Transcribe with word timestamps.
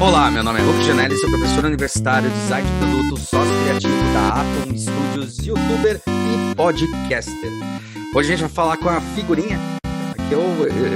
Olá, 0.00 0.30
meu 0.30 0.42
nome 0.42 0.60
é 0.60 0.62
Hulk 0.62 0.82
Janelli, 0.84 1.16
sou 1.16 1.30
professor 1.30 1.64
universitário, 1.64 2.28
design 2.30 2.68
de 2.68 2.78
produto, 2.78 3.20
sócio 3.20 3.52
criativo 3.62 3.94
da 4.12 4.28
Atom 4.40 4.76
Studios, 4.76 5.38
youtuber 5.38 6.00
e 6.06 6.54
podcaster. 6.54 7.50
Hoje 8.14 8.32
a 8.32 8.36
gente 8.36 8.40
vai 8.40 8.50
falar 8.50 8.76
com 8.76 8.88
a 8.88 9.00
figurinha, 9.00 9.58
que 10.28 10.34
eu, 10.34 10.40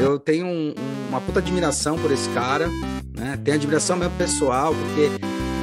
eu 0.02 0.18
tenho 0.18 0.46
um, 0.46 0.74
uma 1.08 1.20
puta 1.20 1.38
admiração 1.38 1.98
por 1.98 2.10
esse 2.10 2.28
cara, 2.30 2.68
né? 3.16 3.38
Tenho 3.44 3.56
admiração 3.56 3.96
mesmo 3.96 4.14
pessoal, 4.16 4.74
porque 4.74 5.10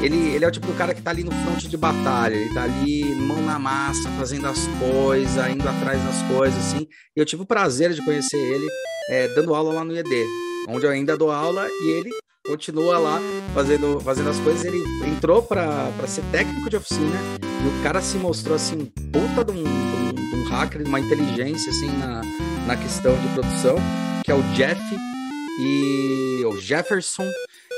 ele, 0.06 0.36
ele 0.36 0.44
é 0.44 0.48
o 0.48 0.52
tipo 0.52 0.68
do 0.68 0.74
cara 0.74 0.94
que 0.94 1.02
tá 1.02 1.12
ali 1.12 1.24
no 1.24 1.32
fronte 1.32 1.68
de 1.68 1.78
batalha, 1.78 2.36
ele 2.36 2.54
tá 2.54 2.64
ali 2.64 3.16
mão 3.16 3.42
na 3.42 3.60
massa, 3.60 4.10
fazendo 4.18 4.48
as 4.48 4.68
coisas, 4.80 5.50
indo 5.50 5.68
atrás 5.68 6.02
das 6.04 6.22
coisas, 6.24 6.58
assim. 6.58 6.88
E 7.16 7.20
eu 7.20 7.26
tive 7.26 7.44
o 7.44 7.46
prazer 7.46 7.94
de 7.94 8.04
conhecer 8.04 8.38
ele 8.38 8.68
é, 9.10 9.28
dando 9.30 9.54
aula 9.54 9.74
lá 9.74 9.84
no 9.84 9.94
IED, 9.96 10.26
onde 10.70 10.86
eu 10.86 10.92
ainda 10.92 11.18
dou 11.18 11.32
aula 11.32 11.68
e 11.68 11.90
ele 11.92 12.23
continua 12.46 12.98
lá 12.98 13.20
fazendo, 13.54 14.00
fazendo 14.02 14.30
as 14.30 14.40
coisas. 14.40 14.66
Ele 14.66 14.84
entrou 15.08 15.42
para 15.42 15.92
ser 16.08 16.24
técnico 16.32 16.70
de 16.70 16.78
oficina 16.78 17.18
e 17.42 17.68
o 17.68 17.84
cara 17.84 18.02
se 18.02 18.18
mostrou 18.18 18.56
assim, 18.56 18.86
puta 18.86 19.44
de 19.46 19.52
um, 19.52 19.64
de 19.64 19.70
um, 19.70 20.14
de 20.14 20.36
um 20.36 20.50
hacker, 20.50 20.86
uma 20.86 21.00
inteligência 21.00 21.72
assim 21.72 21.88
na, 21.98 22.22
na 22.68 22.76
questão 22.76 23.16
de 23.16 23.28
produção, 23.30 23.76
que 24.24 24.32
é 24.32 24.36
o 24.36 24.44
Jeff 24.54 24.82
e 25.60 26.44
o 26.46 26.58
Jefferson. 26.60 27.30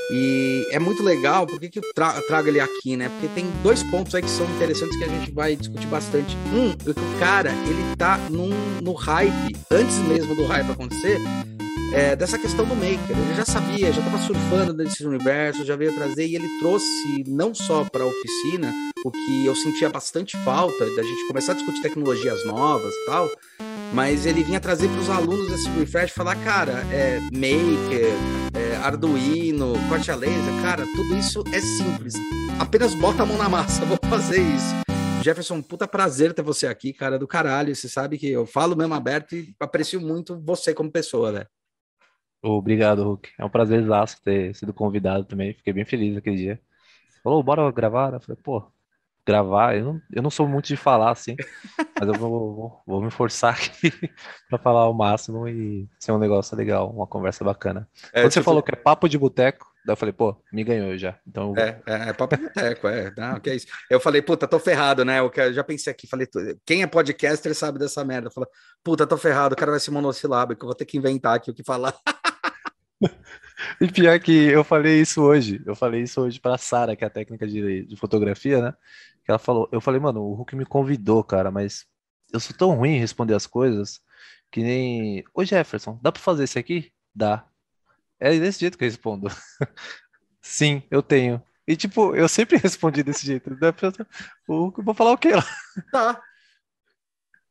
E 0.08 0.68
é 0.70 0.78
muito 0.78 1.02
legal, 1.02 1.48
por 1.48 1.58
que, 1.58 1.68
que 1.68 1.80
eu 1.80 1.82
tra 1.92 2.12
trago 2.28 2.46
ele 2.46 2.60
aqui, 2.60 2.96
né? 2.96 3.08
Porque 3.08 3.26
tem 3.34 3.44
dois 3.60 3.82
pontos 3.82 4.14
aí 4.14 4.22
que 4.22 4.30
são 4.30 4.46
interessantes 4.54 4.96
que 4.96 5.02
a 5.02 5.08
gente 5.08 5.32
vai 5.32 5.56
discutir 5.56 5.88
bastante. 5.88 6.36
Um, 6.54 6.70
é 6.70 6.94
que 6.94 7.00
o 7.00 7.18
cara, 7.18 7.50
ele 7.50 7.96
tá 7.96 8.16
num, 8.30 8.50
no 8.80 8.92
hype, 8.92 9.56
antes 9.68 9.98
mesmo 9.98 10.36
do 10.36 10.46
hype 10.46 10.70
acontecer, 10.70 11.18
é, 11.92 12.16
dessa 12.16 12.38
questão 12.38 12.64
do 12.64 12.74
maker. 12.74 13.16
Ele 13.16 13.34
já 13.34 13.44
sabia, 13.44 13.92
já 13.92 14.00
estava 14.00 14.18
surfando 14.18 14.74
nesse 14.74 15.04
universo, 15.04 15.64
já 15.64 15.76
veio 15.76 15.94
trazer 15.94 16.26
e 16.26 16.36
ele 16.36 16.48
trouxe 16.58 17.24
não 17.26 17.54
só 17.54 17.84
para 17.84 18.04
a 18.04 18.06
oficina 18.06 18.72
o 19.04 19.10
que 19.10 19.46
eu 19.46 19.54
sentia 19.54 19.88
bastante 19.88 20.36
falta 20.38 20.84
da 20.96 21.02
gente 21.02 21.26
começar 21.28 21.52
a 21.52 21.54
discutir 21.54 21.82
tecnologias 21.82 22.44
novas 22.44 22.92
e 22.92 23.06
tal, 23.06 23.30
mas 23.92 24.26
ele 24.26 24.42
vinha 24.42 24.58
trazer 24.58 24.88
para 24.88 25.00
os 25.00 25.10
alunos 25.10 25.52
esse 25.52 25.68
refresh 25.70 26.10
falar, 26.10 26.36
cara, 26.36 26.84
é 26.92 27.20
Maker, 27.32 28.12
é 28.54 28.76
Arduino, 28.82 29.74
corte 29.88 30.10
a 30.10 30.16
laser, 30.16 30.62
cara, 30.62 30.84
tudo 30.96 31.16
isso 31.16 31.44
é 31.52 31.60
simples. 31.60 32.14
Apenas 32.58 32.94
bota 32.94 33.22
a 33.22 33.26
mão 33.26 33.38
na 33.38 33.48
massa, 33.48 33.84
vou 33.86 33.98
fazer 34.08 34.40
isso. 34.40 34.86
Jefferson, 35.22 35.60
puta 35.60 35.88
prazer 35.88 36.32
ter 36.32 36.42
você 36.42 36.68
aqui, 36.68 36.92
cara, 36.92 37.18
do 37.18 37.26
caralho. 37.26 37.74
Você 37.74 37.88
sabe 37.88 38.16
que 38.16 38.28
eu 38.28 38.46
falo 38.46 38.76
mesmo 38.76 38.94
aberto 38.94 39.34
e 39.34 39.52
aprecio 39.58 40.00
muito 40.00 40.40
você 40.40 40.72
como 40.72 40.90
pessoa, 40.90 41.32
né? 41.32 41.46
Obrigado, 42.54 43.02
Hulk. 43.02 43.30
É 43.38 43.44
um 43.44 43.50
prazer 43.50 43.84
ter 44.22 44.54
sido 44.54 44.72
convidado 44.72 45.24
também. 45.24 45.54
Fiquei 45.54 45.72
bem 45.72 45.84
feliz 45.84 46.16
aquele 46.16 46.36
dia. 46.36 46.60
Falou, 47.22 47.42
bora 47.42 47.70
gravar? 47.72 48.12
Eu 48.12 48.20
falei, 48.20 48.40
pô, 48.42 48.70
gravar. 49.26 49.76
Eu 49.76 49.84
não, 49.84 50.02
eu 50.12 50.22
não 50.22 50.30
sou 50.30 50.46
muito 50.46 50.66
de 50.66 50.76
falar 50.76 51.10
assim, 51.10 51.34
mas 51.98 52.08
eu 52.08 52.14
vou, 52.14 52.54
vou, 52.54 52.82
vou 52.86 53.02
me 53.02 53.10
forçar 53.10 53.54
aqui 53.54 53.90
para 54.48 54.58
falar 54.58 54.88
o 54.88 54.94
máximo 54.94 55.48
e 55.48 55.88
ser 55.98 56.12
um 56.12 56.18
negócio 56.18 56.56
legal, 56.56 56.88
uma 56.90 57.06
conversa 57.06 57.42
bacana. 57.42 57.88
É, 58.12 58.22
Quando 58.22 58.32
você 58.32 58.38
tipo... 58.38 58.44
falou 58.44 58.62
que 58.62 58.72
é 58.72 58.76
papo 58.76 59.08
de 59.08 59.18
boteco, 59.18 59.66
daí 59.84 59.92
eu 59.92 59.96
falei, 59.96 60.12
pô, 60.12 60.36
me 60.52 60.62
ganhou 60.62 60.96
já. 60.96 61.18
Então 61.26 61.52
é, 61.56 61.80
é, 61.84 62.10
é, 62.10 62.12
papo 62.12 62.36
de 62.36 62.44
boteco, 62.44 62.86
é. 62.86 63.12
Não, 63.16 63.40
que 63.40 63.50
é 63.50 63.56
isso. 63.56 63.66
Eu 63.90 63.98
falei, 63.98 64.22
puta, 64.22 64.46
tô 64.46 64.60
ferrado, 64.60 65.04
né? 65.04 65.18
Eu 65.18 65.52
já 65.52 65.64
pensei 65.64 65.90
aqui, 65.90 66.06
falei, 66.06 66.28
quem 66.64 66.82
é 66.82 66.86
podcaster 66.86 67.54
sabe 67.54 67.80
dessa 67.80 68.04
merda. 68.04 68.30
Falei, 68.30 68.48
puta, 68.84 69.04
tô 69.04 69.16
ferrado, 69.16 69.54
o 69.54 69.58
cara 69.58 69.72
vai 69.72 69.80
ser 69.80 69.90
monossilábico, 69.90 70.64
eu 70.64 70.68
vou 70.68 70.74
ter 70.74 70.84
que 70.84 70.96
inventar 70.96 71.34
aqui 71.34 71.50
o 71.50 71.54
que 71.54 71.64
falar. 71.64 71.94
E 73.80 73.90
pior 73.90 74.20
que 74.20 74.32
eu 74.32 74.62
falei 74.62 75.00
isso 75.00 75.22
hoje. 75.22 75.62
Eu 75.64 75.74
falei 75.74 76.02
isso 76.02 76.20
hoje 76.20 76.38
pra 76.38 76.58
Sara, 76.58 76.94
que 76.94 77.02
é 77.04 77.06
a 77.06 77.10
técnica 77.10 77.46
de, 77.46 77.86
de 77.86 77.96
fotografia, 77.96 78.60
né? 78.60 78.74
Que 79.24 79.30
ela 79.30 79.38
falou, 79.38 79.66
eu 79.72 79.80
falei, 79.80 79.98
mano, 79.98 80.20
o 80.22 80.34
Hulk 80.34 80.54
me 80.54 80.66
convidou, 80.66 81.24
cara, 81.24 81.50
mas 81.50 81.86
eu 82.32 82.38
sou 82.38 82.54
tão 82.54 82.74
ruim 82.74 82.96
em 82.96 83.00
responder 83.00 83.34
as 83.34 83.46
coisas 83.46 84.00
que 84.50 84.62
nem. 84.62 85.24
Ô 85.34 85.44
Jefferson, 85.44 85.98
dá 86.02 86.12
pra 86.12 86.22
fazer 86.22 86.44
isso 86.44 86.58
aqui? 86.58 86.92
Dá. 87.14 87.46
É 88.20 88.38
desse 88.38 88.60
jeito 88.60 88.78
que 88.78 88.84
eu 88.84 88.88
respondo. 88.88 89.28
Sim, 90.40 90.82
eu 90.90 91.02
tenho. 91.02 91.42
E 91.66 91.76
tipo, 91.76 92.14
eu 92.14 92.28
sempre 92.28 92.56
respondi 92.58 93.02
desse 93.02 93.26
jeito. 93.26 93.50
O 94.46 94.54
Hulk, 94.54 94.82
vou 94.82 94.94
falar 94.94 95.12
o 95.12 95.18
quê 95.18 95.34
lá? 95.34 95.44
Tá. 95.90 96.22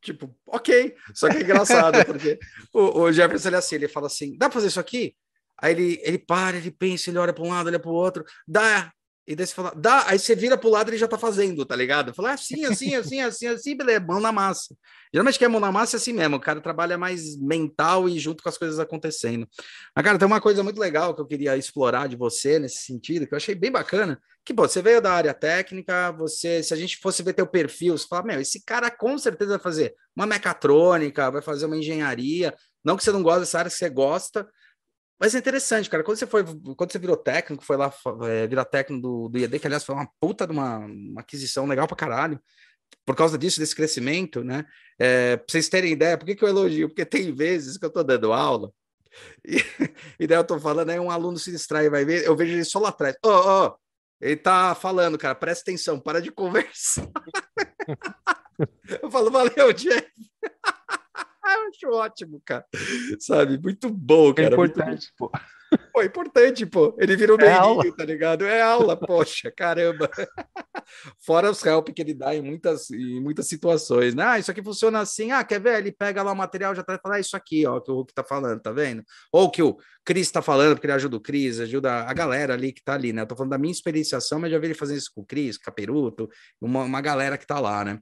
Tipo, 0.02 0.34
ok. 0.46 0.96
Só 1.14 1.30
que 1.30 1.38
é 1.38 1.42
engraçado, 1.42 2.06
porque 2.06 2.40
o, 2.72 3.02
o 3.02 3.12
Jefferson 3.12 3.50
ele 3.50 3.56
é 3.56 3.60
assim, 3.60 3.76
ele 3.76 3.88
fala 3.88 4.08
assim: 4.08 4.38
dá 4.38 4.48
pra 4.48 4.54
fazer 4.54 4.68
isso 4.68 4.80
aqui? 4.80 5.16
Aí 5.62 5.74
ele, 5.74 6.00
ele 6.04 6.18
para, 6.18 6.58
ele 6.58 6.72
pensa, 6.72 7.10
ele 7.10 7.18
olha 7.18 7.34
para 7.34 7.44
um 7.44 7.50
lado, 7.50 7.68
olha 7.68 7.80
para 7.80 7.92
o 7.92 7.94
outro, 7.94 8.24
dá, 8.48 8.92
e 9.28 9.36
daí 9.36 9.48
você 9.48 9.56
fala, 9.56 9.74
dá, 9.76 10.08
aí 10.08 10.20
você 10.20 10.36
vira 10.36 10.56
pro 10.56 10.70
lado 10.70 10.90
e 10.90 10.92
ele 10.92 10.98
já 11.00 11.08
tá 11.08 11.18
fazendo, 11.18 11.66
tá 11.66 11.76
ligado? 11.76 12.14
Fala 12.14 12.34
assim, 12.34 12.64
assim, 12.66 12.94
assim, 12.94 13.22
assim, 13.22 13.48
assim, 13.48 13.76
beleza, 13.76 14.00
mão 14.02 14.20
na 14.20 14.32
massa. 14.32 14.76
Geralmente 15.12 15.40
que 15.40 15.46
é 15.46 15.48
mão 15.48 15.60
na 15.60 15.72
massa 15.72 15.96
é 15.96 15.98
assim 15.98 16.14
mesmo, 16.14 16.36
o 16.36 16.40
cara 16.40 16.62
trabalha 16.62 16.96
mais 16.96 17.36
mental 17.40 18.08
e 18.08 18.20
junto 18.20 18.44
com 18.44 18.50
as 18.50 18.58
coisas 18.58 18.80
acontecendo. 18.80 19.48
Mas, 19.96 20.06
cara, 20.06 20.20
tem 20.20 20.28
uma 20.28 20.40
coisa 20.40 20.62
muito 20.62 20.80
legal 20.80 21.16
que 21.16 21.22
eu 21.22 21.26
queria 21.26 21.58
explorar 21.58 22.08
de 22.08 22.16
você 22.16 22.60
nesse 22.60 22.84
sentido, 22.84 23.26
que 23.26 23.34
eu 23.34 23.38
achei 23.38 23.56
bem 23.56 23.72
bacana, 23.72 24.22
que, 24.46 24.54
pô, 24.54 24.68
você 24.68 24.80
veio 24.80 25.02
da 25.02 25.12
área 25.12 25.34
técnica, 25.34 26.12
você, 26.12 26.62
se 26.62 26.72
a 26.72 26.78
gente 26.78 26.98
fosse 26.98 27.24
ver 27.24 27.34
teu 27.34 27.48
perfil, 27.48 27.98
você 27.98 28.06
fala, 28.08 28.26
meu, 28.26 28.40
esse 28.40 28.64
cara 28.64 28.92
com 28.92 29.18
certeza 29.18 29.52
vai 29.52 29.60
fazer 29.60 29.96
uma 30.16 30.28
mecatrônica, 30.28 31.32
vai 31.32 31.42
fazer 31.42 31.66
uma 31.66 31.78
engenharia, 31.78 32.54
não 32.84 32.96
que 32.96 33.04
você 33.04 33.12
não 33.12 33.24
gosta 33.24 33.40
dessa 33.40 33.58
área, 33.58 33.72
que 33.72 33.78
você 33.78 33.90
gosta, 33.90 34.48
mas 35.20 35.34
é 35.34 35.40
interessante, 35.40 35.90
cara. 35.90 36.04
Quando 36.04 36.18
você 36.18 36.28
foi, 36.28 36.44
quando 36.44 36.92
você 36.92 37.00
virou 37.00 37.16
técnico, 37.16 37.64
foi 37.64 37.78
lá 37.78 37.94
é, 38.24 38.48
virar 38.48 38.66
técnico 38.66 39.02
do, 39.02 39.30
do 39.30 39.38
IAD, 39.38 39.60
que 39.60 39.68
aliás 39.68 39.84
foi 39.84 39.96
uma 39.96 40.10
puta 40.20 40.46
de 40.46 40.52
uma, 40.52 40.80
uma, 40.80 41.22
aquisição 41.22 41.66
legal 41.66 41.88
pra 41.88 41.96
caralho. 41.96 42.40
Por 43.06 43.16
causa 43.16 43.38
disso, 43.38 43.60
desse 43.60 43.76
crescimento, 43.76 44.44
né? 44.44 44.66
É, 45.00 45.38
pra 45.38 45.46
vocês 45.50 45.70
terem 45.70 45.92
ideia, 45.92 46.18
por 46.18 46.26
que, 46.26 46.36
que 46.36 46.44
eu 46.44 46.50
elogio? 46.50 46.90
Porque 46.90 47.06
tem 47.06 47.34
vezes 47.34 47.78
que 47.78 47.86
eu 47.86 47.90
tô 47.90 48.04
dando 48.04 48.34
aula 48.34 48.72
e, 49.46 49.58
e 50.20 50.28
daí 50.28 50.38
eu 50.38 50.44
tô 50.44 50.60
falando, 50.60 50.90
aí 50.90 51.00
um 51.00 51.12
aluno 51.12 51.38
se 51.38 51.52
distrai, 51.52 51.90
vai 51.90 52.04
ver, 52.06 52.26
eu 52.26 52.36
vejo 52.36 52.54
ele 52.54 52.64
só 52.64 52.80
lá 52.80 52.90
atrás. 52.90 53.16
Ô, 53.24 53.30
oh, 53.30 53.66
oh, 53.68 53.76
ele 54.20 54.38
tá 54.38 54.76
falando, 54.76 55.18
cara, 55.18 55.36
presta 55.36 55.64
atenção, 55.64 56.00
para 56.00 56.22
de 56.22 56.32
conversar. 56.34 57.10
eu 59.02 59.10
falo, 59.12 59.32
valeu, 59.32 59.74
Jeff. 59.74 60.12
eu 61.54 61.70
acho 61.70 61.98
ótimo, 61.98 62.42
cara. 62.44 62.66
Sabe? 63.20 63.58
Muito 63.58 63.90
bom, 63.90 64.32
é 64.32 64.34
cara. 64.34 64.50
É 64.50 64.54
importante, 64.54 65.14
pô. 65.18 65.32
Pô, 65.92 66.02
é 66.02 66.06
importante, 66.06 66.66
pô. 66.66 66.96
Ele 67.00 67.16
virou 67.16 67.38
é 67.40 67.44
meio, 67.44 67.96
tá 67.96 68.06
ligado? 68.06 68.46
É 68.46 68.62
aula, 68.62 68.96
poxa, 68.96 69.52
caramba. 69.52 70.10
Fora 71.20 71.50
os 71.50 71.66
help 71.66 71.90
que 71.90 72.02
ele 72.02 72.14
dá 72.14 72.36
em 72.36 72.42
muitas, 72.42 72.92
em 72.92 73.20
muitas 73.20 73.48
situações, 73.48 74.14
né? 74.14 74.24
Ah, 74.24 74.40
isso 74.40 74.52
aqui 74.52 74.64
funciona 74.64 75.00
assim. 75.00 75.32
Ah, 75.32 75.44
quer 75.44 75.60
ver? 75.60 75.80
Ele 75.80 75.92
pega 75.92 76.22
lá 76.22 76.32
o 76.32 76.36
material 76.36 76.76
já 76.76 76.84
tá 76.84 77.00
falando, 77.02 77.18
ah, 77.18 77.20
isso 77.20 77.36
aqui, 77.36 77.66
ó, 77.66 77.80
que 77.80 77.92
o 77.92 77.96
Hulk 77.96 78.14
tá 78.14 78.24
falando, 78.24 78.62
tá 78.62 78.72
vendo? 78.72 79.04
Ou 79.32 79.50
que 79.50 79.64
o 79.64 79.78
Cris 80.04 80.32
tá 80.32 80.42
falando, 80.42 80.76
porque 80.76 80.86
ele 80.86 80.94
ajuda 80.94 81.18
o 81.18 81.22
Cris, 81.22 81.60
ajuda 81.60 82.04
a 82.04 82.14
galera 82.14 82.54
ali 82.54 82.72
que 82.72 82.84
tá 82.84 82.94
ali, 82.94 83.12
né? 83.12 83.24
Eu 83.24 83.28
tô 83.28 83.36
falando 83.36 83.52
da 83.52 83.58
minha 83.58 83.72
experienciação, 83.72 84.40
mas 84.40 84.52
já 84.52 84.60
vi 84.60 84.68
ele 84.68 84.74
fazendo 84.74 84.98
isso 84.98 85.12
com 85.14 85.22
o 85.22 85.26
Cris, 85.26 85.58
Caperuto, 85.58 86.30
uma, 86.62 86.84
uma 86.84 87.02
galera 87.02 87.38
que 87.38 87.48
tá 87.48 87.60
lá, 87.60 87.84
né? 87.84 88.00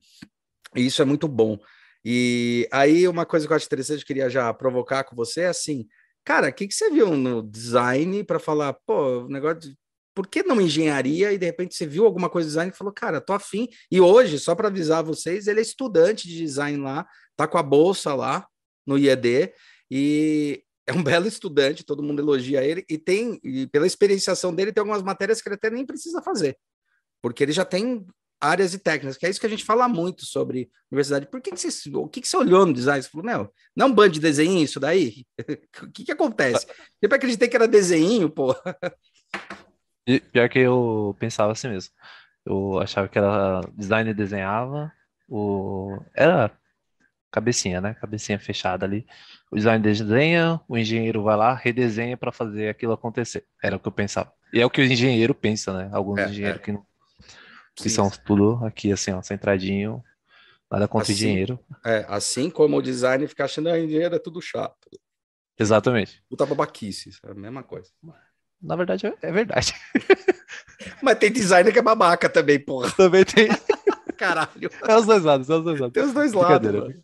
E 0.76 0.86
isso 0.86 1.02
é 1.02 1.06
muito 1.06 1.28
bom. 1.28 1.58
E 2.06 2.68
aí, 2.72 3.08
uma 3.08 3.26
coisa 3.26 3.48
que 3.48 3.54
eu 3.54 3.56
acho 3.58 3.66
interessante, 3.66 4.02
eu 4.02 4.06
queria 4.06 4.30
já 4.30 4.54
provocar 4.54 5.04
com 5.04 5.16
você 5.16 5.42
é 5.42 5.48
assim, 5.48 5.88
cara, 6.24 6.50
o 6.50 6.54
que, 6.54 6.68
que 6.68 6.74
você 6.74 6.90
viu 6.90 7.16
no 7.16 7.42
design 7.42 8.24
para 8.24 8.40
falar, 8.40 8.74
pô, 8.86 9.26
o 9.26 9.30
negócio 9.30 9.60
de 9.60 9.78
por 10.16 10.28
que 10.28 10.44
não 10.44 10.62
engenharia? 10.62 11.34
E 11.34 11.38
de 11.38 11.46
repente 11.46 11.76
você 11.76 11.88
viu 11.88 12.06
alguma 12.06 12.30
coisa 12.30 12.48
de 12.48 12.52
design 12.52 12.72
e 12.72 12.78
falou, 12.78 12.94
cara, 12.94 13.20
tô 13.20 13.34
afim. 13.34 13.68
E 13.90 14.00
hoje, 14.00 14.38
só 14.38 14.54
para 14.54 14.68
avisar 14.68 15.04
vocês, 15.04 15.48
ele 15.48 15.60
é 15.60 15.64
estudante 15.64 16.28
de 16.28 16.38
design 16.38 16.78
lá, 16.78 17.08
tá 17.36 17.48
com 17.48 17.58
a 17.58 17.64
bolsa 17.64 18.14
lá 18.14 18.48
no 18.86 18.98
IED 18.98 19.54
e 19.90 20.64
é 20.86 20.94
um 20.94 21.02
belo 21.04 21.28
estudante, 21.28 21.86
todo 21.86 22.04
mundo 22.04 22.22
elogia 22.22 22.64
ele 22.64 22.86
e 22.90 22.98
tem, 22.98 23.40
e 23.44 23.68
pela 23.68 23.88
experienciação 23.88 24.54
dele, 24.54 24.72
tem 24.72 24.82
algumas 24.82 25.02
matérias 25.02 25.42
que 25.42 25.48
ele 25.48 25.56
até 25.56 25.70
nem 25.70 25.86
precisa 25.86 26.22
fazer, 26.22 26.58
porque 27.22 27.44
ele 27.44 27.52
já 27.52 27.66
tem 27.66 28.06
áreas 28.44 28.74
e 28.74 28.80
técnicas, 28.80 29.18
que 29.18 29.26
é 29.26 29.30
isso 29.30 29.40
que 29.40 29.46
a 29.46 29.50
gente 29.50 29.64
fala 29.64 29.88
muito 29.88 30.26
sobre 30.26 30.70
universidade. 30.92 31.28
Por 31.28 31.42
que, 31.42 31.52
que 31.52 31.58
você, 31.58 31.90
o 31.96 32.08
que, 32.08 32.22
que 32.22 32.28
você 32.28 32.36
olhou 32.36 32.66
no 32.66 32.74
design? 32.74 33.02
Você 33.02 33.10
falou, 33.10 33.26
meu, 33.26 33.54
não 33.76 33.88
é 33.88 33.90
um 33.90 33.94
bando 33.94 34.12
de 34.12 34.20
desenho 34.20 34.62
isso 34.62 34.80
daí? 34.80 35.26
o 35.82 35.92
que, 35.92 36.04
que 36.04 36.12
acontece? 36.12 36.68
Eu 37.02 37.10
acreditei 37.12 37.48
que 37.48 37.56
era 37.56 37.68
desenho, 37.68 38.30
pô. 38.30 38.54
E 40.06 40.20
pior 40.20 40.50
que 40.50 40.60
eu 40.60 41.16
pensava 41.18 41.54
assim 41.54 41.70
mesmo. 41.70 41.92
Eu 42.46 42.80
achava 42.80 43.08
que 43.08 43.18
era 43.18 43.62
design 43.74 44.14
desenhava, 44.14 44.92
o 45.30 45.98
era 46.14 46.52
cabecinha, 47.32 47.80
né? 47.80 47.94
Cabecinha 47.94 48.38
fechada 48.38 48.86
ali. 48.86 49.08
O 49.50 49.56
design 49.56 49.82
desenha, 49.82 50.60
o 50.68 50.78
engenheiro 50.78 51.24
vai 51.24 51.38
lá, 51.38 51.56
redesenha 51.56 52.18
para 52.18 52.34
fazer 52.34 52.68
aquilo 52.68 52.92
acontecer. 52.92 53.46
Era 53.64 53.78
o 53.78 53.80
que 53.80 53.88
eu 53.88 53.92
pensava. 53.92 54.32
E 54.52 54.60
é 54.60 54.66
o 54.66 54.70
que 54.70 54.82
o 54.82 54.84
engenheiro 54.84 55.34
pensa, 55.34 55.72
né? 55.74 55.90
Alguns 55.94 56.20
é, 56.20 56.30
engenheiros 56.30 56.60
é. 56.60 56.64
que 56.64 56.72
não 56.74 56.86
que 57.76 57.90
são 57.90 58.10
tudo 58.10 58.64
aqui, 58.66 58.92
assim, 58.92 59.12
ó, 59.12 59.22
centradinho, 59.22 60.04
nada 60.70 60.88
contra 60.88 61.12
assim, 61.12 61.26
dinheiro. 61.26 61.60
É, 61.86 62.06
assim 62.08 62.50
como 62.50 62.78
o 62.78 62.82
design 62.82 63.28
fica 63.28 63.46
achando 63.46 63.70
que 63.72 63.88
dinheiro 63.88 64.16
é 64.16 64.20
tudo 64.20 64.42
chato. 64.42 64.90
Exatamente. 65.60 66.24
Puta 66.30 66.46
babaquice, 66.46 67.12
é 67.26 67.32
a 67.32 67.34
mesma 67.36 67.64
coisa. 67.64 67.90
Na 68.62 68.76
verdade, 68.76 69.06
é, 69.08 69.14
é 69.22 69.32
verdade. 69.32 69.74
Mas 71.02 71.18
tem 71.18 71.32
designer 71.32 71.72
que 71.72 71.80
é 71.80 71.82
babaca 71.82 72.30
também, 72.30 72.60
porra. 72.60 72.92
Também 72.92 73.24
tem. 73.26 73.48
Caralho. 74.18 74.70
É 74.88 74.96
os 74.96 75.06
dois 75.06 75.24
lados, 75.24 75.50
é 75.50 75.54
os 75.56 75.64
dois 75.64 75.80
lados. 75.80 75.94
Tem 75.94 76.04
os 76.04 76.14
dois 76.14 76.34
lados. 76.34 76.60
Brincadeira. 76.60 76.88
mano. 76.88 77.04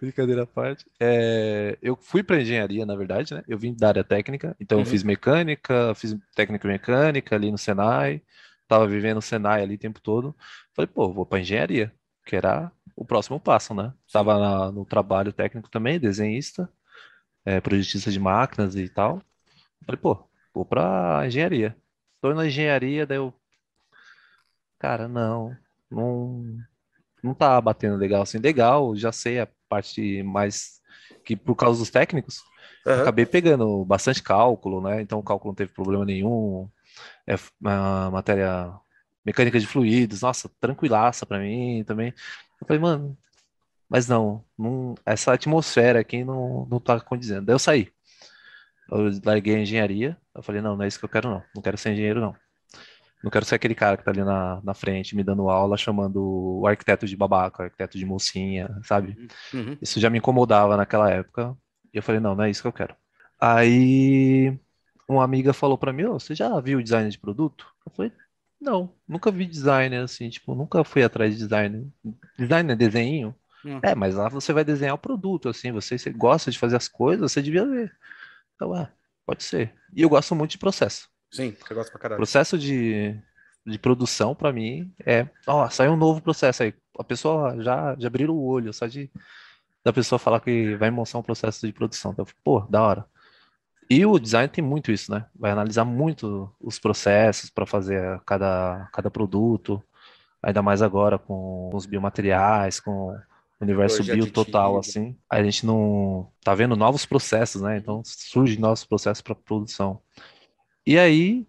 Brincadeira 0.00 0.42
à 0.42 0.46
parte. 0.46 0.84
É, 0.98 1.78
eu 1.82 1.94
fui 1.96 2.22
para 2.22 2.40
engenharia, 2.40 2.84
na 2.86 2.96
verdade, 2.96 3.34
né? 3.34 3.42
Eu 3.46 3.58
vim 3.58 3.74
da 3.74 3.88
área 3.88 4.02
técnica, 4.04 4.56
então 4.58 4.78
eu 4.78 4.84
Uhum. 4.84 4.90
fiz 4.90 5.02
mecânica, 5.02 5.94
fiz 5.94 6.16
técnica 6.34 6.66
mecânica 6.66 7.36
ali 7.36 7.50
no 7.50 7.58
Senai, 7.58 8.22
tava 8.70 8.88
vivendo 8.88 9.16
no 9.16 9.22
Senai 9.22 9.62
ali 9.62 9.76
o 9.76 9.78
tempo 9.78 10.00
todo. 10.02 10.36
Falei, 10.76 10.88
pô, 10.88 11.12
vou 11.12 11.26
para 11.26 11.40
engenharia, 11.40 11.94
que 12.26 12.36
era 12.36 12.72
o 12.96 13.04
próximo 13.06 13.40
passo, 13.40 13.74
né? 13.74 13.94
Tava 14.12 14.38
na- 14.40 14.72
no 14.72 14.86
trabalho 14.86 15.32
técnico 15.34 15.70
também, 15.70 16.00
desenhista, 16.00 16.70
é, 17.44 17.60
projetista 17.60 18.10
de 18.10 18.20
máquinas 18.20 18.76
e 18.76 18.88
tal. 18.88 19.22
Falei, 19.86 20.00
pô, 20.00 20.28
vou 20.54 20.64
para 20.66 21.24
engenharia. 21.26 21.76
Tô 22.20 22.34
na 22.34 22.46
engenharia, 22.46 23.06
daí 23.06 23.18
eu, 23.18 23.34
cara, 24.78 25.08
não, 25.08 25.56
não 25.90 26.44
não 27.22 27.34
tá 27.34 27.60
batendo 27.60 27.96
legal 27.96 28.22
assim. 28.22 28.38
Legal, 28.38 28.96
já 28.96 29.12
sei 29.12 29.40
a 29.40 29.48
parte 29.68 30.22
mais 30.24 30.80
que 31.24 31.36
por 31.36 31.56
causa 31.56 31.80
dos 31.80 31.90
técnicos, 31.90 32.42
Aham. 32.86 33.02
acabei 33.02 33.26
pegando 33.26 33.84
bastante 33.84 34.22
cálculo, 34.22 34.80
né? 34.82 35.02
Então 35.02 35.18
o 35.20 35.24
cálculo 35.24 35.52
não 35.52 35.56
teve 35.56 35.72
problema 35.74 36.04
nenhum. 36.06 36.68
É 37.26 37.34
f- 37.34 37.50
a 37.64 38.10
matéria 38.10 38.72
mecânica 39.24 39.60
de 39.60 39.66
fluidos, 39.66 40.22
nossa, 40.22 40.50
tranquilaça 40.60 41.26
pra 41.26 41.38
mim 41.38 41.84
também. 41.86 42.14
Eu 42.60 42.66
falei, 42.66 42.80
mano, 42.80 43.16
mas 43.88 44.08
não, 44.08 44.44
não 44.58 44.94
essa 45.06 45.32
atmosfera 45.32 46.00
aqui 46.00 46.24
não, 46.24 46.66
não 46.70 46.80
tá 46.80 47.00
condizendo. 47.00 47.46
Daí 47.46 47.54
eu 47.54 47.58
saí. 47.58 47.92
Eu 48.90 49.10
larguei 49.24 49.56
a 49.56 49.60
engenharia. 49.60 50.16
Eu 50.34 50.42
falei, 50.42 50.60
não, 50.60 50.76
não 50.76 50.84
é 50.84 50.88
isso 50.88 50.98
que 50.98 51.04
eu 51.04 51.08
quero, 51.08 51.28
não. 51.30 51.42
Não 51.54 51.62
quero 51.62 51.78
ser 51.78 51.92
engenheiro, 51.92 52.20
não. 52.20 52.34
Não 53.22 53.30
quero 53.30 53.44
ser 53.44 53.56
aquele 53.56 53.74
cara 53.74 53.96
que 53.96 54.04
tá 54.04 54.10
ali 54.10 54.24
na, 54.24 54.60
na 54.64 54.74
frente 54.74 55.14
me 55.14 55.22
dando 55.22 55.50
aula, 55.50 55.76
chamando 55.76 56.60
o 56.60 56.66
arquiteto 56.66 57.06
de 57.06 57.16
babaca, 57.16 57.62
o 57.62 57.64
arquiteto 57.66 57.98
de 57.98 58.06
mocinha, 58.06 58.68
sabe? 58.84 59.16
Uhum. 59.52 59.76
Isso 59.80 60.00
já 60.00 60.08
me 60.08 60.18
incomodava 60.18 60.76
naquela 60.76 61.10
época. 61.10 61.54
E 61.92 61.98
eu 61.98 62.02
falei, 62.02 62.20
não, 62.20 62.34
não 62.34 62.44
é 62.44 62.50
isso 62.50 62.62
que 62.62 62.68
eu 62.68 62.72
quero. 62.72 62.96
Aí 63.38 64.58
uma 65.10 65.24
amiga 65.24 65.52
falou 65.52 65.76
pra 65.76 65.92
mim, 65.92 66.04
ô, 66.04 66.18
você 66.18 66.34
já 66.34 66.58
viu 66.60 66.82
design 66.82 67.10
de 67.10 67.18
produto? 67.18 67.66
Eu 67.86 67.92
falei, 67.92 68.12
não, 68.60 68.92
nunca 69.08 69.30
vi 69.30 69.46
designer 69.46 70.02
assim, 70.02 70.28
tipo, 70.28 70.54
nunca 70.54 70.84
fui 70.84 71.02
atrás 71.02 71.32
de 71.32 71.42
designer. 71.42 71.86
Design 72.38 72.72
é 72.72 72.76
desenho? 72.76 73.34
Hum. 73.64 73.80
É, 73.82 73.94
mas 73.94 74.14
lá 74.14 74.28
você 74.28 74.52
vai 74.52 74.64
desenhar 74.64 74.94
o 74.94 74.98
produto, 74.98 75.48
assim, 75.48 75.72
você, 75.72 75.98
você 75.98 76.10
gosta 76.10 76.50
de 76.50 76.58
fazer 76.58 76.76
as 76.76 76.88
coisas, 76.88 77.32
você 77.32 77.42
devia 77.42 77.66
ver. 77.66 77.92
Então, 78.54 78.76
é, 78.76 78.90
pode 79.26 79.42
ser. 79.42 79.74
E 79.94 80.02
eu 80.02 80.08
gosto 80.08 80.34
muito 80.34 80.52
de 80.52 80.58
processo. 80.58 81.08
Sim, 81.30 81.54
você 81.60 81.74
gosta 81.74 81.90
pra 81.90 82.00
caralho. 82.00 82.18
Processo 82.18 82.58
de, 82.58 83.16
de 83.66 83.78
produção, 83.78 84.34
pra 84.34 84.52
mim, 84.52 84.92
é. 85.04 85.28
Ó, 85.46 85.68
saiu 85.68 85.92
um 85.92 85.96
novo 85.96 86.20
processo 86.20 86.62
aí. 86.62 86.74
A 86.98 87.04
pessoa 87.04 87.62
já, 87.62 87.96
já 87.98 88.08
abriu 88.08 88.34
o 88.34 88.44
olho, 88.44 88.72
só 88.72 88.86
de 88.86 89.10
da 89.82 89.92
pessoa 89.92 90.18
falar 90.18 90.40
que 90.40 90.76
vai 90.76 90.90
mostrar 90.90 91.20
um 91.20 91.22
processo 91.22 91.66
de 91.66 91.72
produção. 91.72 92.12
Então, 92.12 92.26
pô, 92.44 92.60
da 92.60 92.82
hora. 92.82 93.06
E 93.90 94.06
o 94.06 94.20
design 94.20 94.48
tem 94.48 94.62
muito 94.62 94.92
isso, 94.92 95.10
né? 95.10 95.26
Vai 95.34 95.50
analisar 95.50 95.84
muito 95.84 96.48
os 96.60 96.78
processos 96.78 97.50
para 97.50 97.66
fazer 97.66 98.20
cada, 98.24 98.88
cada 98.92 99.10
produto, 99.10 99.82
ainda 100.40 100.62
mais 100.62 100.80
agora 100.80 101.18
com 101.18 101.70
os 101.74 101.86
biomateriais, 101.86 102.78
com 102.78 103.08
o 103.08 103.18
universo 103.60 104.04
bio 104.04 104.30
total, 104.30 104.78
assim. 104.78 105.16
A 105.28 105.42
gente 105.42 105.66
não 105.66 106.30
tá 106.44 106.54
vendo 106.54 106.76
novos 106.76 107.04
processos, 107.04 107.62
né? 107.62 107.78
Então 107.78 108.00
surgem 108.04 108.60
novos 108.60 108.84
processos 108.84 109.20
para 109.20 109.34
produção. 109.34 110.00
E 110.86 110.96
aí 110.96 111.44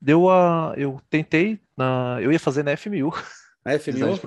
deu 0.00 0.30
a, 0.30 0.72
eu 0.78 0.98
tentei 1.10 1.60
na, 1.76 2.16
eu 2.22 2.32
ia 2.32 2.40
fazer 2.40 2.62
na 2.62 2.74
FMU, 2.74 3.12
A 3.64 3.78
FMU? 3.78 4.18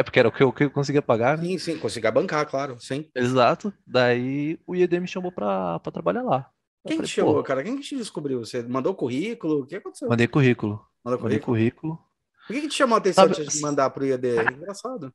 É 0.00 0.02
porque 0.02 0.18
era 0.18 0.28
o 0.28 0.32
que 0.32 0.42
eu, 0.42 0.50
que 0.50 0.64
eu 0.64 0.70
conseguia 0.70 1.02
pagar, 1.02 1.36
né? 1.36 1.44
Sim, 1.44 1.58
sim, 1.58 1.78
conseguir 1.78 2.10
bancar, 2.10 2.46
claro, 2.48 2.78
sim. 2.80 3.04
Exato. 3.14 3.70
Daí 3.86 4.58
o 4.66 4.74
IED 4.74 4.98
me 4.98 5.06
chamou 5.06 5.30
pra, 5.30 5.78
pra 5.78 5.92
trabalhar 5.92 6.22
lá. 6.22 6.48
Eu 6.82 6.88
Quem 6.88 6.96
falei, 6.96 7.08
te 7.10 7.14
chamou, 7.16 7.42
cara? 7.42 7.62
Quem 7.62 7.76
que 7.76 7.82
te 7.82 7.96
descobriu? 7.98 8.38
Você 8.38 8.62
mandou 8.62 8.94
currículo? 8.94 9.60
O 9.60 9.66
que 9.66 9.76
aconteceu? 9.76 10.08
mandei 10.08 10.26
currículo. 10.26 10.82
Mandou 11.04 11.20
Mandei 11.20 11.38
currículo? 11.38 11.98
Por 12.46 12.54
que, 12.54 12.62
que 12.62 12.68
te 12.68 12.76
chamou 12.76 12.94
a 12.94 12.98
atenção 12.98 13.28
Sabe- 13.30 13.46
de 13.46 13.60
mandar 13.60 13.90
pro 13.90 14.06
IAD? 14.06 14.26
É 14.40 14.52
engraçado. 14.52 15.12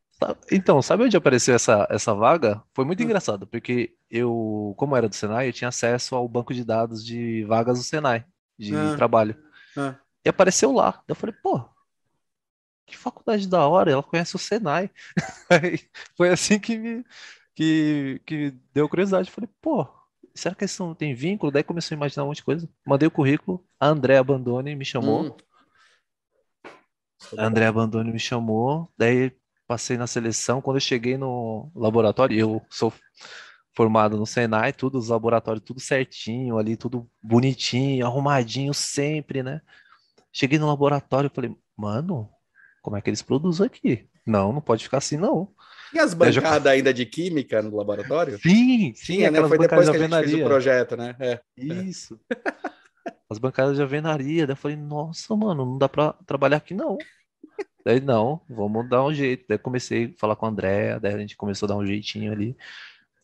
Então, 0.51 0.79
sabe 0.83 1.03
onde 1.03 1.17
apareceu 1.17 1.55
essa, 1.55 1.87
essa 1.89 2.13
vaga? 2.13 2.61
Foi 2.75 2.85
muito 2.85 3.01
Hum. 3.01 3.05
engraçado, 3.05 3.47
porque 3.47 3.95
eu, 4.07 4.75
como 4.77 4.95
era 4.95 5.09
do 5.09 5.15
Senai, 5.15 5.49
eu 5.49 5.53
tinha 5.53 5.69
acesso 5.69 6.15
ao 6.15 6.29
banco 6.29 6.53
de 6.53 6.63
dados 6.63 7.03
de 7.03 7.43
vagas 7.45 7.79
do 7.79 7.83
Senai, 7.83 8.23
de 8.55 8.75
Ah. 8.75 8.95
trabalho. 8.95 9.35
Ah, 9.75 9.95
E 10.23 10.29
apareceu 10.29 10.71
lá. 10.71 11.01
Eu 11.07 11.15
falei, 11.15 11.35
pô, 11.41 11.67
que 12.85 12.97
faculdade 12.97 13.47
da 13.47 13.67
hora, 13.67 13.91
ela 13.91 14.03
conhece 14.03 14.35
o 14.35 14.39
Senai. 14.39 14.89
Foi 16.15 16.29
assim 16.29 16.59
que 16.59 16.77
me 16.77 17.05
que, 17.55 18.21
que 18.25 18.53
deu 18.73 18.87
curiosidade. 18.89 19.31
Falei, 19.31 19.49
pô, 19.61 19.87
será 20.35 20.53
que 20.53 20.65
eles 20.65 20.77
não 20.77 20.93
têm 20.93 21.15
vínculo? 21.15 21.51
Daí 21.51 21.63
comecei 21.63 21.95
a 21.95 21.97
imaginar 21.97 22.23
um 22.23 22.27
monte 22.27 22.37
de 22.37 22.43
coisa. 22.43 22.69
Mandei 22.85 23.07
o 23.07 23.11
currículo, 23.11 23.65
a 23.79 23.87
André 23.87 24.17
Abandone 24.17 24.75
me 24.75 24.85
chamou. 24.85 25.23
hum. 25.23 25.35
A 27.37 27.45
André 27.45 27.65
Abandone 27.65 28.11
me 28.11 28.19
chamou, 28.19 28.87
daí 28.97 29.31
passei 29.65 29.97
na 29.97 30.05
seleção. 30.05 30.61
Quando 30.61 30.77
eu 30.77 30.81
cheguei 30.81 31.17
no 31.17 31.71
laboratório, 31.73 32.37
eu 32.37 32.61
sou 32.69 32.93
formado 33.73 34.17
no 34.17 34.25
Senai, 34.25 34.71
tudo, 34.71 34.97
os 34.99 35.09
laboratórios, 35.09 35.63
tudo 35.65 35.79
certinho 35.79 36.57
ali, 36.57 36.77
tudo 36.77 37.09
bonitinho, 37.21 38.05
arrumadinho 38.05 38.73
sempre, 38.73 39.41
né? 39.41 39.61
Cheguei 40.31 40.59
no 40.59 40.67
laboratório 40.67 41.29
e 41.31 41.33
falei, 41.33 41.55
mano, 41.75 42.29
como 42.85 42.95
é 42.97 43.01
que 43.01 43.09
eles 43.09 43.23
produzem 43.23 43.65
aqui? 43.65 44.07
Não, 44.27 44.53
não 44.53 44.61
pode 44.61 44.83
ficar 44.83 44.99
assim, 44.99 45.17
não. 45.17 45.49
E 45.91 45.97
as 45.97 46.13
Eu 46.13 46.31
já- 46.31 46.39
bancadas 46.41 46.71
ainda 46.71 46.93
de 46.93 47.03
química 47.03 47.59
no 47.63 47.75
laboratório? 47.75 48.37
Sim, 48.39 48.93
sim, 48.93 49.15
Tinha, 49.15 49.31
né? 49.31 49.39
Foi 49.39 49.57
depois 49.57 49.87
bancadas 49.87 49.89
que 49.89 49.97
a 49.97 50.07
gente 50.19 50.29
fez 50.29 50.41
o 50.41 50.43
projeto, 50.45 50.95
né? 50.95 51.15
É. 51.19 51.41
Isso. 51.57 52.19
As 53.27 53.39
bancadas 53.39 53.75
de 53.75 53.81
alvenaria. 53.81 54.45
Daí 54.45 54.53
eu 54.53 54.57
falei, 54.57 54.77
nossa, 54.77 55.35
mano, 55.35 55.65
não 55.65 55.79
dá 55.79 55.89
pra 55.89 56.13
trabalhar 56.27 56.57
aqui, 56.57 56.75
não. 56.75 56.95
Daí, 57.83 57.99
não, 57.99 58.39
vamos 58.47 58.87
dar 58.87 59.03
um 59.03 59.11
jeito. 59.13 59.45
Daí 59.49 59.57
comecei 59.57 60.13
a 60.15 60.19
falar 60.19 60.35
com 60.35 60.45
a 60.45 60.49
Andréa, 60.49 60.99
daí 60.99 61.15
a 61.15 61.17
gente 61.17 61.35
começou 61.35 61.65
a 61.65 61.69
dar 61.69 61.77
um 61.77 61.85
jeitinho 61.85 62.31
ali. 62.31 62.55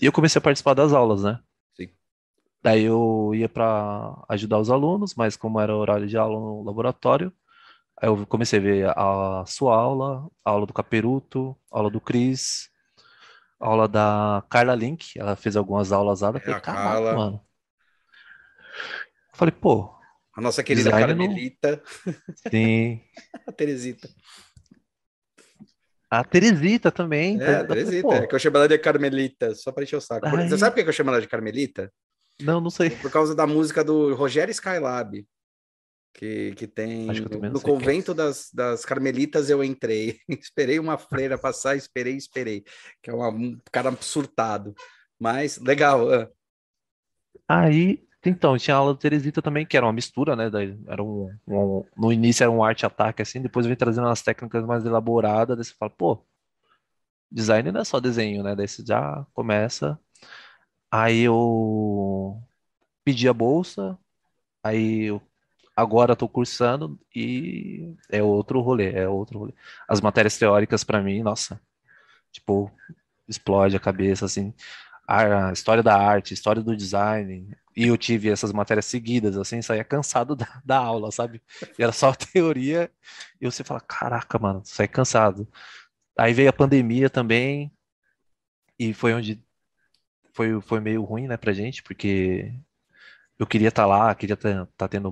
E 0.01 0.05
eu 0.07 0.11
comecei 0.11 0.39
a 0.39 0.41
participar 0.41 0.73
das 0.73 0.91
aulas, 0.91 1.21
né? 1.23 1.39
Sim. 1.75 1.89
Daí 2.63 2.83
eu 2.83 3.31
ia 3.35 3.47
para 3.47 4.23
ajudar 4.29 4.57
os 4.59 4.71
alunos, 4.71 5.13
mas 5.15 5.37
como 5.37 5.59
era 5.59 5.75
horário 5.75 6.07
de 6.07 6.17
aula 6.17 6.39
no 6.39 6.63
laboratório, 6.63 7.31
eu 8.01 8.25
comecei 8.27 8.59
a 8.59 8.61
ver 8.61 8.89
a 8.97 9.43
sua 9.45 9.75
aula, 9.75 10.27
a 10.43 10.49
aula 10.51 10.65
do 10.65 10.73
Caperuto, 10.73 11.55
a 11.71 11.77
aula 11.77 11.89
do 11.91 12.01
Cris, 12.01 12.69
a 13.59 13.67
aula 13.67 13.87
da 13.87 14.43
Carla 14.49 14.73
Link, 14.75 15.17
ela 15.19 15.35
fez 15.35 15.55
algumas 15.55 15.91
aulas 15.91 16.21
lá, 16.21 16.29
eu 16.29 16.37
É, 16.37 16.39
falei, 16.39 16.55
a 16.55 16.61
caraca, 16.61 16.83
Carla. 16.89 17.15
mano. 17.15 17.45
Eu 19.31 19.37
falei, 19.37 19.51
pô, 19.53 19.93
A 20.35 20.41
nossa 20.41 20.63
querida 20.63 20.89
Carmelita, 20.91 21.81
sim. 22.49 23.01
a 23.47 23.51
Teresita. 23.51 24.09
A 26.09 26.23
Teresita 26.23 26.91
também. 26.91 27.35
É, 27.41 27.45
tá- 27.45 27.51
a 27.61 27.67
falei, 27.67 27.83
Teresita. 27.85 28.07
pô, 28.07 28.13
É 28.13 28.27
que 28.27 28.35
eu 28.35 28.39
chamo 28.39 28.57
ela 28.57 28.67
de 28.67 28.77
Carmelita, 28.77 29.55
só 29.55 29.71
para 29.71 29.83
encher 29.83 29.95
o 29.95 30.01
saco. 30.01 30.25
Ai. 30.25 30.47
Você 30.49 30.57
sabe 30.57 30.75
por 30.75 30.83
que 30.83 30.89
eu 30.89 30.93
chamo 30.93 31.09
ela 31.09 31.21
de 31.21 31.27
Carmelita? 31.27 31.91
não, 32.41 32.59
não 32.59 32.69
sei. 32.71 32.89
Por 32.89 33.11
causa 33.11 33.35
da 33.35 33.45
música 33.45 33.83
do 33.83 34.13
Rogério 34.15 34.51
Skylab, 34.51 35.25
que, 36.13 36.53
que 36.55 36.67
tem 36.67 37.23
que 37.23 37.35
no 37.49 37.61
é. 37.61 37.61
convento 37.61 38.13
das, 38.13 38.49
das 38.53 38.85
Carmelitas 38.85 39.49
eu 39.49 39.63
entrei. 39.63 40.19
esperei 40.29 40.79
uma 40.79 40.97
freira 40.97 41.37
passar, 41.37 41.75
esperei, 41.75 42.15
esperei. 42.15 42.63
Que 43.01 43.09
é 43.11 43.13
uma- 43.13 43.29
um 43.29 43.57
cara 43.71 43.95
surtado. 44.01 44.73
Mas 45.19 45.57
legal. 45.59 46.09
Aí, 47.47 48.03
então, 48.25 48.57
tinha 48.57 48.75
a 48.75 48.79
aula 48.79 48.93
da 48.93 48.99
Teresita 48.99 49.41
também, 49.41 49.65
que 49.65 49.75
era 49.77 49.85
uma 49.85 49.93
mistura, 49.93 50.35
né? 50.35 50.45
Era 50.87 51.03
um, 51.03 51.29
um- 51.47 51.85
no 51.97 52.11
início 52.13 52.43
era 52.43 52.51
um 52.51 52.63
arte-ataque, 52.63 53.21
assim, 53.21 53.41
depois 53.41 53.65
vem 53.65 53.75
trazendo 53.75 54.07
umas 54.07 54.21
técnicas 54.21 54.65
mais 54.65 54.85
elaboradas, 54.85 55.57
daí 55.57 55.65
você 55.65 55.73
fala, 55.77 55.91
pô, 55.91 56.25
design 57.31 57.71
não 57.71 57.81
é 57.81 57.83
só 57.85 57.99
desenho, 57.99 58.43
né? 58.43 58.55
Daí 58.55 58.67
você 58.67 58.83
já 58.85 59.25
começa. 59.33 59.99
Aí 60.91 61.21
eu 61.21 62.41
pedi 63.05 63.29
a 63.29 63.33
bolsa, 63.33 63.97
aí 64.63 65.03
eu 65.09 65.21
agora 65.75 66.13
estou 66.13 66.29
cursando 66.29 66.99
e 67.15 67.95
é 68.09 68.21
outro 68.23 68.61
rolê, 68.61 68.91
é 68.93 69.07
outro 69.07 69.39
rolê. 69.39 69.53
As 69.87 70.01
matérias 70.01 70.37
teóricas 70.37 70.83
para 70.83 71.01
mim, 71.01 71.21
nossa, 71.23 71.59
tipo, 72.31 72.71
explode 73.27 73.75
a 73.75 73.79
cabeça 73.79 74.25
assim. 74.25 74.53
A 75.07 75.51
história 75.51 75.83
da 75.83 75.97
arte, 75.97 76.33
história 76.33 76.61
do 76.61 76.75
design, 76.75 77.55
e 77.75 77.87
eu 77.87 77.97
tive 77.97 78.29
essas 78.29 78.51
matérias 78.53 78.85
seguidas, 78.85 79.37
assim, 79.37 79.61
saía 79.61 79.83
cansado 79.83 80.35
da, 80.37 80.61
da 80.65 80.77
aula, 80.77 81.11
sabe? 81.11 81.41
E 81.77 81.83
era 81.83 81.91
só 81.91 82.13
teoria, 82.15 82.91
e 83.39 83.45
você 83.45 83.63
fala, 83.63 83.81
caraca, 83.81 84.37
mano, 84.39 84.61
sai 84.65 84.87
cansado. 84.87 85.47
Aí 86.17 86.33
veio 86.33 86.49
a 86.49 86.53
pandemia 86.53 87.09
também, 87.09 87.71
e 88.79 88.93
foi 88.93 89.13
onde 89.13 89.43
foi, 90.33 90.61
foi 90.61 90.79
meio 90.79 91.03
ruim, 91.03 91.27
né, 91.27 91.37
pra 91.37 91.53
gente, 91.53 91.83
porque 91.83 92.53
eu 93.39 93.47
queria 93.47 93.69
estar 93.69 93.85
lá, 93.85 94.13
queria 94.15 94.35
estar 94.35 94.67
tá 94.77 94.87
tendo 94.87 95.11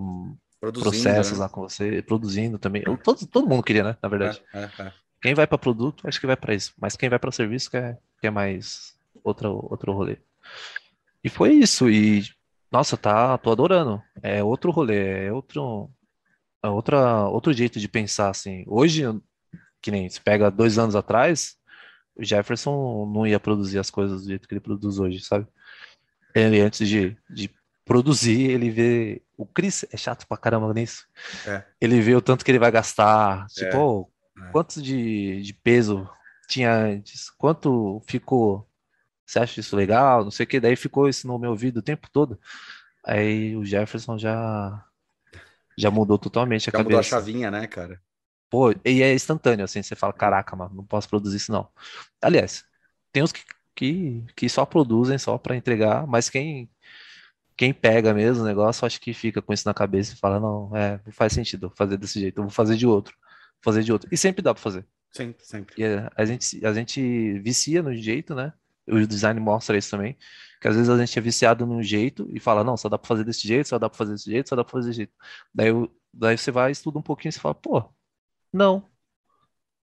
processos 0.60 1.38
né? 1.38 1.44
lá 1.44 1.50
com 1.50 1.62
você, 1.62 2.02
produzindo 2.02 2.60
também. 2.60 2.84
Eu, 2.86 2.98
todo, 2.98 3.26
todo 3.26 3.48
mundo 3.48 3.64
queria, 3.64 3.84
né? 3.84 3.98
Na 4.02 4.10
verdade. 4.10 4.42
É, 4.54 4.60
é, 4.60 4.70
é. 4.80 4.94
Quem 5.22 5.34
vai 5.34 5.48
para 5.48 5.58
produto, 5.58 6.08
acho 6.08 6.20
que 6.20 6.28
vai 6.28 6.36
para 6.36 6.54
isso. 6.54 6.74
Mas 6.80 6.96
quem 6.96 7.10
vai 7.10 7.20
para 7.20 7.32
serviço 7.32 7.72
quer, 7.72 8.00
quer 8.22 8.32
mais 8.32 8.96
outra, 9.24 9.50
outro 9.50 9.92
rolê. 9.92 10.18
E 11.24 11.30
foi 11.30 11.54
isso. 11.54 11.90
E, 11.90 12.24
nossa, 12.72 12.96
tá, 12.96 13.38
tô 13.38 13.52
adorando. 13.52 14.02
É 14.22 14.44
outro 14.44 14.72
rolê, 14.72 15.28
é 15.28 15.32
outro, 15.32 15.90
é 16.64 16.70
outra, 16.70 17.28
outro 17.28 17.52
jeito 17.52 17.80
de 17.80 17.88
pensar, 17.88 18.30
assim. 18.30 18.64
Hoje, 18.68 19.04
que 19.82 19.92
nem 19.92 20.10
se 20.10 20.22
pega 20.22 20.52
dois 20.52 20.78
anos 20.78 20.96
atrás, 20.96 21.58
o 22.16 22.24
Jefferson 22.24 23.10
não 23.14 23.28
ia 23.28 23.40
produzir 23.40 23.80
as 23.80 23.90
coisas 23.90 24.24
do 24.24 24.30
jeito 24.30 24.48
que 24.48 24.54
ele 24.54 24.62
produz 24.62 25.00
hoje, 25.00 25.20
sabe? 25.22 25.48
Ele, 26.34 26.62
antes 26.62 26.88
de, 26.88 27.18
de 27.30 27.50
produzir, 27.90 28.52
ele 28.52 28.70
vê. 28.72 29.22
O 29.38 29.46
Chris 29.48 29.86
é 29.92 29.98
chato 29.98 30.28
pra 30.28 30.38
caramba 30.38 30.74
nisso. 30.74 31.08
É. 31.48 31.64
Ele 31.82 32.02
vê 32.02 32.16
o 32.16 32.22
tanto 32.22 32.46
que 32.46 32.52
ele 32.52 32.60
vai 32.60 32.72
gastar. 32.72 33.48
Tipo, 33.50 33.76
É. 33.76 33.80
oh, 33.80 34.08
É. 34.40 34.52
quanto 34.52 34.82
de, 34.82 35.42
de 35.44 35.54
peso 35.54 36.10
tinha 36.50 36.74
antes? 36.74 37.30
Quanto 37.32 38.02
ficou? 38.08 38.68
Você 39.26 39.40
acha 39.40 39.60
isso 39.62 39.76
legal? 39.76 40.24
Não 40.26 40.32
sei 40.32 40.46
o 40.46 40.48
que. 40.48 40.60
Daí 40.62 40.76
ficou 40.76 41.10
isso 41.10 41.28
no 41.28 41.40
meu 41.40 41.52
ouvido 41.52 41.78
o 41.80 41.84
tempo 41.84 42.10
todo. 42.12 42.40
Aí 43.06 43.56
o 43.58 43.66
Jefferson 43.66 44.18
já. 44.18 44.86
Já 45.78 45.90
mudou 45.92 46.18
totalmente 46.20 46.70
a 46.70 46.72
Já 46.72 46.80
mudou 46.84 47.00
a 47.00 47.04
cabeça. 47.04 47.10
chavinha, 47.10 47.50
né, 47.52 47.68
cara? 47.68 48.02
Pô, 48.50 48.72
e 48.84 49.04
é 49.04 49.14
instantâneo, 49.14 49.64
assim, 49.66 49.84
você 49.84 49.96
fala, 49.96 50.12
caraca, 50.14 50.56
mano, 50.56 50.74
não 50.76 50.86
posso 50.86 51.08
produzir 51.10 51.38
isso 51.38 51.52
não. 51.52 51.70
Aliás, 52.22 52.66
tem 53.12 53.22
uns 53.24 53.32
que, 53.32 53.44
que, 53.76 54.24
que 54.36 54.50
só 54.50 54.66
produzem 54.66 55.18
só 55.20 55.38
pra 55.38 55.56
entregar, 55.56 56.08
mas 56.08 56.30
quem, 56.30 56.70
quem 57.60 57.74
pega 57.74 58.14
mesmo 58.14 58.42
o 58.42 58.48
negócio, 58.48 58.86
acho 58.86 59.02
que 59.02 59.14
fica 59.14 59.42
com 59.42 59.52
isso 59.52 59.68
na 59.68 59.74
cabeça 59.74 60.14
e 60.14 60.16
fala, 60.16 60.40
não, 60.40 60.74
é, 60.74 60.98
não 61.06 61.12
faz 61.12 61.34
sentido 61.34 61.66
eu 61.66 61.70
fazer 61.72 61.98
desse 61.98 62.18
jeito, 62.18 62.38
eu 62.38 62.44
vou 62.44 62.50
fazer 62.50 62.78
de 62.78 62.88
outro, 62.88 63.14
vou 63.20 63.74
fazer 63.74 63.84
de 63.84 63.92
outro. 63.92 64.08
E 64.10 64.16
sempre 64.16 64.42
dá 64.42 64.54
pra 64.54 64.64
fazer. 64.64 64.88
Sempre, 65.12 65.46
sempre. 65.46 65.76
E 65.78 65.84
a, 65.84 66.10
a 66.16 66.24
gente, 66.24 66.66
a 66.66 66.72
gente 66.74 67.38
vicia 67.40 67.84
no 67.84 67.94
jeito, 67.94 68.34
né? 68.34 68.54
O 68.88 69.06
design 69.06 69.38
mostra 69.42 69.78
isso 69.78 69.92
também, 69.92 70.18
que 70.62 70.70
às 70.70 70.76
vezes 70.78 70.90
a 70.90 70.98
gente 70.98 71.20
é 71.20 71.22
viciado 71.22 71.66
num 71.66 71.84
jeito 71.84 72.30
e 72.32 72.40
fala, 72.40 72.64
não, 72.64 72.78
só 72.78 72.88
dá 72.88 72.98
pra 72.98 73.10
fazer 73.10 73.26
desse 73.26 73.46
jeito, 73.46 73.68
só 73.68 73.78
dá 73.78 73.90
pra 73.90 73.98
fazer 73.98 74.14
desse 74.14 74.32
jeito, 74.32 74.48
só 74.48 74.56
dá 74.56 74.64
pra 74.64 74.72
fazer 74.72 74.88
desse 74.88 74.98
jeito. 75.00 75.14
Daí, 75.54 75.72
daí 76.14 76.38
você 76.38 76.52
vai, 76.52 76.72
estuda 76.72 76.98
um 76.98 77.02
pouquinho 77.02 77.28
e 77.28 77.34
você 77.34 77.42
fala, 77.42 77.56
pô, 77.56 77.94
não. 78.54 78.88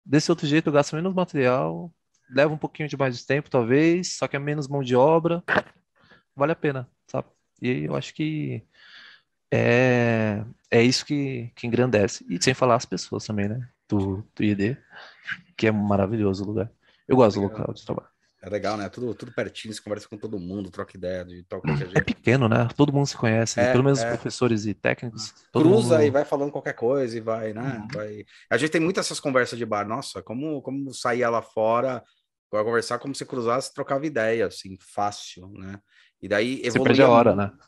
Desse 0.04 0.30
outro 0.30 0.46
jeito 0.46 0.68
eu 0.68 0.72
gasto 0.72 0.94
menos 0.94 1.12
material, 1.12 1.92
leva 2.30 2.54
um 2.54 2.58
pouquinho 2.58 2.88
de 2.88 2.96
mais 2.96 3.18
de 3.18 3.26
tempo, 3.26 3.50
talvez, 3.50 4.18
só 4.18 4.28
que 4.28 4.36
é 4.36 4.38
menos 4.38 4.68
mão 4.68 4.84
de 4.84 4.94
obra. 4.94 5.42
Vale 6.36 6.52
a 6.52 6.56
pena, 6.56 6.88
sabe? 7.08 7.26
E 7.60 7.70
aí 7.70 7.84
eu 7.84 7.96
acho 7.96 8.14
que 8.14 8.62
é, 9.50 10.44
é 10.70 10.82
isso 10.82 11.04
que, 11.04 11.50
que 11.54 11.66
engrandece. 11.66 12.24
E 12.28 12.42
sem 12.42 12.54
falar 12.54 12.76
as 12.76 12.84
pessoas 12.84 13.24
também, 13.24 13.48
né? 13.48 13.68
Do, 13.88 14.24
do 14.34 14.44
ID, 14.44 14.76
que 15.56 15.66
é 15.66 15.70
maravilhoso 15.72 16.42
o 16.44 16.46
lugar. 16.46 16.70
Eu 17.06 17.16
gosto 17.16 17.36
do 17.36 17.42
local 17.42 17.72
de 17.72 17.84
trabalho. 17.84 18.08
É 18.42 18.48
legal, 18.50 18.76
né? 18.76 18.88
Tudo, 18.88 19.14
tudo 19.14 19.32
pertinho, 19.32 19.74
você 19.74 19.80
conversa 19.80 20.08
com 20.08 20.16
todo 20.16 20.38
mundo, 20.38 20.70
troca 20.70 20.96
ideia 20.96 21.24
de 21.24 21.42
tal 21.44 21.60
qualquer 21.60 21.86
É 21.86 21.90
jeito. 21.90 22.04
pequeno, 22.04 22.48
né? 22.48 22.68
Todo 22.76 22.92
mundo 22.92 23.06
se 23.06 23.16
conhece, 23.16 23.58
É, 23.58 23.72
pelo 23.72 23.82
menos 23.82 24.00
é. 24.00 24.08
professores 24.08 24.66
e 24.66 24.74
técnicos. 24.74 25.34
Todo 25.50 25.68
Cruza 25.68 25.96
mundo... 25.96 26.06
e 26.06 26.10
vai 26.10 26.24
falando 26.24 26.52
qualquer 26.52 26.74
coisa 26.74 27.16
e 27.16 27.20
vai, 27.20 27.52
né? 27.52 27.78
Uhum. 27.80 27.88
Vai... 27.92 28.24
A 28.50 28.56
gente 28.56 28.70
tem 28.70 28.80
muitas 28.80 29.06
essas 29.06 29.18
conversas 29.18 29.58
de 29.58 29.66
bar. 29.66 29.86
Nossa, 29.86 30.22
como, 30.22 30.62
como 30.62 30.92
saía 30.94 31.28
lá 31.28 31.42
fora, 31.42 32.04
para 32.48 32.62
conversar, 32.62 32.98
como 32.98 33.14
se 33.14 33.24
cruzasse, 33.24 33.74
trocava 33.74 34.06
ideia, 34.06 34.46
assim, 34.46 34.76
fácil, 34.80 35.48
né? 35.48 35.80
E 36.22 36.28
daí 36.28 36.58
Você 36.60 36.68
evoluía. 36.68 36.84
perde 36.84 37.02
a 37.02 37.08
hora, 37.08 37.34
muito. 37.34 37.52
né? 37.52 37.58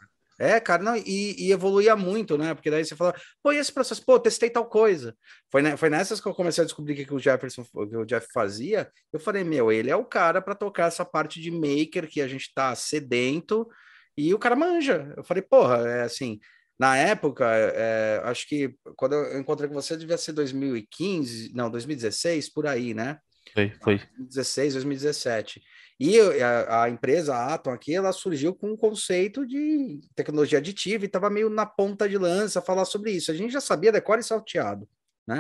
É, 0.41 0.61
cara, 0.61 0.81
não, 0.85 0.97
e, 0.97 1.35
e 1.37 1.51
evoluía 1.51 1.97
muito, 1.97 2.39
né? 2.39 2.55
Porque 2.55 2.71
daí 2.71 2.85
você 2.85 2.95
fala, 2.95 3.13
pô, 3.43 3.51
e 3.53 3.57
esse 3.59 3.73
processo? 3.73 4.05
Pô, 4.07 4.21
testei 4.21 4.49
tal 4.49 4.67
coisa. 4.67 5.17
Foi, 5.51 5.61
ne- 5.63 5.77
foi 5.77 5.91
nessas 5.91 6.21
que 6.21 6.29
eu 6.29 6.35
comecei 6.35 6.63
a 6.63 6.65
descobrir 6.65 6.93
o 6.93 6.97
que, 6.97 7.05
que 7.07 7.15
o 7.15 7.19
Jefferson, 7.19 7.65
que 7.65 7.97
o 7.97 8.05
Jeff 8.05 8.29
fazia. 8.33 8.89
Eu 9.13 9.19
falei, 9.19 9.43
meu, 9.43 9.73
ele 9.73 9.91
é 9.91 9.97
o 9.97 10.05
cara 10.05 10.41
para 10.41 10.55
tocar 10.55 10.87
essa 10.87 11.05
parte 11.05 11.41
de 11.41 11.51
maker 11.51 12.09
que 12.09 12.21
a 12.21 12.29
gente 12.29 12.53
tá 12.55 12.73
sedento 12.77 13.69
e 14.17 14.33
o 14.33 14.39
cara 14.39 14.55
manja. 14.55 15.13
Eu 15.17 15.25
falei, 15.25 15.43
porra, 15.43 15.79
é 15.89 16.03
assim. 16.03 16.39
Na 16.79 16.97
época, 16.97 17.45
é, 17.51 18.21
acho 18.23 18.47
que 18.49 18.73
quando 18.97 19.15
eu 19.15 19.41
encontrei 19.41 19.69
com 19.69 19.75
você, 19.75 19.97
devia 19.97 20.17
ser 20.17 20.31
2015, 20.35 21.53
não, 21.53 21.69
2016, 21.69 22.49
por 22.53 22.65
aí, 22.69 22.95
né? 22.95 23.19
Foi, 23.53 23.73
foi. 23.83 23.97
2016, 23.97 24.75
2017. 24.75 25.63
E 26.01 26.21
a, 26.21 26.85
a 26.85 26.89
empresa, 26.89 27.35
a 27.35 27.55
Atom 27.55 27.71
aqui, 27.71 27.95
ela 27.95 28.13
surgiu 28.13 28.55
com 28.55 28.71
um 28.71 28.77
conceito 28.77 29.45
de 29.47 30.01
tecnologia 30.15 30.59
aditiva 30.59 31.05
e 31.05 31.07
estava 31.07 31.29
meio 31.29 31.51
na 31.51 31.67
ponta 31.67 32.09
de 32.09 32.17
lança 32.17 32.63
falar 32.63 32.85
sobre 32.85 33.11
isso. 33.11 33.33
A 33.33 33.35
gente 33.35 33.53
já 33.53 33.61
sabia 33.61 33.91
decora 33.91 34.21
e 34.21 34.25
salteado. 34.25 34.89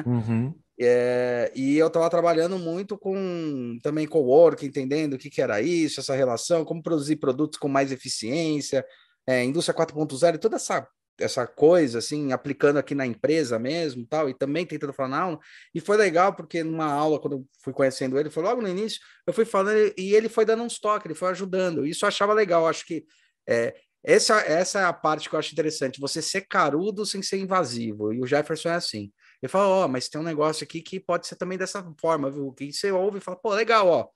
Uhum. 0.04 0.54
É, 0.80 1.50
e 1.54 1.76
eu 1.76 1.86
estava 1.86 2.10
trabalhando 2.10 2.58
muito 2.58 2.98
com 2.98 3.78
também 3.82 4.06
com 4.06 4.20
o 4.20 4.26
work, 4.26 4.64
entendendo 4.64 5.14
o 5.14 5.18
que, 5.18 5.30
que 5.30 5.40
era 5.40 5.60
isso, 5.60 6.00
essa 6.00 6.14
relação, 6.14 6.64
como 6.64 6.82
produzir 6.82 7.16
produtos 7.16 7.58
com 7.58 7.68
mais 7.68 7.90
eficiência, 7.90 8.84
é, 9.26 9.42
indústria 9.44 9.74
4.0, 9.74 10.38
toda 10.38 10.56
essa 10.56 10.86
essa 11.20 11.46
coisa 11.46 11.98
assim, 11.98 12.32
aplicando 12.32 12.78
aqui 12.78 12.94
na 12.94 13.06
empresa 13.06 13.58
mesmo, 13.58 14.06
tal, 14.06 14.28
e 14.28 14.34
também 14.34 14.64
tentando 14.64 14.92
falar 14.92 15.08
na 15.08 15.20
aula. 15.20 15.38
E 15.74 15.80
foi 15.80 15.96
legal 15.96 16.34
porque 16.34 16.62
numa 16.62 16.86
aula 16.90 17.20
quando 17.20 17.38
eu 17.38 17.46
fui 17.62 17.72
conhecendo 17.72 18.18
ele, 18.18 18.30
foi 18.30 18.42
logo 18.42 18.62
no 18.62 18.68
início, 18.68 19.00
eu 19.26 19.32
fui 19.32 19.44
falando 19.44 19.92
e 19.96 20.14
ele 20.14 20.28
foi 20.28 20.44
dando 20.44 20.62
uns 20.62 20.78
toques, 20.78 21.06
ele 21.06 21.14
foi 21.14 21.30
ajudando. 21.30 21.86
Isso 21.86 22.04
eu 22.04 22.08
achava 22.08 22.32
legal, 22.32 22.66
acho 22.66 22.86
que 22.86 23.04
é, 23.48 23.74
essa, 24.02 24.40
essa 24.40 24.80
é 24.80 24.84
a 24.84 24.92
parte 24.92 25.28
que 25.28 25.34
eu 25.34 25.38
acho 25.38 25.52
interessante, 25.52 26.00
você 26.00 26.22
ser 26.22 26.42
carudo 26.42 27.04
sem 27.04 27.22
ser 27.22 27.38
invasivo. 27.38 28.12
E 28.12 28.20
o 28.20 28.26
Jefferson 28.26 28.68
é 28.70 28.74
assim. 28.74 29.12
Ele 29.42 29.50
fala, 29.50 29.68
ó, 29.68 29.88
mas 29.88 30.08
tem 30.08 30.20
um 30.20 30.24
negócio 30.24 30.64
aqui 30.64 30.80
que 30.80 31.00
pode 31.00 31.26
ser 31.26 31.36
também 31.36 31.58
dessa 31.58 31.84
forma, 32.00 32.30
viu? 32.30 32.52
Que 32.52 32.72
você 32.72 32.90
ouve 32.90 33.18
e 33.18 33.20
fala, 33.20 33.36
pô, 33.36 33.54
legal, 33.54 33.88
ó, 33.88 34.08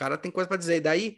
cara 0.00 0.16
tem 0.16 0.30
coisa 0.30 0.48
para 0.48 0.56
dizer. 0.56 0.76
E 0.76 0.80
daí 0.80 1.16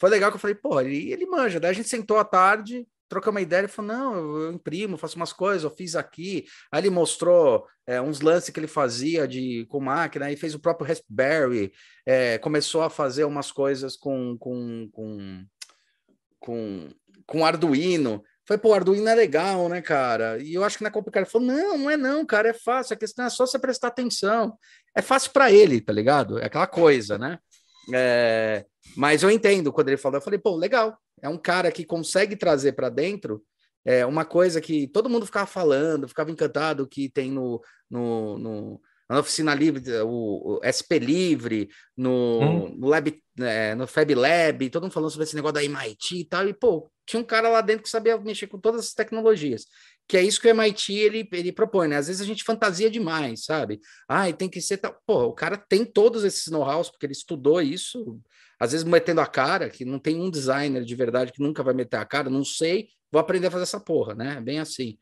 foi 0.00 0.08
legal 0.10 0.30
que 0.30 0.36
eu 0.36 0.40
falei, 0.40 0.54
pô, 0.54 0.80
ele, 0.80 1.12
ele 1.12 1.26
manja. 1.26 1.60
Daí 1.60 1.70
a 1.70 1.74
gente 1.74 1.88
sentou 1.88 2.18
à 2.18 2.24
tarde, 2.24 2.86
trocamos 3.08 3.36
uma 3.36 3.42
ideia, 3.42 3.60
ele 3.60 3.68
falou, 3.68 3.92
não, 3.92 4.40
eu, 4.40 4.52
imprimo, 4.52 4.96
faço 4.96 5.16
umas 5.16 5.32
coisas, 5.32 5.64
eu 5.64 5.70
fiz 5.70 5.94
aqui. 5.96 6.44
Aí 6.72 6.80
ele 6.80 6.90
mostrou 6.90 7.66
é, 7.86 8.00
uns 8.00 8.20
lances 8.20 8.50
que 8.50 8.58
ele 8.58 8.66
fazia 8.66 9.26
de, 9.26 9.66
com 9.68 9.80
máquina, 9.80 10.26
aí 10.26 10.36
fez 10.36 10.54
o 10.54 10.60
próprio 10.60 10.86
Raspberry, 10.86 11.72
é, 12.06 12.38
começou 12.38 12.82
a 12.82 12.90
fazer 12.90 13.24
umas 13.24 13.52
coisas 13.52 13.96
com, 13.96 14.36
com, 14.38 14.88
com, 14.92 15.46
com, 16.38 16.88
com 17.26 17.46
Arduino. 17.46 18.22
Falei, 18.46 18.60
pô, 18.60 18.74
Arduino 18.74 19.08
é 19.08 19.14
legal, 19.14 19.68
né, 19.68 19.80
cara? 19.80 20.38
E 20.42 20.52
eu 20.52 20.62
acho 20.62 20.76
que 20.76 20.84
não 20.84 20.88
é 20.88 20.92
complicado. 20.92 21.22
Ele 21.22 21.30
falou, 21.30 21.46
não, 21.46 21.78
não 21.78 21.90
é 21.90 21.96
não, 21.96 22.26
cara, 22.26 22.50
é 22.50 22.52
fácil. 22.52 22.94
A 22.94 22.98
questão 22.98 23.24
é 23.24 23.30
só 23.30 23.46
você 23.46 23.58
prestar 23.58 23.88
atenção. 23.88 24.58
É 24.94 25.00
fácil 25.00 25.30
para 25.32 25.50
ele, 25.50 25.80
tá 25.80 25.92
ligado? 25.92 26.38
É 26.38 26.44
aquela 26.46 26.66
coisa, 26.66 27.16
né? 27.16 27.38
É, 27.92 28.64
mas 28.96 29.22
eu 29.22 29.30
entendo 29.30 29.72
quando 29.72 29.88
ele 29.88 29.96
falou. 29.96 30.18
Eu 30.18 30.22
falei, 30.22 30.38
pô, 30.38 30.56
legal. 30.56 30.98
É 31.24 31.28
um 31.28 31.38
cara 31.38 31.72
que 31.72 31.86
consegue 31.86 32.36
trazer 32.36 32.72
para 32.72 32.90
dentro 32.90 33.42
é, 33.82 34.04
uma 34.04 34.26
coisa 34.26 34.60
que 34.60 34.86
todo 34.88 35.08
mundo 35.08 35.24
ficava 35.24 35.46
falando, 35.46 36.06
ficava 36.06 36.30
encantado 36.30 36.86
que 36.86 37.08
tem 37.08 37.30
no, 37.30 37.62
no, 37.90 38.38
no 38.38 38.80
na 39.08 39.20
oficina 39.20 39.54
livre, 39.54 39.82
o, 40.02 40.58
o 40.58 40.60
SP 40.64 40.98
Livre, 40.98 41.68
no, 41.96 42.40
Hum. 42.40 42.74
no 42.76 42.88
Lab, 42.88 43.22
é, 43.38 43.74
no 43.74 43.86
Fab 43.86 44.14
Lab, 44.14 44.70
todo 44.70 44.82
mundo 44.82 44.92
falando 44.92 45.10
sobre 45.10 45.24
esse 45.24 45.36
negócio 45.36 45.54
da 45.54 45.64
MIT 45.64 46.16
e 46.20 46.24
tal, 46.24 46.48
e 46.48 46.54
pô, 46.54 46.90
tinha 47.06 47.20
um 47.20 47.24
cara 47.24 47.48
lá 47.48 47.60
dentro 47.60 47.82
que 47.82 47.90
sabia 47.90 48.18
mexer 48.18 48.46
com 48.46 48.58
todas 48.58 48.86
as 48.86 48.92
tecnologias. 48.92 49.66
Que 50.06 50.18
é 50.18 50.22
isso 50.22 50.40
que 50.40 50.46
o 50.46 50.50
MIT 50.50 50.92
ele, 50.92 51.28
ele 51.32 51.52
propõe, 51.52 51.88
né? 51.88 51.96
Às 51.96 52.08
vezes 52.08 52.20
a 52.20 52.26
gente 52.26 52.44
fantasia 52.44 52.90
demais, 52.90 53.44
sabe? 53.44 53.80
Ah, 54.08 54.30
tem 54.32 54.48
que 54.48 54.60
ser 54.60 54.78
tal. 54.78 54.98
Pô, 55.06 55.24
o 55.24 55.32
cara 55.32 55.56
tem 55.56 55.84
todos 55.84 56.24
esses 56.24 56.46
know-hows, 56.48 56.90
porque 56.90 57.06
ele 57.06 57.12
estudou 57.12 57.60
isso, 57.60 58.20
às 58.64 58.72
vezes 58.72 58.84
metendo 58.84 59.20
a 59.20 59.26
cara, 59.26 59.68
que 59.68 59.84
não 59.84 59.98
tem 59.98 60.20
um 60.20 60.30
designer 60.30 60.84
de 60.84 60.94
verdade 60.94 61.32
que 61.32 61.42
nunca 61.42 61.62
vai 61.62 61.74
meter 61.74 61.96
a 61.96 62.04
cara, 62.04 62.30
não 62.30 62.44
sei, 62.44 62.88
vou 63.12 63.20
aprender 63.20 63.46
a 63.46 63.50
fazer 63.50 63.64
essa 63.64 63.80
porra, 63.80 64.14
né? 64.14 64.40
Bem 64.40 64.58
assim. 64.58 64.98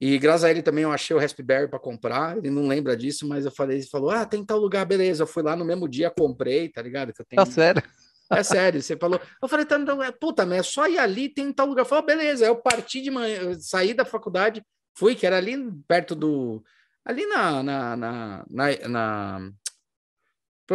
E 0.00 0.18
graças 0.18 0.42
a 0.42 0.50
ele 0.50 0.62
também 0.62 0.82
eu 0.82 0.90
achei 0.90 1.14
o 1.14 1.18
Raspberry 1.18 1.68
para 1.68 1.78
comprar. 1.78 2.36
Ele 2.36 2.50
não 2.50 2.66
lembra 2.66 2.96
disso, 2.96 3.28
mas 3.28 3.44
eu 3.44 3.52
falei, 3.52 3.76
ele 3.78 3.86
falou: 3.86 4.10
"Ah, 4.10 4.26
tem 4.26 4.44
tal 4.44 4.58
lugar, 4.58 4.84
beleza". 4.84 5.22
Eu 5.22 5.28
fui 5.28 5.44
lá 5.44 5.54
no 5.54 5.64
mesmo 5.64 5.88
dia, 5.88 6.10
comprei, 6.10 6.68
tá 6.68 6.82
ligado? 6.82 7.12
Que 7.12 7.20
eu 7.20 7.26
tenho 7.26 7.44
Tá 7.44 7.50
sério? 7.50 7.82
É 8.28 8.42
sério, 8.42 8.82
você 8.82 8.96
falou. 8.96 9.20
Eu 9.42 9.46
falei, 9.46 9.66
tá, 9.66 9.78
então, 9.78 10.02
é, 10.02 10.10
puta, 10.10 10.46
mas 10.46 10.60
é 10.60 10.62
só 10.62 10.88
ir 10.88 10.98
ali, 10.98 11.28
tem 11.28 11.52
tal 11.52 11.66
lugar. 11.66 11.82
Eu 11.82 11.86
falei, 11.86 12.06
beleza. 12.06 12.44
Aí 12.44 12.50
eu 12.50 12.56
parti 12.56 13.02
de 13.02 13.10
manhã, 13.10 13.54
saí 13.60 13.92
da 13.92 14.06
faculdade, 14.06 14.64
fui, 14.96 15.14
que 15.14 15.26
era 15.26 15.36
ali 15.36 15.70
perto 15.86 16.14
do. 16.14 16.64
Ali 17.04 17.26
na. 17.26 17.62
na, 17.62 17.96
na, 17.96 18.44
na, 18.48 18.88
na 18.88 19.52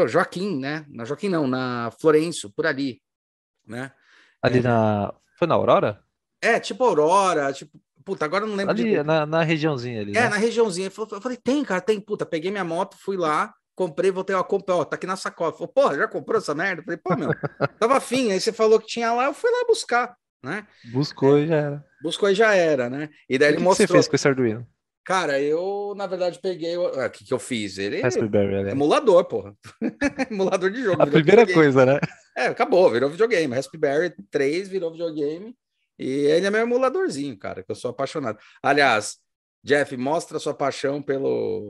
Joaquim, 0.06 0.60
né? 0.60 0.86
Na 0.90 1.06
Joaquim 1.06 1.30
não, 1.30 1.48
na 1.48 1.90
Florenço, 2.00 2.52
por 2.54 2.66
ali, 2.68 3.02
né? 3.66 3.92
Ali 4.42 4.60
É. 4.60 4.62
na. 4.64 5.14
Foi 5.40 5.48
na 5.48 5.56
Aurora? 5.56 6.02
É, 6.42 6.60
tipo 6.60 6.84
Aurora, 6.84 7.54
tipo. 7.54 7.80
Puta, 8.04 8.26
agora 8.26 8.44
eu 8.44 8.48
não 8.50 8.56
lembro 8.56 8.72
Ali, 8.72 8.84
direito. 8.84 9.06
na, 9.06 9.26
na 9.26 9.44
regiãozinha 9.44 10.02
ali. 10.02 10.12
É, 10.12 10.22
né? 10.22 10.30
na 10.30 10.38
regiãozinha. 10.38 10.88
Eu 10.88 11.22
falei, 11.22 11.38
tem, 11.38 11.64
cara, 11.64 11.82
tem. 11.82 12.00
Puta, 12.00 12.26
peguei 12.26 12.50
minha 12.52 12.64
moto, 12.64 12.96
fui 12.98 13.18
lá, 13.18 13.54
comprei, 13.76 14.12
voltei, 14.12 14.36
ó, 14.36 14.44
comprei, 14.44 14.76
ó, 14.78 14.86
tá 14.86 14.96
aqui 14.96 15.06
na 15.08 15.16
sacola. 15.18 15.52
Falei, 15.52 15.68
porra, 15.74 15.96
já 15.98 16.08
comprou 16.08 16.38
essa 16.38 16.54
merda? 16.56 16.82
Eu 16.82 16.86
falei, 16.86 16.98
pô, 17.04 17.16
meu, 17.18 17.30
tava 17.80 17.98
afim. 17.98 18.32
Aí 18.32 18.40
você 18.40 18.52
falou 18.54 18.80
que 18.80 18.88
tinha 18.88 19.12
lá, 19.14 19.26
eu 19.26 19.34
fui 19.34 19.50
lá 19.52 19.66
buscar. 19.68 20.16
né? 20.42 20.66
Buscou 20.94 21.38
é, 21.38 21.42
e 21.42 21.48
já 21.48 21.56
era. 21.56 21.86
Buscou 22.02 22.30
e 22.30 22.36
já 22.36 22.54
era, 22.56 22.90
né? 22.90 23.10
E 23.30 23.38
daí 23.38 23.50
e 23.50 23.52
ele 23.52 23.58
que 23.58 23.64
mostrou. 23.64 23.86
Que 23.88 23.92
você 23.92 23.94
fez 23.98 24.08
com 24.08 24.16
esse 24.16 24.28
Arduino? 24.28 24.66
Cara, 25.08 25.40
eu, 25.42 25.94
na 25.96 26.06
verdade, 26.06 26.38
peguei. 26.38 26.76
O 26.76 26.88
ah, 27.00 27.10
que, 27.10 27.24
que 27.24 27.34
eu 27.34 27.40
fiz? 27.40 27.78
Ele. 27.78 28.02
Raspberry, 28.02 28.62
né? 28.66 28.72
Emulador, 28.72 29.24
porra. 29.24 29.56
emulador 30.30 30.70
de 30.70 30.84
jogo. 30.84 31.02
A 31.02 31.08
primeira 31.08 31.46
videogame. 31.46 31.54
coisa, 31.54 31.86
né? 31.86 31.98
É, 32.36 32.48
acabou, 32.48 32.92
virou 32.92 33.10
videogame. 33.10 33.56
Raspberry 33.56 34.14
3 34.30 34.68
virou 34.68 34.92
videogame. 34.92 35.56
E 35.98 36.10
ele 36.10 36.46
é 36.46 36.50
meu 36.50 36.60
emuladorzinho, 36.60 37.40
cara, 37.40 37.64
que 37.64 37.72
eu 37.72 37.76
sou 37.76 37.92
apaixonado. 37.92 38.38
Aliás, 38.62 39.18
Jeff, 39.64 39.96
mostra 39.96 40.40
sua 40.40 40.54
paixão 40.54 41.02
pelo. 41.02 41.68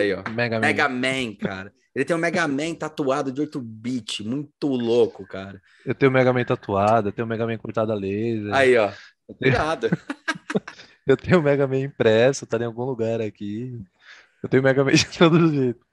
Aí, 0.00 0.14
ó. 0.14 0.22
Mega 0.30 0.58
Man. 0.58 0.66
Mega 0.66 0.88
Man, 0.88 1.36
cara. 1.36 1.74
Ele 1.94 2.06
tem 2.06 2.16
um 2.16 2.18
Mega 2.18 2.48
Man 2.48 2.74
tatuado 2.74 3.30
de 3.30 3.42
8-bit, 3.42 4.24
muito 4.24 4.66
louco, 4.66 5.26
cara. 5.26 5.60
Eu 5.84 5.94
tenho 5.94 6.10
o 6.10 6.14
Mega 6.14 6.32
Man 6.32 6.44
tatuado, 6.44 7.10
eu 7.10 7.12
tenho 7.12 7.26
o 7.26 7.28
Mega 7.28 7.46
Man 7.46 7.58
cortado 7.58 7.92
a 7.92 7.94
laser. 7.94 8.54
Aí, 8.54 8.78
ó. 8.78 8.90
Obrigado. 9.28 9.88
eu 11.06 11.16
tenho 11.16 11.40
o 11.40 11.42
Mega 11.42 11.66
Man 11.66 11.80
impresso, 11.80 12.46
tá 12.46 12.58
em 12.58 12.64
algum 12.64 12.84
lugar 12.84 13.20
aqui. 13.20 13.80
Eu 14.42 14.48
tenho 14.48 14.62
o 14.62 14.64
Mega 14.64 14.84
Man 14.84 14.92
de 14.94 15.18
todo 15.18 15.52
jeito. 15.52 15.84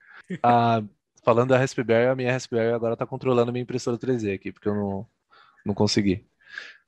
Ah, 0.44 0.84
falando 1.24 1.50
da 1.50 1.58
Raspberry, 1.58 2.08
a 2.08 2.16
minha 2.16 2.32
Raspberry 2.32 2.74
agora 2.74 2.98
tá 2.98 3.06
controlando 3.06 3.52
minha 3.52 3.64
impressora 3.64 3.98
3D 3.98 4.34
aqui, 4.34 4.52
porque 4.52 4.68
eu 4.68 4.76
não, 4.76 5.08
não 5.66 5.74
consegui. 5.74 6.26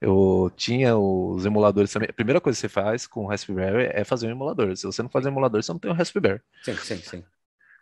Eu 0.02 0.52
tinha 0.58 0.98
os 0.98 1.46
emuladores 1.46 1.92
também. 1.92 2.10
A 2.10 2.14
primeira 2.14 2.42
coisa 2.42 2.58
que 2.58 2.62
você 2.62 2.70
faz 2.70 3.08
com 3.08 3.24
o 3.24 3.28
Raspberry 3.28 3.90
é 3.94 4.04
fazer 4.04 4.28
um 4.28 4.32
emulador. 4.32 4.76
Se 4.76 4.86
você 4.86 5.02
não 5.02 5.10
faz 5.10 5.26
um 5.26 5.30
emulador, 5.30 5.64
você 5.64 5.72
não 5.72 5.80
tem 5.80 5.90
um 5.90 5.94
Raspberry. 5.94 6.42
Sim, 6.64 6.76
sim, 6.76 6.98
sim. 6.98 7.24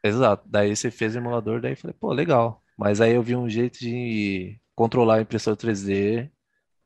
Exato. 0.04 0.48
Daí 0.48 0.76
você 0.76 0.92
fez 0.92 1.16
o 1.16 1.18
emulador, 1.18 1.60
daí 1.62 1.74
eu 1.74 1.78
falei, 1.78 1.96
pô, 2.00 2.14
legal. 2.14 2.64
Mas 2.78 3.02
aí 3.02 3.14
eu 3.14 3.24
vi 3.24 3.36
um 3.36 3.50
jeito 3.50 3.80
de 3.80 4.60
controlar 4.76 5.16
a 5.16 5.22
impressora 5.22 5.58
3D 5.58 6.30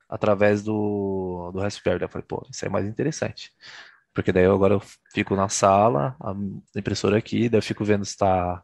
através 0.09 0.63
do, 0.63 1.51
do 1.53 1.59
Raspberry. 1.59 2.03
Eu 2.03 2.09
falei, 2.09 2.25
pô, 2.27 2.45
isso 2.49 2.65
é 2.65 2.69
mais 2.69 2.85
interessante. 2.85 3.51
Porque 4.13 4.31
daí 4.31 4.45
eu, 4.45 4.53
agora 4.53 4.73
eu 4.73 4.81
fico 5.13 5.35
na 5.35 5.49
sala, 5.49 6.15
a 6.21 6.33
impressora 6.77 7.17
aqui, 7.17 7.49
daí 7.49 7.57
eu 7.57 7.63
fico 7.63 7.83
vendo 7.83 8.05
se 8.05 8.11
está 8.11 8.63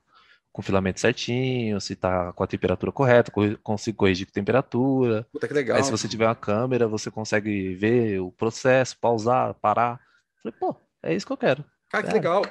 com 0.52 0.62
o 0.62 0.64
filamento 0.64 1.00
certinho, 1.00 1.80
se 1.80 1.94
está 1.94 2.34
com 2.34 2.44
a 2.44 2.48
temperatura 2.48 2.92
correta, 2.92 3.32
consigo 3.64 3.98
corrigir 3.98 4.26
com 4.28 4.34
temperatura. 4.34 5.26
Puta 5.32 5.48
que 5.48 5.54
legal. 5.54 5.78
Aí 5.78 5.84
se 5.84 5.92
você 5.92 6.08
tiver 6.08 6.26
uma 6.26 6.36
câmera, 6.36 6.88
você 6.88 7.10
consegue 7.10 7.74
ver 7.76 8.20
o 8.20 8.32
processo, 8.32 8.98
pausar, 9.00 9.54
parar. 9.56 10.00
Eu 10.44 10.52
falei, 10.52 10.58
pô, 10.60 10.76
é 11.04 11.14
isso 11.14 11.26
que 11.26 11.34
eu 11.34 11.38
quero. 11.38 11.66
Ah, 11.94 12.02
que 12.02 12.10
é. 12.10 12.14
legal. 12.14 12.42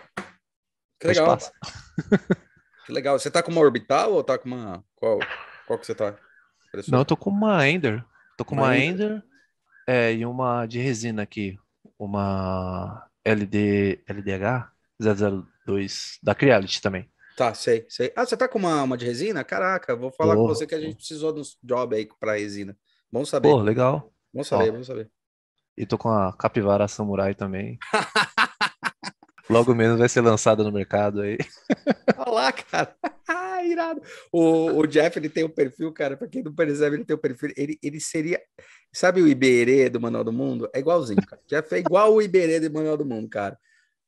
Que 0.98 1.06
legal. 1.08 1.38
que 2.86 2.92
legal. 2.92 3.18
Você 3.18 3.30
tá 3.30 3.42
com 3.42 3.50
uma 3.50 3.60
orbital 3.60 4.12
ou 4.12 4.24
tá 4.24 4.38
com 4.38 4.48
uma. 4.48 4.84
Qual, 4.94 5.18
qual 5.66 5.78
que 5.78 5.86
você 5.86 5.94
tá? 5.94 6.14
Não, 6.88 7.00
eu 7.00 7.04
tô 7.04 7.16
com 7.16 7.30
uma 7.30 7.66
Ender. 7.68 8.04
Tô 8.40 8.44
com 8.46 8.54
uma, 8.54 8.68
uma 8.68 8.78
Ender 8.78 9.22
é, 9.86 10.14
e 10.14 10.24
uma 10.24 10.64
de 10.64 10.78
resina 10.78 11.20
aqui. 11.20 11.58
Uma 11.98 13.06
LD, 13.22 14.02
LDH 14.06 14.72
002 14.98 16.18
da 16.22 16.34
Creality 16.34 16.80
também. 16.80 17.06
Tá, 17.36 17.52
sei, 17.52 17.84
sei. 17.86 18.10
Ah, 18.16 18.24
você 18.24 18.38
tá 18.38 18.48
com 18.48 18.58
uma, 18.58 18.82
uma 18.82 18.96
de 18.96 19.04
resina? 19.04 19.44
Caraca, 19.44 19.94
vou 19.94 20.10
falar 20.10 20.36
com 20.36 20.46
você 20.46 20.66
que 20.66 20.74
a 20.74 20.80
gente 20.80 20.96
precisou 20.96 21.34
dos 21.34 21.58
job 21.62 21.94
aí 21.94 22.08
pra 22.18 22.38
resina. 22.38 22.74
Bom 23.12 23.26
saber. 23.26 23.50
Pô, 23.50 23.60
legal. 23.60 24.10
Bom 24.32 24.42
saber, 24.42 24.70
Ó, 24.70 24.72
bom 24.72 24.84
saber. 24.84 25.10
E 25.76 25.84
tô 25.84 25.98
com 25.98 26.08
a 26.08 26.32
Capivara 26.32 26.88
Samurai 26.88 27.34
também. 27.34 27.78
Logo 29.50 29.74
menos 29.74 29.98
vai 29.98 30.08
ser 30.08 30.22
lançada 30.22 30.64
no 30.64 30.72
mercado 30.72 31.20
aí. 31.20 31.36
Olha 32.16 32.30
lá, 32.30 32.52
cara. 32.52 32.96
Ah, 33.60 33.64
irado. 33.64 34.02
O, 34.32 34.78
o 34.78 34.86
Jeff, 34.86 35.18
ele 35.18 35.28
tem 35.28 35.44
o 35.44 35.46
um 35.46 35.50
perfil, 35.50 35.92
cara, 35.92 36.16
para 36.16 36.26
quem 36.26 36.42
não 36.42 36.54
percebe, 36.54 36.96
ele 36.96 37.04
tem 37.04 37.14
o 37.14 37.18
um 37.18 37.20
perfil. 37.20 37.52
Ele, 37.56 37.78
ele 37.82 38.00
seria. 38.00 38.40
Sabe 38.92 39.22
o 39.22 39.28
Iberê 39.28 39.88
do 39.88 40.00
Manual 40.00 40.24
do 40.24 40.32
Mundo? 40.32 40.68
É 40.74 40.80
igualzinho, 40.80 41.24
cara. 41.24 41.40
Jeff 41.46 41.74
é 41.74 41.78
igual 41.78 42.14
o 42.14 42.22
Iberê 42.22 42.58
do 42.58 42.72
Manual 42.72 42.96
do 42.96 43.04
Mundo, 43.04 43.28
cara. 43.28 43.58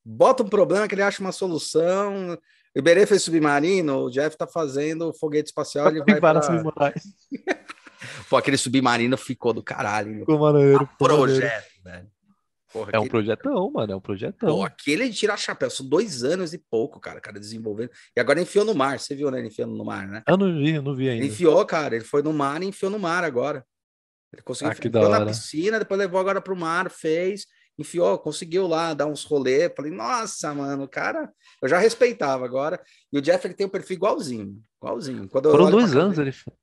Bota 0.03 0.43
um 0.43 0.49
problema 0.49 0.87
que 0.87 0.95
ele 0.95 1.01
acha 1.01 1.21
uma 1.21 1.31
solução. 1.31 2.37
O 2.75 2.79
Iberê 2.79 3.05
fez 3.05 3.21
submarino, 3.21 4.05
o 4.05 4.09
Jeff 4.09 4.35
tá 4.35 4.47
fazendo 4.47 5.13
foguete 5.13 5.49
espacial, 5.49 5.89
ele 5.89 6.03
vai 6.03 6.19
para 6.19 6.39
pra... 6.39 6.93
Pô, 8.29 8.35
aquele 8.35 8.57
submarino 8.57 9.15
ficou 9.15 9.53
do 9.53 9.63
caralho. 9.63 10.19
Ficou 10.19 10.39
maneiro. 10.39 10.89
Projeto, 10.97 11.71
velho. 11.83 12.12
Porra, 12.73 12.89
é 12.91 12.99
um 12.99 13.07
projetão, 13.07 13.71
mano, 13.71 13.93
é 13.93 13.95
um 13.95 14.01
projetão. 14.01 14.49
Pô, 14.49 14.63
aquele 14.63 15.07
de 15.07 15.15
tirar 15.15 15.37
chapéu, 15.37 15.69
são 15.69 15.87
dois 15.87 16.23
anos 16.23 16.55
e 16.55 16.57
pouco, 16.57 16.99
cara, 16.99 17.21
cara 17.21 17.39
desenvolvendo. 17.39 17.91
E 18.17 18.19
agora 18.19 18.41
enfiou 18.41 18.65
no 18.65 18.73
mar, 18.73 18.99
você 18.99 19.13
viu, 19.13 19.29
né? 19.29 19.37
Ele 19.37 19.49
enfiando 19.49 19.75
no 19.75 19.85
mar, 19.85 20.07
né? 20.07 20.23
Eu 20.27 20.35
não 20.35 20.51
vi, 20.51 20.71
eu 20.71 20.81
não 20.81 20.95
vi 20.95 21.07
ainda. 21.07 21.23
Ele 21.23 21.31
enfiou, 21.31 21.63
cara, 21.67 21.95
ele 21.95 22.03
foi 22.03 22.23
no 22.23 22.33
mar 22.33 22.63
e 22.63 22.65
enfiou 22.65 22.89
no 22.89 22.97
mar 22.97 23.23
agora. 23.23 23.63
Ele 24.33 24.41
conseguiu 24.41 24.71
ah, 24.71 24.75
enfiou 24.75 25.09
na 25.09 25.23
piscina, 25.23 25.77
depois 25.77 25.99
levou 25.99 26.19
agora 26.19 26.41
pro 26.41 26.55
mar, 26.55 26.89
fez, 26.89 27.45
enfiou, 27.77 28.17
conseguiu 28.17 28.65
lá 28.65 28.95
dar 28.95 29.05
uns 29.05 29.23
rolê. 29.23 29.69
Falei, 29.69 29.91
nossa, 29.91 30.51
mano, 30.55 30.87
cara, 30.87 31.31
eu 31.61 31.69
já 31.69 31.77
respeitava 31.77 32.43
agora. 32.43 32.81
E 33.11 33.19
o 33.19 33.21
Jeff, 33.21 33.45
ele 33.45 33.53
tem 33.53 33.67
um 33.67 33.69
perfil 33.69 33.97
igualzinho, 33.97 34.59
igualzinho. 34.81 35.29
Quando 35.29 35.51
Foram 35.51 35.69
dois 35.69 35.95
anos 35.95 36.17
ele. 36.17 36.31
Foram 36.31 36.55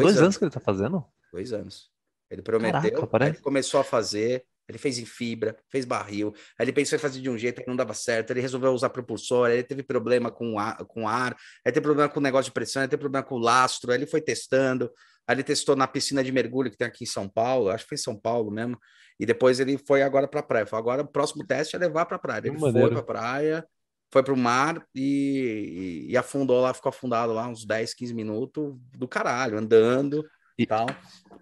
dois, 0.00 0.02
dois 0.04 0.16
anos. 0.16 0.22
anos 0.22 0.36
que 0.38 0.44
ele 0.44 0.50
tá 0.50 0.60
fazendo? 0.60 1.04
Dois 1.30 1.52
anos. 1.52 1.90
Ele 2.30 2.40
prometeu, 2.40 3.06
Caraca, 3.06 3.28
ele 3.28 3.42
começou 3.42 3.78
a 3.78 3.84
fazer, 3.84 4.44
ele 4.68 4.78
fez 4.78 4.98
em 4.98 5.04
fibra, 5.04 5.56
fez 5.70 5.84
barril. 5.84 6.34
Aí 6.58 6.64
ele 6.64 6.72
pensou 6.72 6.96
em 6.96 7.00
fazer 7.00 7.20
de 7.20 7.30
um 7.30 7.38
jeito 7.38 7.62
que 7.62 7.68
não 7.68 7.76
dava 7.76 7.94
certo. 7.94 8.32
Ele 8.32 8.40
resolveu 8.40 8.72
usar 8.72 8.90
propulsor. 8.90 9.48
Aí 9.48 9.54
ele 9.54 9.62
teve 9.62 9.82
problema 9.82 10.30
com 10.30 10.58
ar, 10.58 10.76
com 10.86 11.08
ar. 11.08 11.36
Aí 11.64 11.72
teve 11.72 11.82
problema 11.82 12.08
com 12.08 12.18
o 12.18 12.22
negócio 12.22 12.50
de 12.50 12.52
pressão. 12.52 12.82
Aí 12.82 12.88
teve 12.88 13.00
problema 13.00 13.24
com 13.24 13.36
o 13.36 13.38
lastro. 13.38 13.92
Aí 13.92 13.98
ele 13.98 14.06
foi 14.06 14.20
testando. 14.20 14.90
Aí 15.26 15.36
ele 15.36 15.44
testou 15.44 15.76
na 15.76 15.86
piscina 15.86 16.22
de 16.22 16.32
mergulho 16.32 16.70
que 16.70 16.76
tem 16.76 16.86
aqui 16.86 17.04
em 17.04 17.06
São 17.06 17.28
Paulo. 17.28 17.70
Acho 17.70 17.84
que 17.84 17.90
foi 17.90 17.96
em 17.96 17.98
São 17.98 18.18
Paulo 18.18 18.50
mesmo. 18.50 18.76
E 19.18 19.24
depois 19.24 19.60
ele 19.60 19.78
foi 19.78 20.02
agora 20.02 20.26
para 20.26 20.40
a 20.40 20.42
praia. 20.42 20.66
Falou, 20.66 20.82
agora 20.82 21.02
o 21.02 21.08
próximo 21.08 21.46
teste 21.46 21.76
é 21.76 21.78
levar 21.78 22.06
para 22.06 22.16
a 22.16 22.20
praia. 22.20 22.42
Ele 22.44 22.58
foi 22.58 22.72
para 22.72 22.98
a 22.98 23.02
praia, 23.02 23.66
foi 24.12 24.22
para 24.22 24.34
o 24.34 24.36
mar 24.36 24.84
e, 24.94 26.06
e, 26.08 26.16
afundou 26.16 26.60
lá, 26.60 26.74
ficou 26.74 26.90
afundado 26.90 27.32
lá 27.32 27.48
uns 27.48 27.64
10, 27.64 27.94
15 27.94 28.14
minutos 28.14 28.74
do 28.96 29.08
caralho, 29.08 29.58
andando 29.58 30.24
e 30.58 30.66
tal. 30.66 30.86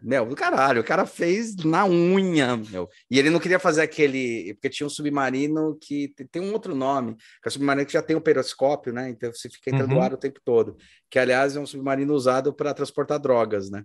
Meu, 0.03 0.27
do 0.27 0.37
caralho, 0.37 0.83
o 0.83 0.85
cara 0.85 1.07
fez 1.07 1.57
na 1.57 1.87
unha, 1.87 2.59
meu. 2.59 2.91
E 3.11 3.19
ele 3.19 3.31
não 3.31 3.41
queria 3.41 3.59
fazer 3.59 3.81
aquele. 3.81 4.53
Porque 4.55 4.69
tinha 4.69 4.87
um 4.87 4.91
submarino 4.91 5.79
que 5.81 6.13
tem 6.31 6.43
um 6.43 6.53
outro 6.53 6.75
nome, 6.75 7.15
que 7.15 7.47
é 7.47 7.49
um 7.49 7.53
submarino 7.53 7.87
que 7.87 7.93
já 7.95 8.03
tem 8.03 8.15
um 8.15 8.21
periscópio, 8.21 8.93
né? 8.93 9.09
Então 9.09 9.33
você 9.33 9.49
fica 9.49 9.71
entrando 9.71 9.95
uhum. 9.95 10.03
ar 10.03 10.13
o 10.13 10.19
tempo 10.19 10.41
todo. 10.45 10.77
Que, 11.11 11.19
aliás, 11.19 11.57
é 11.57 11.61
um 11.61 11.67
submarino 11.67 12.13
usado 12.13 12.53
para 12.53 12.75
transportar 12.75 13.19
drogas, 13.19 13.71
né? 13.71 13.83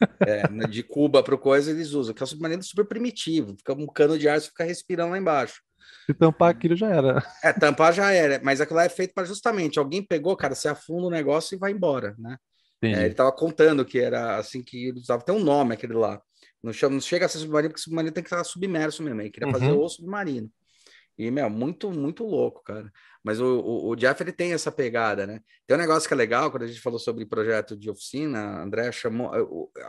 É, 0.26 0.66
de 0.66 0.82
Cuba 0.82 1.22
para 1.22 1.38
coisa 1.38 1.70
eles 1.70 1.92
usam, 1.92 2.12
que 2.12 2.22
é 2.22 2.24
um 2.24 2.26
submarino 2.26 2.62
super 2.62 2.84
primitivo, 2.84 3.54
fica 3.56 3.72
um 3.72 3.86
cano 3.86 4.18
de 4.18 4.28
ar, 4.28 4.40
você 4.40 4.48
fica 4.48 4.64
respirando 4.64 5.12
lá 5.12 5.18
embaixo. 5.18 5.62
Se 6.04 6.12
tampar 6.12 6.50
aquilo 6.50 6.76
já 6.76 6.90
era. 6.90 7.24
É, 7.42 7.52
tampar 7.52 7.92
já 7.92 8.10
era, 8.10 8.40
mas 8.42 8.60
aquilo 8.60 8.78
lá 8.78 8.84
é 8.84 8.88
feito 8.88 9.14
para 9.14 9.24
justamente 9.24 9.78
alguém 9.78 10.02
pegou, 10.02 10.36
cara, 10.36 10.54
você 10.54 10.68
afunda 10.68 11.06
o 11.06 11.10
negócio 11.10 11.54
e 11.54 11.58
vai 11.58 11.70
embora, 11.70 12.14
né? 12.18 12.36
É, 12.92 13.00
ele 13.00 13.12
estava 13.12 13.32
contando 13.32 13.84
que 13.84 13.98
era 13.98 14.36
assim 14.36 14.62
que 14.62 14.88
ele 14.88 14.98
usava, 14.98 15.22
tem 15.22 15.34
um 15.34 15.42
nome 15.42 15.74
aquele 15.74 15.94
lá. 15.94 16.20
Não, 16.62 16.72
chama, 16.72 16.94
não 16.94 17.00
chega 17.00 17.26
a 17.26 17.28
ser 17.28 17.38
submarino, 17.38 17.70
porque 17.70 17.82
submarino 17.82 18.12
tem 18.12 18.24
que 18.24 18.28
estar 18.28 18.42
submerso 18.42 19.02
mesmo. 19.02 19.20
Ele 19.20 19.30
queria 19.30 19.48
uhum. 19.48 19.52
fazer 19.52 19.72
o 19.72 19.88
submarino. 19.88 20.50
E, 21.16 21.30
meu, 21.30 21.48
muito, 21.48 21.90
muito 21.90 22.24
louco, 22.24 22.62
cara. 22.64 22.90
Mas 23.22 23.40
o, 23.40 23.60
o, 23.60 23.90
o, 23.90 23.96
Jeff, 23.96 24.20
ele 24.22 24.32
tem 24.32 24.52
essa 24.52 24.72
pegada, 24.72 25.26
né? 25.26 25.40
Tem 25.66 25.76
um 25.76 25.80
negócio 25.80 26.08
que 26.08 26.14
é 26.14 26.16
legal, 26.16 26.50
quando 26.50 26.64
a 26.64 26.66
gente 26.66 26.80
falou 26.80 26.98
sobre 26.98 27.24
projeto 27.24 27.76
de 27.76 27.88
oficina, 27.88 28.38
a 28.38 28.62
André 28.62 28.90
chamou... 28.90 29.30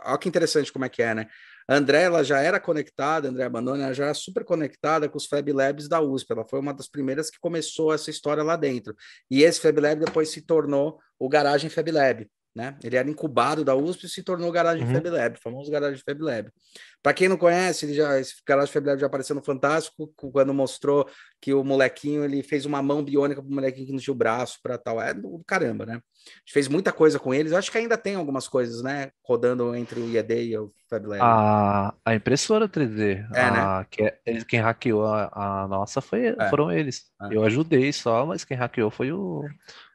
Olha 0.04 0.18
que 0.18 0.28
interessante 0.28 0.72
como 0.72 0.84
é 0.84 0.88
que 0.88 1.02
é, 1.02 1.14
né? 1.14 1.26
A 1.68 1.76
André, 1.76 2.02
ela 2.02 2.22
já 2.22 2.40
era 2.40 2.60
conectada, 2.60 3.26
a 3.26 3.30
André 3.30 3.44
Abandone, 3.44 3.82
ela 3.82 3.92
já 3.92 4.04
era 4.04 4.14
super 4.14 4.44
conectada 4.44 5.08
com 5.08 5.16
os 5.16 5.26
Fab 5.26 5.50
Labs 5.52 5.88
da 5.88 6.00
USP. 6.00 6.32
Ela 6.32 6.46
foi 6.48 6.60
uma 6.60 6.72
das 6.72 6.88
primeiras 6.88 7.28
que 7.28 7.40
começou 7.40 7.92
essa 7.92 8.08
história 8.08 8.44
lá 8.44 8.54
dentro. 8.54 8.94
E 9.28 9.42
esse 9.42 9.60
Fab 9.60 9.80
Lab 9.80 10.04
depois 10.04 10.28
se 10.28 10.42
tornou 10.42 11.00
o 11.18 11.28
Garagem 11.28 11.68
Fab 11.68 11.90
Lab 11.90 12.28
né? 12.56 12.74
Ele 12.82 12.96
era 12.96 13.08
incubado 13.08 13.62
da 13.62 13.76
USP 13.76 14.06
e 14.06 14.08
se 14.08 14.22
tornou 14.22 14.50
garagem 14.50 14.86
uhum. 14.86 14.94
Fab 14.94 15.10
Lab, 15.10 15.38
famoso 15.38 15.70
garagem 15.70 16.02
Fab 16.02 16.18
Lab. 16.22 16.50
Para 17.02 17.12
quem 17.12 17.28
não 17.28 17.36
conhece, 17.36 17.84
ele 17.84 17.92
já, 17.92 18.18
esse 18.18 18.36
garagem 18.48 18.72
Fab 18.72 18.86
Lab 18.86 18.98
já 18.98 19.06
apareceu 19.06 19.36
no 19.36 19.44
Fantástico 19.44 20.10
quando 20.16 20.54
mostrou 20.54 21.06
que 21.38 21.52
o 21.52 21.62
molequinho 21.62 22.24
ele 22.24 22.42
fez 22.42 22.64
uma 22.64 22.82
mão 22.82 23.04
biônica 23.04 23.42
para 23.42 23.50
o 23.50 23.54
molequinho 23.54 23.86
que 23.86 23.92
não 23.92 24.00
tinha 24.00 24.14
o 24.14 24.16
braço 24.16 24.58
para 24.62 24.78
tal. 24.78 24.98
É 24.98 25.12
do, 25.12 25.42
caramba, 25.46 25.84
né? 25.84 25.92
A 25.96 25.98
gente 25.98 26.52
fez 26.52 26.66
muita 26.66 26.92
coisa 26.92 27.18
com 27.18 27.34
eles. 27.34 27.52
Eu 27.52 27.58
acho 27.58 27.70
que 27.70 27.76
ainda 27.76 27.98
tem 27.98 28.14
algumas 28.14 28.48
coisas, 28.48 28.82
né? 28.82 29.10
Rodando 29.22 29.76
entre 29.76 30.00
o 30.00 30.08
IED 30.08 30.34
e 30.34 30.56
o 30.56 30.72
Fab 30.88 31.06
Lab. 31.06 31.20
A, 31.22 31.94
a 32.06 32.14
impressora 32.14 32.66
3D, 32.66 33.22
é, 33.34 33.40
a, 33.42 33.50
né? 33.50 33.86
que 33.90 34.02
é, 34.02 34.18
quem 34.48 34.60
hackeou 34.60 35.04
a, 35.04 35.64
a 35.64 35.68
nossa 35.68 36.00
foi, 36.00 36.28
é. 36.28 36.48
foram 36.48 36.72
eles. 36.72 37.04
É. 37.20 37.36
Eu 37.36 37.44
ajudei 37.44 37.92
só, 37.92 38.24
mas 38.24 38.46
quem 38.46 38.56
hackeou 38.56 38.90
foi 38.90 39.12
o, 39.12 39.44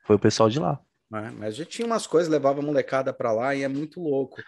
foi 0.05 0.15
o 0.15 0.19
pessoal 0.19 0.47
de 0.47 0.59
lá. 0.59 0.79
Né? 1.11 1.33
Mas 1.37 1.55
já 1.55 1.65
tinha 1.65 1.85
umas 1.85 2.07
coisas, 2.07 2.31
levava 2.31 2.61
a 2.61 2.63
molecada 2.63 3.13
para 3.13 3.33
lá 3.33 3.53
e 3.53 3.63
é 3.63 3.67
muito 3.67 3.99
louco. 3.99 4.41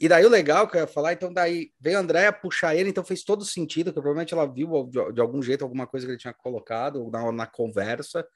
E 0.00 0.08
daí 0.08 0.24
o 0.24 0.30
legal 0.30 0.66
que 0.66 0.76
eu 0.76 0.80
ia 0.80 0.86
falar, 0.86 1.12
então 1.12 1.32
daí 1.32 1.70
veio 1.78 1.98
a 1.98 2.00
Andréia 2.00 2.32
puxar 2.32 2.74
ele, 2.74 2.88
então 2.88 3.04
fez 3.04 3.22
todo 3.22 3.44
sentido, 3.44 3.90
que 3.90 4.00
provavelmente 4.00 4.32
ela 4.32 4.50
viu 4.50 4.88
de, 4.88 5.12
de, 5.12 5.20
algum 5.20 5.42
jeito 5.42 5.62
alguma 5.62 5.86
coisa 5.86 6.06
que 6.06 6.12
ele 6.12 6.18
tinha 6.18 6.32
colocado 6.32 7.08
na, 7.10 7.30
na 7.30 7.46
conversa. 7.46 8.26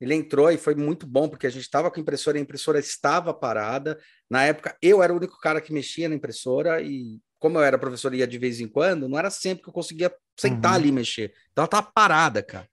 Ele 0.00 0.14
entrou 0.14 0.50
e 0.50 0.56
foi 0.56 0.74
muito 0.74 1.06
bom, 1.06 1.28
porque 1.28 1.46
a 1.46 1.50
gente 1.50 1.62
estava 1.62 1.90
com 1.90 2.00
a 2.00 2.02
impressora, 2.02 2.38
a 2.38 2.40
impressora 2.40 2.78
estava 2.78 3.32
parada. 3.32 4.00
Na 4.28 4.42
época, 4.42 4.76
eu 4.82 5.02
era 5.02 5.12
o 5.12 5.16
único 5.16 5.38
cara 5.38 5.60
que 5.60 5.72
mexia 5.72 6.08
na 6.08 6.14
impressora, 6.14 6.82
e 6.82 7.20
como 7.38 7.58
eu 7.58 7.62
era 7.62 7.78
professor 7.78 8.12
e 8.14 8.18
ia 8.18 8.26
de 8.26 8.38
vez 8.38 8.58
em 8.58 8.66
quando, 8.66 9.08
não 9.08 9.18
era 9.18 9.30
sempre 9.30 9.62
que 9.62 9.68
eu 9.68 9.72
conseguia 9.72 10.12
sentar 10.36 10.72
uhum. 10.72 10.76
ali 10.78 10.88
e 10.88 10.92
mexer. 10.92 11.32
Então 11.52 11.62
ela 11.62 11.66
estava 11.66 11.92
parada, 11.94 12.42
cara. 12.42 12.66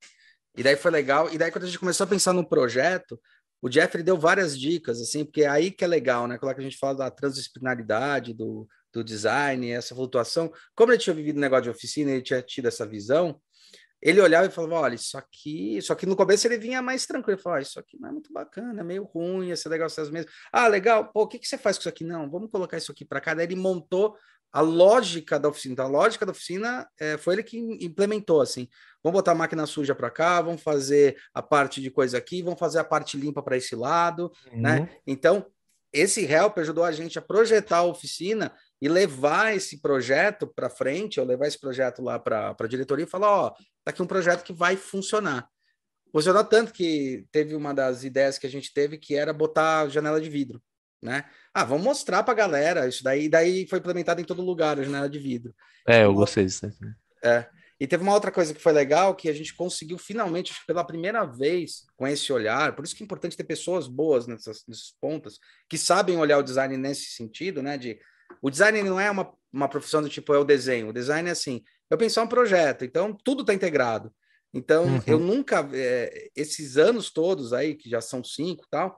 E 0.58 0.64
daí 0.64 0.76
foi 0.76 0.92
legal. 0.92 1.32
E 1.32 1.38
daí, 1.38 1.52
quando 1.52 1.64
a 1.64 1.68
gente 1.68 1.80
começou 1.80 2.04
a 2.04 2.08
pensar 2.08 2.34
no 2.34 2.48
projeto, 2.48 3.20
o 3.62 3.72
Jeffrey 3.72 4.04
deu 4.04 4.17
várias 4.17 4.58
dicas, 4.58 5.02
assim, 5.02 5.26
porque 5.26 5.43
é 5.43 5.48
aí 5.48 5.72
que 5.72 5.84
é 5.84 5.88
legal, 5.88 6.28
né? 6.28 6.38
Quando 6.38 6.58
a 6.58 6.62
gente 6.62 6.78
fala 6.78 6.95
da 6.95 7.12
transdisciplinaridade, 7.12 8.34
do, 8.34 8.67
do 8.93 9.04
design, 9.04 9.69
essa 9.72 9.93
flutuação. 9.93 10.52
Como 10.76 10.91
ele 10.91 11.00
tinha 11.00 11.13
vivido 11.13 11.39
negócio 11.39 11.63
de 11.63 11.69
oficina, 11.69 12.12
ele 12.12 12.22
tinha 12.22 12.41
tido 12.41 12.67
essa 12.67 12.86
visão, 12.86 13.39
ele 14.02 14.22
olhava 14.22 14.48
e 14.48 14.52
falava: 14.52 14.76
olha, 14.76 14.95
isso 14.95 15.17
aqui, 15.17 15.82
só 15.82 15.93
que 15.93 16.06
no 16.06 16.15
começo 16.15 16.48
ele 16.48 16.58
vinha 16.58 16.82
mais 16.82 17.06
tranquilo, 17.06 17.36
ele 17.36 17.43
falava: 17.43 17.62
isso 17.62 17.80
aqui 17.80 18.00
não 18.00 18.10
é 18.10 18.12
muito 18.12 18.32
bacana, 18.32 18.80
é 18.80 18.84
meio 18.84 19.04
ruim, 19.04 19.48
ia 19.48 19.56
ser 19.56 19.69
legal 19.69 19.88
essas 19.88 20.10
mesmas. 20.10 20.34
Ah, 20.52 20.67
legal, 20.67 21.12
pô, 21.12 21.24
o 21.24 21.28
que, 21.28 21.39
que 21.39 21.48
você 21.48 21.58
faz 21.58 21.78
com 21.78 21.82
isso 21.82 21.89
aqui? 21.89 22.04
Não, 22.04 22.30
vamos 22.30 22.50
colocar 22.50 22.78
isso 22.78 22.91
aqui 22.91 23.04
para 23.06 23.22
cá. 23.22 23.34
Daí 23.34 23.45
ele 23.45 23.56
montou 23.56 24.15
a 24.52 24.62
lógica 24.62 25.39
da 25.39 25.50
oficina. 25.50 25.74
Então, 25.74 25.86
a 25.86 25.89
lógica 25.89 26.26
da 26.26 26.32
oficina 26.32 26.88
é, 27.00 27.17
foi 27.17 27.36
ele 27.36 27.43
que 27.43 27.58
implementou 27.58 28.41
assim. 28.41 28.67
Vamos 29.04 29.18
botar 29.20 29.32
a 29.32 29.36
máquina 29.36 29.66
suja 29.66 29.96
para 29.96 30.10
cá, 30.10 30.42
vamos 30.42 30.62
fazer 30.62 31.18
a 31.34 31.42
parte 31.42 31.82
de 31.82 31.90
coisa 31.90 32.18
aqui, 32.18 32.42
vamos 32.42 32.60
fazer 32.60 32.80
a 32.80 32.84
parte 32.84 33.18
limpa 33.18 33.42
para 33.42 33.56
esse 33.56 33.76
lado, 33.76 34.32
né? 34.52 34.52
uhum. 34.54 34.62
né? 34.62 34.90
Então, 35.08 35.46
esse 35.92 36.24
help 36.26 36.58
ajudou 36.60 36.84
a 36.84 36.92
gente 36.92 37.18
a 37.18 37.22
projetar 37.22 37.78
a 37.78 37.84
oficina 37.84 38.54
e 38.82 38.88
levar 38.88 39.56
esse 39.56 39.82
projeto 39.82 40.48
para 40.48 40.70
frente, 40.70 41.20
ou 41.20 41.26
levar 41.26 41.48
esse 41.48 41.60
projeto 41.60 42.02
lá 42.02 42.20
para 42.20 42.56
a 42.58 42.68
diretoria 42.68 43.06
e 43.06 43.10
falar: 43.10 43.30
ó, 43.30 43.50
tá 43.84 43.92
aqui 43.92 44.02
um 44.02 44.08
projeto 44.08 44.44
que 44.44 44.54
vai 44.54 44.76
funcionar. 44.76 45.48
Funcionou 46.12 46.44
tanto 46.44 46.74
que 46.74 47.26
teve 47.32 47.56
uma 47.56 47.74
das 47.74 48.04
ideias 48.04 48.38
que 48.38 48.48
a 48.48 48.50
gente 48.50 48.74
teve 48.74 48.98
que 48.98 49.16
era 49.16 49.32
botar 49.32 49.88
janela 49.90 50.20
de 50.20 50.30
vidro, 50.30 50.62
né? 51.02 51.26
Ah, 51.54 51.64
vamos 51.64 51.84
mostrar 51.84 52.24
para 52.24 52.34
a 52.34 52.38
galera 52.38 52.88
isso 52.88 53.04
daí. 53.04 53.30
Daí 53.30 53.68
foi 53.68 53.80
implementado 53.80 54.22
em 54.22 54.26
todo 54.26 54.42
lugar 54.42 54.80
a 54.80 54.84
janela 54.84 55.10
de 55.10 55.20
vidro. 55.20 55.54
É, 55.88 56.04
eu 56.04 56.14
gostei 56.14 56.46
disso. 56.46 56.68
É. 57.24 57.48
E 57.80 57.88
teve 57.88 58.04
uma 58.04 58.13
outra 58.13 58.32
coisa 58.32 58.54
que 58.54 58.62
foi 58.62 58.74
legal, 58.74 59.15
que 59.15 59.30
a 59.30 59.34
gente 59.34 59.56
conseguiu 59.56 59.98
finalmente, 59.98 60.54
pela 60.68 60.84
primeira 60.84 61.24
vez, 61.24 61.86
com 61.96 62.06
esse 62.06 62.32
olhar, 62.34 62.76
por 62.76 62.84
isso 62.84 62.96
que 62.96 63.02
é 63.02 63.06
importante 63.06 63.38
ter 63.38 63.46
pessoas 63.46 63.88
boas 63.88 64.28
nessas, 64.28 64.65
nesses 64.68 64.94
pontos, 65.00 65.39
que 65.70 65.78
sabem 65.78 66.18
olhar 66.18 66.38
o 66.39 66.44
design 66.44 66.76
nesse 66.76 67.12
sentido, 67.12 67.62
né? 67.62 67.78
De 67.78 67.98
o 68.42 68.50
design 68.50 68.84
não 68.84 69.00
é 69.00 69.10
uma, 69.10 69.32
uma 69.52 69.70
profissão 69.70 70.02
do 70.02 70.10
tipo 70.10 70.34
é 70.34 70.38
o 70.38 70.44
desenho. 70.44 70.89
O 70.89 70.94
design 70.94 71.30
é 71.30 71.32
assim, 71.32 71.63
eu 71.89 71.98
pensar 71.98 72.24
um 72.24 72.28
projeto, 72.28 72.84
então 72.84 73.18
tudo 73.24 73.42
está 73.42 73.54
integrado. 73.54 74.13
Então, 74.54 74.86
uhum. 74.86 75.02
eu 75.06 75.20
nunca, 75.20 75.70
é, 75.74 76.30
esses 76.36 76.76
anos 76.76 77.12
todos 77.12 77.54
aí, 77.54 77.76
que 77.76 77.89
já 77.89 78.02
são 78.02 78.24
cinco 78.24 78.65
tal, 78.70 78.98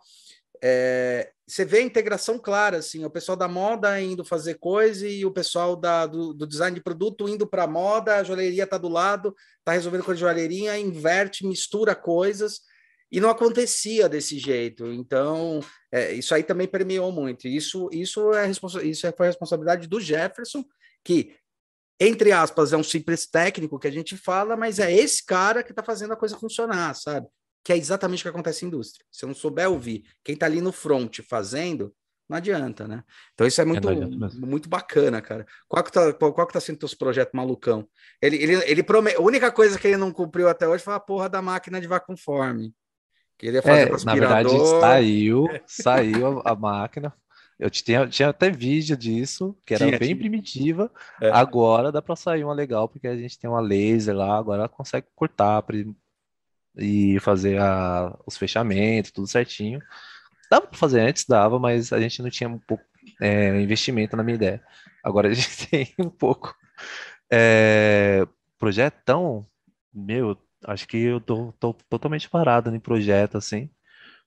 é, 0.64 1.32
você 1.48 1.66
vê 1.66 1.80
a 1.80 1.84
integração 1.84 2.40
clara, 2.40 2.78
assim, 2.78 3.04
o 3.04 3.10
pessoal 3.10 3.36
da 3.36 3.48
moda 3.48 4.00
indo 4.00 4.24
fazer 4.24 4.56
coisa 4.56 5.08
e 5.08 5.26
o 5.26 5.32
pessoal 5.32 5.76
da, 5.76 6.06
do, 6.06 6.34
do 6.34 6.48
design 6.48 6.76
de 6.76 6.84
produto 6.84 7.28
indo 7.28 7.48
para 7.48 7.68
moda, 7.68 8.18
a 8.18 8.24
joalheria 8.24 8.64
está 8.64 8.78
do 8.78 8.88
lado, 8.88 9.36
está 9.60 9.74
resolvendo 9.74 10.04
com 10.04 10.12
a 10.12 10.16
joalheria, 10.16 10.78
inverte, 10.78 11.46
mistura 11.46 11.94
coisas, 11.96 12.62
e 13.12 13.20
não 13.20 13.30
acontecia 13.30 14.08
desse 14.08 14.40
jeito. 14.40 14.86
Então, 14.94 15.60
é, 15.92 16.14
isso 16.14 16.34
aí 16.34 16.44
também 16.44 16.68
permeou 16.68 17.12
muito. 17.12 17.48
Isso, 17.48 17.90
isso, 17.92 18.34
é 18.34 18.50
isso 18.50 19.14
foi 19.18 19.26
a 19.26 19.30
responsabilidade 19.30 19.88
do 19.88 20.00
Jefferson, 20.00 20.64
que, 21.04 21.36
entre 22.00 22.32
aspas, 22.32 22.72
é 22.72 22.78
um 22.78 22.84
simples 22.84 23.28
técnico 23.28 23.78
que 23.78 23.88
a 23.88 23.92
gente 23.92 24.16
fala, 24.16 24.56
mas 24.56 24.80
é 24.80 24.90
esse 24.90 25.26
cara 25.26 25.64
que 25.64 25.72
está 25.72 25.84
fazendo 25.84 26.14
a 26.14 26.18
coisa 26.18 26.38
funcionar, 26.38 26.94
sabe? 26.96 27.28
Que 27.64 27.74
é 27.74 27.78
exatamente 27.78 28.22
o 28.22 28.24
que 28.24 28.30
acontece 28.30 28.64
na 28.64 28.70
indústria. 28.70 29.06
Se 29.12 29.24
eu 29.24 29.28
não 29.28 29.36
souber 29.36 29.70
ouvir 29.70 30.04
quem 30.24 30.34
está 30.34 30.46
ali 30.46 30.62
no 30.62 30.72
front 30.72 31.20
fazendo, 31.22 31.94
não 32.32 32.38
adianta, 32.38 32.88
né? 32.88 33.04
Então 33.34 33.46
isso 33.46 33.60
é 33.62 33.66
muito, 33.66 33.90
é 33.90 33.96
muito 34.46 34.70
bacana, 34.70 35.22
cara. 35.22 35.46
Qual 35.68 35.84
que 35.84 35.92
tá, 35.92 36.14
qual, 36.14 36.48
que 36.48 36.54
tá 36.54 36.62
sendo 36.62 36.80
teus 36.80 36.94
projetos 36.94 37.34
malucão? 37.34 37.88
Ele, 38.22 38.38
ele, 38.38 38.54
ele 38.66 38.84
promete, 38.84 39.18
a 39.18 39.22
única 39.22 39.52
coisa 39.52 39.78
que 39.78 39.88
ele 39.88 39.98
não 39.98 40.14
cumpriu 40.14 40.48
até 40.48 40.68
hoje 40.68 40.84
foi 40.84 40.94
a 40.94 41.00
porra 41.00 41.28
da 41.28 41.42
máquina 41.42 41.82
de 41.82 41.88
vacuum 41.88 42.16
Queria 43.38 43.62
fazer 43.62 43.90
é, 43.90 44.06
na 44.06 44.14
verdade, 44.14 44.50
saiu, 44.80 45.48
saiu 45.66 46.40
a, 46.40 46.52
a 46.52 46.56
máquina. 46.56 47.14
Eu 47.60 47.70
tinha, 47.70 48.08
tinha 48.08 48.30
até 48.30 48.50
vídeo 48.50 48.96
disso, 48.96 49.58
que 49.66 49.74
era 49.74 49.86
tinha, 49.86 50.00
bem 50.00 50.10
tinha. 50.10 50.20
primitiva. 50.20 50.92
É. 51.22 51.30
Agora 51.32 51.92
dá 51.92 52.02
para 52.02 52.16
sair 52.16 52.44
uma 52.44 52.54
legal, 52.54 52.88
porque 52.88 53.08
a 53.08 53.16
gente 53.18 53.38
tem 53.38 53.50
uma 53.50 53.60
laser 53.60 54.16
lá, 54.16 54.38
agora 54.38 54.62
ela 54.62 54.70
consegue 54.70 55.08
cortar 55.14 55.62
e 56.78 57.20
fazer 57.20 57.60
a, 57.60 58.18
os 58.26 58.38
fechamentos, 58.38 59.12
tudo 59.12 59.28
certinho. 59.28 59.82
Dava 60.50 60.68
para 60.68 60.78
fazer 60.78 61.02
antes, 61.02 61.26
dava, 61.26 61.60
mas 61.60 61.94
a 61.94 62.00
gente 62.00 62.22
não 62.22 62.30
tinha 62.30 62.50
um 62.50 62.60
pouco 62.60 62.84
é, 63.22 63.62
investimento 63.62 64.16
na 64.16 64.24
minha 64.24 64.36
ideia. 64.36 64.64
Agora 65.04 65.30
a 65.30 65.34
gente 65.34 65.68
tem 65.68 65.94
um 66.00 66.10
pouco. 66.10 66.56
É, 67.32 68.28
projetão, 68.60 69.46
meu, 69.94 70.38
Acho 70.66 70.88
que 70.88 70.98
eu 70.98 71.20
tô, 71.20 71.54
tô 71.60 71.74
totalmente 71.90 72.30
parado 72.30 72.74
em 72.74 72.80
projeto, 72.80 73.38
assim. 73.38 73.70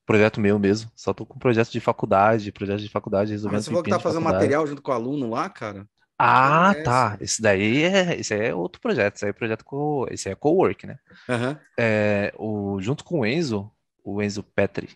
Projeto 0.04 0.40
meu 0.40 0.58
mesmo. 0.58 0.90
Só 0.94 1.14
tô 1.14 1.24
com 1.24 1.38
projeto 1.38 1.70
de 1.70 1.80
faculdade, 1.80 2.52
projeto 2.52 2.80
de 2.80 2.88
faculdade 2.88 3.30
resolvendo. 3.30 3.58
Ah, 3.58 3.62
você 3.62 3.70
falou 3.70 3.82
que 3.82 3.90
tá 3.90 4.00
fazendo 4.00 4.22
material 4.22 4.66
junto 4.66 4.82
com 4.82 4.90
o 4.90 4.94
aluno 4.94 5.30
lá, 5.30 5.48
cara? 5.48 5.88
Ah, 6.18 6.72
é 6.76 6.82
tá. 6.82 7.18
Esse 7.20 7.42
daí 7.42 7.82
é, 7.82 8.18
esse 8.18 8.34
é 8.34 8.54
outro 8.54 8.80
projeto. 8.80 9.16
Esse 9.16 9.24
aí 9.24 9.30
é 9.30 9.32
projeto 9.32 9.64
co, 9.64 10.06
esse 10.10 10.28
é 10.28 10.34
co-work, 10.34 10.86
né? 10.86 10.98
Uhum. 11.28 11.56
É, 11.78 12.32
o, 12.36 12.80
junto 12.80 13.04
com 13.04 13.20
o 13.20 13.26
Enzo, 13.26 13.70
o 14.02 14.22
Enzo 14.22 14.42
Petri, 14.42 14.88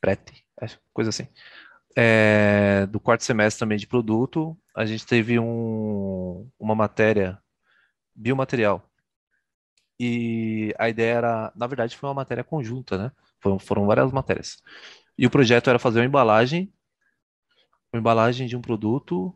Preti, 0.00 0.44
coisa 0.92 1.10
assim. 1.10 1.26
É, 1.96 2.86
do 2.86 2.98
quarto 3.00 3.24
semestre 3.24 3.60
também 3.60 3.76
de 3.76 3.86
produto, 3.86 4.56
a 4.74 4.86
gente 4.86 5.06
teve 5.06 5.38
um, 5.38 6.48
uma 6.58 6.74
matéria 6.74 7.38
biomaterial 8.14 8.88
e 10.04 10.74
a 10.78 10.88
ideia 10.88 11.14
era, 11.14 11.52
na 11.54 11.66
verdade, 11.66 11.96
foi 11.96 12.08
uma 12.08 12.14
matéria 12.14 12.42
conjunta, 12.42 12.98
né? 12.98 13.12
Foram, 13.40 13.58
foram 13.58 13.86
várias 13.86 14.10
matérias. 14.10 14.60
E 15.16 15.24
o 15.26 15.30
projeto 15.30 15.70
era 15.70 15.78
fazer 15.78 16.00
uma 16.00 16.06
embalagem, 16.06 16.72
uma 17.92 18.00
embalagem 18.00 18.48
de 18.48 18.56
um 18.56 18.60
produto 18.60 19.32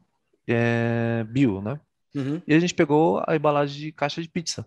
é, 0.49 1.25
bio, 1.25 1.61
né? 1.61 1.81
Uhum. 2.15 2.41
E 2.47 2.55
a 2.55 2.59
gente 2.59 2.75
pegou 2.75 3.23
a 3.27 3.37
embalagem 3.37 3.79
de 3.79 3.93
caixa 3.93 4.23
de 4.23 4.29
pizza. 4.29 4.67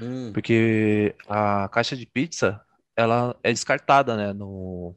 Uhum. 0.00 0.32
Porque 0.32 1.14
a 1.28 1.68
caixa 1.68 1.96
de 1.96 2.06
pizza, 2.06 2.60
ela 2.96 3.36
é 3.42 3.52
descartada, 3.52 4.16
né? 4.16 4.32
No, 4.32 4.94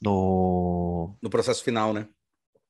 no... 0.00 1.16
no 1.20 1.30
processo 1.30 1.62
final, 1.62 1.92
né? 1.92 2.08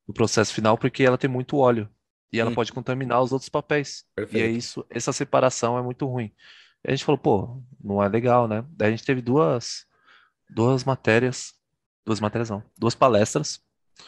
No 0.07 0.13
processo 0.13 0.53
final, 0.53 0.77
porque 0.77 1.03
ela 1.03 1.19
tem 1.19 1.31
muito 1.31 1.57
óleo. 1.57 1.89
E 2.33 2.41
ela 2.41 2.51
hum. 2.51 2.55
pode 2.55 2.73
contaminar 2.73 3.23
os 3.23 3.31
outros 3.31 3.49
papéis. 3.49 4.05
Perfeito. 4.15 4.45
E 4.45 4.47
é 4.47 4.51
isso, 4.51 4.85
essa 4.91 5.13
separação 5.13 5.79
é 5.79 5.83
muito 5.83 6.05
ruim. 6.05 6.33
E 6.85 6.89
a 6.89 6.91
gente 6.91 7.05
falou, 7.05 7.19
pô, 7.19 7.63
não 7.83 8.03
é 8.03 8.09
legal, 8.09 8.49
né? 8.49 8.65
Daí 8.71 8.89
a 8.89 8.91
gente 8.91 9.05
teve 9.05 9.23
duas, 9.23 9.87
duas 10.51 10.83
matérias, 10.83 11.55
duas 12.05 12.19
matérias 12.19 12.51
não, 12.51 12.63
duas 12.77 12.95
palestras. 12.95 13.63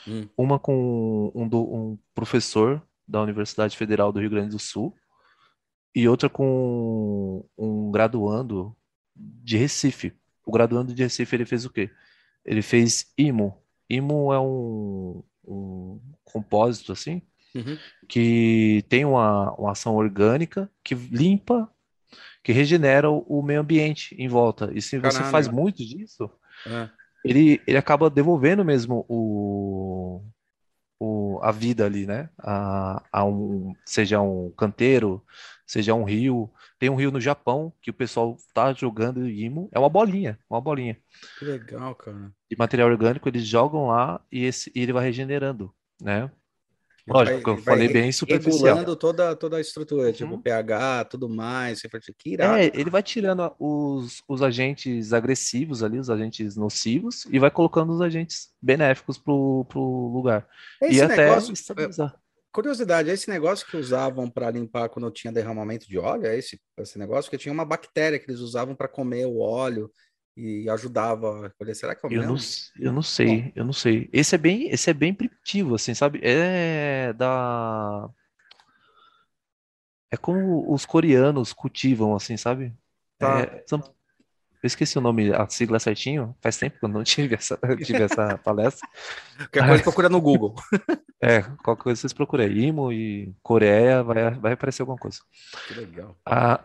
Hum. 0.06 0.28
Uma 0.36 0.58
com 0.58 1.30
um, 1.34 1.48
um 1.54 1.98
professor 2.14 2.82
da 3.06 3.22
Universidade 3.22 3.76
Federal 3.76 4.12
do 4.12 4.20
Rio 4.20 4.30
Grande 4.30 4.50
do 4.50 4.58
Sul 4.58 4.94
e 5.94 6.08
outra 6.08 6.28
com 6.28 7.44
um 7.56 7.90
graduando 7.90 8.76
de 9.14 9.56
Recife. 9.56 10.12
O 10.44 10.52
graduando 10.52 10.94
de 10.94 11.02
Recife 11.02 11.34
ele 11.34 11.46
fez 11.46 11.64
o 11.64 11.70
quê? 11.70 11.90
Ele 12.44 12.62
fez 12.62 13.12
IMO. 13.16 13.56
IMO 13.88 14.32
é 14.32 14.40
um, 14.40 15.22
um 15.44 16.00
compósito 16.24 16.92
assim 16.92 17.22
uhum. 17.54 17.78
que 18.08 18.84
tem 18.88 19.04
uma, 19.04 19.52
uma 19.54 19.72
ação 19.72 19.94
orgânica 19.94 20.70
que 20.82 20.94
limpa 20.94 21.70
que 22.42 22.52
regenera 22.52 23.10
o, 23.10 23.42
meio 23.42 23.60
ambiente 23.60 24.14
em 24.16 24.28
volta. 24.28 24.70
E 24.72 24.80
se 24.80 24.98
você 24.98 25.20
faz 25.24 25.48
muito 25.48 25.84
disso, 25.84 26.30
é. 26.64 26.88
Ele, 27.24 27.60
ele 27.66 27.76
acaba 27.76 28.10
devolvendo 28.10 28.64
mesmo 28.64 29.04
o, 29.08 30.22
o, 30.98 31.40
a 31.42 31.50
vida 31.50 31.84
ali, 31.84 32.06
né? 32.06 32.28
A, 32.38 33.02
a 33.12 33.24
um, 33.24 33.74
seja 33.84 34.20
um 34.20 34.50
canteiro, 34.56 35.24
seja 35.66 35.94
um 35.94 36.04
rio. 36.04 36.50
Tem 36.78 36.90
um 36.90 36.94
rio 36.96 37.10
no 37.10 37.20
Japão 37.20 37.72
que 37.80 37.90
o 37.90 37.94
pessoal 37.94 38.36
tá 38.52 38.72
jogando 38.72 39.28
imo, 39.28 39.68
é 39.72 39.78
uma 39.78 39.88
bolinha, 39.88 40.38
uma 40.48 40.60
bolinha. 40.60 40.96
Que 41.38 41.44
legal, 41.44 41.94
cara. 41.94 42.32
De 42.50 42.56
material 42.56 42.88
orgânico, 42.88 43.28
eles 43.28 43.46
jogam 43.46 43.88
lá 43.88 44.20
e, 44.30 44.44
esse, 44.44 44.70
e 44.74 44.80
ele 44.80 44.92
vai 44.92 45.04
regenerando, 45.04 45.74
né? 46.00 46.30
Lógico, 47.08 47.50
vai, 47.50 47.54
eu 47.54 47.62
falei 47.62 47.88
bem 47.88 48.10
superficial. 48.10 48.74
Regulando 48.74 48.96
toda, 48.96 49.36
toda 49.36 49.58
a 49.58 49.60
estrutura, 49.60 50.12
tipo, 50.12 50.24
uhum. 50.24 50.36
tipo 50.38 50.42
pH, 50.42 51.04
tudo 51.04 51.28
mais. 51.28 51.80
Você 51.80 51.88
que 52.18 52.32
irado. 52.32 52.58
É, 52.58 52.66
ele 52.74 52.90
vai 52.90 53.02
tirando 53.02 53.54
os, 53.60 54.22
os 54.28 54.42
agentes 54.42 55.12
agressivos 55.12 55.84
ali, 55.84 55.98
os 55.98 56.10
agentes 56.10 56.56
nocivos, 56.56 57.24
e 57.30 57.38
vai 57.38 57.50
colocando 57.50 57.92
os 57.92 58.00
agentes 58.00 58.48
benéficos 58.60 59.18
pro, 59.18 59.64
pro 59.68 59.80
lugar. 59.80 60.48
Esse 60.82 60.98
e 60.98 61.06
negócio, 61.06 61.44
até 61.44 61.52
estabilizar. 61.52 62.16
Curiosidade, 62.52 63.10
esse 63.10 63.28
negócio 63.28 63.66
que 63.66 63.76
usavam 63.76 64.30
para 64.30 64.50
limpar 64.50 64.88
quando 64.88 65.10
tinha 65.10 65.32
derramamento 65.32 65.86
de 65.86 65.98
óleo, 65.98 66.26
é 66.26 66.38
esse, 66.38 66.58
esse 66.78 66.98
negócio 66.98 67.30
que 67.30 67.36
tinha 67.38 67.52
uma 67.52 67.66
bactéria 67.66 68.18
que 68.18 68.28
eles 68.28 68.40
usavam 68.40 68.74
para 68.74 68.88
comer 68.88 69.26
o 69.26 69.38
óleo 69.38 69.90
e 70.36 70.68
ajudava. 70.68 71.52
Olha, 71.58 71.74
será 71.74 71.94
que 71.94 72.04
é 72.04 72.08
o 72.08 72.12
Eu 72.12 72.20
mesmo? 72.20 72.34
não, 72.36 72.86
eu 72.86 72.92
não 72.92 73.02
sei, 73.02 73.52
eu 73.56 73.64
não 73.64 73.72
sei. 73.72 74.08
Esse 74.12 74.34
é 74.34 74.38
bem, 74.38 74.68
esse 74.68 74.90
é 74.90 74.94
bem 74.94 75.14
primitivo, 75.14 75.74
assim, 75.74 75.94
sabe? 75.94 76.20
É 76.22 77.12
da, 77.14 78.08
é 80.10 80.16
como 80.16 80.72
os 80.72 80.84
coreanos 80.86 81.52
cultivam, 81.52 82.14
assim, 82.14 82.36
sabe? 82.36 82.72
Tá. 83.18 83.40
É, 83.40 83.64
são- 83.66 83.80
eu 84.62 84.66
esqueci 84.66 84.98
o 84.98 85.00
nome, 85.00 85.32
a 85.32 85.48
sigla 85.48 85.78
certinho. 85.78 86.34
Faz 86.40 86.56
tempo 86.56 86.78
que 86.78 86.84
eu 86.84 86.88
não 86.88 87.02
tive 87.04 87.34
essa, 87.34 87.58
tive 87.84 88.02
essa 88.02 88.36
palestra. 88.38 88.88
Qualquer 89.52 89.66
coisa 89.68 89.82
procura 89.82 90.08
no 90.08 90.20
Google. 90.20 90.54
É, 91.18 91.40
qualquer 91.64 91.82
coisa 91.82 92.00
vocês 92.02 92.12
procurem. 92.12 92.52
IMO 92.52 92.92
e 92.92 93.34
Coreia, 93.42 94.02
vai, 94.02 94.32
vai 94.34 94.52
aparecer 94.52 94.82
alguma 94.82 94.98
coisa. 94.98 95.18
Que 95.66 95.72
legal. 95.72 96.14
Ah, 96.26 96.60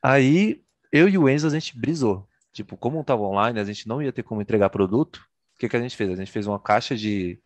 aí, 0.00 0.62
eu 0.92 1.08
e 1.08 1.18
o 1.18 1.28
Enzo, 1.28 1.48
a 1.48 1.50
gente 1.50 1.76
brisou. 1.76 2.26
Tipo, 2.52 2.76
como 2.76 3.02
tava 3.04 3.22
online, 3.22 3.58
a 3.60 3.64
gente 3.64 3.88
não 3.88 4.02
ia 4.02 4.12
ter 4.12 4.22
como 4.22 4.42
entregar 4.42 4.70
produto. 4.70 5.16
O 5.56 5.58
que 5.58 5.68
que 5.68 5.76
a 5.76 5.80
gente 5.80 5.96
fez? 5.96 6.10
A 6.10 6.16
gente 6.16 6.30
fez 6.30 6.46
uma 6.46 6.58
caixa 6.60 6.96
de 6.96 7.40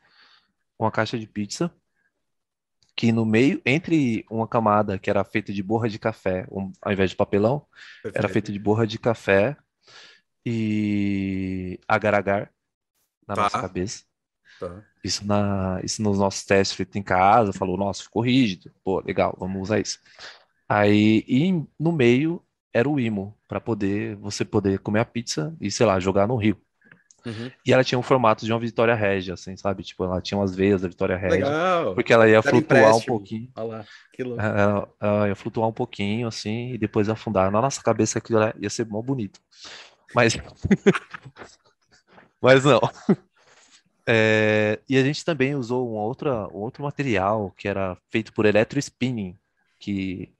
uma 0.78 0.90
caixa 0.90 1.18
de 1.18 1.26
pizza 1.26 1.72
que 2.94 3.12
no 3.12 3.26
meio, 3.26 3.60
entre 3.64 4.24
uma 4.30 4.48
camada 4.48 4.98
que 4.98 5.10
era 5.10 5.22
feita 5.22 5.52
de 5.52 5.62
borra 5.62 5.88
de 5.88 5.98
café, 5.98 6.46
um- 6.50 6.72
ao 6.80 6.92
invés 6.92 7.10
de 7.10 7.16
papelão, 7.16 7.66
era 8.04 8.12
Perfeito. 8.12 8.32
feita 8.32 8.52
de 8.52 8.58
borra 8.58 8.86
de 8.86 8.98
café 8.98 9.56
e 10.44 11.78
agar-agar 11.86 12.50
na 13.26 13.34
Tá. 13.34 13.42
nossa 13.42 13.60
cabeça. 13.60 14.04
Tá. 14.60 14.82
Isso, 15.04 15.26
na, 15.26 15.80
isso 15.84 16.02
nos 16.02 16.18
nossos 16.18 16.44
testes 16.44 16.76
feitos 16.76 16.96
em 16.96 17.02
casa, 17.02 17.52
falou, 17.52 17.76
nossa, 17.76 18.02
ficou 18.02 18.22
rígido. 18.22 18.72
Pô, 18.82 19.00
legal, 19.00 19.36
vamos 19.38 19.60
usar 19.62 19.78
isso. 19.80 20.00
Aí, 20.68 21.24
e 21.28 21.52
no 21.78 21.92
meio 21.92 22.42
era 22.72 22.88
o 22.88 23.00
imo, 23.00 23.36
para 23.48 23.60
poder 23.60 24.16
você 24.16 24.44
poder 24.44 24.78
comer 24.80 25.00
a 25.00 25.04
pizza 25.04 25.56
e, 25.60 25.70
sei 25.70 25.86
lá, 25.86 25.98
jogar 25.98 26.26
no 26.26 26.36
rio. 26.36 26.60
Uhum. 27.26 27.50
E 27.66 27.72
ela 27.72 27.82
tinha 27.82 27.98
um 27.98 28.02
formato 28.02 28.46
de 28.46 28.52
uma 28.52 28.60
Vitória 28.60 28.94
Régia, 28.94 29.34
assim, 29.34 29.56
sabe? 29.56 29.82
Tipo, 29.82 30.04
ela 30.04 30.20
tinha 30.20 30.38
umas 30.38 30.54
veias 30.54 30.82
da 30.82 30.88
Vitória 30.88 31.16
Régia, 31.16 31.44
Legal. 31.44 31.94
porque 31.94 32.12
ela 32.12 32.28
ia 32.28 32.36
Era 32.36 32.42
flutuar 32.42 32.80
um 32.80 32.86
empréstimo. 32.86 33.16
pouquinho. 33.16 33.50
Olha 33.56 33.66
lá. 33.66 33.84
Que 34.12 34.22
louco. 34.22 34.40
Ela, 34.40 34.88
ela 35.00 35.28
ia 35.28 35.34
flutuar 35.34 35.68
um 35.68 35.72
pouquinho, 35.72 36.28
assim, 36.28 36.72
e 36.72 36.78
depois 36.78 37.08
afundar. 37.08 37.50
Na 37.50 37.60
nossa 37.60 37.82
cabeça 37.82 38.18
aquilo 38.18 38.38
ia 38.60 38.70
ser 38.70 38.86
mó 38.86 39.02
bonito. 39.02 39.40
Mas, 40.14 40.38
mas 42.40 42.64
não. 42.64 42.80
É, 44.08 44.78
e 44.88 44.96
a 44.96 45.02
gente 45.02 45.24
também 45.24 45.56
usou 45.56 45.90
um, 45.90 45.94
outra, 45.94 46.46
um 46.48 46.58
outro 46.58 46.84
material 46.84 47.52
que 47.56 47.66
era 47.66 47.96
feito 48.08 48.32
por 48.32 48.46
eletrospinning, 48.46 49.36
que 49.80 50.32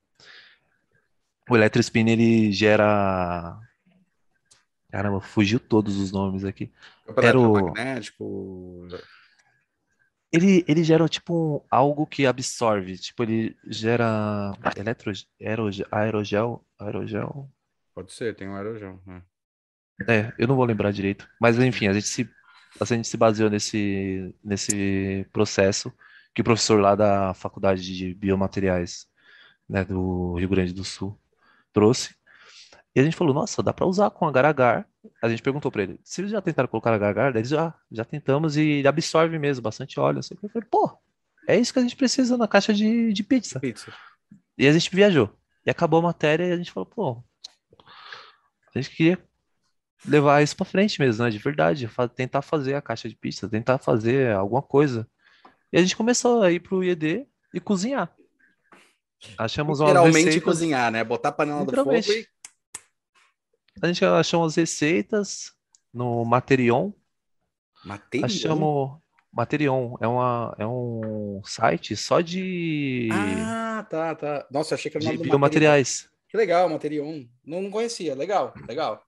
o 1.49 1.57
eletrospinning 1.57 2.13
ele 2.13 2.53
gera... 2.53 3.59
Caramba, 4.91 5.21
fugiu 5.21 5.59
todos 5.61 5.97
os 5.97 6.11
nomes 6.13 6.45
aqui. 6.45 6.73
Era 7.23 7.39
o- 7.39 7.53
magnético. 7.53 8.89
Ele, 10.33 10.65
ele 10.67 10.83
gera 10.85 11.09
tipo 11.09 11.57
um- 11.57 11.61
algo 11.71 12.07
que 12.07 12.27
absorve, 12.27 12.97
tipo 12.99 13.23
ele 13.23 13.57
gera 13.69 14.53
eletro, 14.77 15.13
aeroge- 15.41 15.87
aerogel, 15.91 16.65
aerogel, 16.79 17.51
Pode 17.95 18.13
ser, 18.13 18.35
tem 18.37 18.49
um 18.49 18.55
aerogel. 18.55 19.01
né? 19.07 19.23
É, 20.07 20.33
eu 20.39 20.47
não 20.47 20.57
vou 20.57 20.65
lembrar 20.67 20.91
direito. 20.93 21.27
Mas 21.41 21.59
enfim, 21.59 21.89
a 21.89 21.93
gente 21.95 22.07
se, 22.07 22.29
a 22.81 22.85
gente 22.85 23.09
se 23.09 23.17
baseou 23.17 23.49
nesse, 23.49 24.35
nesse 24.45 25.27
processo 25.33 25.91
que 26.35 26.43
o 26.43 26.45
professor 26.45 26.79
lá 26.81 26.95
da 26.95 27.33
Faculdade 27.33 27.83
de 27.83 28.13
Biomateriais, 28.15 29.07
né, 29.69 29.85
do 29.85 30.35
Rio 30.35 30.49
Grande 30.51 30.75
do 30.75 30.85
Sul 30.85 31.19
trouxe. 31.77 32.15
E 32.95 33.01
a 33.01 33.05
gente 33.05 33.15
falou, 33.15 33.35
nossa, 33.35 33.63
dá 33.63 33.75
para 33.75 33.85
usar 33.85 34.09
com 34.09 34.27
agar-agar. 34.27 34.89
A 35.23 35.29
gente 35.29 35.43
perguntou 35.43 35.71
para 35.71 35.83
ele, 35.83 36.01
vocês 36.03 36.31
já 36.31 36.41
tentaram 36.41 36.67
colocar 36.67 36.95
agar-agar? 36.95 37.37
Eles 37.37 37.51
já, 37.51 37.75
já 37.93 38.03
tentamos 38.03 38.57
e 38.57 38.63
ele 38.63 38.89
absorve 38.89 39.39
mesmo, 39.39 39.63
bastante 39.63 40.01
óleo. 40.01 40.21
quê. 40.23 40.35
Eu 40.43 40.49
falei, 40.49 40.67
pô, 40.71 40.99
é 41.47 41.59
isso 41.59 41.75
que 41.75 41.79
a 41.79 41.83
gente 41.83 41.95
precisa 41.95 42.39
na 42.39 42.49
caixa 42.49 42.73
de, 42.73 43.13
de 43.13 43.23
pizza. 43.23 43.61
Pizza. 43.61 43.93
E 44.57 44.67
a 44.67 44.73
gente 44.73 44.89
viajou. 44.97 45.31
E 45.67 45.71
acabou 45.71 45.99
a 45.99 46.05
matéria 46.05 46.47
e 46.47 46.53
a 46.53 46.57
gente 46.57 46.73
falou, 46.73 46.87
pô, 46.87 47.23
a 48.75 48.81
gente 48.81 48.97
queria 48.97 49.19
levar 50.09 50.43
isso 50.43 50.57
pra 50.57 50.65
frente 50.65 50.99
mesmo, 50.99 51.23
né? 51.23 51.29
De 51.29 51.39
verdade, 51.39 51.91
tentar 52.15 52.41
fazer 52.41 52.75
a 52.75 52.81
caixa 52.81 53.11
de 53.11 53.17
pizza, 53.17 53.47
tentar 53.47 53.77
fazer 53.77 54.35
alguma 54.35 54.63
coisa. 54.63 55.07
E 55.71 55.77
a 55.77 55.83
gente 55.83 55.97
começou 55.97 56.43
a 56.43 56.51
ir 56.51 56.61
pro 56.61 56.83
IED 56.83 57.27
e 57.53 57.61
cozinhar. 57.61 58.11
Achamos 59.39 59.81
Literalmente 59.81 60.27
receitas, 60.27 60.45
cozinhar, 60.45 60.91
né? 60.93 61.03
Botar 61.05 61.31
a 61.31 61.33
panela 61.33 61.65
do 61.65 61.73
fogo 61.75 61.93
e. 61.95 62.27
a 63.83 63.87
gente 63.89 64.05
achou 64.05 64.43
umas 64.43 64.57
receitas 64.57 65.53
no 65.93 66.25
Materion, 66.25 66.93
Material. 67.85 68.27
achamos 68.27 68.99
Materion, 69.33 69.95
é 70.01 70.07
uma 70.07 70.55
é 70.59 70.67
um 70.67 71.41
site 71.45 71.97
só 71.97 72.21
de 72.21 73.09
Ah, 73.13 73.87
tá, 73.89 74.15
tá. 74.15 74.47
Nossa, 74.51 74.75
achei 74.75 74.91
que 74.91 74.97
era 74.97 75.03
o 75.05 75.07
de 75.07 75.07
nome 75.09 75.19
material. 75.19 75.31
biomateriais. 75.39 76.09
Que 76.29 76.37
legal, 76.37 76.69
Materion. 76.69 77.27
Não, 77.45 77.63
não 77.63 77.71
conhecia. 77.71 78.15
Legal, 78.15 78.53
legal. 78.69 79.03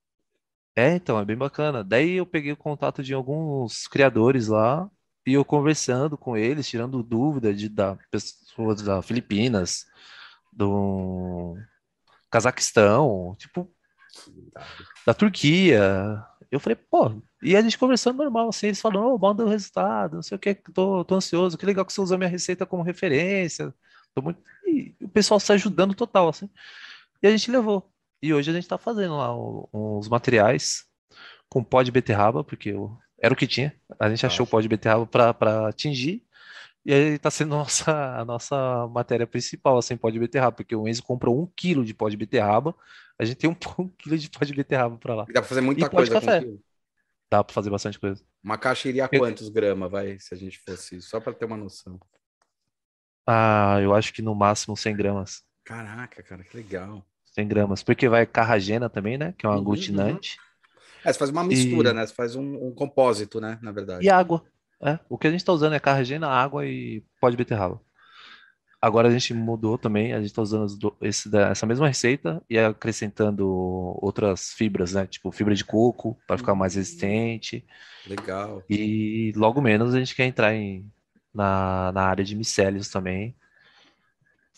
É, 0.77 0.95
então, 0.95 1.19
é 1.19 1.25
bem 1.25 1.37
bacana. 1.37 1.83
Daí 1.83 2.13
eu 2.15 2.27
peguei 2.27 2.53
o 2.53 2.57
contato 2.57 3.03
de 3.03 3.13
alguns 3.13 3.89
criadores 3.89 4.47
lá 4.49 4.89
e 5.29 5.35
eu 5.35 5.45
conversando 5.45 6.17
com 6.19 6.37
eles, 6.37 6.69
tirando 6.69 7.03
dúvida 7.03 7.55
de 7.55 7.69
da 7.69 7.97
pessoas 8.11 8.83
da 8.83 9.03
Filipinas, 9.03 9.87
do 10.53 11.57
Cazaquistão, 12.31 13.37
tipo, 13.39 13.71
da 15.07 15.15
Turquia. 15.15 16.25
Eu 16.51 16.59
falei, 16.61 16.77
pô, 16.77 17.21
e 17.43 17.55
a 17.57 17.61
gente 17.63 17.79
conversando 17.79 18.19
normal, 18.19 18.49
assim, 18.49 18.69
eles 18.69 18.81
falando, 18.81 19.07
ô, 19.15 19.19
manda 19.19 19.45
o 19.45 19.49
resultado, 19.49 20.15
não 20.17 20.23
sei 20.23 20.37
o 20.37 20.39
que, 20.39 20.55
tô, 20.55 21.05
tô 21.05 21.15
ansioso, 21.17 21.59
que 21.59 21.67
legal 21.67 21.85
que 21.85 21.93
você 21.93 22.01
usou 22.01 22.17
minha 22.19 22.31
receita 22.31 22.65
como 22.67 22.83
referência. 22.83 23.73
Tô 24.15 24.23
muito... 24.23 24.41
E 24.67 24.95
o 25.03 25.09
pessoal 25.09 25.39
se 25.41 25.53
ajudando 25.53 25.95
total, 25.95 26.29
assim. 26.29 26.49
E 27.23 27.27
a 27.27 27.31
gente 27.31 27.51
levou. 27.51 27.91
E 28.23 28.35
hoje 28.35 28.51
a 28.51 28.55
gente 28.55 28.69
tá 28.69 28.79
fazendo 28.79 29.17
lá 29.17 29.35
o- 29.37 29.69
uns 29.73 30.09
materiais 30.09 30.85
com 31.49 31.65
pó 31.65 31.83
de 31.83 31.93
beterraba, 31.93 32.45
porque 32.45 32.73
o- 32.75 32.99
era 33.21 33.33
o 33.35 33.37
que 33.37 33.47
tinha. 33.47 33.75
A 34.01 34.09
gente 34.11 34.25
achou 34.27 34.45
o 34.47 34.49
pó 34.49 34.61
de 34.61 34.69
beterraba 34.69 35.07
para 35.07 35.35
para 35.35 35.69
atingir. 35.69 36.23
E 36.85 36.93
aí 36.95 37.19
tá 37.19 37.31
sendo 37.31 37.51
nossa, 37.57 37.93
a 38.21 38.25
nossa 38.25 38.89
matéria 38.89 39.27
principal, 39.27 39.79
assim, 39.79 39.97
pó 39.97 40.11
de 40.11 40.19
beterraba, 40.21 40.53
porque 40.57 40.77
o 40.77 40.89
Enzo 40.89 41.03
comprou 41.05 41.41
um 41.41 41.47
quilo 41.47 41.85
de 41.85 41.95
pó 41.95 42.09
de 42.09 42.17
beterraba. 42.17 42.75
A 43.19 43.25
gente 43.25 43.37
tem 43.39 43.51
um, 43.51 43.57
um 43.81 43.89
quilo 43.89 44.19
de 44.19 44.31
pó 44.31 44.45
de 44.45 44.55
beterraba 44.55 44.97
para 44.99 45.15
lá. 45.17 45.27
E 45.29 45.33
dá 45.33 45.41
pra 45.41 45.49
fazer 45.49 45.61
muita 45.61 45.87
E 45.87 45.91
coisa 45.91 46.17
com 46.17 46.21
café. 46.21 46.41
Dá 47.31 47.45
para 47.45 47.55
fazer 47.55 47.71
bastante 47.71 47.99
coisa. 47.99 48.23
Uma 48.43 48.59
caixa 48.59 48.89
iria 48.89 49.09
Eu- 49.13 49.21
quantos 49.21 49.49
gramas, 49.49 49.91
vai, 49.91 50.19
se 50.19 50.35
a 50.35 50.37
gente 50.37 50.59
fosse, 50.59 51.01
só 51.03 51.21
para 51.21 51.33
ter 51.35 51.45
uma 51.45 51.57
noção. 51.57 52.01
Ah, 53.27 53.79
eu 53.81 53.95
acho 53.95 54.13
que 54.13 54.21
no 54.23 54.35
máximo 54.35 54.77
100 54.77 54.97
gramas. 54.97 55.45
Caraca, 55.65 56.21
cara, 56.23 56.43
que 56.43 56.57
legal. 56.57 57.07
100 57.25 57.47
gramas. 57.49 57.83
Porque 57.83 58.09
vai 58.09 58.27
carragena 58.27 58.89
também, 58.91 59.17
né? 59.19 59.33
Que 59.39 59.47
é 59.47 59.49
um 59.49 59.53
Uhum, 59.53 59.61
aglutinante. 59.61 60.37
É, 61.09 61.13
você 61.13 61.19
faz 61.19 61.31
uma 61.31 61.45
mistura, 61.45 61.91
E- 61.91 61.93
né? 61.95 62.07
Você 62.07 62.15
faz 62.15 62.37
um, 62.37 62.67
um 62.69 62.75
compósito, 62.75 63.41
né? 63.41 63.59
Na 63.63 63.73
verdade. 63.73 64.05
E 64.07 64.11
água. 64.11 64.45
É, 64.81 64.99
o 65.09 65.17
que 65.19 65.27
a 65.27 65.31
gente 65.31 65.41
está 65.41 65.53
usando 65.53 65.75
é 65.75 65.81
carragena, 65.81 66.29
água 66.29 66.65
e 66.67 67.03
pó 67.21 67.29
de 67.31 67.37
beterraba. 67.37 67.81
Agora 68.81 69.09
a 69.09 69.11
gente 69.11 69.35
mudou 69.35 69.77
também, 69.77 70.13
a 70.13 70.19
gente 70.19 70.29
está 70.29 70.41
usando 70.41 70.97
esse 71.03 71.29
essa 71.37 71.67
mesma 71.67 71.89
receita 71.89 72.41
e 72.49 72.57
acrescentando 72.57 73.45
outras 74.01 74.53
fibras, 74.53 74.93
né? 74.93 75.05
Tipo 75.05 75.33
fibra 75.33 75.53
de 75.53 75.65
coco 75.65 76.17
para 76.29 76.39
ficar 76.39 76.55
mais 76.55 76.77
resistente. 76.77 77.65
Legal. 78.07 78.63
E 78.71 79.33
logo 79.35 79.61
menos 79.61 79.95
a 79.95 79.99
gente 79.99 80.15
quer 80.15 80.27
entrar 80.27 80.55
em, 80.55 80.89
na, 81.35 81.91
na 81.91 82.03
área 82.03 82.25
de 82.25 82.37
micélios 82.37 82.89
também. 82.89 83.35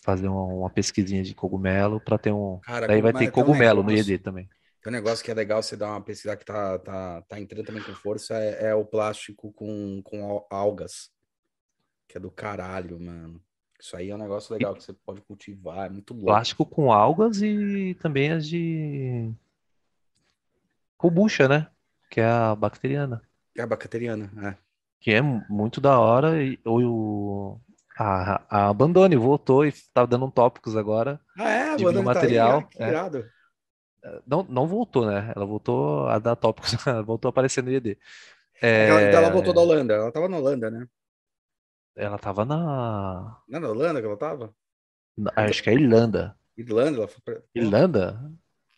Fazer 0.03 0.29
uma, 0.29 0.45
uma 0.45 0.71
pesquisinha 0.71 1.23
de 1.23 1.35
cogumelo 1.35 1.99
para 1.99 2.19
ter 2.19 2.33
um. 2.33 2.59
Cara, 2.63 2.87
Daí 2.89 3.01
vai 3.01 3.13
ter 3.15 3.29
um 3.29 3.31
cogumelo 3.31 3.83
no 3.83 3.89
negócio- 3.89 4.13
IED 4.13 4.23
também. 4.23 4.49
Tem 4.83 4.90
um 4.90 4.97
negócio 4.97 5.25
que 5.25 5.31
é 5.31 5.35
legal 5.35 5.62
você 5.62 5.77
dar 5.77 5.90
uma 5.90 6.01
pesquisa 6.01 6.37
que 6.37 6.45
tá, 6.45 6.79
tá, 6.79 7.23
tá 7.23 7.38
entrando 7.38 7.66
também 7.66 7.83
com 7.83 7.95
força, 7.95 8.35
é, 8.35 8.69
é 8.71 8.75
o 8.75 8.85
plástico 8.85 9.53
com, 9.53 10.01
com 10.03 10.25
al- 10.25 10.47
algas. 10.51 11.11
Que 12.09 12.16
é 12.16 12.21
do 12.21 12.31
caralho, 12.31 12.99
mano. 12.99 13.40
Isso 13.79 13.97
aí 13.97 14.11
é 14.11 14.14
um 14.14 14.19
negócio 14.19 14.53
legal 14.53 14.75
que 14.75 14.83
você 14.83 14.93
pode 14.93 15.21
cultivar, 15.23 15.87
é 15.87 15.90
muito 15.90 16.12
louco. 16.12 16.27
Plástico 16.27 16.66
com 16.66 16.93
algas 16.93 17.40
e 17.43 17.95
também 18.01 18.33
as 18.33 18.47
de 18.47 19.31
kombucha, 20.97 21.49
né? 21.49 21.69
Que 22.11 22.21
é 22.21 22.27
a 22.27 22.55
bacteriana. 22.55 23.23
É 23.57 23.62
a 23.62 23.66
bacteriana, 23.66 24.31
é. 24.49 24.57
Que 25.01 25.12
é 25.12 25.21
mu- 25.23 25.45
muito 25.49 25.81
da 25.81 25.99
hora. 25.99 26.43
E 26.43 26.59
o, 26.64 27.59
a, 27.97 28.43
a 28.49 28.69
Abandone 28.69 29.16
voltou 29.16 29.64
e 29.64 29.73
tá 29.95 30.05
dando 30.05 30.27
um 30.27 30.31
tópicos 30.31 30.77
agora. 30.77 31.21
Ah, 31.37 31.49
é? 31.51 31.77
O 31.77 31.88
André 31.88 32.03
tá 32.14 32.21
aí, 32.21 32.64
que 32.64 32.83
é. 32.83 32.87
Não, 34.27 34.43
não 34.45 34.67
voltou, 34.67 35.07
né? 35.07 35.33
Ela 35.37 35.45
voltou 35.47 36.09
a 36.09 36.19
dar 36.19 36.37
tópicos, 36.37 36.75
ela 36.87 37.03
voltou 37.03 37.29
a 37.29 37.31
aparecer 37.31 37.63
no 37.63 37.71
IED. 37.71 37.99
Aquela- 38.75 39.03
então 39.03 39.19
ela 39.21 39.29
É, 39.29 39.31
voltou 39.31 39.53
da 39.55 39.61
Holanda, 39.61 39.95
ela 39.95 40.13
tava 40.13 40.29
na 40.29 40.39
Holanda, 40.39 40.71
né? 40.71 40.87
ela 41.95 42.19
tava 42.19 42.45
na, 42.45 43.43
Não 43.49 43.59
é 43.59 43.61
na 43.61 43.69
Holanda 43.69 44.01
que 44.01 44.07
ela 44.07 44.17
tava? 44.17 44.55
na- 45.17 45.33
Acho 45.37 45.63
que 45.63 45.71
é 45.71 45.75
Irlanda. 45.75 46.37
Irlanda, 46.57 46.99
ela 46.99 47.09
foi 47.09 47.21
pra... 47.25 47.43
Irlanda? 47.55 48.21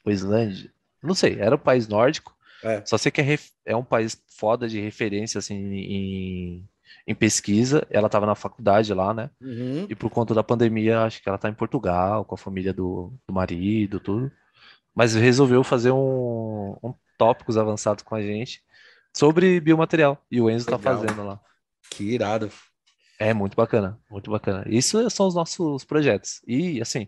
Ou 0.05 0.13
Islândia? 0.13 0.73
Não 1.03 1.15
sei, 1.15 1.39
era 1.41 1.57
um 1.57 1.59
país 1.59 1.89
nórdico. 1.89 2.35
É. 2.65 2.85
Só 2.85 2.97
sei 2.99 3.11
que 3.13 3.21
é, 3.21 3.25
ref- 3.25 3.51
é 3.65 3.77
um 3.77 3.85
país 3.85 4.21
foda 4.39 4.69
de 4.69 4.81
referência, 4.81 5.39
assim, 5.39 5.55
em, 5.57 6.69
em 7.07 7.15
pesquisa. 7.15 7.87
Ela 7.91 8.09
tava 8.09 8.27
na 8.27 8.35
faculdade 8.35 8.93
lá, 8.95 9.13
né? 9.15 9.31
Uhum. 9.41 9.87
E 9.89 9.95
por 9.95 10.11
conta 10.11 10.35
da 10.35 10.43
pandemia, 10.45 11.03
acho 11.03 11.23
que 11.23 11.29
ela 11.29 11.39
tá 11.39 11.49
em 11.49 11.55
Portugal, 11.55 12.25
com 12.25 12.35
a 12.35 12.39
família 12.39 12.73
do, 12.73 13.13
do 13.27 13.35
marido, 13.35 14.01
tudo. 14.01 14.31
Mas 14.95 15.15
resolveu 15.15 15.65
fazer 15.65 15.91
um, 15.91 16.77
um 16.83 16.95
tópicos 17.19 17.57
avançados 17.57 18.03
com 18.03 18.15
a 18.15 18.23
gente 18.23 18.63
sobre 19.15 19.61
biomaterial. 19.61 20.23
E 20.31 20.41
o 20.41 20.51
Enzo 20.51 20.67
tá 20.67 20.77
Legal. 20.77 20.95
fazendo 21.01 21.25
lá. 21.25 21.41
Que 21.91 22.05
irado. 22.15 22.51
É 23.19 23.33
muito 23.33 23.55
bacana, 23.57 23.99
muito 24.11 24.31
bacana. 24.31 24.65
Isso 24.67 25.09
são 25.11 25.27
os 25.29 25.35
nossos 25.35 25.85
projetos. 25.85 26.41
E 26.47 26.81
assim, 26.81 27.07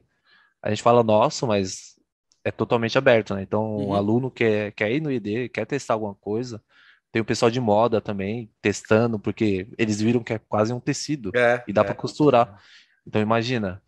a 0.63 0.71
gente 0.71 0.83
fala 0.83 1.03
nosso, 1.03 1.47
mas 1.47 1.99
é 2.45 2.51
totalmente 2.51 2.97
aberto, 2.99 3.35
né? 3.35 3.43
Então, 3.43 3.77
Uhum. 3.77 3.89
o 3.89 3.95
aluno 3.95 4.31
quer, 4.31 4.73
quer 4.73 4.93
ir 4.93 5.01
no 5.01 5.11
ID, 5.11 5.49
quer 5.51 5.67
testar 5.67 5.95
alguma 5.95 6.15
coisa. 6.15 6.63
Tem 7.11 7.23
o 7.23 7.25
pessoal 7.25 7.51
de 7.51 7.61
moda 7.61 8.01
também 8.01 8.51
testando, 8.61 9.19
porque 9.19 9.69
eles 9.79 10.01
viram 10.01 10.23
que 10.23 10.33
é 10.35 10.39
quase 10.39 10.73
um 10.73 10.81
tecido 10.81 11.31
É, 11.35 11.63
e 11.67 11.73
dá 11.73 11.81
é. 11.81 11.85
para 11.85 11.95
costurar. 11.95 12.61
Então, 13.07 13.21
imagina. 13.21 13.83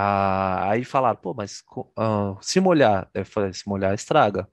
Ah, 0.00 0.70
aí 0.70 0.84
falaram, 0.84 1.18
pô, 1.18 1.34
mas 1.34 1.64
ah, 1.96 2.36
se 2.40 2.60
molhar, 2.60 3.10
eu 3.12 3.24
falei, 3.26 3.52
se 3.52 3.68
molhar 3.68 3.92
estraga. 3.94 4.48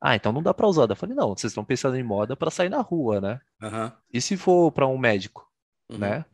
Ah, 0.00 0.16
então 0.16 0.32
não 0.32 0.42
dá 0.42 0.54
para 0.54 0.66
usar. 0.66 0.88
Eu 0.88 0.96
falei, 0.96 1.14
não, 1.14 1.30
vocês 1.36 1.50
estão 1.50 1.64
pensando 1.64 1.96
em 1.96 2.02
moda 2.02 2.36
para 2.36 2.50
sair 2.50 2.68
na 2.70 2.80
rua, 2.80 3.20
né? 3.20 3.40
Aham. 3.62 3.92
E 4.12 4.20
se 4.20 4.36
for 4.36 4.72
para 4.72 4.86
um 4.86 4.96
médico? 4.96 5.46
Uhum. 5.90 5.98
né? 5.98 6.24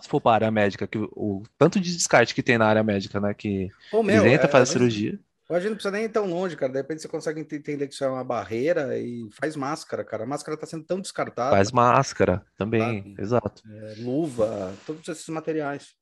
Se 0.00 0.08
for 0.08 0.20
para 0.20 0.32
a 0.32 0.34
área 0.34 0.50
médica, 0.50 0.86
que 0.86 0.98
o, 0.98 1.08
o 1.14 1.42
tanto 1.56 1.80
de 1.80 1.94
descarte 1.94 2.34
que 2.34 2.42
tem 2.42 2.58
na 2.58 2.66
área 2.66 2.82
médica, 2.82 3.20
né? 3.20 3.34
Que 3.34 3.70
Ô, 3.92 4.02
meu, 4.02 4.24
eles 4.24 4.34
entram, 4.34 4.48
é, 4.48 4.52
fazem 4.52 4.72
cirurgia, 4.72 5.18
não 5.50 5.60
precisa 5.60 5.90
nem 5.90 6.04
ir 6.04 6.08
tão 6.08 6.26
longe, 6.26 6.56
cara. 6.56 6.72
De 6.72 6.78
repente 6.78 7.02
você 7.02 7.08
consegue 7.08 7.40
ent- 7.40 7.52
entender 7.52 7.88
que 7.88 7.94
isso 7.94 8.04
é 8.04 8.08
uma 8.08 8.24
barreira 8.24 8.98
e 8.98 9.28
faz 9.32 9.56
máscara, 9.56 10.04
cara. 10.04 10.24
A 10.24 10.26
máscara 10.26 10.56
tá 10.56 10.66
sendo 10.66 10.84
tão 10.84 11.00
descartada. 11.00 11.56
faz 11.56 11.72
máscara 11.72 12.44
também, 12.56 13.02
Sabe? 13.02 13.22
exato. 13.22 13.62
É, 13.70 13.94
luva, 14.02 14.72
todos 14.86 15.08
esses 15.08 15.28
materiais. 15.28 15.97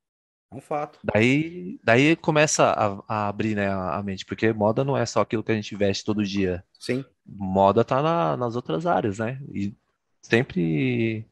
É 0.51 0.55
um 0.55 0.61
fato. 0.61 0.99
Daí, 1.03 1.79
daí 1.83 2.17
começa 2.17 2.65
a, 2.71 3.03
a 3.09 3.29
abrir, 3.29 3.55
né, 3.57 3.69
a, 3.69 4.03
mente, 4.03 4.25
porque 4.25 4.53
moda 4.53 4.85
não 4.85 4.97
é 4.97 5.05
só 5.05 5.21
aquilo 5.21 5.43
que 5.43 5.53
a 5.53 5.55
gente 5.55 5.75
veste 5.77 6.05
todo 6.05 6.25
dia. 6.25 6.65
Sim. 6.79 7.05
Moda 7.25 7.85
tá 7.85 8.01
na- 8.03 8.37
nas 8.37 8.55
outras 8.55 8.87
áreas, 8.87 9.19
né? 9.19 9.41
E 9.53 9.75
sempre 10.23 11.27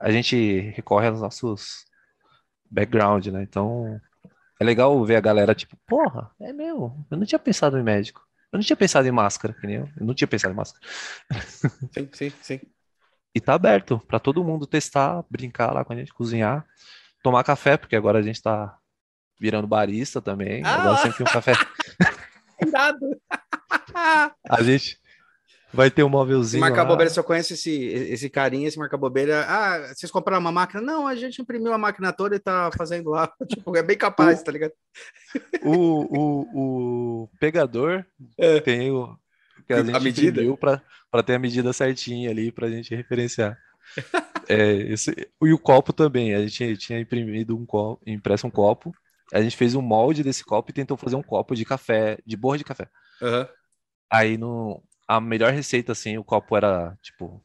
a 0.00 0.10
gente 0.10 0.60
recorre 0.74 1.08
aos 1.08 1.20
nossos 1.20 1.84
background, 2.70 3.26
né? 3.26 3.42
Então 3.42 4.00
é 4.60 4.64
legal 4.64 5.04
ver 5.04 5.16
a 5.16 5.20
galera 5.20 5.54
tipo, 5.54 5.76
porra, 5.86 6.30
é 6.40 6.52
meu, 6.52 6.96
eu 7.10 7.16
não 7.16 7.26
tinha 7.26 7.38
pensado 7.38 7.78
em 7.78 7.82
médico. 7.82 8.26
Eu 8.52 8.56
não 8.58 8.64
tinha 8.64 8.76
pensado 8.76 9.06
em 9.06 9.12
máscara, 9.12 9.54
que 9.54 9.64
nem 9.66 9.76
eu. 9.76 9.88
Eu 9.96 10.06
não 10.06 10.14
tinha 10.14 10.26
pensado 10.26 10.52
em 10.52 10.56
máscara. 10.56 10.84
Sim, 11.92 12.08
sim, 12.12 12.32
sim. 12.42 12.60
E 13.32 13.40
tá 13.40 13.54
aberto 13.54 14.00
para 14.08 14.18
todo 14.18 14.42
mundo 14.42 14.66
testar, 14.66 15.24
brincar 15.30 15.72
lá 15.72 15.84
com 15.84 15.92
a 15.92 15.96
gente, 15.96 16.12
cozinhar, 16.12 16.66
tomar 17.22 17.44
café, 17.44 17.76
porque 17.76 17.96
agora 17.96 18.18
a 18.18 18.22
gente 18.22 18.42
tá 18.42 18.76
virando 19.38 19.66
barista 19.66 20.20
também. 20.20 20.62
Ah! 20.64 20.74
Agora 20.74 20.96
sempre 20.98 21.22
um 21.22 21.26
café. 21.26 21.52
Irado. 22.66 23.06
A 24.48 24.62
gente 24.62 24.98
vai 25.72 25.90
ter 25.90 26.02
um 26.02 26.08
móvelzinho 26.08 26.60
marca 26.60 26.82
lá. 26.82 26.88
bobeira, 26.88 27.10
se 27.10 27.18
eu 27.18 27.24
conheço 27.24 27.54
esse, 27.54 27.72
esse 27.72 28.28
carinha, 28.28 28.68
esse 28.68 28.78
marca 28.78 28.96
bobeira. 28.96 29.46
Ah, 29.48 29.94
vocês 29.94 30.10
compraram 30.12 30.40
uma 30.40 30.52
máquina? 30.52 30.80
Não, 30.80 31.06
a 31.06 31.14
gente 31.14 31.40
imprimiu 31.40 31.72
a 31.72 31.78
máquina 31.78 32.12
toda 32.12 32.36
e 32.36 32.40
tá 32.40 32.70
fazendo 32.76 33.10
lá. 33.10 33.32
Tipo, 33.48 33.76
é 33.76 33.82
bem 33.82 33.96
capaz, 33.96 34.42
tá 34.42 34.52
ligado? 34.52 34.72
O, 35.62 35.72
o, 36.18 37.22
o 37.24 37.28
pegador 37.38 38.04
É. 38.36 38.60
tem 38.60 38.90
o 38.90 39.16
que 39.66 39.72
a 39.72 39.76
A 39.78 39.84
gente 39.84 40.00
medida? 40.02 40.42
para 41.10 41.22
ter 41.22 41.34
a 41.34 41.38
medida 41.38 41.72
certinha 41.72 42.30
ali 42.30 42.50
para 42.52 42.66
a 42.66 42.70
gente 42.70 42.94
referenciar. 42.94 43.56
É, 44.50 44.72
esse, 44.92 45.12
e 45.42 45.52
o 45.52 45.58
copo 45.58 45.92
também. 45.92 46.34
A 46.34 46.46
gente 46.46 46.76
tinha 46.76 47.00
imprimido 47.00 47.56
um 47.56 47.64
copo, 47.66 48.02
impresso 48.06 48.46
um 48.46 48.50
copo. 48.50 48.92
A 49.32 49.40
gente 49.40 49.56
fez 49.56 49.74
um 49.74 49.82
molde 49.82 50.22
desse 50.24 50.44
copo 50.44 50.70
e 50.70 50.74
tentou 50.74 50.96
fazer 50.96 51.16
um 51.16 51.22
copo 51.22 51.54
de 51.54 51.64
café, 51.64 52.18
de 52.26 52.36
borra 52.36 52.58
de 52.58 52.64
café. 52.64 52.88
Aham. 53.22 53.48
Aí 54.10 54.36
no, 54.36 54.82
a 55.06 55.20
melhor 55.20 55.52
receita, 55.52 55.92
assim, 55.92 56.18
o 56.18 56.24
copo 56.24 56.56
era 56.56 56.96
tipo, 57.02 57.42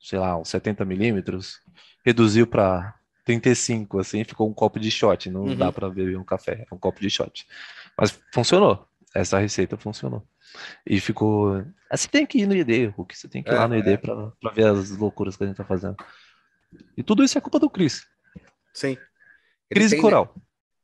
sei 0.00 0.18
lá, 0.18 0.38
uns 0.38 0.48
70 0.50 0.84
milímetros, 0.84 1.60
reduziu 2.04 2.46
para 2.46 2.94
35, 3.24 3.98
assim, 4.00 4.24
ficou 4.24 4.48
um 4.48 4.54
copo 4.54 4.80
de 4.80 4.90
shot. 4.90 5.30
Não 5.30 5.46
Uhum. 5.48 5.56
dá 5.56 5.72
para 5.72 5.90
beber 5.90 6.18
um 6.18 6.24
café, 6.24 6.66
é 6.70 6.74
um 6.74 6.78
copo 6.78 7.00
de 7.00 7.10
shot. 7.10 7.46
Mas 7.98 8.18
funcionou. 8.32 8.86
Essa 9.14 9.38
receita 9.38 9.76
funcionou. 9.76 10.26
E 10.86 11.00
ficou. 11.00 11.64
Você 11.90 12.08
tem 12.08 12.26
que 12.26 12.38
ir 12.40 12.46
no 12.46 12.54
ID, 12.54 12.86
Hulk. 12.88 13.16
Você 13.16 13.28
tem 13.28 13.42
que 13.42 13.50
ir 13.50 13.52
É, 13.52 13.56
lá 13.56 13.68
no 13.68 13.76
ID 13.76 13.86
é. 13.94 13.96
pra 13.98 14.52
ver 14.52 14.66
as 14.66 14.90
loucuras 14.90 15.36
que 15.36 15.44
a 15.44 15.46
gente 15.46 15.56
tá 15.56 15.64
fazendo. 15.64 15.96
E 16.96 17.02
tudo 17.02 17.22
isso 17.22 17.36
é 17.36 17.40
culpa 17.40 17.58
do 17.58 17.70
Cris. 17.70 18.06
Sim. 18.72 18.98
Ele 19.70 19.80
Cris 19.80 19.86
e 19.86 19.90
tem, 19.90 19.98
né, 19.98 20.02
Coral. 20.02 20.34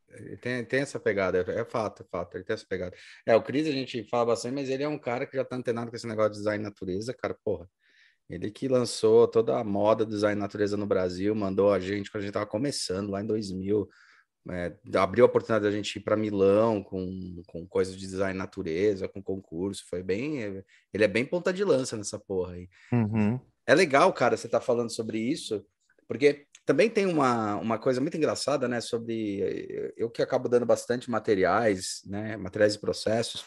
Ele 0.09 0.37
tem, 0.37 0.65
tem 0.65 0.81
essa 0.81 0.99
pegada, 0.99 1.39
é, 1.39 1.61
é 1.61 1.65
fato, 1.65 2.03
é 2.03 2.07
fato, 2.11 2.37
ele 2.37 2.45
tem 2.45 2.55
essa 2.55 2.67
pegada. 2.67 2.97
É, 3.25 3.35
o 3.37 3.43
Cris 3.43 3.67
a 3.67 3.73
gente 3.73 4.05
fala 4.05 4.27
bastante, 4.27 4.55
mas 4.55 4.69
ele 4.69 4.83
é 4.83 4.89
um 4.89 4.99
cara 4.99 5.27
que 5.27 5.37
já 5.37 5.45
tá 5.45 5.57
antenado 5.57 5.91
com 5.91 5.97
esse 5.97 6.07
negócio 6.07 6.33
de 6.33 6.39
design 6.39 6.63
natureza, 6.63 7.15
cara, 7.15 7.37
porra. 7.45 7.69
Ele 8.29 8.51
que 8.51 8.69
lançou 8.69 9.27
toda 9.27 9.59
a 9.59 9.65
moda 9.65 10.05
do 10.05 10.13
design 10.13 10.41
natureza 10.41 10.77
no 10.77 10.87
Brasil, 10.87 11.35
mandou 11.35 11.73
a 11.73 11.81
gente 11.81 12.11
quando 12.11 12.23
a 12.23 12.27
gente 12.27 12.35
tava 12.35 12.47
começando, 12.47 13.11
lá 13.11 13.21
em 13.21 13.27
2000, 13.27 13.89
é, 14.51 14.75
abriu 14.95 15.25
a 15.25 15.29
oportunidade 15.29 15.65
da 15.65 15.71
gente 15.71 15.97
ir 15.97 16.01
para 16.01 16.17
Milão 16.17 16.83
com, 16.83 17.43
com 17.47 17.67
coisas 17.67 17.95
de 17.95 18.07
design 18.07 18.39
natureza, 18.39 19.09
com 19.09 19.23
concurso, 19.23 19.85
foi 19.89 20.03
bem, 20.03 20.63
ele 20.95 21.05
é 21.05 21.09
bem 21.09 21.25
ponta 21.25 21.53
de 21.53 21.65
lança 21.65 21.97
nessa 21.97 22.19
porra 22.19 22.55
aí. 22.55 22.69
Uhum. 22.93 23.39
É 23.67 23.75
legal, 23.75 24.13
cara, 24.13 24.37
você 24.37 24.49
tá 24.49 24.61
falando 24.61 24.91
sobre 24.91 25.19
isso, 25.19 25.65
porque 26.11 26.45
também 26.67 26.91
tem 26.91 27.07
uma, 27.07 27.55
uma 27.55 27.79
coisa 27.79 28.01
muito 28.01 28.17
engraçada, 28.17 28.67
né, 28.67 28.81
sobre 28.81 29.93
eu 29.97 30.11
que 30.11 30.21
acabo 30.21 30.49
dando 30.49 30.67
bastante 30.67 31.09
materiais, 31.09 32.01
né, 32.05 32.37
materiais 32.37 32.75
e 32.75 32.81
processos 32.81 33.45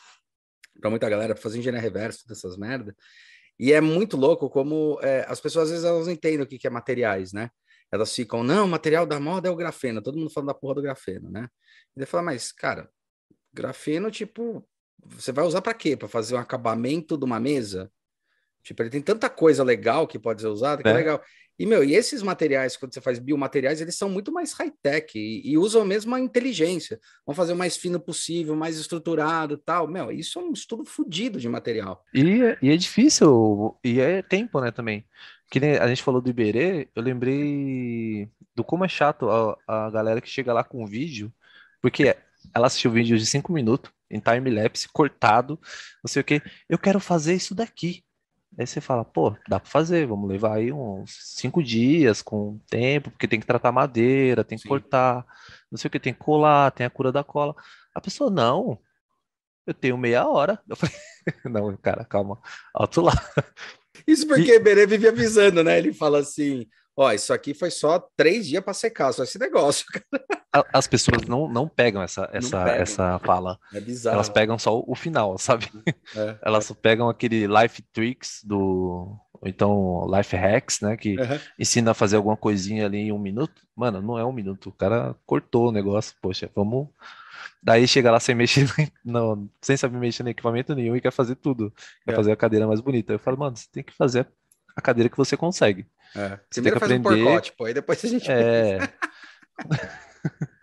para 0.79 0.89
muita 0.89 1.09
galera 1.09 1.33
pra 1.33 1.43
fazer 1.43 1.59
engenharia 1.59 1.81
reversa, 1.81 2.19
todas 2.23 2.37
essas 2.37 2.55
merda. 2.55 2.95
E 3.59 3.73
é 3.73 3.81
muito 3.81 4.15
louco 4.15 4.49
como 4.49 4.97
é, 5.01 5.25
as 5.27 5.41
pessoas 5.41 5.65
às 5.65 5.71
vezes 5.71 5.83
elas 5.83 6.05
não 6.05 6.13
entendem 6.13 6.39
o 6.39 6.47
que, 6.47 6.57
que 6.57 6.65
é 6.65 6.69
materiais, 6.69 7.33
né? 7.33 7.49
Elas 7.91 8.15
ficam, 8.15 8.45
não, 8.45 8.63
o 8.63 8.69
material 8.69 9.05
da 9.05 9.19
moda 9.19 9.49
é 9.49 9.51
o 9.51 9.57
grafeno, 9.57 10.01
todo 10.01 10.17
mundo 10.17 10.31
falando 10.31 10.47
da 10.47 10.53
porra 10.53 10.75
do 10.75 10.81
grafeno, 10.81 11.29
né? 11.29 11.49
E 11.97 11.99
daí 11.99 12.05
fala, 12.05 12.23
mas, 12.23 12.53
cara, 12.53 12.89
grafeno, 13.51 14.09
tipo, 14.09 14.65
você 15.03 15.33
vai 15.33 15.43
usar 15.43 15.61
para 15.61 15.73
quê? 15.73 15.97
Para 15.97 16.07
fazer 16.07 16.35
um 16.35 16.39
acabamento 16.39 17.17
de 17.17 17.25
uma 17.25 17.41
mesa? 17.41 17.91
Tipo, 18.63 18.81
ele 18.81 18.89
tem 18.89 19.01
tanta 19.01 19.29
coisa 19.29 19.63
legal 19.63 20.07
que 20.07 20.17
pode 20.17 20.41
ser 20.41 20.47
usada 20.47 20.81
que 20.81 20.87
é, 20.87 20.91
É. 20.91 20.95
legal. 20.95 21.21
E, 21.57 21.65
meu, 21.65 21.83
e 21.83 21.93
esses 21.93 22.21
materiais, 22.23 22.75
quando 22.75 22.93
você 22.93 23.01
faz 23.01 23.19
biomateriais, 23.19 23.79
eles 23.79 23.95
são 23.95 24.09
muito 24.09 24.31
mais 24.31 24.53
high-tech 24.53 25.17
e, 25.17 25.41
e 25.51 25.57
usam 25.57 25.81
a 25.81 25.85
mesma 25.85 26.19
inteligência. 26.19 26.99
Vão 27.25 27.35
fazer 27.35 27.53
o 27.53 27.55
mais 27.57 27.77
fino 27.77 27.99
possível, 27.99 28.55
mais 28.55 28.77
estruturado 28.77 29.57
tal. 29.57 29.87
Meu, 29.87 30.11
isso 30.11 30.39
é 30.39 30.41
um 30.41 30.51
estudo 30.51 30.83
fodido 30.85 31.39
de 31.39 31.47
material. 31.47 32.03
E, 32.13 32.41
é- 32.41 32.57
e 32.61 32.69
é 32.69 32.77
difícil, 32.77 33.77
e 33.83 33.99
é 33.99 34.21
tempo, 34.21 34.59
né, 34.59 34.71
também. 34.71 35.05
Que 35.51 35.59
a 35.59 35.87
gente 35.87 36.01
falou 36.01 36.19
do 36.21 36.29
Iberê, 36.29 36.89
eu 36.95 37.03
lembrei 37.03 38.27
do 38.55 38.63
como 38.63 38.83
é 38.85 38.87
chato 38.87 39.29
a, 39.29 39.57
a 39.67 39.89
galera 39.91 40.19
que 40.21 40.29
chega 40.29 40.51
lá 40.53 40.63
com 40.63 40.85
vídeo, 40.85 41.31
porque 41.81 42.15
ela 42.53 42.67
assistiu 42.67 42.89
o 42.91 42.93
vídeo 42.93 43.17
de 43.17 43.25
5 43.25 43.51
minutos, 43.53 43.91
em 44.09 44.19
time-lapse, 44.19 44.87
cortado, 44.91 45.59
não 46.03 46.09
sei 46.09 46.21
o 46.21 46.25
quê. 46.25 46.41
Eu 46.69 46.77
quero 46.77 46.99
fazer 46.99 47.35
isso 47.35 47.53
daqui. 47.55 48.03
Aí 48.57 48.67
você 48.67 48.79
fala, 48.79 49.03
pô, 49.03 49.35
dá 49.47 49.59
pra 49.59 49.69
fazer, 49.69 50.05
vamos 50.05 50.29
levar 50.29 50.57
aí 50.57 50.71
uns 50.71 51.17
cinco 51.35 51.63
dias 51.63 52.21
com 52.21 52.59
tempo, 52.69 53.09
porque 53.09 53.27
tem 53.27 53.39
que 53.39 53.47
tratar 53.47 53.71
madeira, 53.71 54.43
tem 54.43 54.57
que 54.57 54.63
Sim. 54.63 54.69
cortar, 54.69 55.25
não 55.71 55.77
sei 55.77 55.87
o 55.87 55.91
que, 55.91 55.99
tem 55.99 56.13
que 56.13 56.19
colar, 56.19 56.71
tem 56.71 56.85
a 56.85 56.89
cura 56.89 57.11
da 57.11 57.23
cola. 57.23 57.55
A 57.95 57.99
pessoa, 57.99 58.29
não, 58.29 58.79
eu 59.65 59.73
tenho 59.73 59.97
meia 59.97 60.27
hora. 60.27 60.61
Eu 60.69 60.75
falei, 60.75 60.95
não, 61.45 61.75
cara, 61.77 62.05
calma, 62.05 62.39
alto 62.73 63.01
lá. 63.01 63.13
Isso 64.05 64.27
porque 64.27 64.59
Berê 64.59 64.85
vive 64.85 65.07
avisando, 65.07 65.63
né? 65.63 65.77
Ele 65.77 65.93
fala 65.93 66.19
assim: 66.19 66.67
ó, 66.95 67.11
isso 67.11 67.33
aqui 67.33 67.53
foi 67.53 67.69
só 67.71 67.99
três 68.15 68.47
dias 68.47 68.63
para 68.63 68.73
secar, 68.73 69.11
só 69.13 69.23
esse 69.23 69.37
negócio. 69.39 69.85
A- 70.53 70.65
As 70.73 70.87
pessoas 70.87 71.23
não, 71.27 71.47
não 71.47 71.67
pegam 71.67 72.01
essa, 72.01 72.29
essa, 72.31 72.63
pegam. 72.63 72.81
essa 72.81 73.19
fala, 73.19 73.57
É 73.73 73.79
bizarro. 73.79 74.15
elas 74.15 74.29
pegam 74.29 74.57
só 74.59 74.83
o 74.85 74.95
final, 74.95 75.35
sabe? 75.39 75.67
É. 76.15 76.37
Elas 76.41 76.71
pegam 76.73 77.09
aquele 77.09 77.47
life 77.47 77.81
tricks 77.93 78.41
do, 78.43 79.17
ou 79.33 79.47
então 79.47 80.05
life 80.15 80.35
hacks, 80.35 80.79
né, 80.81 80.95
que 80.95 81.19
Aham. 81.19 81.39
ensina 81.57 81.91
a 81.91 81.95
fazer 81.95 82.17
alguma 82.17 82.37
coisinha 82.37 82.85
ali 82.85 82.97
em 82.97 83.11
um 83.11 83.19
minuto. 83.19 83.61
Mano, 83.75 84.01
não 84.01 84.17
é 84.19 84.23
um 84.25 84.31
minuto. 84.31 84.69
O 84.69 84.73
cara 84.73 85.15
cortou 85.25 85.69
o 85.69 85.71
negócio. 85.71 86.15
Poxa, 86.21 86.49
vamos. 86.55 86.87
Daí 87.61 87.87
chega 87.87 88.11
lá 88.11 88.19
sem 88.19 88.35
mexer, 88.35 88.67
no, 89.03 89.49
sem 89.61 89.75
saber 89.77 89.97
mexer 89.97 90.21
no 90.21 90.29
equipamento 90.29 90.75
nenhum 90.75 90.95
e 90.95 91.01
quer 91.01 91.11
fazer 91.11 91.35
tudo. 91.35 91.73
Quer 92.05 92.11
É. 92.11 92.15
fazer 92.15 92.31
a 92.31 92.35
cadeira 92.35 92.67
mais 92.67 92.79
bonita. 92.81 93.13
Eu 93.13 93.19
falo, 93.19 93.37
mano, 93.37 93.55
você 93.57 93.67
tem 93.71 93.81
que 93.83 93.93
fazer 93.93 94.27
a 94.75 94.81
cadeira 94.81 95.09
que 95.09 95.17
você 95.17 95.37
consegue. 95.37 95.87
É. 96.15 96.39
Você 96.49 96.61
Primeiro 96.61 96.79
tem 96.79 96.79
que 96.79 96.79
faz 96.79 96.91
um 96.91 96.95
aprender- 96.95 97.23
porcote, 97.23 97.53
aí 97.61 97.73
depois 97.73 98.05
a 98.05 98.07
gente. 98.07 98.31
É. 98.31 98.79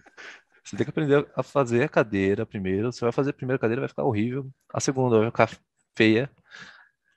Você 0.71 0.77
tem 0.77 0.85
que 0.85 0.91
aprender 0.91 1.27
a 1.35 1.43
fazer 1.43 1.83
a 1.83 1.89
cadeira 1.89 2.47
primeiro. 2.47 2.93
Você 2.93 3.01
vai 3.01 3.11
fazer 3.11 3.31
a 3.31 3.33
primeira 3.33 3.59
cadeira, 3.59 3.81
vai 3.81 3.89
ficar 3.89 4.05
horrível. 4.05 4.49
A 4.73 4.79
segunda 4.79 5.19
vai 5.19 5.27
ficar 5.27 5.51
feia, 5.97 6.31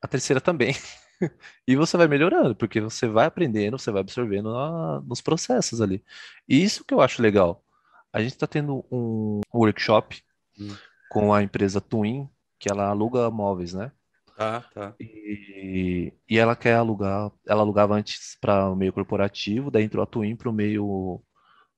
a 0.02 0.08
terceira 0.08 0.42
também. 0.42 0.74
e 1.68 1.76
você 1.76 1.96
vai 1.96 2.08
melhorando, 2.08 2.56
porque 2.56 2.82
você 2.82 3.08
vai 3.08 3.28
aprendendo, 3.28 3.78
você 3.78 3.92
vai 3.92 4.02
absorvendo 4.02 4.52
na, 4.52 5.02
nos 5.02 5.22
processos 5.22 5.82
ali. 5.82 6.04
E 6.50 6.64
isso 6.64 6.84
que 6.84 6.96
eu 6.96 7.02
acho 7.02 7.22
legal. 7.22 7.64
A 8.12 8.22
gente 8.22 8.34
está 8.34 8.48
tendo 8.48 8.84
um 8.92 9.42
workshop 9.54 10.24
hum. 10.60 10.76
com 11.10 11.32
a 11.32 11.44
empresa 11.44 11.80
Twin, 11.80 12.28
que 12.58 12.72
ela 12.72 12.90
aluga 12.90 13.30
móveis, 13.30 13.74
né? 13.74 13.92
Tá, 14.36 14.62
tá. 14.74 14.96
E, 15.00 16.14
e 16.30 16.38
ela 16.38 16.56
quer 16.56 16.76
alugar, 16.76 17.32
ela 17.48 17.62
alugava 17.62 17.96
antes 17.96 18.38
para 18.40 18.70
o 18.70 18.76
meio 18.76 18.94
corporativo, 18.94 19.70
daí 19.72 19.84
entrou 19.84 20.04
a 20.04 20.08
Twin 20.08 20.36
para 20.36 20.50
o 20.50 20.54
meio 20.54 21.22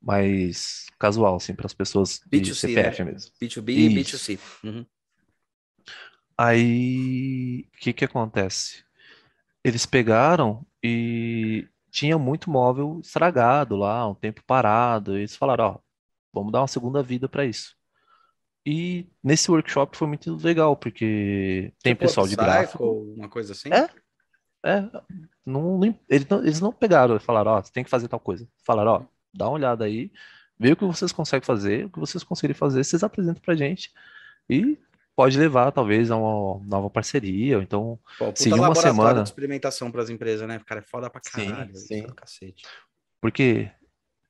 mais 0.02 0.86
casual, 1.00 1.36
assim, 1.36 1.54
para 1.56 1.66
as 1.66 1.74
pessoas 1.74 2.20
B2C, 2.32 2.42
de 2.42 2.56
CPF 2.56 3.04
né? 3.04 3.12
mesmo. 3.12 3.32
B2B 3.42 3.70
e 3.70 3.90
B2C. 3.90 4.40
Uhum. 4.64 4.86
Aí, 6.38 7.66
o 7.74 7.78
que 7.80 7.94
que 7.94 8.06
acontece? 8.06 8.84
Eles 9.64 9.86
pegaram 9.86 10.66
e 10.84 11.68
tinha 11.90 12.18
muito 12.18 12.50
móvel 12.50 13.00
estragado 13.02 13.76
lá, 13.76 14.08
um 14.08 14.16
tempo 14.16 14.44
parado. 14.46 15.18
E 15.18 15.22
eles 15.22 15.36
falaram, 15.36 15.66
ó, 15.66 15.80
vamos 16.34 16.52
dar 16.52 16.62
uma 16.62 16.68
segunda 16.68 17.02
vida 17.02 17.30
para 17.30 17.46
isso. 17.46 17.76
E 18.66 19.08
nesse 19.24 19.52
workshop 19.52 19.96
foi 19.96 20.08
muito 20.08 20.36
legal, 20.38 20.76
porque 20.76 21.72
tem 21.84 21.94
tipo 21.94 22.02
pessoal 22.02 22.28
de 22.28 22.36
gráfico. 22.36 23.14
Uma 23.16 23.30
coisa 23.30 23.54
assim? 23.54 23.70
É. 23.72 23.88
É. 24.66 24.82
Não, 25.46 25.78
não, 25.78 26.00
eles, 26.10 26.28
não, 26.28 26.40
eles 26.40 26.60
não 26.60 26.72
pegaram 26.72 27.16
e 27.16 27.20
falaram, 27.20 27.52
ó, 27.52 27.62
você 27.62 27.72
tem 27.72 27.84
que 27.84 27.90
fazer 27.90 28.08
tal 28.08 28.20
coisa. 28.20 28.48
Falaram, 28.66 28.92
ó, 28.92 29.06
dá 29.32 29.46
uma 29.46 29.54
olhada 29.54 29.86
aí, 29.86 30.12
vê 30.58 30.72
o 30.72 30.76
que 30.76 30.84
vocês 30.84 31.12
conseguem 31.12 31.46
fazer, 31.46 31.86
o 31.86 31.90
que 31.92 32.00
vocês 32.00 32.24
conseguirem 32.24 32.56
fazer, 32.56 32.84
vocês 32.84 33.04
apresentam 33.04 33.42
pra 33.44 33.56
gente. 33.56 33.94
E 34.50 34.80
pode 35.16 35.38
levar, 35.38 35.72
talvez, 35.72 36.10
a 36.10 36.18
uma 36.18 36.60
nova 36.66 36.90
parceria. 36.90 37.58
Ou 37.58 37.64
então, 37.64 38.00
Pô, 38.18 38.32
se 38.36 38.52
uma 38.52 38.74
semana. 38.74 39.22
de 39.22 39.30
experimentação 39.30 39.92
para 39.92 40.02
as 40.02 40.10
empresas, 40.10 40.48
né? 40.48 40.60
Cara, 40.66 40.82
é 40.82 40.84
foda 40.84 41.10
pra 41.10 41.22
caralho. 41.22 41.76
Sim, 41.76 42.02
sim. 42.02 42.08
Cacete. 42.16 42.66
Porque 43.22 43.70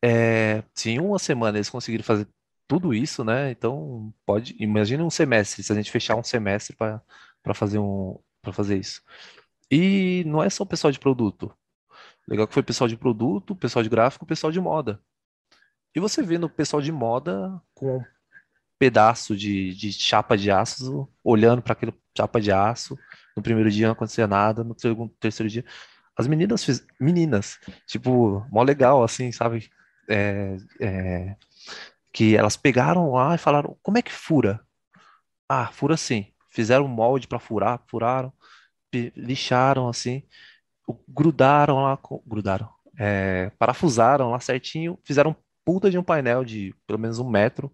é, 0.03 0.63
se 0.73 0.91
em 0.91 0.99
uma 0.99 1.17
semana 1.17 1.57
eles 1.57 1.69
conseguirem 1.69 2.03
fazer 2.03 2.27
tudo 2.67 2.93
isso, 2.93 3.23
né? 3.23 3.51
Então, 3.51 4.13
pode. 4.25 4.55
Imagina 4.59 5.03
um 5.03 5.09
semestre, 5.09 5.63
se 5.63 5.71
a 5.71 5.75
gente 5.75 5.91
fechar 5.91 6.15
um 6.15 6.23
semestre 6.23 6.75
para 6.75 7.01
fazer 7.53 7.79
um 7.79 8.19
para 8.41 8.53
fazer 8.53 8.77
isso. 8.77 9.01
E 9.71 10.23
não 10.27 10.43
é 10.43 10.49
só 10.49 10.63
o 10.63 10.67
pessoal 10.67 10.91
de 10.91 10.99
produto. 10.99 11.51
Legal 12.27 12.47
que 12.47 12.53
foi 12.53 12.63
pessoal 12.63 12.87
de 12.87 12.97
produto, 12.97 13.55
pessoal 13.55 13.83
de 13.83 13.89
gráfico, 13.89 14.25
pessoal 14.25 14.51
de 14.51 14.59
moda. 14.59 14.99
E 15.95 15.99
você 15.99 16.21
vendo 16.21 16.45
o 16.45 16.49
pessoal 16.49 16.81
de 16.81 16.91
moda 16.91 17.61
com 17.73 17.97
um 17.97 18.03
pedaço 18.77 19.35
de, 19.35 19.73
de 19.75 19.91
chapa 19.91 20.37
de 20.37 20.51
aço, 20.51 21.07
olhando 21.23 21.61
para 21.61 21.73
aquele 21.73 21.93
chapa 22.15 22.39
de 22.39 22.51
aço. 22.51 22.97
No 23.35 23.41
primeiro 23.41 23.71
dia 23.71 23.87
não 23.87 23.93
acontecia 23.93 24.27
nada, 24.27 24.63
no 24.63 24.77
segundo, 24.77 25.13
terceiro 25.19 25.49
dia. 25.49 25.65
As 26.17 26.27
meninas, 26.27 26.63
fiz, 26.63 26.85
meninas, 26.99 27.59
tipo, 27.87 28.45
mó 28.49 28.63
legal, 28.63 29.03
assim, 29.03 29.31
sabe? 29.31 29.69
É, 30.07 30.57
é, 30.79 31.35
que 32.15 32.37
elas 32.37 32.55
pegaram 32.55 33.11
lá 33.11 33.35
e 33.35 33.37
falaram: 33.37 33.77
como 33.83 33.97
é 33.97 34.01
que 34.01 34.11
fura? 34.11 34.61
Ah, 35.49 35.67
fura 35.67 35.95
assim. 35.95 36.27
Fizeram 36.49 36.85
um 36.85 36.87
molde 36.87 37.27
para 37.27 37.39
furar, 37.39 37.83
furaram, 37.89 38.31
lixaram 39.17 39.89
assim, 39.89 40.23
grudaram 41.09 41.83
lá, 41.83 41.99
grudaram, 42.25 42.69
é, 42.97 43.51
parafusaram 43.59 44.31
lá 44.31 44.39
certinho, 44.39 44.97
fizeram 45.03 45.35
puta 45.65 45.91
de 45.91 45.97
um 45.97 46.03
painel 46.03 46.45
de 46.45 46.73
pelo 46.87 46.99
menos 46.99 47.19
um 47.19 47.29
metro 47.29 47.69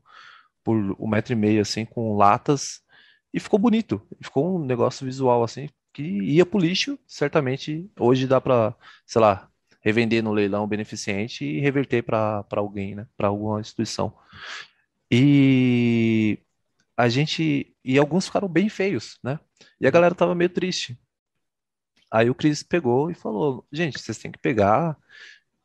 por 0.64 0.76
um 1.00 1.08
metro 1.08 1.34
e 1.34 1.36
meio 1.36 1.62
assim 1.62 1.86
com 1.86 2.18
latas 2.18 2.82
e 3.32 3.40
ficou 3.40 3.60
bonito, 3.60 4.02
ficou 4.24 4.58
um 4.58 4.66
negócio 4.66 5.06
visual 5.06 5.44
assim 5.44 5.70
que 5.94 6.02
ia 6.04 6.46
pro 6.46 6.60
lixo, 6.60 6.98
certamente 7.06 7.92
hoje 8.00 8.26
dá 8.26 8.42
para, 8.42 8.76
sei 9.06 9.22
lá, 9.22 9.51
revender 9.82 10.24
no 10.24 10.32
leilão 10.32 10.68
beneficente 10.68 11.44
e 11.44 11.60
reverter 11.60 12.04
para 12.04 12.46
alguém, 12.52 12.96
né? 12.96 13.08
Para 13.18 13.28
alguma 13.28 13.60
instituição. 13.60 14.14
E 15.10 16.40
a 16.96 17.10
gente. 17.10 17.76
E 17.84 17.98
alguns 17.98 18.28
ficaram 18.28 18.48
bem 18.48 18.70
feios, 18.70 19.20
né? 19.24 19.40
E 19.80 19.88
a 19.88 19.92
galera 19.92 20.16
tava 20.16 20.36
meio 20.36 20.50
triste. 20.50 20.98
Aí 22.12 22.30
o 22.30 22.36
Cris 22.36 22.62
pegou 22.62 23.10
e 23.10 23.16
falou: 23.16 23.66
gente, 23.72 24.00
vocês 24.00 24.18
têm 24.18 24.32
que 24.32 24.40
pegar 24.40 24.98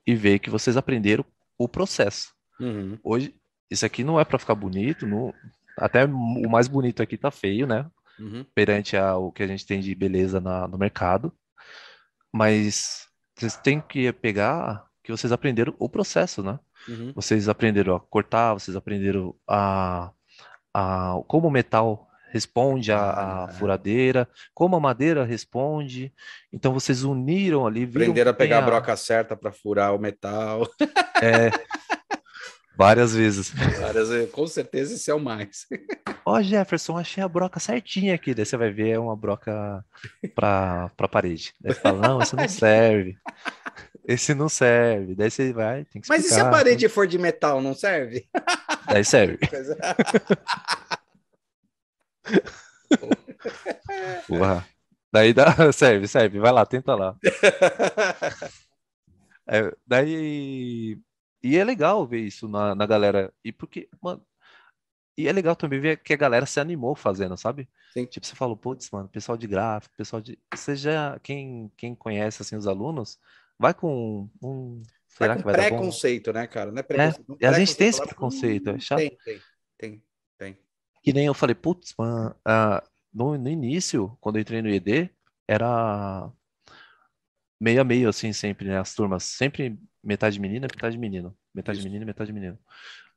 e 0.06 0.14
ver 0.14 0.38
que 0.38 0.50
vocês 0.50 0.76
aprenderam 0.76 1.24
o 1.58 1.68
processo. 1.68 2.32
Uhum. 2.58 2.98
Hoje, 3.04 3.34
isso 3.70 3.84
aqui 3.84 4.02
não 4.02 4.18
é 4.18 4.24
para 4.24 4.38
ficar 4.38 4.54
bonito, 4.54 5.06
não... 5.06 5.34
até 5.76 6.04
o 6.04 6.48
mais 6.48 6.68
bonito 6.68 7.02
aqui 7.02 7.18
tá 7.18 7.30
feio, 7.30 7.66
né? 7.66 7.90
Uhum. 8.18 8.44
Perante 8.54 8.96
o 8.96 9.30
que 9.30 9.42
a 9.42 9.46
gente 9.46 9.66
tem 9.66 9.80
de 9.80 9.94
beleza 9.94 10.40
na, 10.40 10.66
no 10.66 10.78
mercado. 10.78 11.32
Mas 12.32 13.05
vocês 13.37 13.57
têm 13.57 13.80
que 13.80 14.12
pegar 14.12 14.87
que 15.07 15.12
vocês 15.12 15.32
aprenderam 15.32 15.72
o 15.78 15.89
processo, 15.89 16.43
né? 16.43 16.59
Uhum. 16.89 17.12
Vocês 17.14 17.49
aprenderam 17.49 17.95
a 17.95 18.01
cortar, 18.01 18.55
vocês 18.55 18.76
aprenderam 18.76 19.37
a, 19.47 20.11
a 20.74 21.20
como 21.28 21.47
o 21.47 21.51
metal 21.51 22.09
responde 22.32 22.91
à, 22.91 23.45
ah, 23.45 23.49
furadeira, 23.49 24.28
como 24.53 24.74
a 24.74 24.80
madeira 24.80 25.24
responde. 25.24 26.12
Então 26.53 26.72
vocês 26.72 27.05
uniram 27.05 27.66
ali. 27.66 27.84
Aprenderam 27.84 28.32
a 28.32 28.34
pegar 28.34 28.59
a... 28.59 28.62
a 28.62 28.66
broca 28.66 28.97
certa 28.97 29.37
para 29.37 29.53
furar 29.53 29.95
o 29.95 29.99
metal. 29.99 30.68
É. 31.22 31.51
Várias 32.77 33.14
vezes. 33.14 33.51
Várias 33.81 34.11
vezes. 34.11 34.31
Com 34.31 34.47
certeza 34.47 34.95
esse 34.95 35.11
é 35.11 35.14
o 35.14 35.20
mais. 35.20 35.66
Ó, 36.24 36.37
oh, 36.37 36.43
Jefferson, 36.43 36.99
achei 36.99 37.22
a 37.22 37.29
broca 37.29 37.59
certinha 37.59 38.14
aqui. 38.14 38.35
Daí 38.35 38.45
você 38.45 38.57
vai 38.57 38.70
ver 38.70 38.91
é 38.91 38.99
uma 38.99 39.16
broca 39.16 39.85
para 40.35 40.91
a 40.99 41.09
parede. 41.09 41.55
Daí 41.61 41.74
você 41.74 41.81
fala, 41.81 42.07
não, 42.07 42.20
isso 42.20 42.37
não 42.37 42.49
serve. 42.49 43.16
Esse 44.07 44.35
não 44.35 44.49
serve. 44.49 45.14
Daí 45.14 45.31
você 45.31 45.53
vai, 45.53 45.85
tem 45.85 46.03
que 46.03 46.07
explicar. 46.07 46.22
Mas 46.22 46.27
e 46.27 46.35
se 46.35 46.41
a 46.41 46.51
parede 46.51 46.89
for 46.89 47.07
de 47.07 47.18
metal, 47.18 47.62
não 47.62 47.74
serve? 47.74 48.29
Daí 48.87 49.05
serve. 49.05 49.39
Porra. 54.29 54.66
Daí 55.12 55.33
dá, 55.33 55.72
serve, 55.72 56.09
serve. 56.09 56.39
Vai 56.39 56.53
lá, 56.53 56.66
tenta 56.66 56.95
lá. 56.95 57.16
É, 59.49 59.72
daí 59.87 60.99
e 61.47 61.57
é 61.57 61.62
legal 61.62 62.07
ver 62.07 62.20
isso 62.20 62.49
na, 62.49 62.74
na 62.74 62.86
galera. 62.86 63.32
E 63.44 63.53
porque, 63.53 63.88
mano. 64.03 64.24
E 65.18 65.26
é 65.26 65.32
legal 65.32 65.57
também 65.57 65.80
ver 65.80 66.03
que 66.03 66.12
a 66.12 66.16
galera 66.16 66.44
se 66.44 66.61
animou 66.61 66.94
fazendo, 66.94 67.38
sabe? 67.38 67.66
Sim. 67.94 68.05
Tipo, 68.05 68.26
você 68.26 68.34
falou, 68.34 68.55
putz, 68.55 68.90
mano, 68.90 69.09
pessoal 69.09 69.38
de 69.38 69.47
gráfico, 69.47 69.94
pessoal 69.97 70.20
de. 70.20 70.38
Você 70.55 70.76
já. 70.76 71.18
Quem, 71.22 71.72
quem 71.76 71.94
conhece 71.94 72.42
assim, 72.42 72.57
os 72.57 72.66
alunos, 72.66 73.18
vai 73.59 73.72
com 73.72 74.28
um. 74.42 74.82
Será 75.09 75.34
vai 75.34 75.36
que 75.38 75.44
vai 75.44 75.55
preconceito, 75.55 76.32
né, 76.32 76.47
cara? 76.47 76.70
Não 76.70 76.80
é 76.80 76.82
preconceito. 76.82 77.38
É, 77.40 77.47
a 77.47 77.53
gente 77.53 77.76
tem 77.76 77.88
esse 77.88 78.03
preconceito, 78.03 78.70
é 78.70 78.78
chato. 78.78 78.99
Tem, 78.99 79.16
tem, 79.24 79.40
tem, 79.78 80.03
tem. 80.36 80.59
Que 81.03 81.12
nem 81.12 81.26
eu 81.26 81.34
falei, 81.34 81.55
putz, 81.55 81.94
mano, 81.97 82.34
uh, 82.47 82.86
no, 83.14 83.38
no 83.38 83.49
início, 83.49 84.14
quando 84.20 84.36
eu 84.36 84.42
entrei 84.42 84.61
no 84.61 84.68
ED, 84.68 85.09
era 85.49 86.30
meio 87.61 87.80
a 87.80 87.84
meio, 87.84 88.09
assim, 88.09 88.32
sempre, 88.32 88.68
né? 88.68 88.78
As 88.78 88.94
turmas, 88.94 89.24
sempre 89.24 89.78
metade 90.02 90.38
menina, 90.38 90.66
metade 90.72 90.98
menino. 90.98 91.36
Metade 91.54 91.78
Isso. 91.78 91.86
menino, 91.86 92.07
metade 92.07 92.32
menino. 92.32 92.59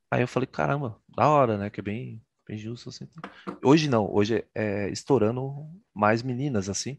Aí 0.09 0.21
eu 0.21 0.27
falei, 0.27 0.47
caramba, 0.47 0.99
da 1.07 1.27
hora, 1.27 1.57
né? 1.57 1.69
Que 1.69 1.81
é 1.81 1.83
bem, 1.83 2.21
bem 2.47 2.57
justo, 2.57 2.89
assim. 2.89 3.07
Hoje 3.63 3.89
não, 3.89 4.11
hoje 4.11 4.45
é, 4.55 4.85
é 4.85 4.89
estourando 4.89 5.69
mais 5.93 6.23
meninas, 6.23 6.69
assim. 6.69 6.97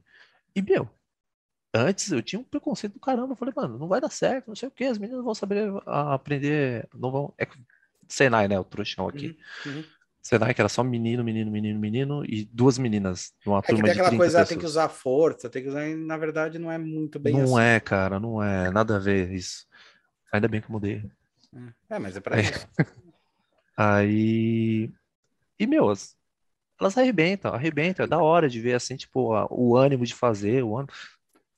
E, 0.55 0.63
meu, 0.63 0.89
antes 1.75 2.13
eu 2.13 2.23
tinha 2.23 2.39
um 2.39 2.45
preconceito 2.45 2.95
do 2.95 3.01
caramba. 3.01 3.33
Eu 3.33 3.37
falei, 3.37 3.55
mano, 3.57 3.79
não 3.79 3.89
vai 3.89 4.01
dar 4.01 4.11
certo, 4.11 4.49
não 4.49 4.55
sei 4.55 4.69
o 4.69 4.73
que, 4.73 4.85
as 4.85 4.99
meninas 4.99 5.25
vão 5.25 5.35
saber 5.35 5.73
aprender, 5.87 6.89
não 6.95 7.11
vão. 7.11 7.35
É 7.39 7.47
Senai, 8.09 8.49
né? 8.49 8.59
O 8.59 8.65
trouxão 8.65 9.09
aqui. 9.09 9.39
Uhum, 9.65 9.73
uhum. 9.73 9.85
Senai, 10.23 10.53
que 10.53 10.61
era 10.61 10.69
só 10.69 10.85
menino, 10.85 11.25
menino, 11.25 11.51
menino, 11.51 11.81
menino, 11.81 12.25
e 12.25 12.45
duas 12.53 12.77
meninas 12.77 13.33
numa 13.45 13.59
é 13.59 13.63
turma 13.63 13.85
tem 13.85 13.95
de 13.95 14.01
aquela 14.01 14.17
coisa, 14.17 14.33
pessoas. 14.33 14.49
tem 14.49 14.59
que 14.59 14.67
usar 14.67 14.89
força, 14.89 15.49
tem 15.49 15.63
que 15.63 15.69
usar, 15.69 15.87
na 15.97 16.17
verdade, 16.19 16.59
não 16.59 16.71
é 16.71 16.77
muito 16.77 17.19
bem 17.19 17.33
não 17.33 17.43
assim. 17.43 17.53
Não 17.53 17.61
é, 17.61 17.81
cara, 17.81 18.21
não 18.21 18.43
é, 18.43 18.71
nada 18.71 18.97
a 18.97 18.99
ver 18.99 19.33
isso. 19.33 19.67
Ainda 20.33 20.47
bem 20.47 20.61
que 20.61 20.69
eu 20.69 20.73
mudei. 20.73 21.03
É, 21.89 21.99
mas 21.99 22.17
é 22.17 22.21
pra 22.21 22.39
é. 22.39 22.43
isso. 22.43 22.69
Aí. 23.77 24.91
E, 25.59 25.67
meu, 25.67 25.93
elas 26.79 26.99
arrebentam, 26.99 27.53
arrebentam. 27.53 28.05
É 28.05 28.09
da 28.09 28.19
hora 28.19 28.49
de 28.49 28.61
ver, 28.61 28.75
assim, 28.75 28.97
tipo, 28.97 29.33
o 29.51 29.77
ânimo 29.77 30.05
de 30.05 30.15
fazer, 30.15 30.63
o 30.63 30.77
ânimo. 30.77 30.93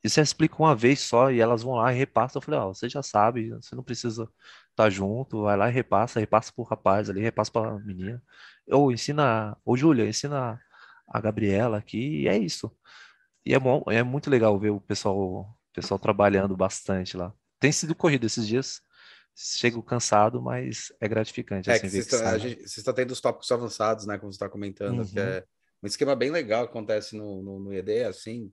E 0.04 0.08
você 0.08 0.20
explica 0.20 0.56
uma 0.58 0.74
vez 0.74 1.00
só 1.00 1.30
e 1.30 1.40
elas 1.40 1.62
vão 1.62 1.74
lá 1.74 1.92
e 1.92 1.96
repassam. 1.96 2.40
Eu 2.40 2.44
falei, 2.44 2.60
ó, 2.60 2.68
oh, 2.68 2.74
você 2.74 2.88
já 2.88 3.02
sabe, 3.02 3.50
você 3.50 3.74
não 3.74 3.82
precisa 3.82 4.28
tá 4.74 4.88
junto, 4.90 5.42
vai 5.42 5.56
lá 5.56 5.68
e 5.68 5.72
repassa, 5.72 6.20
repassa 6.20 6.52
pro 6.52 6.64
rapaz 6.64 7.10
ali, 7.10 7.20
repassa 7.20 7.50
pra 7.50 7.78
menina. 7.78 8.22
Ou 8.70 8.92
ensina, 8.92 9.56
ou 9.64 9.76
Júlia, 9.76 10.08
ensina 10.08 10.60
a 11.06 11.20
Gabriela 11.20 11.78
aqui, 11.78 12.22
e 12.22 12.28
é 12.28 12.36
isso. 12.36 12.74
E 13.44 13.54
é 13.54 13.58
bom, 13.58 13.82
é 13.88 14.02
muito 14.02 14.30
legal 14.30 14.58
ver 14.58 14.70
o 14.70 14.80
pessoal, 14.80 15.16
o 15.18 15.54
pessoal 15.72 15.98
trabalhando 15.98 16.56
bastante 16.56 17.16
lá. 17.16 17.32
Tem 17.58 17.72
sido 17.72 17.94
corrido 17.94 18.26
esses 18.26 18.46
dias, 18.46 18.80
chego 19.34 19.82
cansado, 19.82 20.40
mas 20.40 20.92
é 21.00 21.08
gratificante. 21.08 21.70
É 21.70 21.74
assim, 21.74 21.82
que 21.82 21.90
vocês 21.90 22.78
estão, 22.78 22.94
tendo 22.94 23.10
os 23.10 23.20
tópicos 23.20 23.50
avançados, 23.50 24.06
né? 24.06 24.18
Como 24.18 24.32
você 24.32 24.36
está 24.36 24.48
comentando, 24.48 25.00
uhum. 25.00 25.06
que 25.06 25.18
é 25.18 25.44
um 25.82 25.86
esquema 25.86 26.14
bem 26.14 26.30
legal 26.30 26.64
que 26.64 26.70
acontece 26.70 27.16
no, 27.16 27.42
no, 27.42 27.58
no 27.58 27.72
ED, 27.72 28.04
assim, 28.04 28.52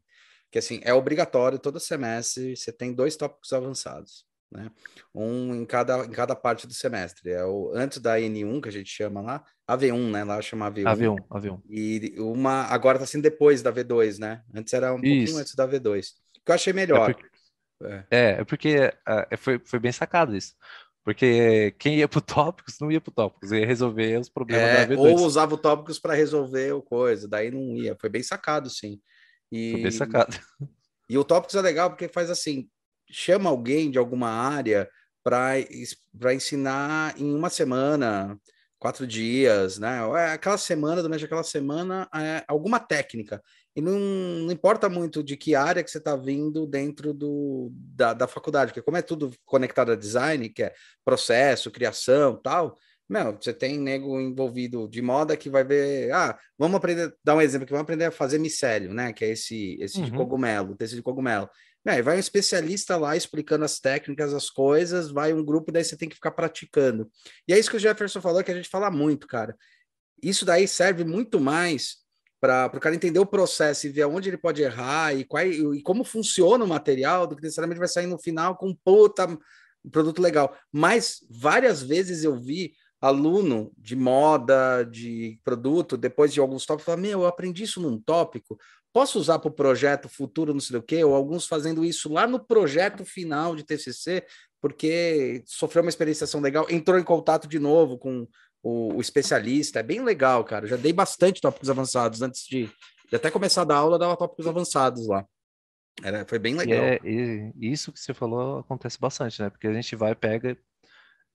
que 0.51 0.57
assim, 0.57 0.79
é 0.83 0.93
obrigatório 0.93 1.59
todo 1.59 1.79
semestre, 1.79 2.55
você 2.55 2.71
tem 2.71 2.93
dois 2.93 3.15
tópicos 3.15 3.53
avançados, 3.53 4.25
né? 4.51 4.71
Um 5.13 5.55
em 5.55 5.65
cada, 5.65 6.05
em 6.05 6.11
cada 6.11 6.35
parte 6.35 6.65
do 6.65 6.73
semestre. 6.73 7.31
É 7.31 7.45
o 7.45 7.71
antes 7.73 7.99
da 7.99 8.17
N1, 8.19 8.61
que 8.61 8.69
a 8.69 8.71
gente 8.71 8.89
chama 8.89 9.21
lá, 9.21 9.43
AV1, 9.69 10.11
né? 10.11 10.23
Lá 10.23 10.41
chama 10.41 10.71
AV1. 10.71 10.83
AV1, 10.83 11.27
AV1. 11.29 11.61
E 11.69 12.15
uma 12.19 12.63
agora 12.63 12.99
tá 12.99 13.05
sendo 13.05 13.23
depois 13.23 13.61
da 13.61 13.71
V2, 13.71 14.19
né? 14.19 14.43
Antes 14.53 14.73
era 14.73 14.93
um 14.93 14.97
Isso. 14.97 15.03
pouquinho 15.03 15.37
antes 15.37 15.55
da 15.55 15.67
V2. 15.67 16.05
Que 16.45 16.51
eu 16.51 16.55
achei 16.55 16.73
melhor. 16.73 17.09
É 17.09 17.13
porque, 17.13 17.29
é. 17.83 18.05
é, 18.09 18.29
é 18.39 18.43
porque 18.43 18.93
é, 19.31 19.37
foi, 19.37 19.61
foi 19.63 19.79
bem 19.79 19.91
sacado 19.91 20.35
isso. 20.35 20.55
Porque 21.03 21.73
quem 21.79 21.97
ia 21.97 22.07
pro 22.07 22.21
tópicos 22.21 22.79
não 22.79 22.91
ia 22.91 22.99
pro 23.01 23.11
tópicos, 23.11 23.51
ia 23.51 23.65
resolver 23.65 24.19
os 24.19 24.29
problemas 24.29 24.65
é, 24.65 24.85
da 24.85 24.95
V2. 24.95 24.97
Ou 24.97 25.25
usava 25.25 25.53
o 25.53 25.57
tópicos 25.57 25.99
para 25.99 26.13
resolver 26.13 26.71
o 26.73 26.81
coisa, 26.81 27.27
daí 27.27 27.51
não 27.51 27.75
ia. 27.75 27.95
Foi 27.99 28.09
bem 28.09 28.23
sacado, 28.23 28.69
sim. 28.69 28.99
E, 29.51 29.71
Foi 29.71 29.81
bem 29.81 29.91
sacado. 29.91 30.39
E 31.09 31.17
o 31.17 31.23
Tópicos 31.23 31.55
é 31.55 31.61
legal 31.61 31.89
porque 31.89 32.07
faz 32.07 32.29
assim, 32.29 32.69
chama 33.09 33.49
alguém 33.49 33.89
de 33.91 33.97
alguma 33.97 34.29
área 34.29 34.89
para 35.23 35.55
ensinar 36.33 37.19
em 37.19 37.33
uma 37.33 37.49
semana, 37.49 38.39
quatro 38.79 39.05
dias, 39.05 39.77
né? 39.77 39.99
É 40.17 40.31
aquela 40.31 40.57
semana, 40.57 41.01
durante 41.01 41.25
aquela 41.25 41.43
semana, 41.43 42.09
é 42.15 42.43
alguma 42.47 42.79
técnica. 42.79 43.41
E 43.75 43.81
não, 43.81 43.99
não, 43.99 44.51
importa 44.51 44.89
muito 44.89 45.23
de 45.23 45.37
que 45.37 45.55
área 45.55 45.83
que 45.83 45.91
você 45.91 45.99
está 45.99 46.15
vindo 46.15 46.65
dentro 46.65 47.13
do, 47.13 47.71
da, 47.73 48.13
da 48.13 48.27
faculdade, 48.27 48.71
porque 48.71 48.81
como 48.81 48.97
é 48.97 49.01
tudo 49.01 49.31
conectado 49.45 49.91
a 49.91 49.95
design, 49.95 50.49
que 50.49 50.63
é 50.63 50.73
processo, 51.05 51.71
criação 51.71 52.35
tal, 52.41 52.77
meu, 53.09 53.35
você 53.41 53.51
tem 53.51 53.79
nego 53.79 54.19
envolvido 54.21 54.87
de 54.87 55.01
moda 55.01 55.35
que 55.35 55.49
vai 55.49 55.63
ver. 55.63 56.11
Ah, 56.11 56.37
vamos 56.57 56.77
aprender, 56.77 57.11
dar 57.23 57.35
um 57.35 57.41
exemplo 57.41 57.65
que 57.65 57.71
vamos 57.71 57.83
aprender 57.83 58.05
a 58.05 58.11
fazer 58.11 58.37
micélio, 58.37 58.93
né? 58.93 59.11
Que 59.11 59.25
é 59.25 59.29
esse, 59.29 59.77
esse 59.81 59.97
uhum. 59.97 60.05
de 60.05 60.11
cogumelo, 60.11 60.75
tecido 60.75 60.97
de 60.97 61.03
cogumelo. 61.03 61.49
Meu, 61.85 62.03
vai 62.03 62.17
um 62.17 62.19
especialista 62.19 62.97
lá 62.97 63.15
explicando 63.15 63.63
as 63.63 63.79
técnicas, 63.79 64.33
as 64.33 64.49
coisas, 64.49 65.09
vai 65.09 65.33
um 65.33 65.43
grupo, 65.43 65.71
daí 65.71 65.83
você 65.83 65.95
tem 65.95 66.09
que 66.09 66.15
ficar 66.15 66.31
praticando. 66.31 67.09
E 67.47 67.53
é 67.53 67.59
isso 67.59 67.69
que 67.69 67.77
o 67.77 67.79
Jefferson 67.79 68.21
falou, 68.21 68.43
que 68.43 68.51
a 68.51 68.55
gente 68.55 68.69
fala 68.69 68.91
muito, 68.91 69.27
cara. 69.27 69.55
Isso 70.21 70.45
daí 70.45 70.67
serve 70.67 71.05
muito 71.05 71.39
mais 71.39 71.97
para 72.41 72.71
o 72.73 72.79
cara 72.79 72.95
entender 72.95 73.19
o 73.19 73.25
processo 73.25 73.87
e 73.87 73.89
ver 73.89 74.05
onde 74.05 74.29
ele 74.29 74.37
pode 74.37 74.61
errar 74.61 75.13
e, 75.13 75.23
qual, 75.23 75.45
e 75.45 75.81
como 75.81 76.03
funciona 76.03 76.63
o 76.63 76.67
material, 76.67 77.27
do 77.27 77.35
que 77.35 77.41
necessariamente 77.41 77.79
vai 77.79 77.87
sair 77.87 78.07
no 78.07 78.19
final 78.19 78.55
com 78.57 78.69
um 78.69 78.75
puta 78.75 79.27
um 79.83 79.89
produto 79.89 80.21
legal. 80.21 80.55
Mas 80.71 81.25
várias 81.29 81.81
vezes 81.81 82.23
eu 82.23 82.37
vi 82.37 82.73
aluno 83.01 83.71
de 83.77 83.95
moda, 83.95 84.83
de 84.83 85.39
produto, 85.43 85.95
depois 85.95 86.33
de 86.33 86.39
alguns 86.39 86.65
tópicos, 86.65 86.85
fala, 86.85 86.97
meu, 86.97 87.21
eu 87.21 87.27
aprendi 87.27 87.63
isso 87.63 87.79
num 87.79 87.97
tópico, 87.99 88.57
posso 88.93 89.19
usar 89.19 89.39
para 89.39 89.49
o 89.49 89.53
projeto 89.53 90.09
futuro, 90.09 90.53
não 90.53 90.59
sei 90.59 90.77
o 90.77 90.83
quê, 90.83 91.03
ou 91.03 91.15
alguns 91.15 91.45
fazendo 91.45 91.85
isso 91.85 92.11
lá 92.11 92.27
no 92.27 92.39
projeto 92.39 93.05
final 93.05 93.55
de 93.55 93.63
TCC, 93.63 94.25
porque 94.61 95.43
sofreu 95.45 95.83
uma 95.83 95.89
experienciação 95.89 96.41
legal, 96.41 96.65
entrou 96.69 96.99
em 96.99 97.03
contato 97.03 97.47
de 97.47 97.59
novo 97.59 97.97
com 97.97 98.27
o, 98.61 98.95
o 98.95 99.01
especialista, 99.01 99.79
é 99.79 99.83
bem 99.83 100.01
legal, 100.01 100.43
cara, 100.43 100.67
já 100.67 100.75
dei 100.75 100.91
bastante 100.91 101.41
tópicos 101.41 101.69
avançados 101.69 102.21
antes 102.21 102.45
de, 102.45 102.69
de 103.09 103.15
até 103.15 103.31
começar 103.31 103.61
a 103.61 103.65
dar 103.65 103.77
aula, 103.77 103.99
dava 103.99 104.17
tópicos 104.17 104.47
avançados 104.47 105.07
lá. 105.07 105.25
Era, 106.03 106.25
foi 106.25 106.39
bem 106.39 106.55
legal. 106.55 106.77
E, 106.77 106.87
é, 106.87 106.99
e 107.03 107.71
isso 107.71 107.91
que 107.91 107.99
você 107.99 108.13
falou 108.13 108.59
acontece 108.59 108.99
bastante, 108.99 109.41
né? 109.41 109.49
Porque 109.49 109.67
a 109.67 109.73
gente 109.73 109.95
vai, 109.95 110.15
pega, 110.15 110.57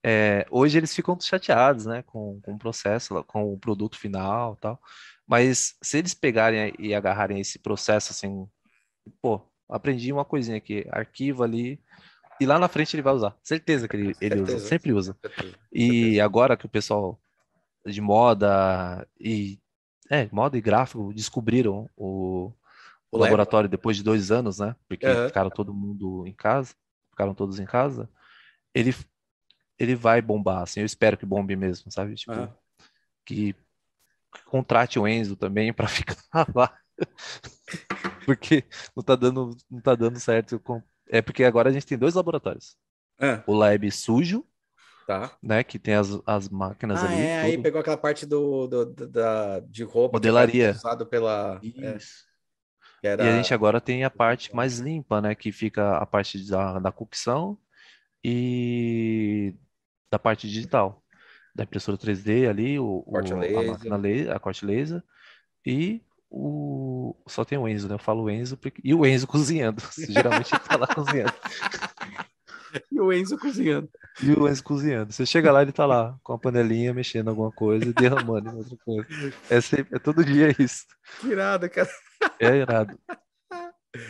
é, 0.07 0.47
hoje 0.51 0.77
eles 0.77 0.95
ficam 0.95 1.19
chateados, 1.19 1.87
né, 1.87 2.03
com, 2.03 2.39
com 2.43 2.53
o 2.53 2.59
processo, 2.59 3.25
com 3.25 3.51
o 3.51 3.59
produto 3.59 3.99
final 3.99 4.55
tal. 4.57 4.79
Mas 5.27 5.77
se 5.81 5.97
eles 5.97 6.13
pegarem 6.13 6.75
e 6.79 6.95
agarrarem 6.95 7.41
esse 7.41 7.59
processo 7.59 8.13
assim, 8.13 8.47
pô, 9.23 9.41
aprendi 9.67 10.13
uma 10.13 10.25
coisinha 10.25 10.59
aqui, 10.59 10.87
arquivo 10.91 11.43
ali, 11.43 11.81
e 12.39 12.45
lá 12.45 12.59
na 12.59 12.69
frente 12.69 12.95
ele 12.95 13.03
vai 13.03 13.15
usar. 13.15 13.35
Certeza 13.43 13.89
que 13.89 13.97
ele, 13.97 14.15
ele 14.21 14.43
usa, 14.43 14.59
sempre 14.59 14.93
usa. 14.93 15.17
E 15.73 16.21
agora 16.21 16.55
que 16.55 16.67
o 16.67 16.69
pessoal 16.69 17.19
de 17.87 18.01
moda 18.03 19.09
e 19.19 19.59
é, 20.11 20.29
moda 20.31 20.59
e 20.59 20.61
gráfico 20.61 21.15
descobriram 21.15 21.89
o, 21.97 22.53
o 23.11 23.17
laboratório 23.17 23.71
depois 23.71 23.97
de 23.97 24.03
dois 24.03 24.31
anos, 24.31 24.59
né? 24.59 24.77
Porque 24.87 25.07
uhum. 25.07 25.29
ficaram 25.29 25.49
todo 25.49 25.73
mundo 25.73 26.27
em 26.27 26.35
casa, 26.35 26.75
ficaram 27.11 27.35
todos 27.35 27.59
em 27.59 27.65
casa. 27.65 28.07
Ele 28.75 28.93
ele 29.79 29.95
vai 29.95 30.23
bombar, 30.23 30.63
assim, 30.63 30.81
eu 30.81 30.87
espero 30.87 31.17
que 31.17 31.27
bombe 31.27 31.57
mesmo, 31.57 31.91
sabe? 31.91 32.15
Tipo, 32.15 32.33
uhum. 32.33 32.49
que 33.25 33.55
contrate 34.47 34.99
o 34.99 35.07
Enzo 35.07 35.37
também 35.37 35.73
para 35.73 35.87
ficar 35.89 36.17
lá. 36.55 36.77
porque 38.25 38.65
não 38.95 39.03
tá 39.03 39.17
dando, 39.17 39.57
não 39.71 39.81
tá 39.81 39.95
dando 39.95 40.19
certo. 40.21 40.61
É 41.09 41.21
porque 41.21 41.45
agora 41.45 41.69
a 41.71 41.73
gente 41.73 41.87
tem 41.87 41.99
dois 41.99 42.15
laboratórios. 42.15 42.77
É. 43.19 43.43
O 43.47 43.53
lab 43.53 43.89
sujo, 43.91 44.45
tá. 45.07 45.37
né? 45.43 45.63
Que 45.63 45.79
tem 45.79 45.95
as, 45.95 46.09
as 46.27 46.49
máquinas 46.49 47.03
ah, 47.03 47.07
ali. 47.07 47.21
É, 47.21 47.41
tudo. 47.41 47.47
aí 47.47 47.63
pegou 47.63 47.81
aquela 47.81 47.97
parte 47.97 48.27
do, 48.27 48.67
do, 48.67 48.87
do 48.87 49.09
da, 49.09 49.61
de 49.61 49.85
roupa 49.85 50.17
modelaria 50.17 50.71
usado 50.71 51.07
pela. 51.07 51.61
É, 51.63 51.97
Isso. 51.97 52.25
É, 53.03 53.09
era... 53.09 53.25
E 53.25 53.29
a 53.29 53.37
gente 53.37 53.53
agora 53.53 53.81
tem 53.81 54.05
a 54.05 54.11
parte 54.11 54.55
mais 54.55 54.79
limpa, 54.79 55.21
né? 55.21 55.35
Que 55.35 55.53
fica 55.53 55.97
a 55.99 56.07
parte 56.07 56.49
da, 56.49 56.79
da 56.79 56.93
cocção 56.93 57.59
e 58.25 59.55
da 60.15 60.19
parte 60.19 60.49
digital, 60.49 61.03
da 61.55 61.65
impressora 61.65 61.99
3D 61.99 62.49
ali, 62.49 62.79
o, 62.79 63.03
corte 63.03 63.35
o, 63.35 63.37
laser. 63.37 63.59
a 63.59 63.73
máquina 63.73 63.97
laser, 63.97 64.37
a 64.37 64.39
corte 64.39 64.65
laser 64.65 65.03
e 65.67 66.01
o 66.31 67.17
só 67.27 67.45
tem 67.45 67.59
o 67.59 67.69
Enzo, 67.69 67.89
né? 67.89 67.95
Eu 67.95 67.99
falo 67.99 68.23
o 68.23 68.31
Enzo 68.31 68.57
porque... 68.57 68.81
e 68.85 68.95
o 68.95 69.05
Enzo 69.05 69.27
cozinhando. 69.29 69.83
Geralmente 70.09 70.55
ele 70.55 70.63
tá 70.63 70.77
lá 70.77 70.87
cozinhando. 70.87 71.35
E 72.91 73.01
o 73.01 73.13
Enzo 73.13 73.39
cozinhando. 73.39 73.89
E 74.23 74.33
o 74.33 74.49
Enzo 74.49 74.63
cozinhando. 74.63 75.13
Você 75.13 75.27
chega 75.27 75.51
lá, 75.51 75.63
ele 75.63 75.73
tá 75.73 75.85
lá 75.85 76.17
com 76.23 76.33
a 76.33 76.39
panelinha 76.39 76.95
mexendo 76.95 77.29
alguma 77.29 77.51
coisa 77.51 77.89
e 77.89 77.93
derramando 77.93 78.51
em 78.51 78.55
outra 78.55 78.77
coisa. 78.85 79.09
É, 79.51 79.61
sempre, 79.61 79.97
é 79.97 79.99
todo 79.99 80.25
dia 80.25 80.55
isso. 80.59 80.85
Que 81.21 81.29
irado, 81.29 81.69
cara. 81.71 81.91
É 82.41 82.57
irado. 82.57 82.99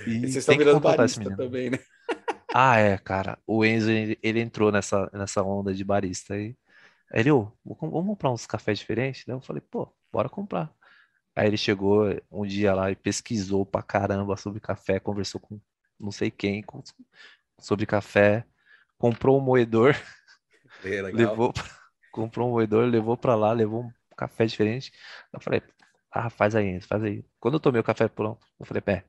E, 0.07 0.11
e 0.11 0.21
vocês 0.21 0.37
estão 0.37 0.57
virando 0.57 0.81
barista 0.81 1.35
também, 1.37 1.71
né? 1.71 1.79
Ah, 2.57 2.79
é, 2.79 2.97
cara. 2.99 3.37
O 3.47 3.65
Enzo, 3.65 3.91
ele, 3.91 4.17
ele 4.23 4.41
entrou 4.41 4.71
nessa, 4.71 5.11
nessa 5.13 5.43
onda 5.43 5.75
de 5.75 5.83
barista 5.85 6.35
aí. 6.35 6.57
Aí 7.13 7.21
ele, 7.21 7.33
ô, 7.33 7.53
vamos 7.65 8.07
comprar 8.07 8.31
uns 8.33 8.47
cafés 8.47 8.79
diferentes? 8.79 9.25
Daí 9.27 9.37
eu 9.37 9.41
falei, 9.41 9.61
pô, 9.63 9.93
bora 10.13 10.29
comprar. 10.29 10.73
Aí 11.37 11.49
ele 11.49 11.57
chegou 11.57 12.07
um 12.31 12.47
dia 12.47 12.75
lá 12.75 12.91
e 12.91 12.97
pesquisou 12.97 13.67
pra 13.67 13.83
caramba 13.83 14.37
sobre 14.37 14.61
café, 14.61 15.01
conversou 15.01 15.41
com 15.41 15.61
não 15.99 16.13
sei 16.13 16.31
quem 16.31 16.63
com, 16.63 16.83
sobre 17.61 17.87
café, 17.87 18.45
comprou 18.99 19.39
um 19.39 19.43
moedor, 19.43 19.97
é, 20.85 21.03
levou, 21.13 21.53
comprou 22.13 22.49
um 22.49 22.53
moedor, 22.53 22.87
levou 22.87 23.17
pra 23.17 23.35
lá, 23.35 23.53
levou 23.53 23.85
um 23.85 23.93
café 24.17 24.47
diferente. 24.47 24.93
Eu 25.33 25.41
falei, 25.41 25.63
ah, 26.11 26.31
faz 26.31 26.55
aí, 26.55 26.81
faz 26.81 27.03
aí. 27.03 27.25
Quando 27.41 27.55
eu 27.55 27.61
tomei 27.61 27.81
o 27.81 27.85
café 27.85 28.09
pronto, 28.09 28.47
eu 28.61 28.67
falei, 28.67 28.81
pé, 28.83 29.05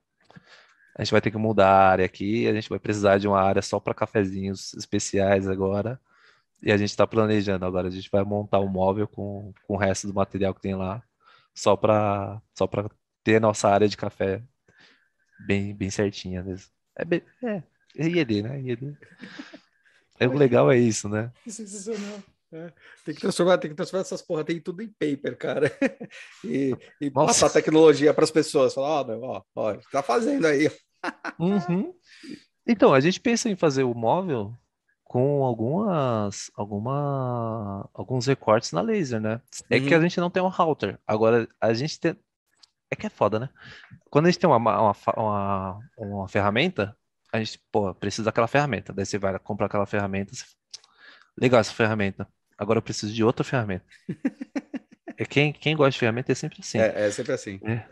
a 0.96 1.04
gente 1.04 1.12
vai 1.12 1.20
ter 1.22 1.30
que 1.30 1.38
mudar 1.38 1.68
a 1.70 1.89
área 1.89 2.06
aqui, 2.06 2.48
a 2.48 2.54
gente 2.54 2.70
vai 2.70 2.80
precisar 2.80 3.18
de 3.18 3.28
uma 3.28 3.41
área 3.41 3.62
só 3.62 3.80
para 3.80 3.93
cafezinhos 3.93 4.74
especiais 4.76 5.48
agora. 5.48 6.00
E 6.64 6.72
a 6.72 6.78
gente 6.78 6.89
está 6.89 7.06
planejando 7.06 7.66
agora, 7.66 7.89
a 7.89 7.91
gente 7.91 8.10
vai 8.10 8.24
montar 8.24 8.62
um 8.62 8.68
móvel 8.68 9.08
com, 9.08 9.54
com 9.68 9.74
o 9.76 9.78
resto 9.78 10.08
do 10.08 10.14
material 10.14 10.54
que 10.54 10.62
tem 10.62 10.74
lá, 10.74 11.04
só 11.54 11.76
para 11.76 12.41
só 12.54 12.66
para 12.66 12.89
ter 13.24 13.36
a 13.36 13.39
nossa 13.41 13.68
área 13.70 13.89
de 13.89 13.98
café 13.98 14.41
bem, 15.46 15.76
bem 15.76 15.89
certinha 15.89 16.41
mesmo. 16.41 16.72
É, 16.96 17.04
bem, 17.04 17.22
é, 17.43 17.62
é 17.98 18.08
IED, 18.08 18.41
né? 18.41 18.62
IED. 18.62 18.98
É, 20.18 20.30
o 20.30 20.32
legal 20.32 20.72
é 20.72 20.78
isso, 20.78 21.10
né? 21.10 21.30
Sensacional. 21.46 22.24
É, 22.54 22.72
tem 23.04 23.16
que 23.16 23.22
transformar, 23.22 23.58
tem 23.58 23.70
que 23.70 23.76
transformar 23.76 24.02
essas 24.02 24.22
porra, 24.22 24.43
tem 24.43 24.60
tudo 24.60 24.82
em 24.82 24.88
paper, 24.88 25.38
cara. 25.38 25.72
E, 26.43 26.76
e 27.02 27.10
passar 27.10 27.50
tecnologia 27.50 28.14
para 28.14 28.24
as 28.24 28.32
pessoas. 28.32 28.74
Falar, 28.74 29.10
ó, 29.10 29.18
ó, 29.22 29.43
ó, 29.56 29.78
tá 29.91 30.02
fazendo 30.02 30.46
aí. 30.46 30.70
Uhum. 31.39 31.93
Então, 32.68 32.91
a 32.91 33.00
gente 33.00 33.20
pensa 33.20 33.48
em 33.48 33.56
fazer 33.56 33.84
o 33.84 33.93
móvel 33.93 34.58
com 35.04 35.43
algumas, 35.43 36.50
alguma, 36.56 37.88
alguns 37.93 38.26
recortes 38.26 38.72
na 38.72 38.82
laser, 38.82 39.22
né? 39.22 39.39
É 39.70 39.80
que 39.80 39.93
a 39.93 39.98
uhum. 39.98 40.04
gente 40.04 40.20
não 40.20 40.32
tem 40.32 40.41
um 40.41 40.48
router. 40.48 41.00
Agora, 41.06 41.48
a 41.62 41.74
gente 41.76 42.00
tem. 42.00 42.18
É 42.89 42.96
que 42.96 43.06
é 43.06 43.10
foda, 43.10 43.39
né? 43.39 43.50
Quando 44.10 44.26
a 44.26 44.32
gente 44.32 44.39
tem 44.39 44.50
uma, 44.50 44.58
uma, 44.58 44.96
uma, 45.16 45.80
uma 45.98 46.28
ferramenta, 46.28 46.98
a 47.32 47.38
gente, 47.38 47.62
pô, 47.72 47.93
precisa 47.93 48.26
daquela 48.26 48.48
ferramenta. 48.48 48.93
Daí 48.93 49.06
você 49.06 49.18
vai 49.18 49.38
comprar 49.39 49.68
aquela 49.68 49.86
ferramenta. 49.86 50.34
Legal 51.38 51.59
essa 51.59 51.73
ferramenta. 51.73 52.27
Agora 52.57 52.77
eu 52.79 52.83
preciso 52.83 53.13
de 53.13 53.23
outra 53.23 53.43
ferramenta. 53.43 53.86
é 55.17 55.25
quem, 55.25 55.51
quem 55.51 55.75
gosta 55.75 55.91
de 55.91 55.99
ferramenta 55.99 56.31
é 56.31 56.36
sempre 56.36 56.59
assim. 56.61 56.79
É, 56.79 57.07
é 57.07 57.11
sempre 57.11 57.33
assim. 57.33 57.59
É. 57.63 57.88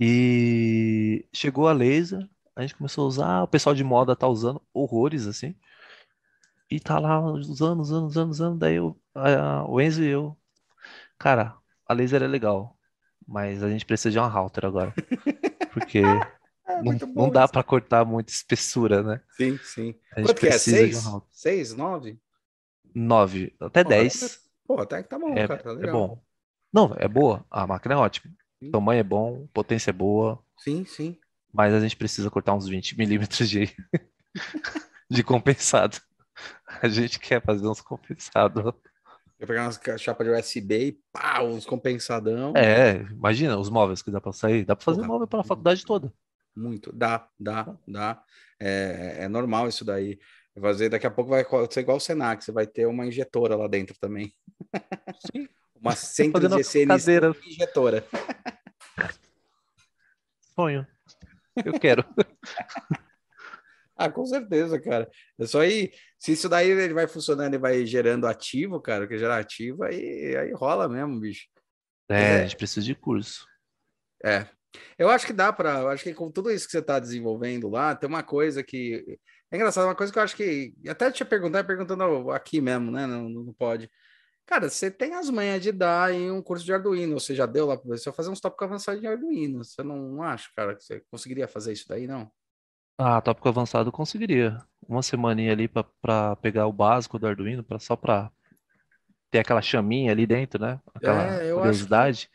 E 0.00 1.26
chegou 1.32 1.68
a 1.68 1.72
laser, 1.72 2.28
a 2.56 2.62
gente 2.62 2.74
começou 2.74 3.04
a 3.04 3.08
usar, 3.08 3.42
o 3.42 3.48
pessoal 3.48 3.74
de 3.74 3.84
moda 3.84 4.16
tá 4.16 4.26
usando 4.26 4.60
horrores, 4.72 5.26
assim. 5.26 5.54
E 6.70 6.80
tá 6.80 6.98
lá 6.98 7.20
usando, 7.20 7.80
usando, 7.80 8.06
usando, 8.06 8.30
usando. 8.30 8.58
Daí 8.58 8.76
eu, 8.76 8.98
a, 9.14 9.64
o 9.68 9.80
Enzo 9.80 10.02
e 10.02 10.08
eu, 10.08 10.36
cara, 11.18 11.54
a 11.86 11.92
laser 11.92 12.22
é 12.22 12.26
legal, 12.26 12.76
mas 13.26 13.62
a 13.62 13.70
gente 13.70 13.84
precisa 13.84 14.10
de 14.10 14.18
uma 14.18 14.28
router 14.28 14.64
agora. 14.64 14.94
Porque 15.72 16.02
É, 16.72 16.82
não, 16.82 16.84
muito 16.84 17.06
não 17.14 17.30
dá 17.30 17.48
para 17.48 17.62
cortar 17.62 18.04
muita 18.04 18.32
espessura, 18.32 19.02
né? 19.02 19.20
Sim, 19.30 19.58
sim. 19.58 19.94
A 20.16 20.20
gente 20.20 20.28
Quanto 20.28 20.40
que 20.40 20.46
é? 20.48 20.58
Seis? 20.58 21.06
um. 21.06 21.20
Seis, 21.30 21.74
nove? 21.74 22.20
9, 22.94 23.54
até 23.60 23.82
Pô, 23.82 23.90
10 23.90 24.40
Pô, 24.66 24.80
até 24.80 25.02
que 25.02 25.08
tá 25.08 25.18
bom, 25.18 25.34
é, 25.36 25.42
cara. 25.42 25.62
Tá 25.62 25.70
é 25.70 25.76
legal. 25.76 25.96
bom. 25.96 26.22
Não, 26.72 26.94
é 26.98 27.08
boa. 27.08 27.44
A 27.50 27.66
máquina 27.66 27.94
é 27.94 27.96
ótima. 27.98 28.32
Sim. 28.60 28.68
O 28.68 28.72
tamanho 28.72 29.00
é 29.00 29.02
bom, 29.02 29.46
potência 29.52 29.90
é 29.90 29.92
boa, 29.92 30.42
Sim, 30.56 30.84
sim. 30.86 31.18
mas 31.52 31.72
a 31.74 31.80
gente 31.80 31.96
precisa 31.96 32.30
cortar 32.30 32.54
uns 32.54 32.68
20 32.68 32.96
milímetros 32.96 33.48
de, 33.48 33.74
de 35.10 35.22
compensado. 35.22 35.98
A 36.82 36.88
gente 36.88 37.18
quer 37.20 37.42
fazer 37.42 37.66
uns 37.68 37.80
compensados. 37.80 38.64
Eu 39.38 39.46
pegar 39.46 39.64
umas 39.64 39.76
ca- 39.76 39.98
chapa 39.98 40.24
de 40.24 40.30
USB 40.30 40.86
e 40.88 40.92
pá, 41.12 41.42
uns 41.42 41.66
compensadão. 41.66 42.52
É, 42.54 42.96
imagina 43.10 43.58
os 43.58 43.70
móveis 43.70 44.02
que 44.02 44.10
dá 44.10 44.20
para 44.20 44.32
sair. 44.32 44.64
Dá 44.64 44.76
para 44.76 44.84
fazer 44.84 44.98
Porra. 44.98 45.08
móvel 45.08 45.26
pela 45.26 45.44
faculdade 45.44 45.84
toda. 45.84 46.12
Muito. 46.54 46.92
Dá, 46.92 47.28
dá, 47.38 47.76
dá. 47.88 48.22
É, 48.60 49.16
é 49.20 49.28
normal 49.28 49.68
isso 49.68 49.84
daí. 49.84 50.18
Fazer, 50.60 50.90
daqui 50.90 51.06
a 51.06 51.10
pouco 51.10 51.30
vai 51.30 51.44
ser 51.70 51.80
igual 51.80 51.96
o 51.96 52.00
Senac, 52.00 52.44
você 52.44 52.52
vai 52.52 52.66
ter 52.66 52.86
uma 52.86 53.06
injetora 53.06 53.56
lá 53.56 53.66
dentro 53.66 53.96
também. 53.98 54.32
Sim. 55.34 55.48
Uma 55.82 55.96
Fazendo 55.96 56.54
a 56.54 56.62
CNC 56.62 56.86
cadeira. 56.86 57.36
injetora. 57.44 58.04
Sonho. 60.54 60.86
Eu 61.64 61.78
quero. 61.80 62.04
Ah, 63.94 64.10
com 64.10 64.24
certeza, 64.26 64.80
cara. 64.80 65.08
É 65.38 65.46
só 65.46 65.60
aí, 65.60 65.92
se 66.18 66.32
isso 66.32 66.48
daí 66.48 66.68
ele 66.70 66.94
vai 66.94 67.06
funcionando 67.06 67.54
e 67.54 67.58
vai 67.58 67.86
gerando 67.86 68.26
ativo, 68.26 68.80
cara, 68.80 69.06
que 69.06 69.16
gerar 69.16 69.38
ativo, 69.38 69.84
aí, 69.84 70.34
aí 70.34 70.50
rola 70.52 70.88
mesmo, 70.88 71.20
bicho. 71.20 71.46
É, 72.08 72.14
É. 72.22 72.34
a 72.40 72.42
gente 72.42 72.56
precisa 72.56 72.84
de 72.84 72.94
curso. 72.96 73.46
É. 74.24 74.46
Eu 74.98 75.08
acho 75.10 75.26
que 75.26 75.32
dá 75.32 75.52
para, 75.52 75.90
acho 75.92 76.04
que 76.04 76.14
com 76.14 76.30
tudo 76.30 76.50
isso 76.50 76.66
que 76.66 76.72
você 76.72 76.78
está 76.78 76.98
desenvolvendo 76.98 77.68
lá, 77.68 77.94
tem 77.94 78.08
uma 78.08 78.22
coisa 78.22 78.62
que 78.62 79.18
é 79.50 79.56
engraçado, 79.56 79.84
uma 79.86 79.94
coisa 79.94 80.12
que 80.12 80.18
eu 80.18 80.22
acho 80.22 80.36
que 80.36 80.74
até 80.88 81.10
te 81.10 81.24
perguntar, 81.24 81.64
perguntando 81.64 82.30
aqui 82.30 82.60
mesmo, 82.60 82.90
né? 82.90 83.06
Não, 83.06 83.28
não 83.28 83.52
pode. 83.54 83.90
Cara, 84.46 84.70
você 84.70 84.90
tem 84.90 85.14
as 85.14 85.30
manhas 85.30 85.62
de 85.62 85.72
dar 85.72 86.12
em 86.14 86.30
um 86.30 86.42
curso 86.42 86.64
de 86.64 86.72
Arduino, 86.74 87.18
você 87.20 87.34
já 87.34 87.46
deu 87.46 87.66
lá 87.66 87.76
para 87.78 87.88
você 87.88 88.12
fazer 88.12 88.30
uns 88.30 88.40
tópicos 88.40 88.66
avançados 88.66 89.00
de 89.00 89.06
Arduino. 89.08 89.64
Você 89.64 89.82
não, 89.82 89.96
não 89.98 90.22
acha, 90.22 90.48
cara, 90.56 90.76
que 90.76 90.84
você 90.84 91.02
conseguiria 91.10 91.48
fazer 91.48 91.72
isso 91.72 91.86
daí, 91.88 92.06
não? 92.06 92.30
Ah, 92.98 93.20
tópico 93.20 93.48
avançado 93.48 93.88
eu 93.88 93.92
conseguiria. 93.92 94.58
Uma 94.88 95.02
semaninha 95.02 95.52
ali 95.52 95.68
pra- 95.68 95.84
pra 96.00 96.36
pegar 96.36 96.66
o 96.66 96.72
básico 96.72 97.18
do 97.18 97.26
Arduino, 97.26 97.62
pra, 97.64 97.78
só 97.78 97.96
pra 97.96 98.30
ter 99.30 99.38
aquela 99.40 99.62
chaminha 99.62 100.12
ali 100.12 100.26
dentro, 100.26 100.60
né? 100.60 100.80
Aquela 100.94 101.40
É, 101.40 101.50
eu 101.50 101.62
acho 101.62 101.86
curiosidade. 101.86 102.30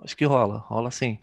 Acho 0.00 0.16
que 0.16 0.24
rola, 0.24 0.58
rola 0.58 0.90
sim. 0.90 1.18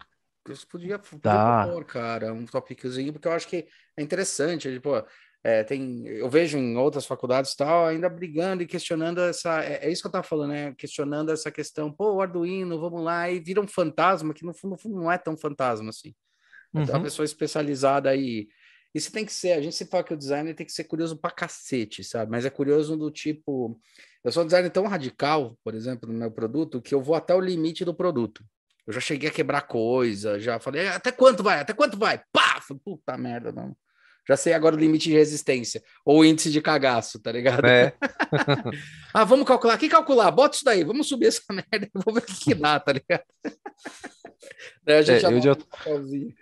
Isso 0.52 0.66
podia, 0.66 0.98
Dá. 1.22 1.62
propor, 1.64 1.84
cara, 1.84 2.32
um 2.32 2.44
tópicozinho, 2.44 3.12
porque 3.12 3.28
eu 3.28 3.32
acho 3.32 3.48
que 3.48 3.66
é 3.96 4.02
interessante. 4.02 4.72
Tipo, 4.72 5.04
é, 5.42 5.62
tem, 5.62 6.06
eu 6.06 6.28
vejo 6.28 6.58
em 6.58 6.76
outras 6.76 7.06
faculdades 7.06 7.54
tal, 7.54 7.86
ainda 7.86 8.08
brigando 8.08 8.62
e 8.62 8.66
questionando 8.66 9.20
essa. 9.20 9.62
É, 9.62 9.86
é 9.86 9.90
isso 9.90 10.02
que 10.02 10.08
eu 10.08 10.12
tava 10.12 10.24
falando, 10.24 10.50
né? 10.50 10.74
Questionando 10.76 11.30
essa 11.30 11.50
questão, 11.50 11.92
pô, 11.92 12.20
Arduino, 12.20 12.80
vamos 12.80 13.02
lá, 13.02 13.30
e 13.30 13.38
vira 13.38 13.60
um 13.60 13.68
fantasma, 13.68 14.34
que 14.34 14.44
no 14.44 14.52
fundo, 14.52 14.76
não 14.86 15.10
é 15.10 15.16
tão 15.18 15.36
fantasma 15.36 15.90
assim. 15.90 16.14
É 16.74 16.80
uma 16.80 16.96
Uhum. 16.96 17.02
pessoa 17.02 17.24
especializada 17.24 18.10
aí. 18.10 18.48
Isso 18.94 19.12
tem 19.12 19.24
que 19.24 19.32
ser, 19.32 19.52
a 19.52 19.60
gente 19.62 19.76
se 19.76 19.86
fala 19.86 20.02
que 20.02 20.14
o 20.14 20.16
designer 20.16 20.54
tem 20.54 20.66
que 20.66 20.72
ser 20.72 20.84
curioso 20.84 21.16
pra 21.16 21.30
cacete, 21.30 22.02
sabe? 22.02 22.30
Mas 22.30 22.44
é 22.44 22.50
curioso 22.50 22.96
do 22.96 23.10
tipo. 23.10 23.80
Eu 24.24 24.32
sou 24.32 24.42
um 24.42 24.46
designer 24.46 24.70
tão 24.70 24.86
radical, 24.86 25.56
por 25.62 25.74
exemplo, 25.74 26.10
no 26.10 26.18
meu 26.18 26.30
produto, 26.30 26.82
que 26.82 26.94
eu 26.94 27.00
vou 27.00 27.14
até 27.14 27.34
o 27.34 27.40
limite 27.40 27.84
do 27.84 27.94
produto. 27.94 28.44
Eu 28.86 28.92
já 28.92 29.00
cheguei 29.00 29.28
a 29.28 29.32
quebrar 29.32 29.62
coisa, 29.62 30.38
já 30.38 30.60
falei, 30.60 30.86
até 30.88 31.10
quanto 31.10 31.42
vai? 31.42 31.58
Até 31.60 31.72
quanto 31.72 31.98
vai? 31.98 32.18
Pá! 32.32 32.60
Falei, 32.60 32.80
Puta 32.84 33.16
merda, 33.16 33.50
não. 33.50 33.76
Já 34.28 34.36
sei 34.36 34.52
agora 34.52 34.74
o 34.74 34.78
limite 34.78 35.08
de 35.08 35.14
resistência, 35.14 35.80
ou 36.04 36.18
o 36.20 36.24
índice 36.24 36.50
de 36.50 36.60
cagaço, 36.60 37.20
tá 37.20 37.30
ligado? 37.30 37.64
É, 37.64 37.92
Ah, 39.14 39.24
vamos 39.24 39.46
calcular. 39.46 39.78
Que 39.78 39.88
calcular? 39.88 40.30
Bota 40.32 40.56
isso 40.56 40.64
daí, 40.64 40.82
vamos 40.84 41.08
subir 41.08 41.26
essa 41.26 41.40
merda, 41.52 41.88
vamos 41.94 42.14
ver 42.22 42.28
o 42.28 42.36
que, 42.36 42.54
dá, 42.54 42.78
tá 42.80 42.92
ligado? 42.92 43.22
Daí 44.84 44.98
a 44.98 45.02
gente 45.02 45.24
É, 45.24 45.28
eu 45.32 45.40
já- 45.40 45.52
um 45.86 46.32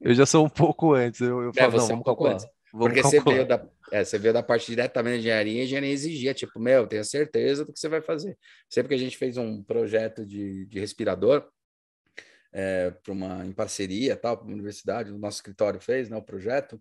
eu 0.00 0.14
já 0.14 0.26
sou 0.26 0.44
um 0.46 0.48
pouco 0.48 0.94
antes. 0.94 1.20
Eu, 1.20 1.40
eu 1.42 1.50
É, 1.50 1.52
falo, 1.54 1.72
você 1.72 1.76
não, 1.78 1.82
é 1.82 1.84
um 1.84 1.88
vamos 1.88 2.04
pouco 2.04 2.24
calcular. 2.24 2.32
antes. 2.34 2.46
Vamos 2.72 2.86
Porque 2.86 3.02
você 3.02 3.16
calcular. 3.16 3.34
veio, 3.36 3.48
da, 3.48 3.66
é, 3.90 4.04
você 4.04 4.18
veio 4.18 4.34
da 4.34 4.42
parte 4.42 4.66
diretamente 4.66 5.14
da 5.14 5.18
engenharia, 5.20 5.54
e 5.58 5.60
a 5.60 5.64
engenharia 5.64 5.90
exigia, 5.92 6.34
tipo, 6.34 6.58
meu, 6.60 6.86
tenha 6.86 7.02
certeza 7.04 7.64
do 7.64 7.72
que 7.72 7.78
você 7.80 7.88
vai 7.88 8.00
fazer. 8.00 8.36
Sempre 8.68 8.90
que 8.90 8.94
a 8.94 8.98
gente 8.98 9.16
fez 9.16 9.36
um 9.36 9.62
projeto 9.62 10.24
de, 10.24 10.66
de 10.66 10.78
respirador, 10.78 11.44
para 13.02 13.12
uma 13.12 13.46
em 13.46 13.52
parceria, 13.52 14.16
tal, 14.16 14.36
para 14.36 14.46
uma 14.46 14.54
universidade, 14.54 15.12
o 15.12 15.18
nosso 15.18 15.36
escritório 15.36 15.80
fez, 15.80 16.08
né, 16.08 16.16
o 16.16 16.22
projeto. 16.22 16.80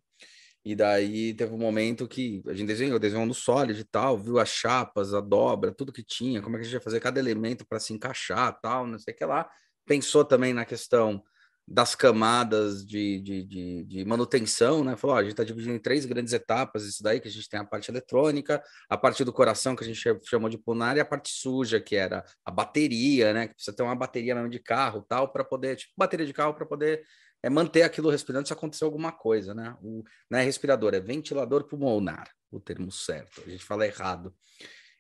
E 0.66 0.76
daí 0.76 1.34
teve 1.34 1.54
um 1.54 1.58
momento 1.58 2.08
que 2.08 2.44
a 2.46 2.54
gente 2.54 2.68
desenhou, 2.68 3.00
desenhou 3.00 3.26
no 3.26 3.34
Solid 3.34 3.80
e 3.80 3.84
tal, 3.86 4.18
viu 4.18 4.38
as 4.38 4.50
chapas, 4.50 5.14
a 5.14 5.22
dobra, 5.22 5.74
tudo 5.74 5.94
que 5.94 6.04
tinha, 6.04 6.42
como 6.42 6.56
é 6.56 6.60
que 6.60 6.64
a 6.64 6.66
gente 6.66 6.74
ia 6.74 6.82
fazer 6.82 7.00
cada 7.00 7.20
elemento 7.20 7.66
para 7.66 7.80
se 7.80 7.94
encaixar, 7.94 8.60
tal, 8.60 8.86
não 8.86 9.00
sei 9.00 9.14
o 9.14 9.18
que 9.18 9.26
lá. 9.26 9.50
Pensou 9.86 10.26
também 10.26 10.54
na 10.54 10.66
questão 10.66 11.24
das 11.68 11.94
camadas 11.96 12.86
de, 12.86 13.20
de, 13.20 13.44
de, 13.44 13.84
de 13.84 14.06
manutenção, 14.06 14.86
né? 14.86 14.96
Falou, 14.96 15.18
ó, 15.18 15.20
a 15.20 15.22
gente 15.22 15.32
está 15.32 15.44
dividindo 15.44 15.76
em 15.76 15.80
três 15.80 16.06
grandes 16.06 16.32
etapas, 16.32 16.86
isso 16.86 17.04
daí, 17.04 17.20
que 17.20 17.28
a 17.28 17.32
gente 17.32 17.50
tem 17.50 17.60
a 17.60 17.66
parte 17.66 17.92
eletrônica, 17.92 18.64
a 18.90 18.98
parte 18.98 19.26
do 19.26 19.34
coração, 19.34 19.76
que 19.76 19.84
a 19.84 19.88
gente 19.88 20.02
chamou 20.24 20.50
de 20.50 20.58
punar, 20.58 20.96
e 20.96 21.02
a 21.02 21.06
parte 21.06 21.30
suja, 21.30 21.82
que 21.82 21.96
era 21.96 22.24
a 22.46 22.52
bateria, 22.52 23.34
né? 23.34 23.48
Que 23.48 23.56
precisa 23.56 23.76
ter 23.76 23.84
uma 23.84 23.96
bateria 23.96 24.34
mesmo 24.34 24.50
de 24.50 24.60
carro, 24.60 25.06
tal, 25.10 25.30
para 25.30 25.44
poder, 25.44 25.76
tipo, 25.76 25.92
bateria 25.98 26.26
de 26.26 26.34
carro 26.34 26.54
para 26.54 26.66
poder 26.66 27.04
é, 27.44 27.50
manter 27.50 27.84
aquilo 27.84 28.10
respirando 28.10 28.48
se 28.48 28.54
acontecer 28.54 28.86
alguma 28.86 29.12
coisa, 29.12 29.54
né? 29.54 29.76
O, 29.82 30.04
não 30.30 30.40
é 30.40 30.44
respirador, 30.44 30.94
é 30.94 31.02
ventilador 31.02 31.66
pulmonar, 31.66 32.32
o 32.50 32.62
termo 32.62 32.90
certo. 32.90 33.44
A 33.46 33.50
gente 33.50 33.66
fala 33.66 33.86
errado. 33.86 34.34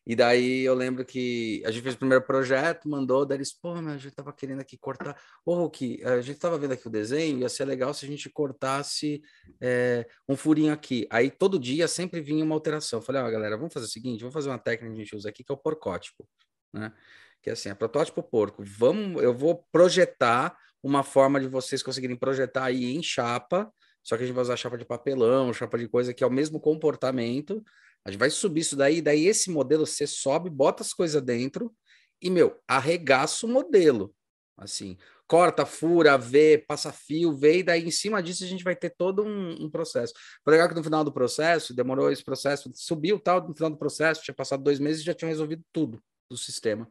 E 0.09 0.15
daí 0.15 0.61
eu 0.63 0.73
lembro 0.73 1.03
que 1.03 1.61
a 1.65 1.69
gente 1.69 1.83
fez 1.83 1.95
o 1.95 1.97
primeiro 1.97 2.23
projeto, 2.23 2.87
mandou, 2.87 3.25
daí 3.25 3.39
eles, 3.39 3.51
pô, 3.51 3.75
mas 3.75 3.95
a 3.95 3.97
gente 3.97 4.15
tava 4.15 4.31
querendo 4.31 4.61
aqui 4.61 4.77
cortar. 4.77 5.21
Ô, 5.45 5.69
que 5.69 6.01
a 6.01 6.21
gente 6.21 6.39
tava 6.39 6.57
vendo 6.57 6.71
aqui 6.71 6.87
o 6.87 6.89
desenho, 6.89 7.39
ia 7.39 7.49
ser 7.49 7.65
legal 7.65 7.93
se 7.93 8.05
a 8.05 8.07
gente 8.07 8.29
cortasse 8.29 9.21
é, 9.59 10.07
um 10.25 10.37
furinho 10.37 10.71
aqui. 10.71 11.05
Aí 11.09 11.29
todo 11.29 11.59
dia 11.59 11.89
sempre 11.89 12.21
vinha 12.21 12.41
uma 12.45 12.55
alteração. 12.55 12.99
Eu 12.99 13.03
falei, 13.03 13.21
ó, 13.21 13.29
galera, 13.29 13.57
vamos 13.57 13.73
fazer 13.73 13.85
o 13.85 13.89
seguinte, 13.89 14.21
vamos 14.21 14.33
fazer 14.33 14.47
uma 14.47 14.57
técnica 14.57 14.95
que 14.95 15.01
a 15.01 15.03
gente 15.03 15.13
usa 15.13 15.27
aqui, 15.27 15.43
que 15.43 15.51
é 15.51 15.55
o 15.55 15.57
porcótipo, 15.57 16.25
né? 16.73 16.93
Que 17.41 17.49
é 17.49 17.53
assim, 17.53 17.67
é 17.67 17.75
protótipo 17.75 18.23
porco. 18.23 18.63
Vamos, 18.65 19.21
eu 19.21 19.33
vou 19.33 19.65
projetar 19.73 20.57
uma 20.81 21.03
forma 21.03 21.37
de 21.37 21.47
vocês 21.47 21.83
conseguirem 21.83 22.15
projetar 22.15 22.63
aí 22.63 22.95
em 22.95 23.03
chapa, 23.03 23.69
só 24.01 24.15
que 24.15 24.23
a 24.23 24.25
gente 24.25 24.35
vai 24.35 24.43
usar 24.43 24.55
chapa 24.55 24.77
de 24.77 24.85
papelão, 24.85 25.51
chapa 25.51 25.77
de 25.77 25.89
coisa 25.89 26.13
que 26.13 26.23
é 26.23 26.27
o 26.27 26.31
mesmo 26.31 26.61
comportamento. 26.61 27.61
A 28.07 28.11
gente 28.11 28.19
vai 28.19 28.29
subir 28.29 28.61
isso 28.61 28.77
daí, 28.77 29.01
daí 29.01 29.27
esse 29.27 29.51
modelo 29.51 29.85
você 29.85 30.07
sobe, 30.07 30.49
bota 30.49 30.81
as 30.81 30.93
coisas 30.93 31.21
dentro 31.21 31.75
e, 32.21 32.29
meu, 32.29 32.57
arregaça 32.65 33.45
o 33.45 33.49
modelo. 33.49 34.15
Assim, 34.57 34.97
corta, 35.27 35.65
fura, 35.65 36.17
vê, 36.17 36.57
passa 36.57 36.89
fio, 36.93 37.35
vê, 37.35 37.57
e 37.57 37.63
daí 37.63 37.83
em 37.83 37.91
cima 37.91 38.23
disso 38.23 38.45
a 38.45 38.47
gente 38.47 38.63
vai 38.63 38.77
ter 38.77 38.91
todo 38.97 39.25
um, 39.25 39.65
um 39.65 39.69
processo. 39.69 40.13
Foi 40.41 40.53
legal 40.53 40.69
que 40.69 40.73
no 40.73 40.81
final 40.81 41.03
do 41.03 41.11
processo, 41.11 41.75
demorou 41.75 42.09
esse 42.09 42.23
processo, 42.23 42.71
subiu 42.73 43.19
tal, 43.19 43.45
no 43.45 43.53
final 43.53 43.69
do 43.69 43.77
processo, 43.77 44.23
tinha 44.23 44.33
passado 44.33 44.63
dois 44.63 44.79
meses 44.79 45.01
e 45.01 45.05
já 45.05 45.13
tinham 45.13 45.27
resolvido 45.27 45.61
tudo 45.73 46.01
do 46.29 46.37
sistema. 46.37 46.89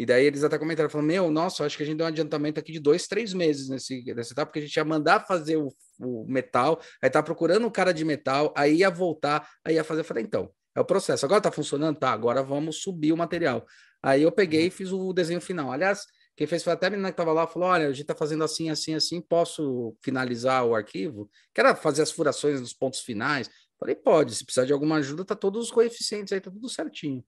E 0.00 0.06
daí 0.06 0.24
eles 0.24 0.42
até 0.42 0.58
comentaram, 0.58 0.88
falaram, 0.88 1.08
meu, 1.08 1.30
nossa, 1.30 1.62
acho 1.62 1.76
que 1.76 1.82
a 1.82 1.86
gente 1.86 1.98
deu 1.98 2.06
um 2.06 2.08
adiantamento 2.08 2.58
aqui 2.58 2.72
de 2.72 2.80
dois, 2.80 3.06
três 3.06 3.34
meses 3.34 3.68
nesse, 3.68 4.02
nessa 4.14 4.32
etapa, 4.32 4.46
porque 4.46 4.60
a 4.60 4.62
gente 4.62 4.74
ia 4.74 4.82
mandar 4.82 5.26
fazer 5.26 5.58
o, 5.58 5.68
o 6.00 6.24
metal, 6.26 6.80
aí 7.02 7.10
tá 7.10 7.22
procurando 7.22 7.66
o 7.66 7.70
cara 7.70 7.92
de 7.92 8.02
metal, 8.02 8.50
aí 8.56 8.76
ia 8.76 8.88
voltar, 8.88 9.46
aí 9.62 9.74
ia 9.74 9.84
fazer, 9.84 10.00
eu 10.00 10.04
falei, 10.06 10.24
então, 10.24 10.50
é 10.74 10.80
o 10.80 10.86
processo, 10.86 11.26
agora 11.26 11.42
tá 11.42 11.52
funcionando? 11.52 11.98
Tá, 11.98 12.12
agora 12.12 12.42
vamos 12.42 12.80
subir 12.80 13.12
o 13.12 13.16
material. 13.16 13.66
Aí 14.02 14.22
eu 14.22 14.32
peguei 14.32 14.68
e 14.68 14.70
fiz 14.70 14.90
o 14.90 15.12
desenho 15.12 15.38
final. 15.38 15.70
Aliás, 15.70 16.06
quem 16.34 16.46
fez 16.46 16.64
foi 16.64 16.72
até 16.72 16.86
a 16.86 16.90
menina 16.90 17.10
que 17.10 17.16
tava 17.18 17.34
lá, 17.34 17.46
falou, 17.46 17.68
olha, 17.68 17.88
a 17.88 17.92
gente 17.92 18.06
tá 18.06 18.14
fazendo 18.14 18.42
assim, 18.42 18.70
assim, 18.70 18.94
assim, 18.94 19.20
posso 19.20 19.94
finalizar 20.02 20.64
o 20.64 20.74
arquivo? 20.74 21.28
Quero 21.52 21.76
fazer 21.76 22.00
as 22.00 22.10
furações 22.10 22.58
nos 22.58 22.72
pontos 22.72 23.00
finais? 23.00 23.50
Falei, 23.78 23.94
pode, 23.94 24.34
se 24.34 24.46
precisar 24.46 24.64
de 24.64 24.72
alguma 24.72 24.96
ajuda, 24.96 25.26
tá 25.26 25.36
todos 25.36 25.66
os 25.66 25.70
coeficientes 25.70 26.32
aí, 26.32 26.40
tá 26.40 26.50
tudo 26.50 26.70
certinho. 26.70 27.22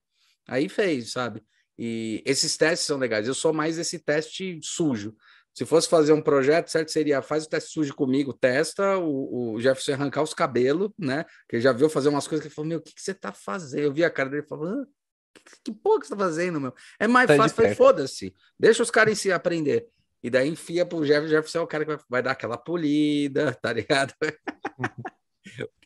Aí 0.47 0.67
fez, 0.67 1.11
sabe? 1.11 1.43
E 1.77 2.21
esses 2.25 2.55
testes 2.55 2.85
são 2.87 2.97
legais. 2.97 3.27
Eu 3.27 3.33
sou 3.33 3.53
mais 3.53 3.77
esse 3.77 3.99
teste 3.99 4.59
sujo. 4.61 5.15
Se 5.53 5.65
fosse 5.65 5.87
fazer 5.87 6.13
um 6.13 6.21
projeto, 6.21 6.69
certo? 6.69 6.91
Seria 6.91 7.21
faz 7.21 7.45
o 7.45 7.49
teste 7.49 7.71
sujo 7.71 7.93
comigo, 7.93 8.33
testa, 8.33 8.97
o, 8.97 9.53
o 9.53 9.61
Jefferson 9.61 9.93
arrancar 9.93 10.23
os 10.23 10.33
cabelos, 10.33 10.89
né? 10.97 11.25
Que 11.47 11.59
já 11.59 11.71
viu 11.71 11.89
fazer 11.89 12.09
umas 12.09 12.27
coisas 12.27 12.41
que 12.41 12.47
ele 12.47 12.55
falou: 12.55 12.69
Meu, 12.69 12.79
o 12.79 12.81
que, 12.81 12.93
que 12.93 13.01
você 13.01 13.13
tá 13.13 13.31
fazendo? 13.31 13.83
Eu 13.83 13.93
vi 13.93 14.03
a 14.03 14.09
cara 14.09 14.29
dele 14.29 14.47
falou: 14.47 14.67
ah, 14.67 14.85
que, 15.33 15.43
que 15.63 15.71
porra 15.71 15.99
que 15.99 16.07
você 16.07 16.15
tá 16.15 16.19
fazendo, 16.19 16.59
meu? 16.59 16.73
É 16.99 17.07
mais 17.07 17.27
Tá 17.27 17.35
fácil, 17.35 17.75
foda-se, 17.75 18.33
deixa 18.59 18.81
os 18.81 18.89
caras 18.89 19.13
em 19.13 19.15
si 19.15 19.31
aprender. 19.31 19.87
E 20.23 20.29
daí 20.29 20.47
enfia 20.47 20.85
pro 20.85 21.05
Jefferson, 21.05 21.29
Jefferson 21.29 21.59
é 21.59 21.61
o 21.61 21.67
cara 21.67 21.85
que 21.85 21.91
vai, 21.95 22.03
vai 22.09 22.23
dar 22.23 22.31
aquela 22.31 22.57
polida, 22.57 23.53
tá 23.61 23.73
ligado? 23.73 24.13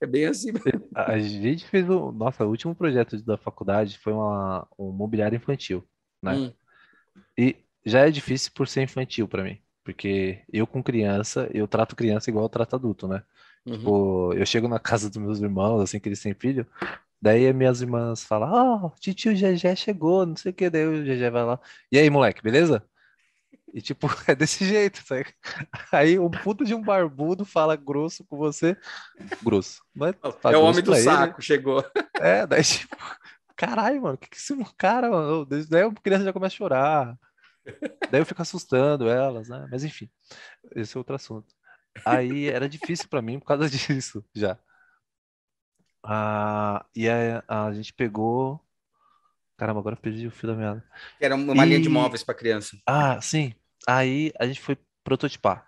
é 0.01 0.05
bem 0.05 0.25
assim 0.25 0.51
mesmo. 0.51 0.87
A 0.95 1.17
gente 1.19 1.65
fez 1.67 1.89
o 1.89 2.11
nosso 2.11 2.43
último 2.43 2.75
projeto 2.75 3.17
da 3.23 3.37
faculdade 3.37 3.97
foi 3.97 4.13
uma, 4.13 4.67
um 4.77 4.91
mobiliário 4.91 5.35
infantil, 5.35 5.87
né? 6.21 6.33
Hum, 6.35 6.53
E 7.37 7.55
já 7.85 8.07
é 8.07 8.11
difícil 8.11 8.51
por 8.53 8.67
ser 8.67 8.83
infantil 8.83 9.27
para 9.27 9.43
mim. 9.43 9.59
Porque 9.83 10.43
eu 10.51 10.67
com 10.67 10.83
criança, 10.83 11.49
eu 11.53 11.67
trato 11.67 11.95
criança 11.95 12.29
igual 12.29 12.45
eu 12.45 12.49
trato 12.49 12.75
adulto, 12.75 13.07
né? 13.07 13.23
Uhum. 13.65 13.77
Tipo, 13.77 14.33
eu 14.33 14.45
chego 14.45 14.67
na 14.67 14.79
casa 14.79 15.09
dos 15.09 15.17
meus 15.17 15.39
irmãos, 15.39 15.81
assim, 15.81 15.99
que 15.99 16.07
eles 16.09 16.21
têm 16.21 16.33
filho, 16.33 16.65
daí 17.21 17.51
minhas 17.53 17.81
irmãs 17.81 18.23
falam, 18.23 18.49
ó, 18.51 18.87
oh, 18.87 18.91
tio 18.99 19.35
Gegé 19.35 19.75
chegou, 19.75 20.25
não 20.25 20.35
sei 20.35 20.51
o 20.51 20.55
que, 20.55 20.69
daí 20.69 20.85
o 20.85 21.05
Gegé 21.05 21.29
vai 21.29 21.43
lá, 21.45 21.59
e 21.91 21.97
aí, 21.97 22.09
moleque, 22.09 22.41
beleza? 22.41 22.83
E 23.73 23.81
tipo, 23.81 24.07
é 24.27 24.35
desse 24.35 24.65
jeito, 24.65 25.05
sabe? 25.05 25.25
Aí 25.91 26.17
um 26.17 26.29
puto 26.29 26.63
de 26.63 26.73
um 26.73 26.81
barbudo 26.81 27.45
fala 27.45 27.75
grosso 27.75 28.25
com 28.25 28.37
você, 28.37 28.77
grosso. 29.43 29.81
Mas 29.93 30.15
é 30.45 30.57
o 30.57 30.63
homem 30.63 30.83
do 30.83 30.95
saco, 30.95 31.41
chegou. 31.41 31.83
É, 32.15 32.47
daí 32.47 32.63
tipo, 32.63 32.95
caralho, 33.55 34.01
mano, 34.01 34.15
o 34.15 34.17
que 34.17 34.29
que 34.29 34.37
esse 34.37 34.55
cara, 34.77 35.09
mano? 35.09 35.45
Daí 35.45 35.83
a 35.83 35.91
criança 35.91 36.25
já 36.25 36.33
começa 36.33 36.55
a 36.55 36.57
chorar. 36.57 37.17
Daí 38.09 38.21
eu 38.21 38.25
fico 38.25 38.41
assustando 38.41 39.09
elas, 39.09 39.49
né? 39.49 39.67
Mas 39.69 39.83
enfim, 39.83 40.09
esse 40.75 40.95
é 40.95 40.99
outro 40.99 41.15
assunto. 41.15 41.53
Aí 42.05 42.47
era 42.47 42.69
difícil 42.69 43.07
para 43.09 43.21
mim 43.21 43.39
por 43.39 43.45
causa 43.45 43.67
disso 43.69 44.23
já. 44.33 44.57
Ah, 46.03 46.85
e 46.95 47.09
aí 47.09 47.41
a 47.47 47.71
gente 47.73 47.93
pegou. 47.93 48.61
Caramba, 49.57 49.79
agora 49.79 49.95
perdi 49.95 50.27
o 50.27 50.31
fio 50.31 50.47
da 50.47 50.55
meada. 50.55 50.83
Era 51.19 51.35
uma 51.35 51.65
e... 51.65 51.67
linha 51.67 51.81
de 51.81 51.89
móveis 51.89 52.23
para 52.23 52.35
criança. 52.35 52.77
Ah, 52.85 53.19
sim. 53.19 53.53
Aí 53.87 54.31
a 54.39 54.45
gente 54.45 54.61
foi 54.61 54.77
prototipar. 55.03 55.67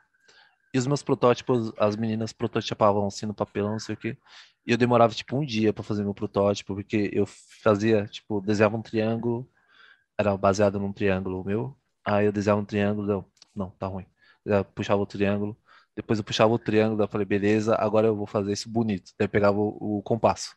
E 0.74 0.78
os 0.78 0.86
meus 0.86 1.02
protótipos, 1.02 1.74
as 1.78 1.96
meninas 1.96 2.32
prototipavam 2.32 3.08
assim 3.08 3.26
no 3.26 3.34
papelão, 3.34 3.72
não 3.72 3.80
sei 3.80 3.96
o 3.96 3.98
quê. 3.98 4.18
E 4.68 4.72
eu 4.72 4.78
demorava 4.78 5.14
tipo 5.16 5.36
um 5.36 5.44
dia 5.44 5.74
para 5.74 5.84
fazer 5.84 6.04
meu 6.04 6.14
protótipo, 6.14 6.76
porque 6.76 7.10
eu 7.12 7.26
fazia, 7.64 8.06
tipo, 8.06 8.40
desenhava 8.42 8.78
um 8.78 8.82
triângulo, 8.82 9.50
era 10.18 10.38
baseado 10.38 10.80
num 10.80 10.94
triângulo 10.94 11.44
meu. 11.44 11.76
Aí 12.06 12.28
eu 12.28 12.32
desenhava 12.32 12.62
um 12.62 12.66
triângulo, 12.66 13.08
não, 13.08 13.26
não, 13.56 13.70
tá 13.72 13.88
ruim. 13.88 14.06
Eu 14.46 14.64
puxava 14.64 15.02
o 15.02 15.06
triângulo, 15.08 15.58
depois 15.96 16.20
eu 16.20 16.26
puxava 16.26 16.54
o 16.54 16.60
triângulo, 16.60 17.02
eu 17.04 17.08
falei, 17.08 17.26
beleza, 17.26 17.76
agora 17.76 18.08
eu 18.08 18.16
vou 18.16 18.28
fazer 18.28 18.52
isso 18.54 18.70
bonito. 18.70 19.12
Daí 19.18 19.26
eu 19.26 19.30
pegava 19.30 19.58
o, 19.58 19.98
o 19.98 20.04
compasso. 20.04 20.56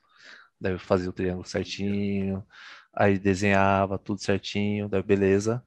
Daí 0.61 0.73
eu 0.73 0.79
fazia 0.79 1.09
o 1.09 1.13
triângulo 1.13 1.47
certinho, 1.47 2.45
aí 2.93 3.19
desenhava 3.19 3.99
tudo 3.99 4.21
certinho, 4.21 4.89
daí 4.89 5.03
beleza. 5.03 5.65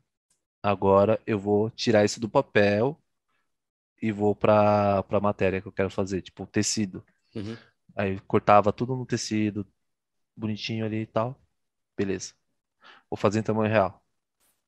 Agora 0.62 1.20
eu 1.26 1.40
vou 1.40 1.70
tirar 1.70 2.06
isso 2.06 2.20
do 2.20 2.30
papel 2.30 3.00
e 4.02 4.12
vou 4.12 4.36
para 4.36 5.04
a 5.10 5.20
matéria 5.20 5.62
que 5.62 5.68
eu 5.68 5.72
quero 5.72 5.90
fazer, 5.90 6.22
tipo 6.22 6.46
tecido. 6.46 7.04
Uhum. 7.34 7.58
Aí 7.96 8.20
cortava 8.22 8.74
tudo 8.74 8.96
no 8.96 9.06
tecido, 9.06 9.66
bonitinho 10.36 10.86
ali 10.86 11.02
e 11.02 11.06
tal. 11.06 11.40
Beleza. 11.98 12.34
Vou 13.10 13.18
fazer 13.18 13.40
em 13.40 13.44
tamanho 13.44 13.72
real. 13.72 14.04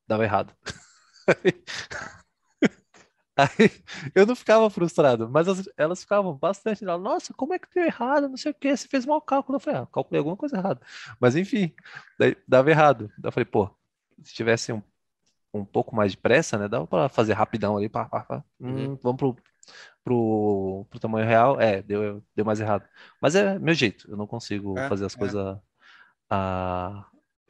Dava 0.08 0.24
errado. 0.24 0.55
Aí 3.38 3.70
eu 4.16 4.26
não 4.26 4.36
ficava 4.36 4.68
frustrado, 4.70 5.30
mas 5.30 5.48
as, 5.48 5.70
elas 5.78 6.02
ficavam 6.02 6.34
bastante. 6.34 6.84
Nossa, 6.84 7.34
como 7.34 7.54
é 7.54 7.60
que 7.60 7.68
deu 7.74 7.86
errado? 7.86 8.28
Não 8.28 8.38
sei 8.38 8.52
o 8.52 8.56
que, 8.56 8.76
você 8.76 8.88
fez 8.88 9.06
mau 9.06 9.22
cálculo. 9.22 9.58
Eu 9.58 9.60
falei, 9.60 9.82
ah, 9.82 9.86
calculei 9.86 10.18
alguma 10.18 10.36
coisa 10.36 10.58
errada. 10.58 10.82
Mas 11.20 11.36
enfim, 11.36 11.72
daí 12.18 12.36
dava 12.48 12.72
errado. 12.72 13.12
Daí 13.18 13.30
eu 13.30 13.32
falei, 13.32 13.46
pô, 13.46 13.70
se 14.24 14.34
tivesse 14.34 14.74
um, 14.74 14.82
um 15.54 15.64
pouco 15.64 15.96
mais 15.96 16.12
de 16.12 16.18
pressa, 16.18 16.58
né? 16.58 16.68
Dava 16.68 16.88
para 16.88 17.10
fazer 17.10 17.34
rapidão 17.34 17.78
ali, 17.78 17.88
pá, 17.88 18.06
pá, 18.06 18.22
pá. 18.22 18.44
Hum, 18.60 18.88
uhum. 18.88 19.00
vamos 19.04 19.18
pro, 19.18 19.38
pro, 20.04 20.88
pro 20.90 21.00
tamanho 21.00 21.28
real. 21.28 21.62
É, 21.62 21.84
deu, 21.84 22.24
deu 22.36 22.46
mais 22.46 22.60
errado. 22.60 22.84
Mas 23.22 23.36
é 23.36 23.60
meu 23.60 23.76
jeito, 23.76 24.10
eu 24.10 24.18
não 24.18 24.26
consigo 24.26 24.78
é, 24.80 24.90
fazer 24.90 25.06
as 25.06 25.16
é. 25.16 25.20
coisas 25.20 25.60
a, 26.30 27.06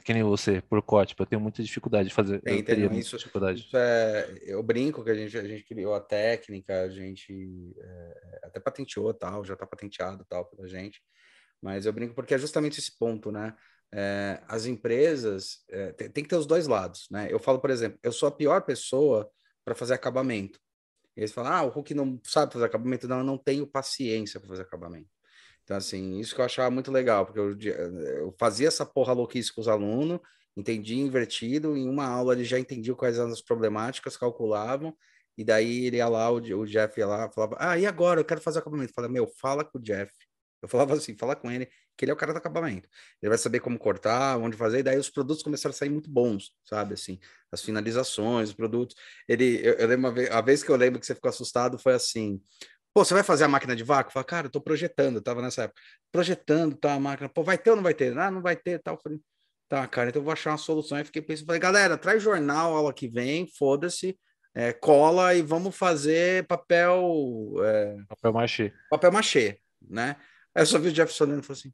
que 0.08 0.14
nem 0.14 0.24
você, 0.24 0.62
por 0.62 0.82
corte, 0.82 1.14
eu 1.20 1.26
tenho 1.26 1.41
muita 1.41 1.62
dificuldade 1.62 2.08
de 2.08 2.16
fazer. 2.16 2.39
Tem, 2.39 2.60
eu 2.60 2.64
teria 2.64 2.86
muita 2.86 3.01
isso, 3.01 3.18
dificuldade. 3.18 3.60
Isso 3.60 3.76
é, 3.76 4.38
eu 4.43 4.64
brinco 4.64 5.03
que 5.03 5.10
a 5.10 5.14
gente, 5.14 5.38
a 5.38 5.45
gente 5.45 5.66
criou 5.66 5.93
a 5.93 5.99
técnica, 5.99 6.84
a 6.84 6.89
gente 6.89 7.76
é, 7.78 8.39
até 8.43 8.58
patenteou 8.58 9.14
tal, 9.14 9.43
já 9.43 9.53
está 9.53 9.68
patenteado 9.68 10.24
tal 10.24 10.45
pela 10.45 10.66
gente, 10.66 11.01
mas 11.62 11.86
eu 11.86 11.91
brinco 11.91 12.16
porque 12.16 12.34
é 12.34 12.38
justamente 12.38 12.80
esse 12.80 12.97
ponto, 12.97 13.34
né? 13.34 13.53
É, 13.93 14.41
as 14.47 14.66
empresas 14.66 15.66
é, 15.70 15.91
tem, 15.91 16.10
tem, 16.10 16.24
que 16.24 16.30
ter 16.30 16.38
os 16.38 16.45
dois 16.45 16.68
lados, 16.68 17.10
né? 17.12 17.28
Eu 17.30 17.38
falo, 17.38 17.60
por 17.60 17.70
exemplo, 17.70 17.99
eu 18.01 18.14
sou 18.14 18.30
a 18.30 18.32
pior 18.32 18.62
pessoa 18.62 19.30
para 19.66 19.76
fazer 19.76 19.93
acabamento. 19.93 20.58
E 21.18 21.20
eles 21.20 21.34
falam, 21.34 21.51
ah, 21.51 21.64
o 21.64 21.70
Hulk 21.70 21.93
não 21.93 22.18
sabe 22.24 22.53
fazer 22.53 22.64
acabamento. 22.64 23.10
Não, 23.10 23.18
eu 23.18 23.26
não 23.26 23.38
tenho 23.38 23.68
paciência 23.68 24.39
para 24.39 24.47
fazer 24.47 24.62
acabamento. 24.62 25.10
Então, 25.68 25.76
assim, 25.76 26.18
isso 26.18 26.34
que 26.34 26.39
eu 26.39 26.45
achava 26.45 26.72
muito 26.72 26.89
legal, 26.89 27.26
porque 27.26 27.39
eu, 27.41 27.59
eu 27.59 28.34
fazia 28.39 28.70
essa 28.70 28.86
porra 28.86 29.11
louquice 29.11 29.53
com 29.53 29.59
os 29.59 29.68
alunos, 29.68 30.18
entendia 30.55 30.95
invertido, 30.95 31.76
em 31.76 31.89
uma 31.89 32.07
aula 32.07 32.34
ele 32.34 32.45
já 32.45 32.57
entendia 32.57 32.95
quais 32.95 33.18
eram 33.20 33.32
as 33.34 33.41
problemáticas, 33.41 34.15
calculavam, 34.15 34.95
e 35.38 35.43
daí 35.43 35.88
ele 35.88 35.97
ia 35.97 36.07
lá, 36.07 36.32
o, 36.32 36.38
o 36.38 36.65
Jeff 36.65 36.97
ia 36.97 37.05
lá, 37.05 37.30
falava, 37.30 37.57
ah, 37.59 37.78
e 37.78 37.86
agora? 37.86 38.22
Eu 38.22 38.24
quero 38.24 38.39
fazer 38.39 38.59
acabamento. 38.59 38.91
Eu 38.91 38.93
falava, 38.95 39.11
meu, 39.13 39.28
fala 39.28 39.65
com 39.65 39.78
o 39.78 39.82
Jeff. 39.82 40.09
Eu 40.61 40.70
falava 40.70 40.93
assim, 40.93 41.18
fala 41.18 41.36
com 41.36 41.51
ele, 41.51 41.68
que 41.97 42.05
ele 42.05 42.11
é 42.11 42.13
o 42.13 42.18
cara 42.18 42.32
do 42.32 42.38
acabamento. 42.38 42.88
Ele 43.22 43.30
vai 43.30 43.38
saber 43.38 43.59
como 43.59 43.78
cortar, 43.78 44.38
onde 44.38 44.55
fazer, 44.55 44.80
e 44.80 44.84
daí 44.84 44.97
os 44.97 45.09
produtos 45.09 45.43
começaram 45.43 45.74
a 45.74 45.78
sair 45.78 45.89
muito 45.89 46.09
bons, 46.09 46.53
sabe, 46.63 46.93
assim, 46.93 47.20
as 47.51 47.61
finalizações, 47.61 48.49
os 48.49 48.55
produtos. 48.55 48.95
Ele, 49.28 49.59
eu, 49.61 49.74
eu 49.74 49.88
lembro 49.88 50.13
vez, 50.13 50.32
a 50.32 50.39
vez 50.39 50.63
que 50.63 50.72
eu 50.72 50.78
lembro 50.78 50.97
que 50.97 51.05
você 51.05 51.13
ficou 51.13 51.28
assustado 51.28 51.78
foi 51.78 51.93
assim, 51.93 52.41
Pô, 52.94 53.06
você 53.06 53.14
vai 53.14 53.24
fazer 53.24 53.44
a 53.44 53.48
máquina 53.48 53.76
de 53.76 53.84
vácuo? 53.84 54.12
Fala, 54.12 54.24
cara, 54.24 54.48
eu 54.48 54.52
tô 54.52 54.60
projetando, 54.60 55.18
eu 55.18 55.22
tava 55.22 55.42
nessa 55.42 55.64
época, 55.64 55.82
projetando, 56.12 56.76
tá, 56.76 56.94
a 56.94 57.00
máquina, 57.00 57.30
pô, 57.30 57.44
vai 57.44 57.58
ter 57.58 57.70
ou 57.70 57.76
não 57.76 57.84
vai 57.84 57.94
ter? 57.94 58.18
Ah, 58.18 58.32
não 58.32 58.42
vai 58.42 58.56
ter, 58.56 58.80
tal. 58.82 58.96
Eu 58.96 59.02
falei, 59.02 59.20
tá, 59.70 59.88
cara, 59.88 60.10
então 60.10 60.20
eu 60.20 60.24
vou 60.24 60.34
achar 60.34 60.52
uma 60.52 60.58
solução. 60.58 60.98
Aí 60.98 61.04
fiquei 61.04 61.22
pensando, 61.22 61.46
falei, 61.46 61.62
galera, 61.62 61.98
traz 61.98 62.24
jornal, 62.24 62.76
aula 62.76 62.94
que 62.94 63.08
vem, 63.08 63.48
foda-se, 63.48 64.18
é, 64.56 64.74
cola 64.74 65.36
e 65.36 65.42
vamos 65.42 65.76
fazer 65.76 66.48
papel... 66.48 67.54
É, 67.64 67.98
papel 68.08 68.34
machê. 68.34 68.74
Papel 68.90 69.12
machê, 69.12 69.60
né? 69.82 70.16
Aí 70.56 70.64
eu 70.64 70.66
só 70.66 70.80
vi 70.80 70.88
o 70.90 70.92
Jeff 70.92 71.14
Solano 71.14 71.42
e 71.42 71.44
falou 71.44 71.60
assim, 71.60 71.72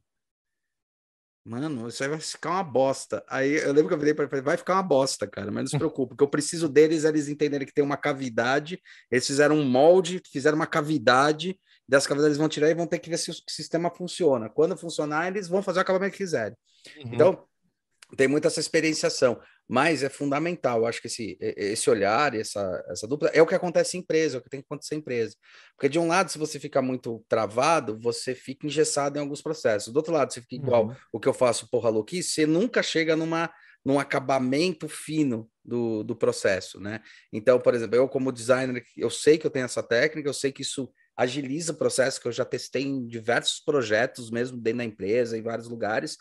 Mano, 1.44 1.88
isso 1.88 2.02
aí 2.02 2.08
vai 2.08 2.18
ficar 2.18 2.50
uma 2.50 2.64
bosta. 2.64 3.22
Aí 3.28 3.56
eu 3.56 3.72
lembro 3.72 3.88
que 3.88 3.94
eu 3.94 3.98
virei 3.98 4.14
para 4.14 4.24
ele, 4.24 4.40
vai 4.40 4.56
ficar 4.56 4.74
uma 4.74 4.82
bosta, 4.82 5.26
cara, 5.26 5.50
mas 5.50 5.64
não 5.64 5.70
se 5.70 5.78
preocupe, 5.78 6.10
porque 6.10 6.24
eu 6.24 6.28
preciso 6.28 6.70
deles, 6.70 7.04
eles 7.04 7.28
entenderem 7.28 7.66
que 7.66 7.74
tem 7.74 7.84
uma 7.84 7.98
cavidade, 7.98 8.80
eles 9.10 9.26
fizeram 9.26 9.56
um 9.56 9.64
molde, 9.64 10.22
fizeram 10.32 10.56
uma 10.56 10.66
cavidade, 10.66 11.60
dessa 11.86 12.08
cavidade 12.08 12.30
eles 12.30 12.38
vão 12.38 12.48
tirar 12.48 12.70
e 12.70 12.74
vão 12.74 12.86
ter 12.86 12.98
que 12.98 13.10
ver 13.10 13.18
se 13.18 13.30
o 13.30 13.34
sistema 13.46 13.90
funciona. 13.90 14.48
Quando 14.48 14.74
funcionar, 14.74 15.28
eles 15.28 15.46
vão 15.46 15.62
fazer 15.62 15.80
o 15.80 15.82
acabamento 15.82 16.12
que 16.12 16.18
quiserem. 16.24 16.56
Uhum. 16.96 17.10
Então, 17.12 17.44
tem 18.16 18.26
muita 18.26 18.48
essa 18.48 18.60
experienciação, 18.60 19.38
mas 19.68 20.02
é 20.02 20.08
fundamental. 20.08 20.86
Acho 20.86 21.00
que 21.00 21.06
esse, 21.06 21.36
esse 21.40 21.88
olhar, 21.88 22.34
essa, 22.34 22.84
essa 22.88 23.06
dupla, 23.06 23.28
é 23.28 23.40
o 23.40 23.46
que 23.46 23.54
acontece 23.54 23.96
em 23.96 24.00
empresa, 24.00 24.36
é 24.36 24.38
o 24.38 24.42
que 24.42 24.50
tem 24.50 24.60
que 24.60 24.66
acontecer 24.66 24.94
em 24.94 24.98
empresa. 24.98 25.34
Porque 25.76 25.88
de 25.88 25.98
um 25.98 26.06
lado, 26.06 26.30
se 26.30 26.38
você 26.38 26.60
fica 26.60 26.82
muito 26.82 27.24
travado, 27.28 27.98
você 27.98 28.34
fica 28.34 28.66
engessado 28.66 29.18
em 29.18 29.20
alguns 29.20 29.42
processos. 29.42 29.92
Do 29.92 29.96
outro 29.96 30.12
lado, 30.12 30.32
você 30.32 30.40
fica 30.40 30.56
igual 30.56 30.88
uhum. 30.88 30.96
o 31.12 31.20
que 31.20 31.28
eu 31.28 31.34
faço, 31.34 31.68
porra 31.70 31.88
louquice, 31.88 32.30
você 32.30 32.46
nunca 32.46 32.82
chega 32.82 33.16
numa, 33.16 33.50
num 33.84 33.98
acabamento 33.98 34.88
fino 34.88 35.50
do, 35.64 36.02
do 36.02 36.14
processo, 36.14 36.78
né? 36.78 37.00
Então, 37.32 37.58
por 37.58 37.74
exemplo, 37.74 37.96
eu 37.96 38.08
como 38.08 38.32
designer, 38.32 38.84
eu 38.96 39.10
sei 39.10 39.38
que 39.38 39.46
eu 39.46 39.50
tenho 39.50 39.64
essa 39.64 39.82
técnica, 39.82 40.28
eu 40.28 40.34
sei 40.34 40.52
que 40.52 40.62
isso 40.62 40.90
agiliza 41.16 41.72
o 41.72 41.76
processo, 41.76 42.20
que 42.20 42.28
eu 42.28 42.32
já 42.32 42.44
testei 42.44 42.82
em 42.82 43.06
diversos 43.06 43.60
projetos, 43.60 44.30
mesmo 44.30 44.58
dentro 44.58 44.78
da 44.78 44.84
empresa, 44.84 45.38
em 45.38 45.42
vários 45.42 45.68
lugares, 45.68 46.18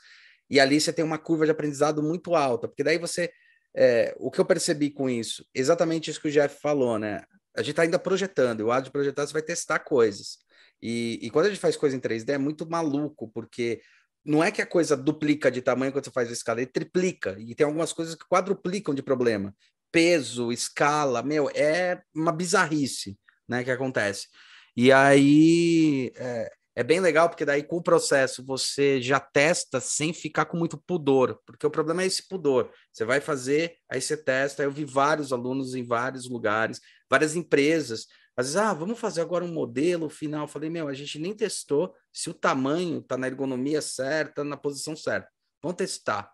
e 0.49 0.59
ali 0.59 0.79
você 0.79 0.93
tem 0.93 1.03
uma 1.03 1.17
curva 1.17 1.45
de 1.45 1.51
aprendizado 1.51 2.01
muito 2.03 2.35
alta, 2.35 2.67
porque 2.67 2.83
daí 2.83 2.97
você. 2.97 3.31
É, 3.75 4.13
o 4.19 4.29
que 4.29 4.39
eu 4.39 4.45
percebi 4.45 4.91
com 4.91 5.09
isso? 5.09 5.43
Exatamente 5.53 6.11
isso 6.11 6.21
que 6.21 6.27
o 6.27 6.31
Jeff 6.31 6.61
falou, 6.61 6.99
né? 6.99 7.23
A 7.55 7.61
gente 7.61 7.71
está 7.71 7.81
ainda 7.81 7.97
projetando, 7.97 8.59
e 8.59 8.63
o 8.63 8.71
ato 8.71 8.85
de 8.85 8.91
projetar 8.91 9.25
você 9.25 9.33
vai 9.33 9.41
testar 9.41 9.79
coisas. 9.79 10.37
E, 10.81 11.19
e 11.21 11.29
quando 11.31 11.47
a 11.47 11.49
gente 11.49 11.59
faz 11.59 11.75
coisa 11.75 11.95
em 11.95 11.99
3D 11.99 12.29
é 12.29 12.37
muito 12.37 12.69
maluco, 12.69 13.29
porque 13.33 13.81
não 14.25 14.43
é 14.43 14.51
que 14.51 14.61
a 14.61 14.65
coisa 14.65 14.95
duplica 14.95 15.49
de 15.49 15.61
tamanho 15.61 15.91
quando 15.91 16.05
você 16.05 16.11
faz 16.11 16.29
a 16.29 16.33
escala, 16.33 16.61
ele 16.61 16.71
triplica. 16.71 17.35
E 17.39 17.55
tem 17.55 17.65
algumas 17.65 17.91
coisas 17.91 18.15
que 18.15 18.25
quadruplicam 18.27 18.93
de 18.93 19.01
problema. 19.01 19.55
Peso, 19.91 20.51
escala, 20.51 21.21
meu, 21.21 21.49
é 21.53 22.01
uma 22.15 22.31
bizarrice, 22.31 23.17
né, 23.47 23.63
que 23.63 23.71
acontece. 23.71 24.27
E 24.75 24.91
aí, 24.91 26.11
é, 26.15 26.51
é 26.75 26.83
bem 26.83 26.99
legal 26.99 27.29
porque 27.29 27.45
daí 27.45 27.61
com 27.61 27.77
o 27.77 27.83
processo 27.83 28.43
você 28.43 28.99
já 28.99 29.19
testa 29.19 29.79
sem 29.79 30.11
ficar 30.11 30.45
com 30.45 30.57
muito 30.57 30.77
pudor, 30.77 31.39
porque 31.45 31.67
o 31.67 31.71
problema 31.71 32.01
é 32.01 32.07
esse 32.07 32.27
pudor. 32.27 32.71
Você 32.91 33.05
vai 33.05 33.21
fazer, 33.21 33.77
aí 33.89 34.01
você 34.01 34.17
testa. 34.17 34.63
Eu 34.63 34.71
vi 34.71 34.83
vários 34.83 35.31
alunos 35.31 35.75
em 35.75 35.85
vários 35.85 36.27
lugares, 36.27 36.81
várias 37.09 37.35
empresas. 37.35 38.07
Às 38.35 38.47
vezes, 38.47 38.57
ah, 38.57 38.73
vamos 38.73 38.99
fazer 38.99 39.21
agora 39.21 39.45
um 39.45 39.53
modelo 39.53 40.09
final. 40.09 40.45
Eu 40.45 40.47
falei, 40.47 40.69
meu, 40.69 40.87
a 40.87 40.93
gente 40.93 41.19
nem 41.19 41.35
testou 41.35 41.93
se 42.11 42.31
o 42.31 42.33
tamanho 42.33 42.99
está 42.99 43.15
na 43.17 43.27
ergonomia 43.27 43.81
certa, 43.81 44.43
na 44.43 44.57
posição 44.57 44.95
certa. 44.95 45.29
Vamos 45.61 45.77
testar. 45.77 46.31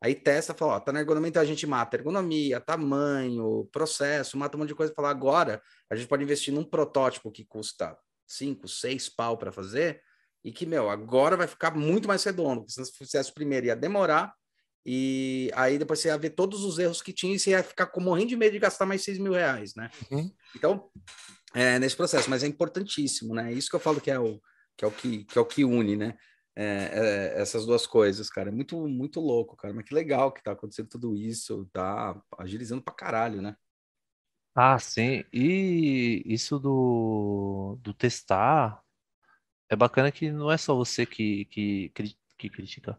Aí 0.00 0.14
testa, 0.14 0.54
fala, 0.54 0.76
ó, 0.76 0.80
tá 0.80 0.90
na 0.90 1.00
ergonomia, 1.00 1.28
então 1.28 1.42
a 1.42 1.44
gente 1.44 1.64
mata 1.66 1.96
ergonomia, 1.96 2.60
tamanho, 2.60 3.68
processo, 3.70 4.36
mata 4.36 4.56
um 4.56 4.60
monte 4.60 4.70
de 4.70 4.74
coisa. 4.74 4.92
Fala, 4.96 5.10
agora 5.10 5.62
a 5.90 5.94
gente 5.94 6.08
pode 6.08 6.24
investir 6.24 6.52
num 6.52 6.64
protótipo 6.64 7.30
que 7.30 7.44
custa 7.44 7.96
cinco, 8.26 8.68
seis 8.68 9.08
pau 9.08 9.36
para 9.36 9.52
fazer, 9.52 10.02
e 10.44 10.50
que, 10.50 10.66
meu, 10.66 10.90
agora 10.90 11.36
vai 11.36 11.46
ficar 11.46 11.74
muito 11.74 12.08
mais 12.08 12.24
redondo, 12.24 12.62
porque 12.62 12.72
se 12.72 12.84
você 12.84 12.92
fizesse 12.92 13.32
primeiro 13.32 13.66
ia 13.66 13.76
demorar, 13.76 14.34
e 14.84 15.50
aí 15.54 15.78
depois 15.78 16.00
você 16.00 16.08
ia 16.08 16.18
ver 16.18 16.30
todos 16.30 16.64
os 16.64 16.78
erros 16.78 17.00
que 17.00 17.12
tinha 17.12 17.34
e 17.34 17.38
você 17.38 17.50
ia 17.50 17.62
ficar 17.62 17.86
com, 17.86 18.00
morrendo 18.00 18.30
de 18.30 18.36
medo 18.36 18.52
de 18.52 18.58
gastar 18.58 18.84
mais 18.84 19.04
6 19.04 19.18
mil 19.18 19.32
reais, 19.32 19.74
né? 19.76 19.90
Uhum. 20.10 20.30
Então, 20.56 20.90
é, 21.54 21.78
nesse 21.78 21.96
processo, 21.96 22.28
mas 22.28 22.42
é 22.42 22.48
importantíssimo, 22.48 23.34
né? 23.34 23.52
Isso 23.52 23.70
que 23.70 23.76
eu 23.76 23.80
falo 23.80 24.00
que 24.00 24.10
é 24.10 24.18
o 24.18 24.40
que, 24.76 24.84
é 24.84 24.88
o 24.88 24.90
que, 24.90 25.24
que, 25.24 25.38
é 25.38 25.40
o 25.40 25.46
que 25.46 25.64
une, 25.64 25.96
né? 25.96 26.16
É, 26.56 27.34
é, 27.36 27.40
essas 27.40 27.64
duas 27.64 27.86
coisas, 27.86 28.28
cara. 28.28 28.48
É 28.48 28.52
muito, 28.52 28.76
muito 28.88 29.20
louco, 29.20 29.56
cara. 29.56 29.72
Mas 29.72 29.84
que 29.84 29.94
legal 29.94 30.32
que 30.32 30.42
tá 30.42 30.52
acontecendo 30.52 30.88
tudo 30.88 31.14
isso, 31.14 31.68
tá 31.72 32.20
agilizando 32.38 32.82
pra 32.82 32.92
caralho, 32.92 33.40
né? 33.40 33.54
Ah, 34.54 34.78
sim. 34.78 35.24
E 35.32 36.22
isso 36.26 36.58
do, 36.58 37.78
do 37.80 37.94
testar 37.94 38.82
é 39.68 39.76
bacana 39.76 40.12
que 40.12 40.30
não 40.30 40.50
é 40.52 40.56
só 40.58 40.74
você 40.74 41.06
que, 41.06 41.46
que, 41.46 41.90
que 42.38 42.50
critica, 42.50 42.98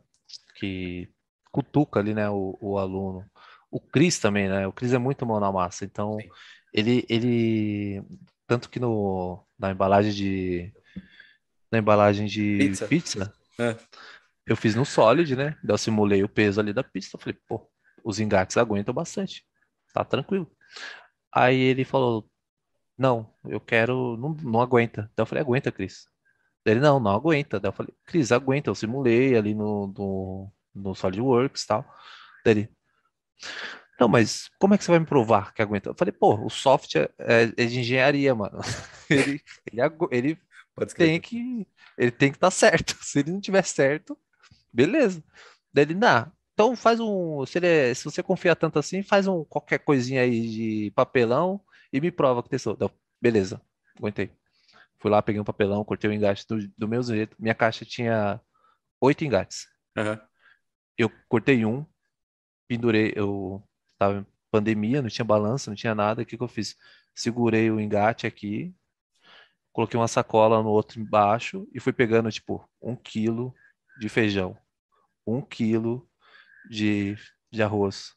que 0.55 1.07
cutuca 1.51 1.99
ali, 1.99 2.13
né, 2.15 2.29
o, 2.29 2.57
o 2.59 2.77
aluno. 2.79 3.23
O 3.69 3.79
Cris 3.79 4.19
também, 4.19 4.49
né? 4.49 4.67
O 4.67 4.73
Cris 4.73 4.93
é 4.93 4.97
muito 4.97 5.25
mão 5.25 5.39
na 5.39 5.51
massa. 5.51 5.85
Então, 5.85 6.17
ele, 6.73 7.05
ele. 7.09 8.03
Tanto 8.47 8.69
que 8.69 8.79
no, 8.79 9.43
na 9.57 9.71
embalagem 9.71 10.11
de. 10.11 10.73
Na 11.71 11.79
embalagem 11.79 12.27
de 12.27 12.57
Pizza. 12.57 12.87
pizza, 12.87 13.33
É. 13.59 13.75
eu 14.45 14.55
fiz 14.55 14.75
no 14.75 14.85
Solid, 14.85 15.35
né? 15.35 15.57
Eu 15.67 15.77
simulei 15.77 16.23
o 16.23 16.29
peso 16.29 16.59
ali 16.59 16.71
da 16.71 16.83
pista. 16.83 17.17
Falei, 17.17 17.37
pô, 17.47 17.67
os 18.03 18.19
engates 18.19 18.57
aguentam 18.57 18.93
bastante. 18.93 19.43
Tá 19.91 20.03
tranquilo. 20.05 20.51
Aí 21.33 21.59
ele 21.59 21.85
falou, 21.85 22.29
não, 22.97 23.33
eu 23.45 23.59
quero. 23.59 24.17
Não, 24.17 24.35
não 24.43 24.61
aguenta. 24.61 25.03
Daí 25.15 25.23
eu 25.23 25.27
falei, 25.27 25.43
aguenta, 25.43 25.71
Cris. 25.71 26.07
Daí 26.65 26.75
Ele, 26.75 26.81
não, 26.81 26.99
não 26.99 27.11
aguenta. 27.11 27.59
Daí 27.59 27.69
eu 27.69 27.73
falei, 27.73 27.93
Cris, 28.05 28.31
aguenta. 28.31 28.69
Eu 28.69 28.75
simulei 28.75 29.35
ali 29.37 29.55
no, 29.55 29.87
no, 29.87 30.53
no 30.75 30.95
SolidWorks 30.95 31.63
e 31.63 31.67
tal. 31.67 31.85
Daí 32.45 32.53
ele, 32.55 32.69
não, 33.99 34.07
mas 34.07 34.49
como 34.59 34.73
é 34.73 34.77
que 34.77 34.83
você 34.83 34.91
vai 34.91 34.99
me 34.99 35.05
provar 35.05 35.53
que 35.53 35.61
aguenta? 35.61 35.89
Eu 35.89 35.95
falei, 35.95 36.11
pô, 36.11 36.35
o 36.45 36.49
software 36.49 37.13
é, 37.19 37.43
é 37.43 37.65
de 37.65 37.79
engenharia, 37.79 38.33
mano. 38.35 38.59
Ele, 39.09 39.43
ele, 39.71 39.81
ele 40.11 40.39
Pode 40.73 40.95
tem 40.95 41.21
que 41.21 41.67
ele 41.97 42.09
tem 42.09 42.31
que 42.31 42.37
estar 42.37 42.49
certo. 42.49 42.97
Se 43.03 43.19
ele 43.19 43.31
não 43.31 43.39
tiver 43.39 43.63
certo, 43.63 44.17
beleza. 44.71 45.23
Daí 45.71 45.85
ele, 45.85 45.93
não, 45.93 46.31
então 46.53 46.75
faz 46.75 46.99
um, 46.99 47.45
se 47.45 47.57
ele 47.59 47.67
é- 47.67 47.93
se 47.93 48.03
você 48.05 48.21
confia 48.23 48.55
tanto 48.55 48.79
assim, 48.79 49.03
faz 49.03 49.27
um 49.27 49.43
qualquer 49.45 49.79
coisinha 49.79 50.21
aí 50.21 50.47
de 50.49 50.91
papelão 50.95 51.61
e 51.91 51.99
me 52.01 52.11
prova 52.11 52.43
que 52.43 52.49
testou. 52.49 52.75
Daí 52.75 52.87
eu, 52.87 52.93
beleza, 53.21 53.61
aguentei. 53.97 54.31
Fui 54.99 55.11
lá, 55.11 55.21
peguei 55.21 55.41
um 55.41 55.43
papelão, 55.43 55.83
cortei 55.85 56.09
o 56.09 56.13
engate 56.13 56.45
do, 56.47 56.67
do 56.77 56.87
meu 56.87 57.03
jeito. 57.03 57.35
Minha 57.39 57.55
caixa 57.55 57.85
tinha 57.85 58.39
oito 59.01 59.25
engates. 59.25 59.67
Eu 60.97 61.09
cortei 61.27 61.65
um, 61.65 61.85
pendurei, 62.67 63.13
eu 63.15 63.63
tava 63.97 64.19
em 64.19 64.25
pandemia, 64.51 65.01
não 65.01 65.09
tinha 65.09 65.25
balança, 65.25 65.69
não 65.71 65.75
tinha 65.75 65.95
nada. 65.95 66.21
O 66.21 66.25
que 66.25 66.37
que 66.37 66.43
eu 66.43 66.47
fiz? 66.47 66.75
Segurei 67.15 67.71
o 67.71 67.79
engate 67.79 68.27
aqui, 68.27 68.73
coloquei 69.71 69.99
uma 69.99 70.07
sacola 70.07 70.61
no 70.63 70.69
outro 70.69 70.99
embaixo 70.99 71.67
e 71.73 71.79
fui 71.79 71.93
pegando, 71.93 72.31
tipo, 72.31 72.67
um 72.81 72.95
quilo 72.95 73.53
de 73.99 74.09
feijão, 74.09 74.57
um 75.25 75.41
quilo 75.41 76.09
de, 76.69 77.15
de 77.51 77.63
arroz, 77.63 78.13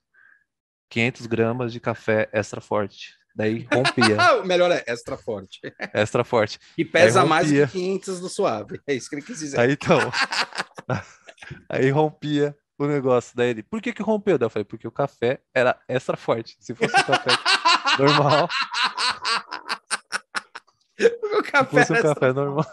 500 0.91 1.27
gramas 1.27 1.73
de 1.73 1.81
café 1.81 2.29
extra 2.33 2.61
forte. 2.61 3.15
Daí 3.35 3.69
rompia, 3.71 4.17
o 4.41 4.47
melhor 4.47 4.73
é 4.73 4.83
extra 4.87 5.17
forte. 5.17 5.61
extra 5.93 6.25
forte. 6.25 6.59
E 6.77 6.85
pesa 6.85 7.25
mais 7.25 7.51
que 7.51 7.67
500 7.67 8.21
do 8.21 8.29
suave. 8.31 8.81
É 8.87 8.95
isso 8.95 9.11
que 9.11 9.17
ele 9.17 9.23
quis 9.23 9.39
dizer. 9.39 9.61
Aí 9.61 9.73
então, 9.73 9.99
aí 11.69 11.91
rompia 11.91 12.57
o 12.79 12.87
negócio. 12.87 13.37
Daí 13.37 13.51
ele, 13.51 13.63
por 13.63 13.83
que 13.83 13.93
que 13.93 14.03
rompeu? 14.03 14.39
Daí 14.39 14.47
eu 14.47 14.51
falei, 14.51 14.65
porque 14.65 14.89
o 14.89 14.93
café 14.93 15.41
era 15.55 15.79
extra 15.87 16.17
forte. 16.17 16.57
Se 16.61 16.75
fosse 16.75 16.97
um 16.97 17.05
café 17.05 17.31
normal, 18.01 18.49
o 20.99 21.45
se 21.45 21.53
café, 21.53 21.65
fosse 21.79 21.93
um 21.93 21.97
extra 21.97 22.15
café 22.15 22.33
normal. 22.33 22.67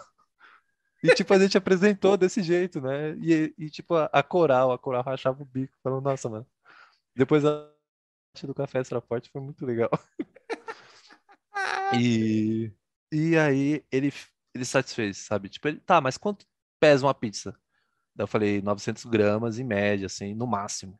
E 1.04 1.14
tipo, 1.14 1.34
a 1.34 1.38
gente 1.38 1.58
apresentou 1.58 2.16
desse 2.16 2.42
jeito, 2.42 2.80
né? 2.80 3.14
E, 3.18 3.54
e 3.58 3.68
tipo, 3.68 3.94
a, 3.94 4.06
a 4.06 4.22
coral, 4.22 4.72
a 4.72 4.78
coral 4.78 5.02
rachava 5.02 5.42
o 5.42 5.44
bico, 5.44 5.74
falando, 5.82 6.02
nossa, 6.02 6.30
mano. 6.30 6.46
Depois 7.14 7.44
a 7.44 7.70
parte 8.32 8.46
do 8.46 8.54
café 8.54 8.80
extra 8.80 9.02
forte 9.02 9.30
foi 9.30 9.40
muito 9.42 9.66
legal. 9.66 9.90
E, 11.96 12.72
e 13.12 13.36
aí 13.36 13.84
ele, 13.92 14.12
ele 14.52 14.64
satisfez, 14.64 15.18
sabe? 15.18 15.48
Tipo, 15.48 15.68
ele, 15.68 15.80
tá, 15.80 16.00
mas 16.00 16.16
quanto 16.18 16.44
pesa 16.80 17.06
uma 17.06 17.14
pizza? 17.14 17.52
Daí 18.16 18.24
eu 18.24 18.28
falei, 18.28 18.60
900 18.62 19.04
gramas 19.04 19.58
em 19.58 19.64
média, 19.64 20.06
assim, 20.06 20.34
no 20.34 20.46
máximo, 20.46 20.98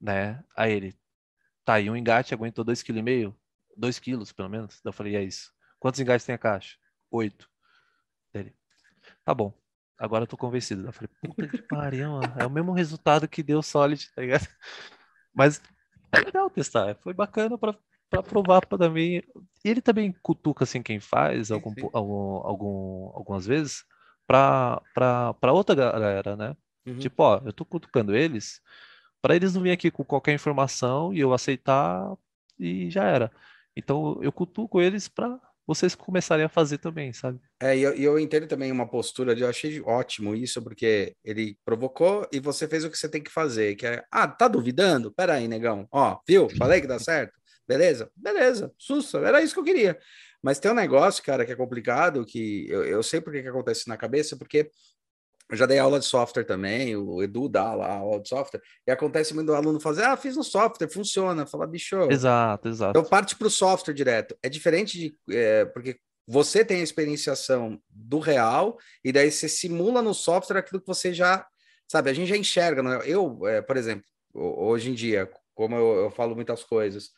né? 0.00 0.44
Aí 0.54 0.72
ele, 0.72 0.98
tá, 1.64 1.74
aí 1.74 1.88
um 1.88 1.96
engate 1.96 2.34
aguentou 2.34 2.64
2,5 2.64 2.84
kg? 2.84 3.34
2 3.76 3.98
quilos, 3.98 4.32
pelo 4.32 4.50
menos. 4.50 4.80
Daí 4.84 4.90
eu 4.90 4.92
falei, 4.92 5.16
é 5.16 5.22
isso. 5.22 5.52
Quantos 5.78 6.00
engates 6.00 6.26
tem 6.26 6.34
a 6.34 6.38
caixa? 6.38 6.76
Oito. 7.10 7.48
Tá 9.26 9.34
bom. 9.34 9.52
Agora 9.98 10.22
eu 10.22 10.28
tô 10.28 10.36
convencido. 10.36 10.86
Eu 10.86 10.92
falei, 10.92 11.10
puta 11.20 11.48
que 11.48 11.58
pariu, 11.58 12.12
mano. 12.12 12.32
É 12.38 12.46
o 12.46 12.50
mesmo 12.50 12.72
resultado 12.72 13.26
que 13.26 13.42
deu 13.42 13.60
Solid, 13.60 14.08
tá 14.14 14.22
ligado? 14.22 14.46
Mas 15.34 15.60
é 16.12 16.20
legal 16.20 16.48
testar. 16.48 16.94
Foi 17.02 17.12
bacana 17.12 17.58
pra, 17.58 17.74
pra 18.08 18.22
provar 18.22 18.64
pra 18.64 18.88
mim. 18.88 19.16
E 19.64 19.68
ele 19.68 19.82
também 19.82 20.14
cutuca, 20.22 20.62
assim, 20.62 20.80
quem 20.80 21.00
faz, 21.00 21.50
algum, 21.50 21.74
algum, 21.92 22.36
algum, 22.46 23.10
algumas 23.14 23.46
vezes, 23.46 23.84
pra, 24.28 24.80
pra, 24.94 25.34
pra 25.34 25.52
outra 25.52 25.74
galera, 25.74 26.36
né? 26.36 26.56
Uhum. 26.86 26.98
Tipo, 26.98 27.24
ó, 27.24 27.42
eu 27.44 27.52
tô 27.52 27.64
cutucando 27.64 28.14
eles 28.14 28.62
para 29.20 29.34
eles 29.34 29.54
não 29.54 29.62
virem 29.62 29.74
aqui 29.74 29.90
com 29.90 30.04
qualquer 30.04 30.34
informação 30.34 31.12
e 31.12 31.18
eu 31.18 31.32
aceitar 31.32 32.16
e 32.56 32.88
já 32.88 33.02
era. 33.02 33.32
Então 33.74 34.20
eu 34.22 34.30
cutuco 34.30 34.80
eles 34.80 35.08
para 35.08 35.36
vocês 35.66 35.94
começarem 35.94 36.44
a 36.44 36.48
fazer 36.48 36.78
também, 36.78 37.12
sabe? 37.12 37.40
É, 37.60 37.76
e 37.76 37.82
eu, 37.82 37.92
eu 37.94 38.18
entendo 38.18 38.46
também 38.46 38.70
uma 38.70 38.88
postura 38.88 39.34
de 39.34 39.42
eu 39.42 39.48
achei 39.48 39.80
ótimo 39.80 40.34
isso, 40.34 40.62
porque 40.62 41.14
ele 41.24 41.58
provocou 41.64 42.26
e 42.32 42.38
você 42.38 42.68
fez 42.68 42.84
o 42.84 42.90
que 42.90 42.96
você 42.96 43.08
tem 43.08 43.22
que 43.22 43.30
fazer, 43.30 43.74
que 43.74 43.86
é, 43.86 44.04
ah, 44.10 44.28
tá 44.28 44.46
duvidando? 44.46 45.12
Pera 45.12 45.34
aí, 45.34 45.48
negão. 45.48 45.88
Ó, 45.90 46.18
viu? 46.26 46.48
Falei 46.50 46.80
que 46.80 46.86
dá 46.86 46.98
certo? 46.98 47.32
Beleza? 47.66 48.10
Beleza, 48.14 48.72
sussa, 48.78 49.18
era 49.18 49.42
isso 49.42 49.54
que 49.54 49.60
eu 49.60 49.64
queria. 49.64 49.98
Mas 50.42 50.60
tem 50.60 50.70
um 50.70 50.74
negócio, 50.74 51.24
cara, 51.24 51.44
que 51.44 51.50
é 51.50 51.56
complicado, 51.56 52.24
que 52.24 52.66
eu, 52.70 52.84
eu 52.84 53.02
sei 53.02 53.20
por 53.20 53.32
que 53.32 53.42
que 53.42 53.48
acontece 53.48 53.88
na 53.88 53.96
cabeça, 53.96 54.36
porque 54.36 54.70
eu 55.50 55.56
já 55.56 55.66
dei 55.66 55.78
aula 55.78 55.98
de 55.98 56.04
software 56.04 56.44
também, 56.44 56.96
o 56.96 57.22
Edu 57.22 57.48
dá 57.48 57.74
lá 57.74 57.94
aula 57.98 58.20
de 58.20 58.28
software, 58.28 58.60
e 58.86 58.90
acontece 58.90 59.32
muito 59.34 59.46
do 59.48 59.54
aluno 59.54 59.78
fazer, 59.80 60.04
ah, 60.04 60.16
fiz 60.16 60.36
no 60.36 60.42
software, 60.44 60.88
funciona. 60.88 61.46
Fala, 61.46 61.66
bicho, 61.66 61.96
Exato, 62.10 62.68
exato. 62.68 62.98
então 62.98 63.08
parte 63.08 63.36
para 63.36 63.46
o 63.46 63.50
software 63.50 63.94
direto. 63.94 64.36
É 64.42 64.48
diferente 64.48 64.98
de 64.98 65.14
é, 65.30 65.64
porque 65.66 65.98
você 66.26 66.64
tem 66.64 66.80
a 66.80 66.82
experienciação 66.82 67.80
do 67.88 68.18
real 68.18 68.76
e 69.04 69.12
daí 69.12 69.30
você 69.30 69.48
simula 69.48 70.02
no 70.02 70.12
software 70.12 70.58
aquilo 70.58 70.80
que 70.80 70.86
você 70.86 71.14
já 71.14 71.46
sabe. 71.88 72.10
A 72.10 72.12
gente 72.14 72.28
já 72.28 72.36
enxerga. 72.36 72.82
Não 72.82 72.94
é? 72.94 73.08
Eu, 73.08 73.46
é, 73.46 73.62
por 73.62 73.76
exemplo, 73.76 74.04
ho- 74.34 74.66
hoje 74.66 74.90
em 74.90 74.94
dia, 74.94 75.30
como 75.54 75.76
eu, 75.76 75.94
eu 76.04 76.10
falo 76.10 76.34
muitas 76.34 76.64
coisas, 76.64 77.10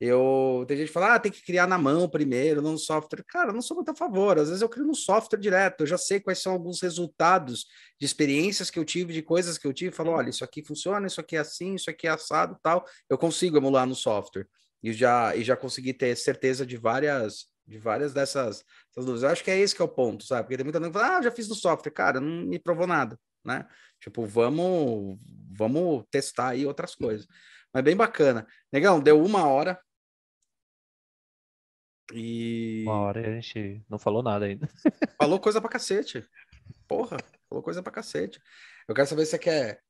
eu 0.00 0.64
tem 0.68 0.76
gente 0.76 0.88
que 0.88 0.92
fala, 0.92 1.14
ah, 1.14 1.18
tem 1.18 1.32
que 1.32 1.42
criar 1.42 1.66
na 1.66 1.78
mão 1.78 2.08
primeiro, 2.08 2.60
no 2.60 2.76
software. 2.76 3.24
Cara, 3.26 3.50
eu 3.50 3.54
não 3.54 3.62
sou 3.62 3.76
muito 3.76 3.90
a 3.90 3.94
favor. 3.94 4.38
Às 4.38 4.48
vezes 4.48 4.62
eu 4.62 4.68
crio 4.68 4.86
no 4.86 4.94
software 4.94 5.38
direto. 5.38 5.80
Eu 5.82 5.86
já 5.86 5.96
sei 5.96 6.20
quais 6.20 6.40
são 6.40 6.52
alguns 6.52 6.82
resultados 6.82 7.66
de 7.98 8.04
experiências 8.04 8.70
que 8.70 8.78
eu 8.78 8.84
tive, 8.84 9.12
de 9.14 9.22
coisas 9.22 9.56
que 9.56 9.66
eu 9.66 9.72
tive. 9.72 9.94
Falo, 9.94 10.10
olha, 10.10 10.28
isso 10.28 10.44
aqui 10.44 10.62
funciona, 10.62 11.06
isso 11.06 11.20
aqui 11.20 11.36
é 11.36 11.40
assim, 11.40 11.74
isso 11.74 11.88
aqui 11.88 12.06
é 12.06 12.10
assado, 12.10 12.58
tal. 12.62 12.84
Eu 13.08 13.16
consigo 13.16 13.56
emular 13.56 13.86
no 13.86 13.94
software 13.94 14.46
e 14.82 14.92
já 14.92 15.34
e 15.34 15.42
já 15.42 15.56
consegui 15.56 15.94
ter 15.94 16.14
certeza 16.16 16.66
de 16.66 16.76
várias 16.76 17.46
de 17.66 17.78
várias 17.78 18.12
dessas, 18.12 18.58
dessas 18.88 19.04
dúvidas. 19.06 19.22
Eu 19.22 19.30
acho 19.30 19.42
que 19.42 19.50
é 19.50 19.58
esse 19.58 19.74
que 19.74 19.82
é 19.82 19.84
o 19.84 19.88
ponto, 19.88 20.24
sabe? 20.24 20.42
Porque 20.42 20.56
tem 20.56 20.64
muita 20.64 20.78
gente 20.78 20.92
que 20.92 20.98
fala, 20.98 21.18
ah, 21.18 21.22
já 21.22 21.32
fiz 21.32 21.48
no 21.48 21.54
software, 21.54 21.90
cara, 21.90 22.20
não 22.20 22.46
me 22.46 22.60
provou 22.60 22.86
nada, 22.86 23.18
né? 23.44 23.66
Tipo, 24.00 24.24
vamos 24.24 25.18
vamos 25.50 26.04
testar 26.10 26.50
aí 26.50 26.66
outras 26.66 26.94
coisas. 26.94 27.26
Mas 27.72 27.82
bem 27.82 27.96
bacana. 27.96 28.46
Negão, 28.72 29.00
deu 29.00 29.22
uma 29.22 29.46
hora. 29.46 29.78
E 32.12 32.84
Uma 32.84 33.00
hora 33.00 33.20
a 33.20 33.40
gente 33.40 33.82
não 33.88 33.98
falou 33.98 34.22
nada 34.22 34.46
ainda. 34.46 34.68
falou 35.20 35.40
coisa 35.40 35.60
pra 35.60 35.70
cacete. 35.70 36.24
Porra, 36.86 37.16
falou 37.48 37.62
coisa 37.62 37.82
pra 37.82 37.92
cacete. 37.92 38.40
Eu 38.88 38.94
quero 38.94 39.08
saber 39.08 39.24
se 39.24 39.32
você 39.32 39.38
quer 39.38 39.80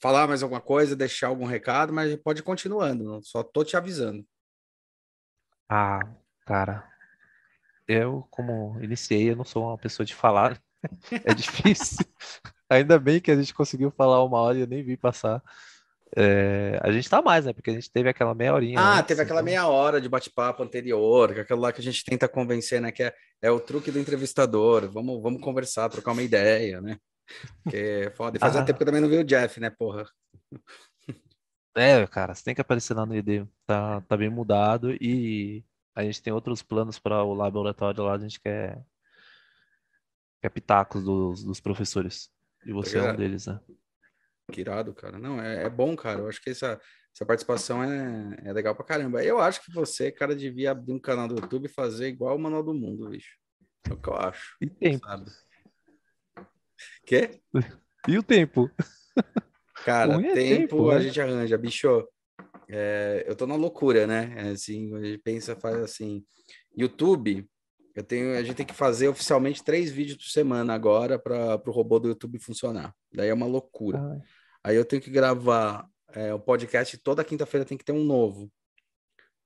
falar 0.00 0.28
mais 0.28 0.42
alguma 0.42 0.60
coisa, 0.60 0.94
deixar 0.94 1.28
algum 1.28 1.46
recado, 1.46 1.92
mas 1.92 2.14
pode 2.16 2.40
ir 2.40 2.44
continuando. 2.44 3.20
Só 3.22 3.42
tô 3.42 3.64
te 3.64 3.76
avisando. 3.76 4.24
Ah, 5.68 6.00
cara, 6.44 6.86
eu 7.88 8.26
como 8.30 8.78
iniciei, 8.82 9.30
eu 9.30 9.36
não 9.36 9.44
sou 9.44 9.64
uma 9.64 9.78
pessoa 9.78 10.04
de 10.04 10.14
falar. 10.14 10.60
É 11.24 11.32
difícil. 11.32 12.04
Ainda 12.68 12.98
bem 12.98 13.20
que 13.20 13.30
a 13.30 13.36
gente 13.36 13.54
conseguiu 13.54 13.92
falar 13.92 14.24
uma 14.24 14.38
hora 14.38 14.58
e 14.58 14.62
eu 14.62 14.66
nem 14.66 14.82
vi 14.82 14.96
passar. 14.96 15.40
É, 16.16 16.78
a 16.82 16.92
gente 16.92 17.08
tá 17.08 17.22
mais, 17.22 17.46
né? 17.46 17.52
Porque 17.52 17.70
a 17.70 17.72
gente 17.74 17.90
teve 17.90 18.08
aquela 18.08 18.34
meia 18.34 18.52
horinha 18.54 18.78
Ah, 18.78 18.96
antes, 18.98 19.06
teve 19.06 19.22
aquela 19.22 19.40
então- 19.40 19.44
meia 19.46 19.66
hora 19.66 20.00
de 20.00 20.08
bate-papo 20.08 20.62
anterior, 20.62 21.32
que 21.32 21.38
é 21.40 21.42
aquilo 21.42 21.60
lá 21.60 21.72
que 21.72 21.80
a 21.80 21.84
gente 21.84 22.04
tenta 22.04 22.28
convencer, 22.28 22.80
né? 22.82 22.92
Que 22.92 23.04
é, 23.04 23.14
é 23.40 23.50
o 23.50 23.58
truque 23.58 23.90
do 23.90 23.98
entrevistador. 23.98 24.90
Vamos, 24.90 25.22
vamos 25.22 25.40
conversar, 25.40 25.88
trocar 25.88 26.12
uma 26.12 26.22
ideia, 26.22 26.80
né? 26.82 26.98
Que 27.70 27.76
é 27.76 28.10
foda. 28.10 28.38
Fazia 28.38 28.60
Ah. 28.60 28.64
tempo 28.64 28.76
que 28.76 28.82
eu 28.82 28.86
também 28.86 29.00
não 29.00 29.08
vi 29.08 29.16
o 29.18 29.24
Jeff, 29.24 29.58
né, 29.58 29.70
porra? 29.70 30.04
É, 31.74 32.06
cara, 32.06 32.34
você 32.34 32.44
tem 32.44 32.54
que 32.54 32.60
aparecer 32.60 32.92
lá 32.94 33.06
no 33.06 33.14
ED. 33.14 33.46
Tá, 33.66 34.02
tá 34.02 34.14
bem 34.16 34.28
mudado 34.28 34.92
e 35.00 35.64
a 35.94 36.02
gente 36.04 36.22
tem 36.22 36.30
outros 36.32 36.62
planos 36.62 36.98
para 36.98 37.22
o 37.24 37.32
laboratório 37.32 38.04
lá. 38.04 38.12
A 38.14 38.18
gente 38.18 38.38
quer, 38.38 38.78
quer 40.42 40.50
pitacos 40.50 41.02
dos, 41.02 41.42
dos 41.42 41.60
professores. 41.60 42.30
E 42.66 42.72
você 42.72 42.98
é 42.98 43.12
um 43.12 43.16
deles, 43.16 43.46
né? 43.46 43.58
Que 44.52 44.60
irado, 44.60 44.92
cara. 44.94 45.18
Não, 45.18 45.40
é, 45.40 45.64
é 45.64 45.70
bom, 45.70 45.96
cara. 45.96 46.20
Eu 46.20 46.28
acho 46.28 46.42
que 46.42 46.50
essa, 46.50 46.78
essa 47.14 47.24
participação 47.24 47.82
é, 47.82 48.36
é 48.44 48.52
legal 48.52 48.74
pra 48.74 48.84
caramba. 48.84 49.24
Eu 49.24 49.40
acho 49.40 49.64
que 49.64 49.72
você, 49.72 50.12
cara, 50.12 50.36
devia 50.36 50.72
abrir 50.72 50.92
um 50.92 51.00
canal 51.00 51.26
do 51.26 51.36
YouTube 51.36 51.66
e 51.66 51.72
fazer 51.72 52.08
igual 52.08 52.36
o 52.36 52.38
Manual 52.38 52.62
do 52.62 52.74
Mundo, 52.74 53.08
bicho. 53.08 53.36
É 53.88 53.94
o 53.94 53.96
que 53.96 54.08
eu 54.08 54.16
acho. 54.16 54.56
E 54.60 54.66
tempo. 54.68 55.06
Sabe? 55.06 55.30
Quê? 57.06 57.40
E 58.06 58.18
o 58.18 58.22
tempo? 58.22 58.70
Cara, 59.84 60.14
é 60.14 60.16
tempo, 60.16 60.34
tempo, 60.34 60.90
a 60.90 60.96
né? 60.96 61.00
gente 61.00 61.20
arranja. 61.20 61.56
Bicho, 61.58 62.08
é, 62.68 63.24
eu 63.26 63.34
tô 63.34 63.46
na 63.46 63.56
loucura, 63.56 64.06
né? 64.06 64.34
É 64.36 64.50
Assim, 64.50 64.94
a 64.94 65.02
gente 65.02 65.18
pensa, 65.18 65.56
faz 65.56 65.76
assim. 65.76 66.24
YouTube, 66.76 67.48
eu 67.94 68.02
tenho, 68.02 68.36
a 68.36 68.42
gente 68.42 68.56
tem 68.56 68.66
que 68.66 68.74
fazer 68.74 69.08
oficialmente 69.08 69.62
três 69.62 69.90
vídeos 69.90 70.16
por 70.18 70.30
semana 70.30 70.72
agora 70.72 71.18
para 71.18 71.60
o 71.66 71.70
robô 71.70 71.98
do 71.98 72.08
YouTube 72.08 72.38
funcionar. 72.38 72.94
Daí 73.12 73.28
é 73.28 73.34
uma 73.34 73.46
loucura. 73.46 73.98
Aí 74.64 74.76
eu 74.76 74.84
tenho 74.84 75.02
que 75.02 75.10
gravar 75.10 75.88
é, 76.08 76.32
o 76.32 76.38
podcast 76.40 76.96
toda 76.98 77.24
quinta-feira 77.24 77.64
tem 77.64 77.76
que 77.78 77.84
ter 77.84 77.92
um 77.92 78.04
novo, 78.04 78.50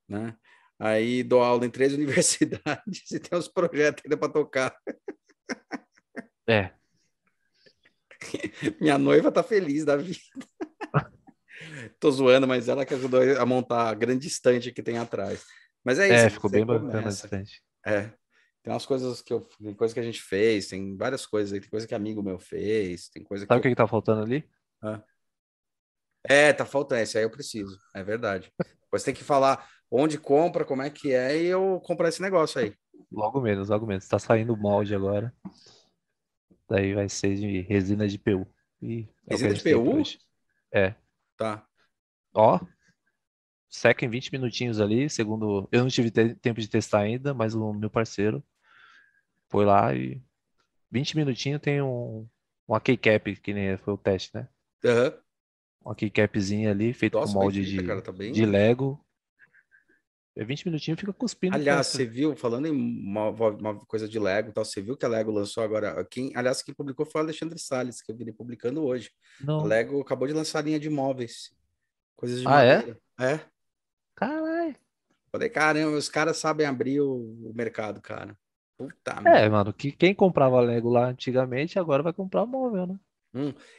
né? 0.08 0.36
Aí 0.78 1.22
dou 1.22 1.42
aula 1.42 1.64
em 1.64 1.70
três 1.70 1.92
universidades 1.94 3.10
e 3.10 3.18
tem 3.18 3.38
uns 3.38 3.48
projetos 3.48 4.02
ainda 4.04 4.16
para 4.16 4.32
tocar. 4.32 4.76
É, 6.48 6.72
Minha 8.80 8.98
noiva 8.98 9.30
tá 9.32 9.42
feliz 9.42 9.84
da 9.84 9.96
vida. 9.96 10.20
Tô 11.98 12.10
zoando, 12.10 12.46
mas 12.46 12.68
ela 12.68 12.84
que 12.84 12.94
ajudou 12.94 13.20
a 13.38 13.46
montar 13.46 13.88
a 13.88 13.94
grande 13.94 14.26
estante 14.26 14.72
que 14.72 14.82
tem 14.82 14.98
atrás. 14.98 15.44
Mas 15.84 15.98
é 15.98 16.06
isso. 16.06 16.14
é, 16.26 16.30
ficou 16.30 16.50
bem 16.50 16.64
bacana 16.66 16.90
começa. 17.00 17.22
bastante. 17.28 17.62
É. 17.84 18.10
Tem 18.62 18.72
umas 18.72 18.84
coisas 18.84 19.22
que 19.22 19.32
eu, 19.32 19.40
tem 19.62 19.74
coisa 19.74 19.94
que 19.94 20.00
a 20.00 20.02
gente 20.02 20.20
fez, 20.20 20.66
tem 20.66 20.96
várias 20.96 21.24
coisas, 21.24 21.52
aí, 21.52 21.60
tem 21.60 21.70
coisa 21.70 21.86
que 21.86 21.94
amigo 21.94 22.22
meu 22.22 22.38
fez, 22.38 23.08
tem 23.08 23.22
coisa 23.22 23.44
que 23.44 23.48
Sabe 23.48 23.58
o 23.58 23.60
eu- 23.60 23.62
que, 23.62 23.68
que 23.68 23.76
tá 23.76 23.86
faltando 23.86 24.22
ali? 24.22 24.44
É, 26.28 26.52
tá 26.52 26.64
faltando 26.66 27.00
esse 27.02 27.16
aí 27.16 27.24
eu 27.24 27.30
preciso, 27.30 27.78
é 27.94 28.02
verdade. 28.02 28.52
Depois 28.82 29.02
tem 29.02 29.14
que 29.14 29.22
falar 29.24 29.68
onde 29.90 30.18
compra, 30.18 30.64
como 30.64 30.82
é 30.82 30.90
que 30.90 31.12
é 31.12 31.36
e 31.40 31.46
eu 31.46 31.80
comprar 31.84 32.08
esse 32.08 32.20
negócio 32.20 32.60
aí. 32.60 32.74
Logo 33.10 33.40
menos, 33.40 33.68
logo 33.68 33.86
menos. 33.86 34.08
Tá 34.08 34.18
saindo 34.18 34.52
o 34.52 34.56
molde 34.56 34.94
agora. 34.94 35.32
Daí 36.68 36.94
vai 36.94 37.08
ser 37.08 37.36
de 37.36 37.60
resina 37.62 38.08
de 38.08 38.18
PU. 38.18 38.46
E 38.82 39.08
é 39.26 39.32
Resina 39.34 39.54
de 39.54 39.62
PU? 39.62 40.02
É. 40.72 40.94
Tá. 41.36 41.64
Ó, 42.34 42.58
seca 43.68 44.04
em 44.04 44.08
20 44.08 44.32
minutinhos 44.32 44.80
ali, 44.80 45.08
segundo. 45.08 45.68
Eu 45.70 45.82
não 45.82 45.88
tive 45.88 46.10
te- 46.10 46.34
tempo 46.34 46.60
de 46.60 46.68
testar 46.68 47.00
ainda, 47.00 47.32
mas 47.32 47.54
o 47.54 47.72
meu 47.72 47.90
parceiro 47.90 48.42
foi 49.48 49.64
lá 49.64 49.94
e 49.94 50.20
20 50.90 51.16
minutinhos 51.16 51.60
tem 51.60 51.80
um, 51.82 52.28
uma 52.66 52.80
keycap, 52.80 53.36
que 53.36 53.54
nem 53.54 53.76
foi 53.76 53.94
o 53.94 53.98
teste, 53.98 54.34
né? 54.34 54.48
Aham. 54.84 55.12
Uma 55.84 55.94
keycapzinha 55.94 56.70
ali, 56.70 56.92
feito 56.92 57.14
Nossa, 57.18 57.32
com 57.32 57.40
molde 57.40 57.64
de, 57.64 57.82
cara, 57.84 58.02
tá 58.02 58.10
bem- 58.12 58.32
de 58.32 58.44
Lego. 58.44 59.00
É 60.36 60.44
20 60.44 60.66
minutinhos 60.66 61.00
fica 61.00 61.12
cuspindo. 61.14 61.54
Aliás, 61.54 61.86
você 61.86 62.04
viu, 62.04 62.36
falando 62.36 62.66
em 62.66 62.70
uma, 62.70 63.30
uma 63.30 63.80
coisa 63.86 64.06
de 64.06 64.18
Lego 64.18 64.52
tal, 64.52 64.64
você 64.66 64.82
viu 64.82 64.94
que 64.96 65.06
a 65.06 65.08
Lego 65.08 65.30
lançou 65.30 65.62
agora. 65.62 66.04
Quem, 66.10 66.30
aliás, 66.36 66.62
quem 66.62 66.74
publicou 66.74 67.06
foi 67.06 67.22
o 67.22 67.24
Alexandre 67.24 67.58
Salles, 67.58 68.02
que 68.02 68.12
eu 68.12 68.16
vi 68.16 68.30
publicando 68.32 68.84
hoje. 68.84 69.10
A 69.40 69.44
Não. 69.44 69.64
Lego 69.64 69.98
acabou 70.00 70.28
de 70.28 70.34
lançar 70.34 70.58
a 70.58 70.62
linha 70.62 70.78
de 70.78 70.90
móveis. 70.90 71.54
Coisas 72.16 72.40
de 72.40 72.46
Ah, 72.46 72.62
é? 72.62 72.76
madeira. 72.76 73.00
É? 73.18 73.40
Caralho. 74.14 74.76
Falei, 75.32 75.48
caramba, 75.48 75.96
os 75.96 76.08
caras 76.08 76.36
sabem 76.36 76.66
abrir 76.66 77.00
o, 77.00 77.14
o 77.14 77.52
mercado, 77.54 78.02
cara. 78.02 78.36
Puta. 78.76 79.22
É, 79.24 79.48
mano, 79.48 79.72
que 79.72 79.90
quem 79.90 80.14
comprava 80.14 80.60
Lego 80.60 80.90
lá 80.90 81.06
antigamente 81.06 81.78
agora 81.78 82.02
vai 82.02 82.12
comprar 82.12 82.44
móvel, 82.44 82.86
né? 82.86 83.00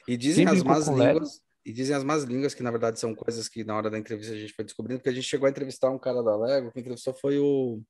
E 0.08 0.18
dizem 0.18 0.48
as 0.48 0.64
más 0.64 0.88
línguas, 0.88 1.42
e 1.66 1.74
dizem 1.74 1.96
as 1.96 2.04
más 2.04 2.24
línguas 2.24 2.54
que 2.54 2.64
na 2.64 2.72
verdade 2.72 3.00
são 3.00 3.14
coisas 3.14 3.50
que 3.50 3.64
na 3.64 3.76
hora 3.76 3.90
da 3.90 3.98
entrevista 3.98 4.34
a 4.34 4.38
gente 4.38 4.54
foi 4.54 4.64
descobrindo, 4.64 5.00
porque 5.00 5.10
a 5.10 5.14
gente 5.14 5.28
chegou 5.28 5.48
a 5.48 5.50
entrevistar 5.50 5.90
um 5.90 6.00
cara 6.00 6.22
da 6.24 6.36
Lego, 6.36 6.72
quem 6.72 6.82
entrevistou 6.82 7.14
foi 7.14 7.38
o 7.40 7.82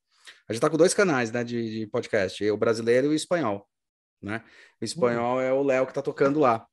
a 0.47 0.53
gente 0.53 0.61
tá 0.61 0.70
com 0.70 0.78
dois 0.78 0.93
canais, 0.93 1.32
né, 1.32 1.43
de, 1.43 1.80
de 1.80 1.88
podcast, 1.88 2.49
o 2.49 2.57
brasileiro 2.57 3.07
e 3.07 3.09
o 3.11 3.13
espanhol, 3.13 3.68
né? 4.22 4.43
O 4.82 4.86
espanhol 4.86 5.39
é 5.41 5.53
o 5.53 5.63
Léo 5.63 5.88
que 5.88 5.93
tá 5.93 6.01
tocando 6.01 6.39
lá. 6.39 6.68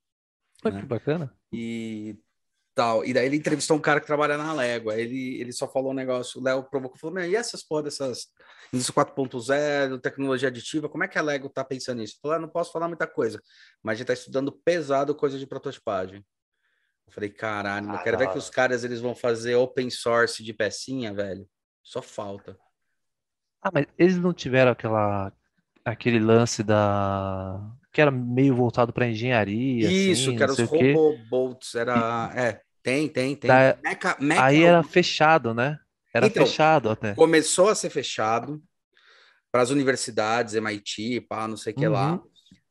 Né? 0.64 0.80
que 0.80 0.86
bacana. 0.86 1.34
e 1.52 2.16
tal. 2.74 3.04
E 3.04 3.12
daí 3.12 3.26
ele 3.26 3.36
entrevistou 3.36 3.76
um 3.76 3.80
cara 3.80 4.00
que 4.00 4.06
trabalha 4.06 4.36
na 4.36 4.52
Lego. 4.52 4.90
Aí 4.90 5.02
ele, 5.02 5.40
ele 5.40 5.52
só 5.52 5.68
falou 5.68 5.92
um 5.92 5.94
negócio. 5.94 6.40
O 6.40 6.44
Léo 6.44 6.64
provocou 6.64 6.98
falou: 6.98 7.18
e 7.20 7.36
essas 7.36 7.62
porra 7.62 7.84
dessas 7.84 8.26
indústria 8.72 9.04
4.0, 9.04 10.00
tecnologia 10.00 10.48
aditiva, 10.48 10.88
como 10.88 11.04
é 11.04 11.08
que 11.08 11.18
a 11.18 11.22
Lego 11.22 11.48
tá 11.48 11.64
pensando 11.64 11.98
nisso? 11.98 12.18
Falou: 12.20 12.36
ah, 12.36 12.40
não 12.40 12.48
posso 12.48 12.72
falar 12.72 12.88
muita 12.88 13.06
coisa, 13.06 13.40
mas 13.82 13.94
a 13.94 13.96
gente 13.98 14.06
tá 14.06 14.12
estudando 14.12 14.52
pesado 14.52 15.14
coisa 15.14 15.38
de 15.38 15.46
prototipagem. 15.46 16.24
Eu 17.06 17.12
falei, 17.12 17.30
caralho, 17.30 17.86
eu 17.86 17.94
Ah, 17.94 18.02
quero 18.02 18.16
da 18.16 18.24
ver 18.24 18.32
que 18.32 18.38
os 18.38 18.48
caras 18.48 18.82
eles 18.82 19.00
vão 19.00 19.14
fazer 19.14 19.54
open 19.56 19.90
source 19.90 20.42
de 20.42 20.52
pecinha, 20.52 21.12
velho. 21.12 21.46
Só 21.82 22.00
falta. 22.00 22.58
Ah, 23.62 23.70
mas 23.72 23.86
eles 23.98 24.16
não 24.16 24.32
tiveram 24.32 24.72
aquela 24.72 25.32
aquele 25.84 26.18
lance 26.18 26.62
da 26.62 27.60
que 27.94 28.00
era 28.00 28.10
meio 28.10 28.56
voltado 28.56 28.92
para 28.92 29.08
engenharia, 29.08 29.88
Isso, 29.88 30.28
assim, 30.30 30.36
que 30.36 30.42
era 30.42 30.52
os 30.52 30.58
robobots, 30.58 31.76
era. 31.76 32.32
É, 32.34 32.60
tem, 32.82 33.08
tem, 33.08 33.36
tem. 33.36 33.48
Da- 33.48 33.78
Mecha, 33.82 34.16
mecha 34.18 34.44
Aí 34.44 34.64
era 34.64 34.82
fechado, 34.82 35.54
né? 35.54 35.78
Era 36.12 36.26
Então, 36.26 36.44
fechado 36.44 36.90
até. 36.90 37.14
começou 37.14 37.68
a 37.68 37.74
ser 37.74 37.90
fechado 37.90 38.60
para 39.52 39.62
as 39.62 39.70
universidades, 39.70 40.54
MIT, 40.54 41.20
pá, 41.28 41.46
não 41.46 41.56
sei 41.56 41.72
o 41.72 41.76
que 41.76 41.86
lá. 41.86 42.14
Uhum. 42.14 42.22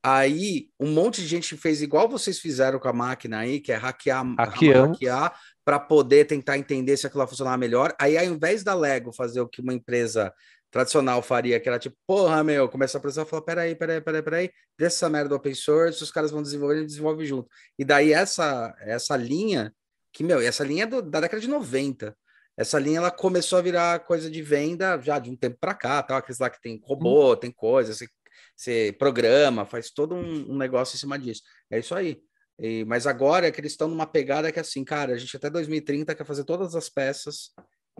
Aí 0.05 0.67
um 0.77 0.91
monte 0.91 1.21
de 1.21 1.27
gente 1.27 1.55
fez 1.55 1.81
igual 1.81 2.09
vocês 2.09 2.37
fizeram 2.37 2.77
com 2.77 2.89
a 2.89 2.93
máquina 2.93 3.39
aí, 3.39 3.61
que 3.61 3.71
é 3.71 3.75
hackear, 3.77 4.25
hackear 4.37 5.39
para 5.63 5.79
poder 5.79 6.25
tentar 6.25 6.57
entender 6.57 6.97
se 6.97 7.07
aquilo 7.07 7.21
lá 7.21 7.27
funcionar 7.27 7.57
melhor. 7.57 7.95
Aí, 7.97 8.17
ao 8.17 8.25
invés 8.25 8.61
da 8.61 8.75
Lego 8.75 9.13
fazer 9.13 9.39
o 9.39 9.47
que 9.47 9.61
uma 9.61 9.73
empresa 9.73 10.33
tradicional 10.73 11.21
faria, 11.21 11.59
que 11.59 11.69
era 11.69 11.77
tipo, 11.77 11.95
porra, 12.07 12.43
meu, 12.43 12.67
começa 12.67 12.97
a 12.97 13.01
precisar 13.01 13.21
e 13.21 13.25
falar, 13.27 13.43
peraí, 13.43 13.75
peraí, 13.75 14.01
peraí, 14.01 14.21
peraí, 14.23 14.51
deixa 14.77 14.95
essa 14.95 15.07
merda 15.09 15.35
open 15.35 15.53
source, 15.53 16.01
os 16.03 16.09
caras 16.11 16.31
vão 16.31 16.41
desenvolver, 16.41 16.77
eles 16.77 16.87
desenvolvem 16.87 17.27
junto. 17.27 17.47
E 17.77 17.85
daí 17.85 18.11
essa, 18.11 18.75
essa 18.79 19.15
linha, 19.15 19.71
que, 20.11 20.23
meu, 20.23 20.41
essa 20.41 20.63
linha 20.63 20.83
é 20.85 20.87
do- 20.87 21.03
da 21.03 21.19
década 21.21 21.39
de 21.39 21.47
90. 21.47 22.17
Essa 22.57 22.79
linha 22.79 22.97
ela 22.97 23.11
começou 23.11 23.59
a 23.59 23.61
virar 23.61 23.99
coisa 23.99 24.29
de 24.31 24.41
venda 24.41 24.99
já 24.99 25.19
de 25.19 25.29
um 25.29 25.35
tempo 25.35 25.57
para 25.61 25.75
cá, 25.75 26.01
tal, 26.01 26.17
aqueles 26.17 26.39
lá 26.39 26.49
que 26.49 26.59
tem 26.59 26.81
robô, 26.83 27.37
tem 27.37 27.51
coisa, 27.51 27.93
você, 27.93 28.07
você 28.55 28.95
programa, 28.97 29.65
faz 29.67 29.91
todo 29.91 30.15
um, 30.15 30.51
um 30.53 30.57
negócio 30.57 30.95
em 30.95 30.99
cima 30.99 31.19
disso. 31.19 31.43
É 31.71 31.77
isso 31.77 31.93
aí. 31.93 32.19
E- 32.59 32.83
mas 32.85 33.05
agora 33.05 33.47
é 33.47 33.51
que 33.51 33.61
eles 33.61 33.73
estão 33.73 33.87
numa 33.87 34.07
pegada 34.07 34.51
que 34.51 34.57
é 34.59 34.61
assim, 34.61 34.83
cara, 34.83 35.13
a 35.13 35.17
gente 35.17 35.35
até 35.37 35.49
2030 35.51 36.15
quer 36.15 36.25
fazer 36.25 36.43
todas 36.45 36.73
as 36.75 36.89
peças 36.89 37.51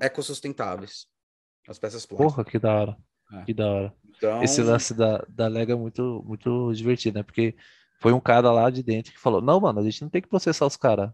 ecossustentáveis. 0.01 1.12
As 1.67 1.79
peças 1.79 2.05
plásticas. 2.05 2.33
Porra, 2.33 2.45
que 2.45 2.59
da 2.59 2.73
hora. 2.73 2.97
É. 3.31 3.41
Que 3.43 3.53
da 3.53 3.67
hora. 3.67 3.93
Então, 4.15 4.43
Esse 4.43 4.61
lance 4.61 4.93
da, 4.93 5.25
da 5.27 5.47
Lego 5.47 5.71
é 5.71 5.75
muito, 5.75 6.23
muito 6.25 6.73
divertido, 6.73 7.17
né? 7.17 7.23
Porque 7.23 7.55
foi 7.99 8.13
um 8.13 8.19
cara 8.19 8.51
lá 8.51 8.69
de 8.69 8.83
dentro 8.83 9.11
que 9.11 9.19
falou: 9.19 9.41
Não, 9.41 9.59
mano, 9.59 9.79
a 9.79 9.83
gente 9.83 10.01
não 10.01 10.09
tem 10.09 10.21
que 10.21 10.27
processar 10.27 10.65
os 10.65 10.75
caras. 10.75 11.11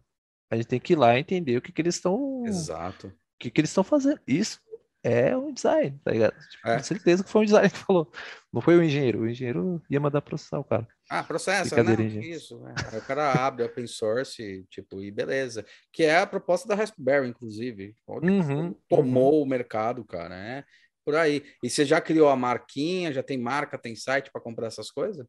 A 0.52 0.56
gente 0.56 0.68
tem 0.68 0.80
que 0.80 0.94
ir 0.94 0.96
lá 0.96 1.18
entender 1.18 1.58
o 1.58 1.62
que, 1.62 1.72
que 1.72 1.82
eles 1.82 1.96
estão. 1.96 2.44
exato. 2.46 3.08
O 3.08 3.14
que, 3.40 3.52
que 3.52 3.62
eles 3.62 3.70
estão 3.70 3.84
fazendo. 3.84 4.20
Isso 4.28 4.60
é 5.04 5.38
um 5.38 5.54
design, 5.54 5.98
tá 6.04 6.12
ligado? 6.12 6.34
Tipo, 6.50 6.68
É. 6.68 6.78
Com 6.78 6.84
certeza 6.84 7.24
que 7.24 7.30
foi 7.30 7.42
um 7.42 7.46
design 7.46 7.70
que 7.70 7.78
falou. 7.78 8.12
Não 8.52 8.62
foi 8.62 8.76
o 8.78 8.84
engenheiro. 8.84 9.22
O 9.22 9.30
engenheiro 9.30 9.82
ia 9.90 10.00
mandar 10.00 10.22
processar 10.22 10.60
o 10.60 10.64
cara. 10.64 10.88
Ah, 11.10 11.24
processo, 11.24 11.76
né? 11.84 11.96
Isso. 12.22 12.62
é. 12.68 12.74
Aí 12.94 13.00
o 13.00 13.02
cara 13.02 13.34
abre 13.34 13.64
open 13.64 13.88
source, 13.88 14.64
tipo, 14.70 15.02
e 15.02 15.10
beleza. 15.10 15.66
Que 15.92 16.04
é 16.04 16.20
a 16.20 16.28
proposta 16.28 16.68
da 16.68 16.76
Raspberry, 16.76 17.28
inclusive. 17.28 17.96
Uhum, 18.08 18.44
como 18.46 18.76
tomou 18.88 19.42
o 19.42 19.46
mercado, 19.46 20.06
cara. 20.06 20.36
É 20.36 20.64
por 21.10 21.16
aí. 21.16 21.44
E 21.64 21.70
você 21.70 21.86
já 21.86 22.00
criou 22.00 22.30
a 22.30 22.36
marquinha? 22.36 23.12
Já 23.12 23.24
tem 23.24 23.36
marca, 23.36 23.80
tem 23.80 23.96
site 23.96 24.32
para 24.32 24.42
comprar 24.42 24.68
essas 24.68 24.92
coisas? 24.92 25.26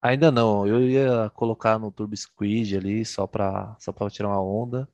Ainda 0.00 0.30
não, 0.30 0.64
eu 0.64 0.80
ia 0.80 1.28
colocar 1.34 1.76
no 1.76 1.90
Turbo 1.90 2.16
Squid 2.16 2.76
ali 2.76 3.04
só 3.04 3.26
pra, 3.26 3.76
só 3.80 3.90
pra 3.90 4.08
tirar 4.08 4.28
uma 4.28 4.40
onda. 4.40 4.88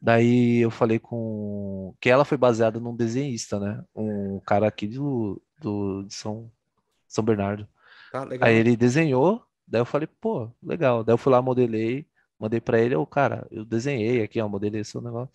Daí 0.00 0.58
eu 0.58 0.70
falei 0.70 1.00
com. 1.00 1.92
Que 2.00 2.08
ela 2.08 2.24
foi 2.24 2.38
baseada 2.38 2.78
num 2.78 2.94
desenhista, 2.94 3.58
né? 3.58 3.82
Um 3.92 4.38
cara 4.38 4.68
aqui 4.68 4.86
do, 4.86 5.42
do, 5.60 6.04
de 6.04 6.14
São, 6.14 6.48
São 7.08 7.24
Bernardo. 7.24 7.66
Tá. 8.12 8.24
Aí 8.42 8.54
ele 8.54 8.76
desenhou, 8.76 9.44
daí 9.66 9.80
eu 9.80 9.84
falei, 9.86 10.06
pô, 10.06 10.50
legal. 10.62 11.04
Daí 11.04 11.14
eu 11.14 11.18
fui 11.18 11.32
lá, 11.32 11.42
modelei, 11.42 12.06
mandei 12.38 12.60
pra 12.60 12.80
ele, 12.80 12.94
ô 12.96 13.06
cara, 13.06 13.46
eu 13.50 13.64
desenhei 13.64 14.22
aqui, 14.22 14.40
ó, 14.40 14.48
modelei 14.48 14.80
esse 14.82 14.96
negócio. 15.00 15.32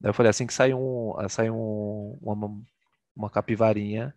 Daí 0.00 0.10
eu 0.10 0.14
falei, 0.14 0.30
assim 0.30 0.46
que 0.46 0.54
sair 0.54 0.74
um, 0.74 1.14
sai 1.28 1.50
um, 1.50 2.18
uma, 2.22 2.62
uma 3.16 3.30
capivarinha, 3.30 4.14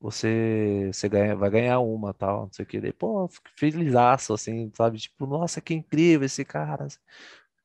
você, 0.00 0.90
você 0.92 1.08
ganha, 1.08 1.36
vai 1.36 1.50
ganhar 1.50 1.80
uma, 1.80 2.14
tal, 2.14 2.44
não 2.46 2.52
sei 2.52 2.64
o 2.64 2.68
que. 2.68 2.80
Daí, 2.80 2.92
pô, 2.92 3.24
eu 3.24 3.30
felizaço, 3.56 4.34
assim, 4.34 4.70
sabe? 4.74 4.98
Tipo, 4.98 5.26
nossa, 5.26 5.60
que 5.60 5.74
incrível 5.74 6.26
esse 6.26 6.44
cara. 6.44 6.86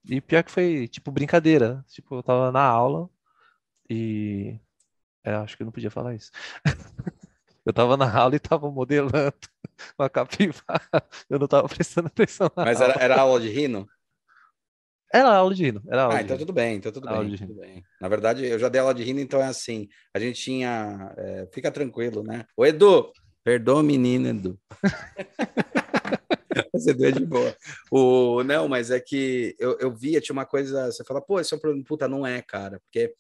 E 0.06 0.22
pior 0.22 0.44
que 0.44 0.52
foi, 0.52 0.88
tipo, 0.88 1.12
brincadeira. 1.12 1.84
Tipo, 1.90 2.16
eu 2.16 2.24
tava 2.24 2.52
na 2.52 2.62
aula 2.64 3.10
e. 3.90 4.60
É, 5.24 5.36
acho 5.36 5.58
que 5.58 5.64
eu 5.64 5.66
não 5.66 5.72
podia 5.74 5.92
falar 5.92 6.16
isso. 6.16 6.32
eu 7.66 7.74
tava 7.74 7.96
na 7.98 8.12
aula 8.14 8.36
e 8.36 8.40
tava 8.40 8.70
modelando 8.72 9.34
uma 9.98 10.10
capivara. 10.10 11.04
Eu 11.30 11.40
não 11.40 11.48
tava 11.48 11.68
prestando 11.70 12.08
atenção 12.08 12.50
Mas 12.56 12.82
aula. 12.82 12.94
era, 12.96 13.04
era 13.04 13.22
aula 13.22 13.40
de 13.40 13.50
rino? 13.50 13.88
Era 15.14 15.36
aula 15.36 15.54
de 15.54 15.64
rino. 15.66 15.82
Era 15.88 16.04
aula 16.04 16.16
Ah, 16.16 16.18
de 16.18 16.24
então 16.24 16.38
rino. 16.38 16.48
tudo 16.48 16.56
bem, 16.56 16.76
então 16.78 16.92
tudo 16.92 17.08
bem, 17.08 17.36
tudo 17.38 17.54
bem. 17.54 17.84
Na 18.02 18.08
verdade, 18.08 18.46
eu 18.46 18.58
já 18.58 18.68
dei 18.68 18.82
aula 18.82 18.96
de 18.96 19.04
rino, 19.04 19.20
então 19.20 19.40
é 19.40 19.46
assim. 19.46 19.88
A 20.14 20.20
gente 20.20 20.42
tinha. 20.42 21.14
é, 21.18 21.48
fica 21.54 21.72
tranquilo, 21.72 22.24
né? 22.24 22.46
Ô, 22.58 22.66
Edu, 22.66 23.12
perdoa 23.44 23.82
o 23.82 23.84
menino, 23.84 24.28
Edu. 24.28 24.60
Edu 26.88 27.06
é 27.06 27.12
de 27.12 27.26
boa. 27.26 27.56
O, 27.92 28.44
não, 28.44 28.68
mas 28.68 28.92
é 28.92 29.00
que 29.00 29.56
eu, 29.60 29.78
eu 29.80 29.94
via, 29.96 30.20
tinha 30.20 30.34
uma 30.34 30.46
coisa. 30.46 30.92
Você 30.92 31.04
fala, 31.04 31.22
pô, 31.22 31.40
esse 31.40 31.54
é 31.54 31.58
um 31.58 31.60
problema. 31.60 31.86
Puta, 31.86 32.08
não 32.08 32.26
é, 32.26 32.42
cara, 32.42 32.80
porque 32.80 33.14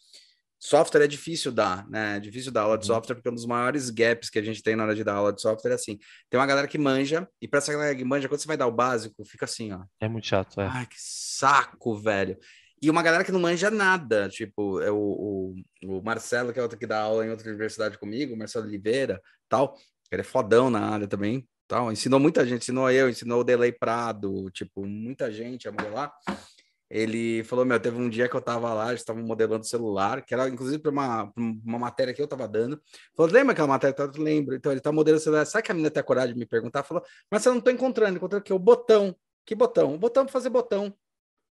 software 0.65 1.03
é 1.03 1.07
difícil 1.07 1.51
dar, 1.51 1.87
né? 1.89 2.17
É 2.17 2.19
difícil 2.19 2.51
dar 2.51 2.61
aula 2.61 2.77
de 2.77 2.87
Uhum. 2.89 2.95
software, 2.95 3.15
porque 3.15 3.29
um 3.29 3.35
dos 3.35 3.45
maiores 3.45 3.89
gaps 3.89 4.29
que 4.29 4.39
a 4.39 4.41
gente 4.43 4.63
tem 4.63 4.75
na 4.75 4.83
hora 4.83 4.95
de 4.95 5.03
dar 5.03 5.15
aula 5.15 5.33
de 5.33 5.41
software 5.41 5.71
é 5.71 5.75
assim: 5.75 5.99
tem 6.29 6.39
uma 6.39 6.45
galera 6.45 6.67
que 6.67 6.77
manja, 6.77 7.27
e 7.41 7.47
para 7.47 7.57
essa 7.59 7.73
galera 7.73 7.95
que 7.95 8.03
manja, 8.05 8.29
quando 8.29 8.39
você 8.39 8.47
vai 8.47 8.55
dar 8.57 8.67
o 8.67 8.71
básico, 8.71 9.25
fica 9.25 9.45
assim, 9.45 9.73
ó. 9.73 9.83
É 9.99 10.07
muito 10.07 10.27
chato, 10.27 10.61
é. 10.61 10.67
Ai, 10.67 10.85
que 10.85 10.95
saco, 10.97 11.95
velho. 11.97 12.37
E 12.81 12.89
uma 12.89 13.01
galera 13.03 13.23
que 13.23 13.31
não 13.31 13.39
manja 13.39 13.69
nada, 13.71 14.27
tipo, 14.29 14.81
é 14.81 14.91
o, 14.91 14.97
o, 14.97 15.55
o 15.99 16.01
Marcelo, 16.03 16.51
que 16.51 16.59
é 16.59 16.61
outro 16.61 16.77
que 16.77 16.85
dá 16.87 16.99
aula 17.01 17.25
em 17.25 17.29
outra 17.29 17.47
universidade 17.49 17.97
comigo, 17.97 18.33
o 18.33 18.37
Marcelo 18.37 18.65
Oliveira, 18.65 19.21
tal, 19.47 19.77
ele 20.11 20.21
é 20.21 20.25
fodão 20.25 20.69
na 20.69 20.81
área 20.89 21.07
também, 21.07 21.47
tal, 21.65 21.91
ensinou 21.93 22.19
muita 22.19 22.45
gente, 22.45 22.63
ensinou 22.63 22.91
eu, 22.91 23.09
ensinou 23.09 23.39
o 23.39 23.43
Delay 23.43 23.71
Prado, 23.71 24.51
tipo, 24.51 24.85
muita 24.85 25.31
gente 25.31 25.65
a 25.67 25.71
modelar. 25.71 26.13
Ele 26.95 27.43
falou, 27.45 27.65
meu, 27.65 27.79
teve 27.79 27.97
um 27.97 28.07
dia 28.07 28.29
que 28.29 28.35
eu 28.35 28.41
tava 28.41 28.71
lá, 28.71 28.89
eles 28.89 29.01
estavam 29.01 29.23
modelando 29.23 29.65
celular, 29.65 30.23
que 30.23 30.31
era 30.31 30.47
inclusive 30.47 30.77
para 30.77 30.91
uma, 30.91 31.33
uma 31.35 31.79
matéria 31.79 32.13
que 32.13 32.21
eu 32.21 32.27
tava 32.27 32.47
dando. 32.47 32.79
Falou, 33.17 33.31
lembra 33.31 33.53
aquela 33.53 33.67
matéria? 33.67 33.95
Eu 33.97 34.23
lembro. 34.23 34.53
Então 34.53 34.71
ele 34.71 34.79
tá 34.79 34.91
modelando 34.91 35.23
celular. 35.23 35.43
Sabe 35.45 35.63
que 35.65 35.71
a 35.71 35.73
menina 35.73 35.89
tem 35.89 36.01
a 36.01 36.03
coragem 36.03 36.35
de 36.35 36.39
me 36.39 36.45
perguntar? 36.45 36.83
Falou, 36.83 37.03
mas 37.31 37.43
eu 37.47 37.53
não 37.55 37.61
tô 37.61 37.71
encontrando, 37.71 38.23
o 38.23 38.41
quê? 38.41 38.53
O 38.53 38.59
botão. 38.59 39.15
Que 39.43 39.55
botão? 39.55 39.95
O 39.95 39.97
botão 39.97 40.23
para 40.23 40.31
fazer 40.31 40.51
botão. 40.51 40.95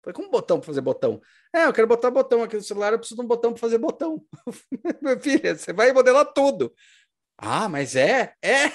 Falei, 0.03 0.13
como 0.13 0.29
botão 0.29 0.59
para 0.59 0.67
fazer 0.67 0.81
botão? 0.81 1.21
É, 1.55 1.65
eu 1.67 1.73
quero 1.73 1.87
botar 1.87 2.11
botão 2.11 2.43
aqui 2.43 2.57
no 2.57 2.61
celular, 2.61 2.91
eu 2.91 2.99
preciso 2.99 3.21
de 3.21 3.25
um 3.25 3.27
botão 3.27 3.53
para 3.53 3.61
fazer 3.61 3.77
botão. 3.77 4.21
Meu 5.01 5.17
filho, 5.21 5.55
você 5.55 5.71
vai 5.71 5.93
modelar 5.93 6.33
tudo. 6.33 6.73
Ah, 7.37 7.69
mas 7.69 7.95
é? 7.95 8.33
É? 8.41 8.73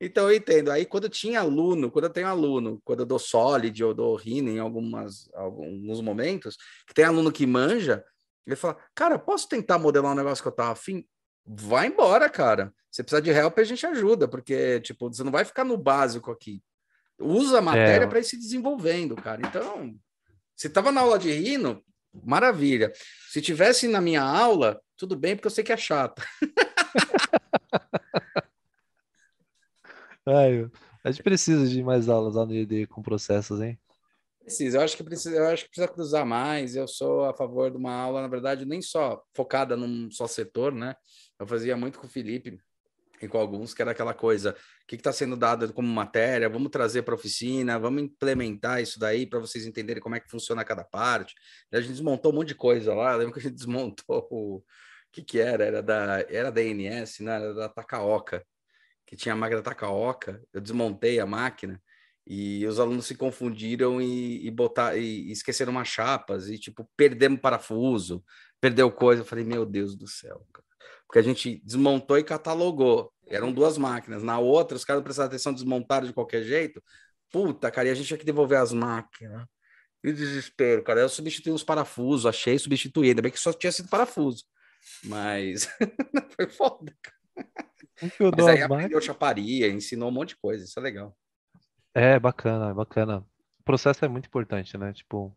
Então 0.00 0.30
eu 0.30 0.36
entendo. 0.36 0.70
Aí 0.70 0.86
quando 0.86 1.08
tinha 1.08 1.40
aluno, 1.40 1.90
quando 1.90 2.04
eu 2.06 2.10
tenho 2.10 2.26
aluno, 2.26 2.80
quando 2.84 3.00
eu 3.00 3.06
dou 3.06 3.18
Solid 3.18 3.84
ou 3.84 3.94
dou 3.94 4.16
Rhino 4.16 4.50
em 4.50 4.58
algumas, 4.58 5.28
alguns 5.34 6.00
momentos, 6.00 6.56
que 6.86 6.94
tem 6.94 7.04
aluno 7.04 7.32
que 7.32 7.46
manja, 7.46 8.04
ele 8.46 8.56
fala, 8.56 8.76
cara, 8.94 9.18
posso 9.18 9.48
tentar 9.48 9.78
modelar 9.78 10.12
um 10.12 10.16
negócio 10.16 10.42
que 10.42 10.48
eu 10.48 10.52
tava 10.52 10.72
afim? 10.72 11.04
Vai 11.44 11.88
embora, 11.88 12.28
cara. 12.28 12.72
Se 12.90 13.02
precisar 13.02 13.20
de 13.20 13.30
help, 13.30 13.58
a 13.58 13.64
gente 13.64 13.86
ajuda, 13.86 14.26
porque, 14.26 14.80
tipo, 14.80 15.12
você 15.12 15.22
não 15.22 15.30
vai 15.30 15.44
ficar 15.44 15.64
no 15.64 15.76
básico 15.76 16.30
aqui 16.30 16.62
usa 17.20 17.58
a 17.58 17.62
matéria 17.62 18.04
É. 18.04 18.06
para 18.06 18.18
ir 18.18 18.24
se 18.24 18.36
desenvolvendo, 18.36 19.14
cara. 19.14 19.42
Então, 19.46 19.94
se 20.56 20.68
tava 20.68 20.90
na 20.90 21.02
aula 21.02 21.18
de 21.18 21.30
rino, 21.30 21.84
maravilha. 22.24 22.92
Se 23.30 23.40
tivesse 23.40 23.86
na 23.86 24.00
minha 24.00 24.22
aula, 24.22 24.80
tudo 24.96 25.16
bem, 25.16 25.36
porque 25.36 25.46
eu 25.46 25.50
sei 25.50 25.62
que 25.62 25.72
é 25.72 25.76
chato. 25.76 26.22
Ai, 30.26 30.68
a 31.02 31.10
gente 31.10 31.22
precisa 31.22 31.66
de 31.66 31.82
mais 31.82 32.08
aulas 32.08 32.34
lá 32.34 32.44
no 32.44 32.54
IED 32.54 32.86
com 32.86 33.02
processos, 33.02 33.60
hein? 33.60 33.78
Precisa, 34.40 34.78
eu 34.78 34.82
acho 34.82 34.96
que 34.96 35.04
precisa, 35.04 35.36
eu 35.36 35.46
acho 35.46 35.64
que 35.64 35.70
precisa 35.70 35.88
cruzar 35.88 36.26
mais. 36.26 36.74
Eu 36.74 36.88
sou 36.88 37.24
a 37.24 37.34
favor 37.34 37.70
de 37.70 37.76
uma 37.76 37.92
aula, 37.92 38.22
na 38.22 38.28
verdade, 38.28 38.64
nem 38.64 38.82
só 38.82 39.22
focada 39.34 39.76
num 39.76 40.10
só 40.10 40.26
setor, 40.26 40.72
né? 40.72 40.94
Eu 41.38 41.46
fazia 41.46 41.76
muito 41.76 41.98
com 41.98 42.06
o 42.06 42.10
Felipe 42.10 42.58
e 43.22 43.28
com 43.28 43.38
alguns, 43.38 43.74
que 43.74 43.82
era 43.82 43.90
aquela 43.90 44.14
coisa, 44.14 44.56
o 44.82 44.86
que 44.86 44.96
está 44.96 45.12
sendo 45.12 45.36
dado 45.36 45.72
como 45.74 45.86
matéria, 45.86 46.48
vamos 46.48 46.70
trazer 46.70 47.02
para 47.02 47.14
a 47.14 47.16
oficina, 47.16 47.78
vamos 47.78 48.02
implementar 48.02 48.80
isso 48.80 48.98
daí 48.98 49.26
para 49.26 49.38
vocês 49.38 49.66
entenderem 49.66 50.02
como 50.02 50.14
é 50.14 50.20
que 50.20 50.30
funciona 50.30 50.64
cada 50.64 50.84
parte. 50.84 51.34
E 51.70 51.76
a 51.76 51.80
gente 51.80 51.92
desmontou 51.92 52.32
um 52.32 52.36
monte 52.36 52.48
de 52.48 52.54
coisa 52.54 52.94
lá, 52.94 53.14
lembro 53.14 53.34
que 53.34 53.40
a 53.40 53.42
gente 53.42 53.54
desmontou 53.56 54.26
o, 54.30 54.62
que 55.12 55.22
que 55.22 55.38
era? 55.38 55.64
Era 55.64 55.82
da, 55.82 56.24
era 56.28 56.50
da 56.50 56.60
ANS, 56.60 57.20
né? 57.20 57.34
Era 57.34 57.54
da 57.54 57.68
Takaoka, 57.68 58.44
que 59.10 59.16
tinha 59.16 59.32
a 59.32 59.36
máquina 59.36 59.60
Takaoka, 59.60 60.40
eu 60.52 60.60
desmontei 60.60 61.18
a 61.18 61.26
máquina, 61.26 61.82
e 62.24 62.64
os 62.64 62.78
alunos 62.78 63.06
se 63.06 63.16
confundiram 63.16 64.00
e, 64.00 64.46
e 64.46 64.50
botar 64.52 64.96
e, 64.96 65.32
esqueceram 65.32 65.72
umas 65.72 65.88
chapas 65.88 66.48
e 66.48 66.56
tipo 66.56 66.88
perdemos 66.96 67.40
parafuso, 67.40 68.24
perdeu 68.60 68.90
coisa. 68.92 69.22
Eu 69.22 69.26
falei, 69.26 69.44
meu 69.44 69.66
Deus 69.66 69.96
do 69.96 70.06
céu, 70.06 70.46
cara. 70.52 70.64
porque 71.06 71.18
a 71.18 71.22
gente 71.22 71.60
desmontou 71.64 72.18
e 72.18 72.24
catalogou. 72.24 73.12
Eram 73.26 73.52
duas 73.52 73.76
máquinas. 73.76 74.22
Na 74.22 74.38
outra, 74.38 74.76
os 74.76 74.84
caras 74.84 75.02
prestaram 75.02 75.26
atenção, 75.28 75.52
desmontaram 75.52 76.06
de 76.06 76.12
qualquer 76.12 76.44
jeito. 76.44 76.80
Puta, 77.32 77.70
cara, 77.70 77.88
e 77.88 77.90
a 77.90 77.94
gente 77.94 78.06
tinha 78.06 78.18
que 78.18 78.24
devolver 78.24 78.58
as 78.60 78.72
máquinas. 78.72 79.44
E 80.04 80.12
desespero, 80.12 80.84
cara. 80.84 81.00
Eu 81.00 81.08
substituí 81.08 81.52
uns 81.52 81.64
parafusos, 81.64 82.26
achei, 82.26 82.58
substituí. 82.58 83.08
Ainda 83.08 83.22
bem 83.22 83.32
que 83.32 83.40
só 83.40 83.52
tinha 83.52 83.72
sido 83.72 83.88
parafuso. 83.88 84.44
Mas 85.04 85.68
foi 86.36 86.46
foda, 86.48 86.94
cara. 87.02 87.19
Mas 88.36 88.46
aí 88.46 88.62
aprendeu 88.62 89.00
chaparia, 89.00 89.68
ensinou 89.68 90.08
um 90.08 90.12
monte 90.12 90.30
de 90.30 90.36
coisa. 90.36 90.64
Isso 90.64 90.78
é 90.78 90.82
legal. 90.82 91.16
É 91.94 92.18
bacana, 92.18 92.70
é 92.70 92.74
bacana. 92.74 93.18
O 93.58 93.62
processo 93.64 94.04
é 94.04 94.08
muito 94.08 94.26
importante, 94.26 94.76
né? 94.78 94.92
Tipo, 94.92 95.36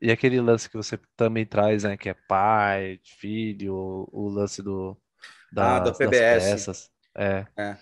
e 0.00 0.10
aquele 0.10 0.40
lance 0.40 0.68
que 0.68 0.76
você 0.76 0.98
também 1.16 1.46
traz, 1.46 1.84
né? 1.84 1.96
Que 1.96 2.10
é 2.10 2.14
pai, 2.14 3.00
filho, 3.02 4.08
o, 4.12 4.28
lance 4.28 4.62
do 4.62 4.96
Ah, 5.56 5.80
das, 5.80 5.84
das 5.84 5.98
PBS. 5.98 6.44
peças. 6.44 6.90
É. 7.16 7.46
É. 7.56 7.76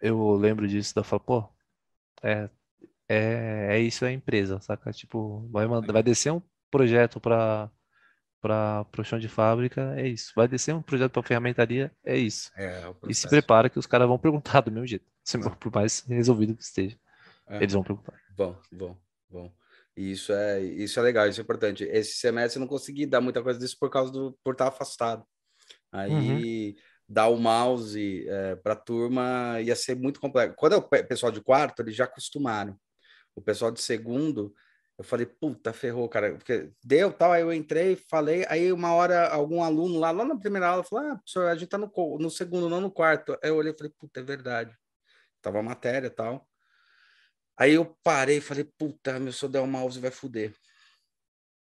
Eu 0.00 0.32
lembro 0.34 0.66
disso, 0.68 0.94
da 0.94 1.02
falo, 1.02 1.20
pô, 1.20 1.48
é, 2.22 2.48
é, 3.08 3.76
é 3.76 3.78
isso 3.80 4.04
a 4.04 4.12
empresa, 4.12 4.60
saca? 4.60 4.92
Tipo, 4.92 5.48
vai, 5.50 5.66
mandar, 5.66 5.92
vai 5.92 6.02
descer 6.02 6.32
um 6.32 6.42
projeto 6.70 7.20
para 7.20 7.70
para 8.40 8.86
o 8.98 9.04
chão 9.04 9.18
de 9.18 9.28
fábrica, 9.28 9.94
é 9.96 10.08
isso. 10.08 10.32
Vai 10.34 10.48
descer 10.48 10.74
um 10.74 10.82
projeto 10.82 11.12
para 11.12 11.22
ferramentaria, 11.22 11.92
é 12.04 12.16
isso. 12.16 12.50
É, 12.56 12.88
o 12.88 12.96
E 13.08 13.14
se 13.14 13.28
prepara 13.28 13.68
que 13.68 13.78
os 13.78 13.86
caras 13.86 14.08
vão 14.08 14.18
perguntar 14.18 14.60
do 14.62 14.70
mesmo 14.72 14.86
jeito. 14.86 15.04
Por 15.60 15.72
mais 15.74 16.00
resolvido 16.00 16.56
que 16.56 16.62
esteja, 16.62 16.98
É. 17.48 17.56
eles 17.58 17.72
vão 17.72 17.82
perguntar. 17.84 18.14
Bom, 18.36 18.56
bom, 18.72 18.96
bom. 19.28 19.52
Isso 19.96 20.32
é, 20.32 20.60
isso 20.62 20.98
é 20.98 21.02
legal, 21.02 21.28
isso 21.28 21.40
é 21.40 21.42
importante. 21.44 21.84
Esse 21.84 22.14
semestre 22.14 22.58
eu 22.58 22.60
não 22.60 22.66
consegui 22.68 23.04
dar 23.06 23.20
muita 23.20 23.42
coisa 23.42 23.58
disso 23.58 23.76
por 23.78 23.90
causa 23.90 24.10
do 24.10 24.38
por 24.42 24.52
estar 24.52 24.68
afastado. 24.68 25.24
Aí 25.92 26.76
dar 27.08 27.26
o 27.28 27.36
mouse 27.36 28.24
para 28.62 28.72
a 28.74 28.76
turma 28.76 29.60
ia 29.60 29.74
ser 29.74 29.96
muito 29.96 30.20
complexo. 30.20 30.54
Quando 30.56 30.74
é 30.74 30.76
o 30.76 30.82
pe- 30.82 31.02
pessoal 31.02 31.32
de 31.32 31.40
quarto, 31.42 31.80
eles 31.82 31.94
já 31.96 32.04
acostumaram. 32.04 32.76
O 33.34 33.42
pessoal 33.42 33.70
de 33.70 33.80
segundo, 33.80 34.54
eu 35.00 35.04
falei, 35.04 35.24
puta, 35.24 35.72
ferrou, 35.72 36.06
cara. 36.10 36.34
Porque 36.36 36.70
deu 36.84 37.10
tal, 37.10 37.32
aí 37.32 37.40
eu 37.40 37.50
entrei, 37.54 37.96
falei, 37.96 38.44
aí 38.50 38.70
uma 38.70 38.92
hora 38.92 39.28
algum 39.30 39.62
aluno 39.62 39.98
lá, 39.98 40.10
lá 40.10 40.26
na 40.26 40.38
primeira 40.38 40.68
aula, 40.68 40.84
falou: 40.84 41.06
ah, 41.06 41.16
professor, 41.16 41.46
a 41.48 41.54
gente 41.54 41.70
tá 41.70 41.78
no, 41.78 41.90
no 42.18 42.30
segundo, 42.30 42.68
não 42.68 42.82
no 42.82 42.90
quarto. 42.92 43.32
Aí 43.42 43.48
eu 43.48 43.56
olhei 43.56 43.72
e 43.72 43.74
falei, 43.74 43.90
puta, 43.98 44.20
é 44.20 44.22
verdade. 44.22 44.76
Tava 45.40 45.60
a 45.60 45.62
matéria 45.62 46.08
e 46.08 46.10
tal. 46.10 46.46
Aí 47.58 47.72
eu 47.72 47.96
parei 48.04 48.36
e 48.36 48.40
falei, 48.42 48.64
puta, 48.78 49.18
meu, 49.18 49.32
o 49.62 49.66
mouse 49.66 49.98
vai 49.98 50.10
fuder. 50.10 50.54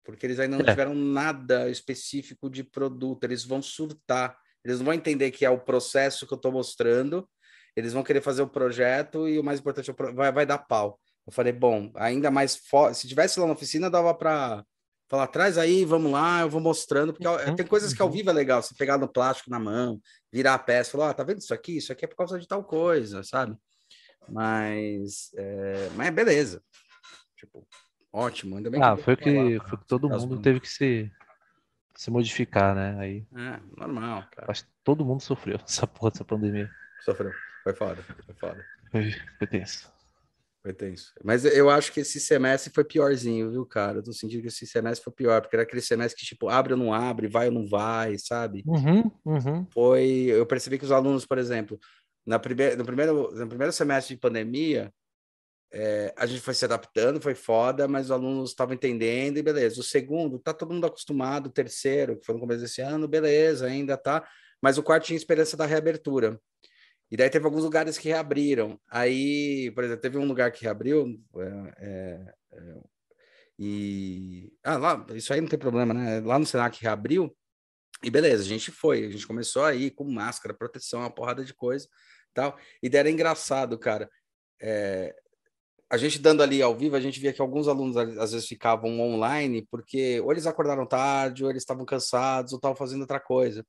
Porque 0.03 0.25
eles 0.25 0.41
ainda 0.41 0.57
não 0.57 0.65
É. 0.65 0.71
tiveram 0.71 0.95
nada 0.95 1.69
específico 1.69 2.49
de 2.49 2.65
produto, 2.65 3.25
eles 3.25 3.45
vão 3.45 3.61
surtar. 3.61 4.39
Eles 4.65 4.79
não 4.79 4.87
vão 4.87 4.95
entender 4.95 5.31
que 5.33 5.45
é 5.45 5.51
o 5.51 5.61
processo 5.61 6.27
que 6.27 6.33
eu 6.33 6.37
estou 6.37 6.51
mostrando, 6.51 7.29
eles 7.77 7.93
vão 7.93 8.03
querer 8.03 8.23
fazer 8.23 8.41
o 8.41 8.49
projeto 8.49 9.29
e 9.29 9.39
o 9.39 9.45
mais 9.45 9.61
importante 9.61 9.91
é 9.91 9.95
vai, 10.15 10.33
vai 10.33 10.47
dar 10.47 10.57
pau. 10.57 10.99
Eu 11.29 11.33
falei, 11.33 11.53
bom, 11.53 11.93
ainda 11.97 12.31
mais 12.31 12.57
fo- 12.57 12.95
se 12.95 13.07
tivesse 13.07 13.39
lá 13.39 13.47
na 13.47 13.53
oficina, 13.53 13.91
dava 13.91 14.15
para 14.15 14.65
falar, 15.11 15.27
traz 15.27 15.59
aí, 15.59 15.85
vamos 15.85 16.11
lá, 16.11 16.41
eu 16.41 16.49
vou 16.49 16.59
mostrando, 16.59 17.13
porque 17.13 17.29
Uhum, 17.29 17.55
tem 17.55 17.67
coisas 17.67 17.93
que 17.93 18.01
ao 18.01 18.09
uhum. 18.09 18.15
vivo 18.15 18.31
é 18.31 18.33
legal, 18.33 18.63
você 18.63 18.75
pegar 18.75 18.97
no 18.97 19.07
plástico 19.07 19.51
na 19.51 19.59
mão, 19.59 20.01
virar 20.33 20.55
a 20.55 20.59
peça, 20.59 20.91
falar, 20.93 21.13
tá 21.13 21.23
vendo 21.23 21.41
isso 21.41 21.53
aqui? 21.53 21.77
Isso 21.77 21.93
aqui 21.93 22.07
é 22.07 22.09
por 22.09 22.17
causa 22.17 22.39
de 22.39 22.49
tal 22.49 22.65
coisa, 22.65 23.23
sabe? 23.23 23.55
Mas, 24.27 25.31
é, 25.37 25.91
mas 25.97 26.15
beleza. 26.15 26.63
Tipo, 27.37 27.69
ótimo. 28.11 28.57
Ainda 28.57 28.71
bem 28.71 28.81
Ah, 28.81 28.95
deu 28.95 29.05
foi 29.05 29.15
que, 29.15 29.61
foi 29.69 29.79
que 29.79 29.87
todo 29.87 30.11
As 30.11 30.25
mundo 30.25 30.41
teve 30.41 30.61
que 30.61 30.69
se, 30.69 31.13
se 31.95 32.11
modificar, 32.11 32.75
né? 32.75 32.97
Aí 32.99 33.27
É, 33.37 33.61
normal, 33.77 34.25
cara. 34.35 34.51
acho 34.51 34.65
que 34.65 34.71
todo 34.83 35.05
mundo 35.05 35.21
sofreu 35.23 35.59
essa 35.63 35.87
porra 35.87 36.11
dessa 36.11 36.25
pandemia. 36.25 36.71
Sofreu. 37.03 37.35
Foi 37.63 37.75
foda, 37.75 38.03
foi 38.03 38.35
foda. 38.35 38.65
Foi, 38.91 39.11
foi 39.37 39.47
tenso. 39.47 39.98
Foi 40.69 40.75
tenso. 40.75 41.15
Mas 41.25 41.47
eu 41.47 41.71
acho 41.71 41.91
que 41.91 42.01
esse 42.01 42.21
semestre 42.21 42.71
foi 42.71 42.85
piorzinho, 42.85 43.51
viu, 43.51 43.65
cara? 43.65 44.01
Eu 44.01 44.03
tô 44.03 44.13
sentindo 44.13 44.43
que 44.43 44.49
esse 44.49 44.67
semestre 44.67 45.03
foi 45.03 45.13
pior, 45.15 45.41
porque 45.41 45.57
era 45.57 45.63
aquele 45.63 45.81
semestre 45.81 46.21
que, 46.21 46.27
tipo, 46.27 46.51
abre 46.51 46.75
ou 46.75 46.79
não 46.79 46.93
abre, 46.93 47.27
vai 47.27 47.47
ou 47.47 47.55
não 47.55 47.67
vai, 47.67 48.19
sabe? 48.19 48.63
Uhum, 48.67 49.11
uhum. 49.25 49.67
Foi. 49.73 50.27
Eu 50.29 50.45
percebi 50.45 50.77
que 50.77 50.85
os 50.85 50.93
alunos, 50.93 51.25
por 51.25 51.39
exemplo, 51.39 51.81
na 52.27 52.39
primeira, 52.39 52.77
no, 52.77 52.85
primeiro, 52.85 53.35
no 53.35 53.49
primeiro 53.49 53.73
semestre 53.73 54.15
de 54.15 54.21
pandemia, 54.21 54.93
é, 55.73 56.13
a 56.15 56.27
gente 56.27 56.43
foi 56.43 56.53
se 56.53 56.67
adaptando, 56.67 57.19
foi 57.19 57.35
foda, 57.35 57.89
mas 57.89 58.07
os 58.07 58.11
alunos 58.11 58.51
estavam 58.51 58.75
entendendo 58.75 59.39
e 59.39 59.43
beleza. 59.43 59.81
O 59.81 59.83
segundo, 59.83 60.39
tá 60.39 60.53
todo 60.53 60.75
mundo 60.75 60.87
acostumado, 60.87 61.47
o 61.47 61.53
terceiro, 61.53 62.19
que 62.19 62.27
foi 62.27 62.35
no 62.35 62.41
começo 62.43 62.61
desse 62.61 62.83
ano, 62.83 63.09
beleza, 63.09 63.65
ainda 63.65 63.97
tá. 63.97 64.29
Mas 64.61 64.77
o 64.77 64.83
quarto 64.83 65.07
tinha 65.07 65.17
esperança 65.17 65.57
da 65.57 65.65
reabertura. 65.65 66.39
E 67.11 67.17
daí 67.17 67.31
teve 67.31 67.45
alguns 67.47 67.65
lugares 67.65 67.97
que 67.97 68.09
reabriram. 68.09 68.79
Aí, 68.91 69.71
por 69.73 69.85
exemplo, 69.85 70.03
teve 70.03 70.19
um 70.19 70.27
lugar 70.27 70.53
que 70.53 70.63
reabriu, 70.65 71.19
é, 71.37 71.75
é, 71.79 72.35
é 72.53 72.75
e. 73.59 74.53
Ah, 74.63 74.77
lá, 74.77 75.07
isso 75.15 75.33
aí 75.33 75.41
não 75.41 75.49
tem 75.49 75.59
problema, 75.59 75.93
né? 75.93 76.21
Lá 76.21 76.39
no 76.39 76.47
Senac 76.47 76.81
reabriu, 76.81 77.35
e 78.03 78.11
beleza, 78.11 78.43
a 78.43 78.47
gente 78.47 78.71
foi, 78.71 79.07
a 79.07 79.11
gente 79.11 79.27
começou 79.27 79.65
aí 79.65 79.91
com 79.91 80.05
máscara, 80.05 80.55
proteção, 80.55 81.01
uma 81.01 81.11
porrada 81.11 81.45
de 81.45 81.53
coisa 81.55 81.89
tal. 82.39 82.57
E 82.83 82.89
daí 82.89 83.01
era 83.01 83.11
engraçado, 83.11 83.79
cara. 83.79 84.09
É, 84.61 85.15
a 85.91 85.97
gente 85.97 86.19
dando 86.19 86.43
ali 86.43 86.63
ao 86.63 86.77
vivo, 86.77 86.97
a 86.97 87.01
gente 87.01 87.21
via 87.21 87.33
que 87.33 87.41
alguns 87.41 87.69
alunos 87.69 87.97
às 87.97 88.33
vezes 88.33 88.47
ficavam 88.47 89.01
online, 89.01 89.67
porque 89.71 90.21
ou 90.21 90.33
eles 90.33 90.47
acordaram 90.47 90.87
tarde, 90.87 91.45
ou 91.45 91.51
eles 91.51 91.63
estavam 91.63 91.85
cansados, 91.85 92.53
ou 92.53 92.59
estavam 92.59 92.77
fazendo 92.77 93.01
outra 93.03 93.21
coisa. 93.21 93.65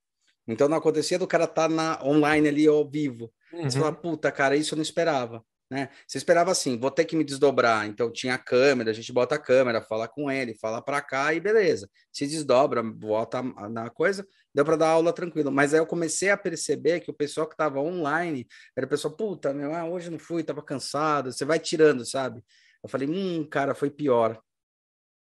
Então 0.54 0.68
não 0.68 0.78
acontecia 0.78 1.20
do 1.20 1.28
cara 1.28 1.46
estar 1.46 1.68
tá 1.68 1.70
na 1.70 2.04
online 2.04 2.48
ali 2.48 2.68
ao 2.68 2.88
vivo. 2.88 3.32
Uhum. 3.54 3.64
Você 3.64 3.80
fala, 3.80 3.94
puta, 3.94 4.32
cara, 4.32 4.56
isso 4.56 4.74
eu 4.74 4.78
não 4.78 4.84
esperava. 4.84 5.44
Né? 5.72 5.90
Você 6.08 6.18
esperava 6.18 6.50
assim, 6.50 6.80
vou 6.80 6.90
ter 6.90 7.06
que 7.06 7.16
me 7.16 7.24
desdobrar. 7.24 7.86
Então 7.86 8.12
tinha 8.12 8.34
a 8.34 8.40
câmera, 8.40 8.90
a 8.90 8.94
gente 8.94 9.14
bota 9.14 9.36
a 9.36 9.40
câmera, 9.40 9.84
fala 9.84 10.08
com 10.08 10.32
ele, 10.32 10.56
fala 10.56 10.82
para 10.82 11.00
cá 11.00 11.32
e 11.34 11.40
beleza. 11.40 11.88
Se 12.12 12.26
desdobra, 12.26 12.82
volta 12.82 13.44
na 13.44 13.90
coisa, 13.92 14.28
deu 14.54 14.66
para 14.66 14.76
dar 14.76 14.90
aula 14.90 15.14
tranquilo. 15.14 15.52
Mas 15.52 15.74
aí 15.74 15.80
eu 15.80 15.86
comecei 15.86 16.32
a 16.32 16.38
perceber 16.38 17.02
que 17.02 17.12
o 17.12 17.14
pessoal 17.14 17.48
que 17.48 17.54
estava 17.54 17.80
online 17.80 18.48
era 18.76 18.88
o 18.88 18.90
pessoal, 18.90 19.16
puta, 19.16 19.54
meu, 19.54 19.74
ah, 19.76 19.86
hoje 19.86 20.10
não 20.10 20.18
fui, 20.18 20.44
tava 20.44 20.64
cansado. 20.64 21.32
Você 21.32 21.46
vai 21.46 21.60
tirando, 21.60 22.04
sabe? 22.04 22.44
Eu 22.84 22.90
falei, 22.90 23.08
hum, 23.08 23.48
cara, 23.48 23.76
foi 23.76 23.92
pior. 23.92 24.42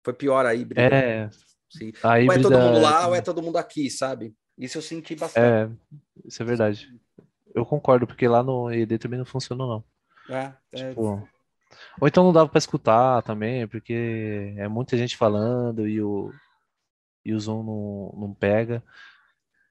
Foi 0.03 0.13
pior 0.13 0.47
a 0.47 0.55
híbrida. 0.55 0.81
É. 0.81 1.29
Sim. 1.69 1.91
A 2.01 2.19
híbrida... 2.19 2.33
Ou 2.33 2.39
é 2.39 2.41
todo 2.41 2.59
mundo 2.59 2.81
lá 2.81 3.07
ou 3.07 3.15
é 3.15 3.21
todo 3.21 3.43
mundo 3.43 3.57
aqui, 3.57 3.87
sabe? 3.91 4.33
Isso 4.59 4.77
eu 4.77 4.81
senti 4.81 5.15
bastante. 5.15 5.73
É, 5.73 5.97
isso 6.25 6.43
é 6.43 6.45
verdade. 6.45 6.93
Eu 7.55 7.65
concordo, 7.65 8.05
porque 8.05 8.27
lá 8.27 8.43
no 8.43 8.71
ED 8.71 8.97
também 8.99 9.17
não 9.17 9.25
funcionou, 9.25 9.67
não. 9.67 10.35
É, 10.35 10.53
é... 10.73 10.89
Tipo, 10.89 11.27
ou 11.99 12.07
então 12.07 12.23
não 12.23 12.33
dava 12.33 12.49
para 12.49 12.57
escutar 12.57 13.21
também, 13.23 13.67
porque 13.67 14.53
é 14.57 14.67
muita 14.67 14.97
gente 14.97 15.15
falando 15.15 15.87
e 15.87 16.01
o, 16.01 16.31
e 17.25 17.33
o 17.33 17.39
Zoom 17.39 17.63
não, 17.63 18.27
não 18.27 18.33
pega. 18.33 18.83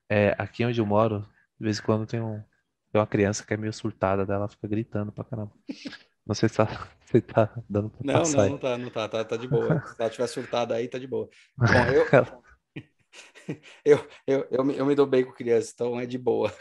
É, 0.08 0.34
aqui 0.38 0.64
onde 0.64 0.80
eu 0.80 0.86
moro, 0.86 1.20
de 1.58 1.64
vez 1.64 1.78
em 1.78 1.82
quando 1.82 2.06
tem, 2.06 2.20
um, 2.20 2.42
tem 2.90 3.00
uma 3.00 3.06
criança 3.06 3.44
que 3.44 3.52
é 3.52 3.56
meio 3.56 3.72
surtada 3.72 4.24
dela, 4.24 4.48
fica 4.48 4.66
gritando 4.66 5.12
pra 5.12 5.24
caramba. 5.24 5.52
Não 6.26 6.34
sei 6.34 6.48
se 6.48 6.56
tá, 6.56 6.66
se 7.04 7.20
tá 7.20 7.50
dando 7.68 7.90
pra 7.90 8.00
Não, 8.04 8.20
passar 8.20 8.36
não, 8.36 8.48
não 8.50 8.58
tá, 8.58 8.78
não 8.78 8.90
tá, 8.90 9.08
tá, 9.08 9.24
tá 9.24 9.36
de 9.36 9.48
boa. 9.48 9.80
Se 9.96 10.00
ela 10.00 10.10
tiver 10.10 10.26
surtada 10.26 10.74
aí, 10.74 10.88
tá 10.88 10.98
de 10.98 11.06
boa. 11.06 11.28
Bom, 11.56 11.66
eu, 11.92 12.06
eu, 13.84 14.06
eu, 14.26 14.46
eu, 14.50 14.64
me, 14.64 14.76
eu 14.76 14.86
me 14.86 14.94
dou 14.94 15.06
bem 15.06 15.24
com 15.24 15.32
criança, 15.32 15.72
então 15.74 15.98
é 15.98 16.06
de 16.06 16.18
boa. 16.18 16.52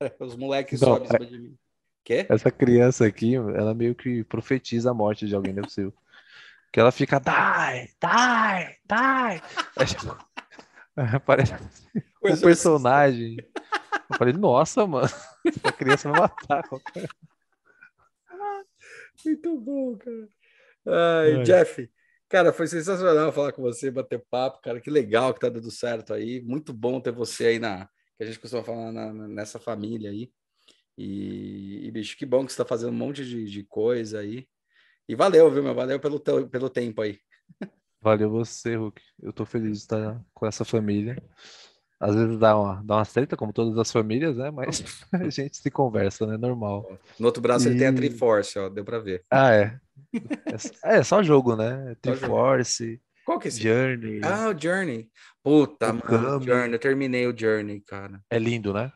Os 0.20 0.36
moleques 0.36 0.80
não, 0.80 0.88
sobem 0.88 1.04
em 1.04 1.10
cima 1.10 1.26
de 1.26 1.38
mim. 1.38 1.58
Quê? 2.04 2.26
Essa 2.28 2.50
criança 2.50 3.06
aqui, 3.06 3.34
ela 3.34 3.74
meio 3.74 3.94
que 3.94 4.22
profetiza 4.24 4.90
a 4.90 4.94
morte 4.94 5.26
de 5.26 5.34
alguém, 5.34 5.54
não 5.54 5.62
é 5.62 5.66
possível. 5.66 5.94
Que 6.70 6.80
ela 6.80 6.92
fica, 6.92 7.18
die, 7.18 7.88
die, 8.00 8.78
die. 8.84 9.42
É, 10.96 11.04
tipo, 11.06 11.20
parece 11.24 11.54
um 12.22 12.40
personagem. 12.40 13.36
Eu 14.10 14.18
falei, 14.18 14.34
nossa, 14.34 14.86
mano, 14.86 15.08
essa 15.44 15.72
criança 15.72 16.10
vai 16.10 16.20
matar 16.20 16.62
qualquer. 16.68 17.08
Muito 19.24 19.58
bom, 19.58 19.96
cara. 19.96 20.28
Ai, 20.86 21.42
Jeff, 21.42 21.90
cara, 22.28 22.52
foi 22.52 22.66
sensacional 22.66 23.32
falar 23.32 23.52
com 23.52 23.62
você, 23.62 23.90
bater 23.90 24.24
papo, 24.30 24.60
cara, 24.60 24.80
que 24.80 24.90
legal 24.90 25.32
que 25.32 25.40
tá 25.40 25.48
dando 25.48 25.70
certo 25.70 26.12
aí. 26.12 26.40
Muito 26.42 26.72
bom 26.72 27.00
ter 27.00 27.12
você 27.12 27.46
aí 27.46 27.58
na, 27.58 27.88
que 28.16 28.22
a 28.22 28.26
gente 28.26 28.38
costuma 28.38 28.62
falar 28.62 28.92
na, 28.92 29.12
nessa 29.12 29.58
família 29.58 30.10
aí. 30.10 30.30
E, 30.96 31.86
e, 31.86 31.90
bicho, 31.90 32.16
que 32.16 32.24
bom 32.24 32.44
que 32.44 32.52
você 32.52 32.54
está 32.54 32.64
fazendo 32.64 32.90
um 32.90 32.96
monte 32.96 33.24
de, 33.24 33.44
de, 33.44 33.64
coisa 33.64 34.20
aí. 34.20 34.46
E 35.08 35.14
valeu, 35.14 35.50
viu, 35.50 35.62
meu? 35.62 35.74
Valeu 35.74 35.98
pelo, 35.98 36.20
teu, 36.20 36.48
pelo 36.48 36.70
tempo 36.70 37.02
aí. 37.02 37.18
Valeu 38.00 38.30
você, 38.30 38.76
Hulk. 38.76 39.02
Eu 39.20 39.32
tô 39.32 39.44
feliz 39.44 39.72
de 39.72 39.78
estar 39.78 40.24
com 40.32 40.46
essa 40.46 40.64
família. 40.64 41.20
Às 42.04 42.14
vezes 42.14 42.38
dá 42.38 42.54
uma, 42.54 42.82
dá 42.84 42.96
uma 42.96 43.06
treta, 43.06 43.34
como 43.34 43.50
todas 43.50 43.78
as 43.78 43.90
famílias, 43.90 44.36
né? 44.36 44.50
Mas 44.50 44.84
a 45.10 45.30
gente 45.30 45.56
se 45.56 45.70
conversa, 45.70 46.26
né? 46.26 46.36
Normal. 46.36 46.98
No 47.18 47.24
outro 47.24 47.40
braço 47.40 47.66
e... 47.66 47.70
ele 47.70 47.78
tem 47.78 47.86
a 47.86 47.92
Triforce, 47.94 48.58
ó. 48.58 48.68
Deu 48.68 48.84
pra 48.84 48.98
ver. 48.98 49.24
Ah, 49.30 49.54
é. 49.54 49.80
É, 50.84 50.98
é 50.98 51.02
só 51.02 51.22
jogo, 51.22 51.56
né? 51.56 51.96
Triforce. 52.02 53.00
Qual 53.24 53.38
que 53.38 53.48
é 53.48 53.48
esse? 53.48 53.62
Journey. 53.62 54.20
Ah, 54.22 54.50
o 54.50 54.60
Journey. 54.60 55.10
Puta, 55.42 55.92
o 55.92 55.94
mano, 55.94 56.44
Journey. 56.44 56.74
Eu 56.74 56.78
terminei 56.78 57.26
o 57.26 57.34
Journey, 57.34 57.80
cara. 57.80 58.22
É 58.28 58.38
lindo, 58.38 58.74
né? 58.74 58.92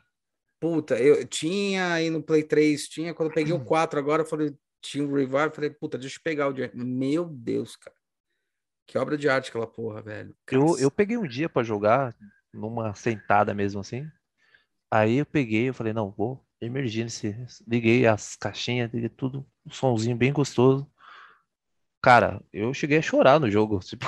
Puta, 0.60 0.98
eu 0.98 1.26
tinha 1.26 1.94
aí 1.94 2.10
no 2.10 2.22
Play 2.22 2.42
3, 2.42 2.88
tinha, 2.88 3.14
quando 3.14 3.30
eu 3.30 3.34
peguei 3.34 3.54
o 3.54 3.64
4 3.64 3.98
agora, 3.98 4.20
eu 4.20 4.26
falei, 4.26 4.54
tinha 4.82 5.02
um 5.02 5.14
revive, 5.14 5.54
falei, 5.54 5.70
puta, 5.70 5.96
deixa 5.96 6.18
eu 6.18 6.22
pegar 6.22 6.48
o 6.48 6.52
dia. 6.52 6.70
Meu 6.74 7.24
Deus, 7.24 7.74
cara. 7.74 7.96
Que 8.86 8.98
obra 8.98 9.16
de 9.16 9.30
arte 9.30 9.48
aquela 9.48 9.66
porra, 9.66 10.02
velho. 10.02 10.34
Eu, 10.50 10.78
eu 10.78 10.90
peguei 10.90 11.16
um 11.16 11.26
dia 11.26 11.48
para 11.48 11.62
jogar, 11.62 12.14
numa 12.52 12.94
sentada 12.94 13.54
mesmo 13.54 13.80
assim. 13.80 14.06
Aí 14.90 15.18
eu 15.18 15.26
peguei, 15.26 15.68
eu 15.68 15.74
falei, 15.74 15.92
não, 15.92 16.10
vou 16.10 16.44
emergir 16.60 17.04
nesse. 17.04 17.34
Liguei 17.66 18.06
as 18.06 18.36
caixinhas, 18.36 18.90
liguei 18.92 19.08
tudo, 19.08 19.46
um 19.66 19.70
somzinho 19.70 20.16
bem 20.16 20.32
gostoso. 20.32 20.90
Cara, 22.02 22.42
eu 22.52 22.72
cheguei 22.72 22.98
a 22.98 23.02
chorar 23.02 23.38
no 23.38 23.50
jogo. 23.50 23.80
Tipo, 23.84 24.06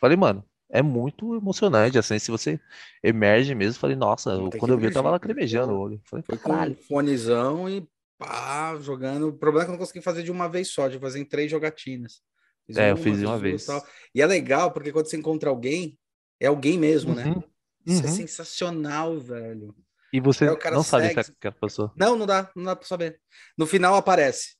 falei, 0.00 0.16
mano, 0.16 0.44
é 0.70 0.82
muito 0.82 1.34
emocionante, 1.34 1.98
assim, 1.98 2.18
se 2.18 2.30
você 2.30 2.60
emerge 3.02 3.54
mesmo, 3.54 3.80
falei, 3.80 3.96
nossa, 3.96 4.36
quando 4.58 4.72
eu 4.72 4.78
vi, 4.78 4.86
eu 4.86 4.92
tava 4.92 5.10
lacrimejando 5.10 5.72
o 5.72 5.78
olho. 5.78 6.00
Falei, 6.04 6.24
Foi 6.24 6.38
com 6.38 6.52
um 6.52 6.74
fonezão 6.74 7.68
e 7.68 7.86
pá, 8.18 8.76
jogando. 8.80 9.28
O 9.28 9.32
problema 9.32 9.62
é 9.62 9.66
que 9.66 9.70
eu 9.70 9.72
não 9.74 9.78
consegui 9.78 10.02
fazer 10.02 10.22
de 10.22 10.32
uma 10.32 10.48
vez 10.48 10.68
só, 10.68 10.88
de 10.88 10.98
fazer 10.98 11.20
em 11.20 11.24
três 11.24 11.50
jogatinas. 11.50 12.20
Fiz 12.66 12.76
é, 12.76 12.86
uma, 12.86 12.90
eu 12.90 12.96
fiz 12.96 13.18
de 13.18 13.26
uma 13.26 13.38
vez. 13.38 13.64
Tal. 13.64 13.84
E 14.14 14.20
é 14.20 14.26
legal, 14.26 14.72
porque 14.72 14.90
quando 14.90 15.06
você 15.06 15.16
encontra 15.16 15.50
alguém, 15.50 15.96
é 16.40 16.46
alguém 16.46 16.78
mesmo, 16.78 17.14
né? 17.14 17.26
uhum. 17.26 17.36
né? 17.36 17.44
Isso 17.86 18.02
é 18.02 18.06
uhum. 18.06 18.10
é 18.10 18.16
sensacional, 18.16 19.18
velho. 19.18 19.74
E 20.12 20.20
você 20.20 20.46
não 20.72 20.82
sabe 20.82 21.10
se 21.10 21.18
é 21.18 21.20
aquela 21.20 21.54
pessoa. 21.54 21.92
Não, 21.96 22.16
não 22.16 22.26
dá, 22.26 22.50
não 22.56 22.64
dá 22.64 22.76
pra 22.76 22.86
saber. 22.86 23.20
No 23.56 23.66
final 23.66 23.94
aparece. 23.94 24.56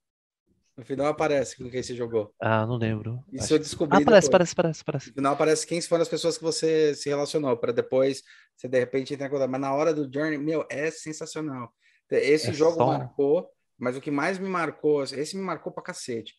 No 0.76 0.84
final 0.84 1.06
aparece 1.06 1.56
com 1.56 1.70
quem 1.70 1.82
você 1.82 1.94
jogou. 1.94 2.34
Ah, 2.40 2.66
não 2.66 2.76
lembro. 2.76 3.24
Isso 3.32 3.44
Acho... 3.44 3.54
eu 3.54 3.58
descobri. 3.58 3.96
Ah, 3.96 4.02
aparece, 4.02 4.28
aparece, 4.28 4.52
aparece, 4.52 4.82
aparece. 4.82 5.08
No 5.08 5.14
final 5.14 5.32
aparece 5.32 5.66
quem 5.66 5.80
foram 5.80 6.02
as 6.02 6.08
pessoas 6.08 6.36
que 6.36 6.44
você 6.44 6.94
se 6.94 7.08
relacionou, 7.08 7.56
para 7.56 7.72
depois 7.72 8.22
você 8.54 8.68
de 8.68 8.78
repente 8.78 9.14
entrar 9.14 9.26
em 9.26 9.30
contato. 9.30 9.48
Mas 9.48 9.60
na 9.60 9.72
hora 9.72 9.94
do 9.94 10.12
Journey, 10.12 10.36
meu, 10.36 10.66
é 10.70 10.90
sensacional. 10.90 11.72
Esse 12.10 12.50
é 12.50 12.52
jogo 12.52 12.76
só... 12.76 12.86
marcou, 12.86 13.48
mas 13.78 13.96
o 13.96 14.00
que 14.00 14.10
mais 14.10 14.38
me 14.38 14.48
marcou, 14.48 15.02
esse 15.02 15.34
me 15.36 15.42
marcou 15.42 15.72
pra 15.72 15.82
cacete. 15.82 16.34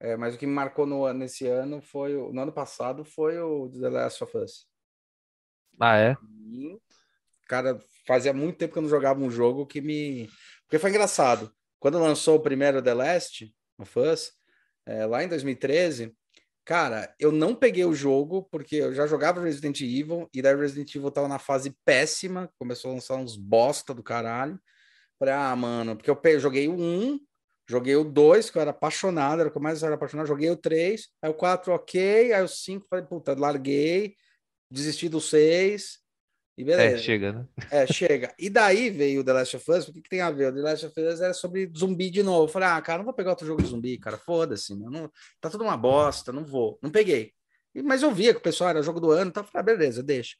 É, 0.00 0.16
mas 0.16 0.34
o 0.34 0.38
que 0.38 0.46
me 0.46 0.52
marcou 0.52 0.86
no, 0.86 1.12
nesse 1.12 1.46
ano 1.46 1.80
foi, 1.80 2.14
no 2.14 2.40
ano 2.40 2.52
passado, 2.52 3.04
foi 3.04 3.38
o 3.38 3.68
The 3.68 3.88
Last 3.90 4.24
of 4.24 4.36
Us. 4.36 4.66
Ah, 5.84 5.98
é? 5.98 6.16
E, 6.52 6.78
cara, 7.48 7.76
fazia 8.06 8.32
muito 8.32 8.56
tempo 8.56 8.72
que 8.72 8.78
eu 8.78 8.82
não 8.82 8.88
jogava 8.88 9.18
um 9.18 9.28
jogo 9.28 9.66
que 9.66 9.80
me. 9.80 10.30
Porque 10.62 10.78
foi 10.78 10.90
engraçado. 10.90 11.52
Quando 11.80 11.98
lançou 11.98 12.36
o 12.36 12.40
primeiro 12.40 12.80
The 12.80 12.94
Last, 12.94 13.52
of 13.76 13.98
Us, 13.98 14.32
é, 14.86 15.04
lá 15.04 15.24
em 15.24 15.28
2013, 15.28 16.14
cara, 16.64 17.12
eu 17.18 17.32
não 17.32 17.52
peguei 17.52 17.84
o 17.84 17.92
jogo 17.92 18.44
porque 18.44 18.76
eu 18.76 18.94
já 18.94 19.08
jogava 19.08 19.42
Resident 19.42 19.80
Evil 19.80 20.30
e 20.32 20.40
daí 20.40 20.54
Resident 20.54 20.94
Evil 20.94 21.10
tava 21.10 21.26
na 21.26 21.40
fase 21.40 21.76
péssima, 21.84 22.48
começou 22.60 22.92
a 22.92 22.94
lançar 22.94 23.16
uns 23.16 23.34
bosta 23.34 23.92
do 23.92 24.04
caralho. 24.04 24.60
Falei, 25.18 25.34
ah, 25.34 25.56
mano, 25.56 25.96
porque 25.96 26.12
eu 26.12 26.38
joguei 26.38 26.68
o 26.68 26.74
1, 26.74 27.18
joguei 27.68 27.96
o 27.96 28.04
2, 28.04 28.50
que 28.50 28.56
eu 28.56 28.62
era 28.62 28.70
apaixonado, 28.70 29.40
era 29.40 29.48
o 29.48 29.50
que 29.50 29.58
eu 29.58 29.62
mais 29.62 29.82
era 29.82 29.96
apaixonado, 29.96 30.28
joguei 30.28 30.48
o 30.48 30.56
3, 30.56 31.08
aí 31.20 31.28
o 31.28 31.34
4, 31.34 31.72
ok, 31.72 32.32
aí 32.32 32.42
o 32.44 32.46
5, 32.46 32.86
falei, 32.88 33.04
puta, 33.04 33.34
larguei, 33.36 34.14
desisti 34.72 35.08
do 35.08 35.20
6, 35.20 36.02
e 36.56 36.64
beleza. 36.64 36.96
É, 36.96 36.98
chega, 36.98 37.32
né? 37.32 37.48
É, 37.70 37.86
chega. 37.86 38.34
E 38.38 38.50
daí 38.50 38.90
veio 38.90 39.22
o 39.22 39.24
The 39.24 39.32
Last 39.32 39.56
of 39.56 39.70
Us, 39.70 39.88
o 39.88 39.92
que, 39.92 40.02
que 40.02 40.10
tem 40.10 40.20
a 40.20 40.30
ver? 40.30 40.52
O 40.52 40.54
The 40.54 40.60
Last 40.60 40.86
of 40.86 41.00
Us 41.00 41.20
era 41.20 41.32
sobre 41.32 41.70
zumbi 41.76 42.10
de 42.10 42.22
novo. 42.22 42.44
Eu 42.44 42.48
falei, 42.48 42.68
ah, 42.68 42.80
cara, 42.80 42.98
não 42.98 43.04
vou 43.04 43.14
pegar 43.14 43.30
outro 43.30 43.46
jogo 43.46 43.62
de 43.62 43.68
zumbi, 43.68 43.98
cara, 43.98 44.18
foda-se, 44.18 44.74
não, 44.74 45.10
tá 45.40 45.48
tudo 45.48 45.64
uma 45.64 45.76
bosta, 45.76 46.30
não 46.30 46.44
vou. 46.44 46.78
Não 46.82 46.90
peguei. 46.90 47.32
Mas 47.82 48.02
eu 48.02 48.12
via 48.12 48.34
que 48.34 48.38
o 48.38 48.42
pessoal 48.42 48.70
era 48.70 48.82
jogo 48.82 49.00
do 49.00 49.10
ano, 49.10 49.30
então 49.30 49.42
eu 49.42 49.46
falei, 49.46 49.60
ah, 49.60 49.76
beleza, 49.76 50.02
deixa. 50.02 50.36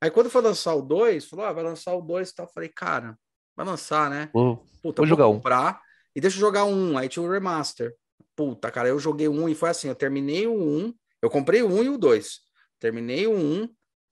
Aí 0.00 0.10
quando 0.10 0.30
foi 0.30 0.40
lançar 0.40 0.74
o 0.74 0.82
2, 0.82 1.26
falou, 1.26 1.44
ah, 1.44 1.52
vai 1.52 1.64
lançar 1.64 1.94
o 1.94 2.00
2 2.00 2.30
e 2.30 2.34
tal. 2.34 2.46
Eu 2.46 2.52
falei, 2.52 2.68
cara, 2.68 3.18
vai 3.56 3.66
lançar, 3.66 4.08
né? 4.08 4.30
Vou, 4.32 4.64
Puta, 4.80 5.02
vou 5.02 5.06
jogar 5.06 5.24
comprar 5.24 5.74
um. 5.74 5.78
e 6.14 6.20
deixa 6.20 6.36
eu 6.36 6.40
jogar 6.40 6.64
um. 6.64 6.96
Aí 6.96 7.08
tinha 7.08 7.24
o 7.24 7.30
remaster. 7.30 7.92
Puta, 8.36 8.70
cara, 8.70 8.88
eu 8.88 8.98
joguei 9.00 9.28
um 9.28 9.48
e 9.48 9.54
foi 9.54 9.70
assim, 9.70 9.88
eu 9.88 9.94
terminei 9.94 10.46
o 10.46 10.54
1, 10.54 10.94
eu 11.22 11.30
comprei 11.30 11.62
o 11.62 11.68
1 11.68 11.82
e 11.82 11.88
o 11.88 11.98
2. 11.98 12.45
Terminei 12.78 13.26
o 13.26 13.34
1, 13.34 13.68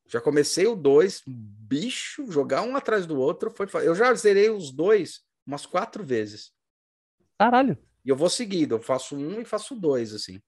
já 0.07 0.21
comecei 0.21 0.67
o 0.67 0.77
2, 0.77 1.23
bicho, 1.27 2.31
jogar 2.31 2.63
um 2.63 2.77
atrás 2.77 3.07
do 3.07 3.19
outro 3.19 3.51
foi. 3.51 3.67
Eu 3.87 3.95
já 3.95 4.13
zerei 4.15 4.51
os 4.51 4.71
dois 4.71 5.23
umas 5.47 5.67
quatro 5.67 6.05
vezes. 6.05 6.53
Caralho. 7.39 7.79
E 8.05 8.09
eu 8.09 8.17
vou 8.17 8.29
seguido, 8.29 8.77
eu 8.77 8.81
faço 8.83 9.17
um 9.17 9.41
e 9.41 9.45
faço 9.45 9.75
dois, 9.75 10.13
assim. 10.15 10.41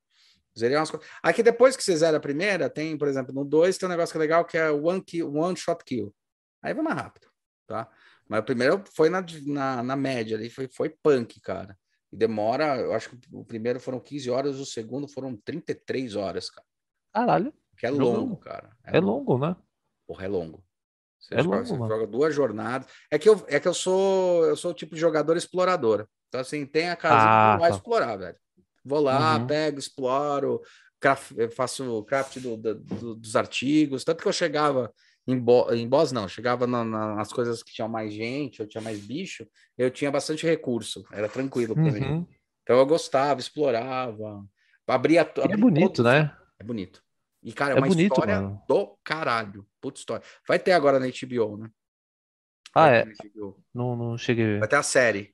Zerei 0.58 0.76
umas. 0.76 0.90
Aqui 1.22 1.42
depois 1.42 1.76
que 1.76 1.82
você 1.82 1.96
zera 1.96 2.16
a 2.16 2.20
primeira, 2.20 2.70
tem, 2.70 2.96
por 2.96 3.08
exemplo, 3.08 3.34
no 3.34 3.44
2 3.44 3.76
tem 3.76 3.86
um 3.86 3.90
negócio 3.90 4.12
que 4.12 4.18
é 4.18 4.20
legal 4.20 4.44
que 4.44 4.56
é 4.56 4.70
one, 4.70 5.02
kill, 5.02 5.34
one 5.34 5.56
shot 5.56 5.82
kill. 5.84 6.14
Aí 6.62 6.72
vai 6.74 6.82
mais 6.82 6.96
rápido, 6.96 7.28
tá? 7.66 7.90
Mas 8.28 8.40
o 8.40 8.44
primeiro 8.44 8.82
foi 8.94 9.08
na, 9.08 9.24
na, 9.44 9.82
na 9.82 9.96
média 9.96 10.36
ali, 10.36 10.50
foi, 10.50 10.68
foi 10.68 10.90
punk, 10.90 11.40
cara. 11.40 11.78
E 12.12 12.16
demora, 12.16 12.78
eu 12.80 12.92
acho 12.92 13.10
que 13.10 13.18
o 13.32 13.44
primeiro 13.44 13.80
foram 13.80 14.00
15 14.00 14.30
horas, 14.30 14.58
o 14.58 14.66
segundo 14.66 15.08
foram 15.08 15.36
33 15.36 16.16
horas, 16.16 16.50
cara. 16.50 16.66
Caralho. 17.12 17.54
Que 17.78 17.86
é 17.86 17.90
longo, 17.90 18.36
cara. 18.36 18.70
É, 18.84 18.96
é 18.96 19.00
longo, 19.00 19.32
longo, 19.32 19.46
né? 19.46 19.56
Porra, 20.06 20.24
é 20.24 20.28
longo. 20.28 20.64
Você, 21.18 21.34
é 21.34 21.42
joga, 21.42 21.56
longo, 21.56 21.66
você 21.68 21.76
joga 21.88 22.06
duas 22.06 22.34
jornadas. 22.34 22.88
É 23.10 23.18
que 23.18 23.28
eu, 23.28 23.44
é 23.48 23.58
que 23.58 23.66
eu 23.68 23.74
sou 23.74 24.44
eu 24.46 24.56
sou 24.56 24.70
o 24.70 24.74
tipo 24.74 24.94
de 24.94 25.00
jogador 25.00 25.36
explorador. 25.36 26.06
Então, 26.28 26.40
assim, 26.40 26.64
tem 26.66 26.88
a 26.90 26.96
casinha 26.96 27.30
Ah, 27.30 27.40
que 27.40 27.46
eu 27.48 27.52
vou 27.52 27.60
lá 27.62 27.68
tá. 27.70 27.76
explorar, 27.76 28.16
velho. 28.16 28.36
Vou 28.84 29.00
lá, 29.00 29.38
Uhum. 29.38 29.46
pego, 29.46 29.78
exploro, 29.78 30.60
craf- 31.00 31.32
eu 31.36 31.50
faço 31.50 32.04
craft 32.04 32.38
do- 32.38 32.56
do- 32.56 32.74
do- 32.76 33.14
dos 33.16 33.34
artigos. 33.36 34.04
Tanto 34.04 34.22
que 34.22 34.28
eu 34.28 34.32
chegava 34.32 34.92
em, 35.26 35.36
bo, 35.38 35.72
em 35.72 35.88
boss, 35.88 36.12
não, 36.12 36.28
chegava 36.28 36.66
na- 36.68 36.84
na- 36.84 37.16
nas 37.16 37.32
coisas 37.32 37.62
que 37.62 37.72
tinham 37.72 37.88
mais 37.88 38.12
gente, 38.12 38.60
eu 38.60 38.66
tinha 38.68 38.80
mais 38.82 39.00
bicho, 39.00 39.44
eu 39.76 39.90
tinha 39.90 40.10
bastante 40.10 40.46
recurso, 40.46 41.04
era 41.12 41.28
tranquilo 41.28 41.74
pra 41.74 41.82
mim. 41.90 42.00
Uhum. 42.00 42.26
Então 42.62 42.78
eu 42.78 42.86
gostava, 42.86 43.40
explorava, 43.40 44.44
abria. 44.86 45.20
É 45.20 45.42
abria 45.44 45.56
bonito, 45.58 45.94
todos- 45.96 46.04
né? 46.04 46.36
É 46.60 46.64
bonito. 46.64 47.02
E, 47.46 47.52
cara, 47.52 47.74
é, 47.74 47.76
É 47.76 47.78
uma 47.80 47.86
bonito, 47.86 48.12
história 48.12 48.40
mano. 48.40 48.60
do 48.68 48.98
caralho. 49.04 49.64
Puta 49.80 50.00
história. 50.00 50.26
Vai 50.48 50.58
ter 50.58 50.72
agora 50.72 50.98
na 50.98 51.06
HBO, 51.06 51.56
né? 51.58 51.70
Ah, 52.74 52.86
Vai 52.88 52.98
é. 53.02 53.04
Não, 53.72 53.94
não 53.94 54.18
cheguei 54.18 54.56
a 54.56 54.58
Vai 54.58 54.68
ter 54.68 54.74
a 54.76 54.82
série. 54.82 55.32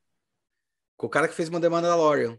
Com 0.95 1.07
o 1.07 1.11
cara 1.11 1.27
que 1.27 1.33
fez 1.35 1.49
The 1.49 1.69
Mandalorian. 1.71 2.39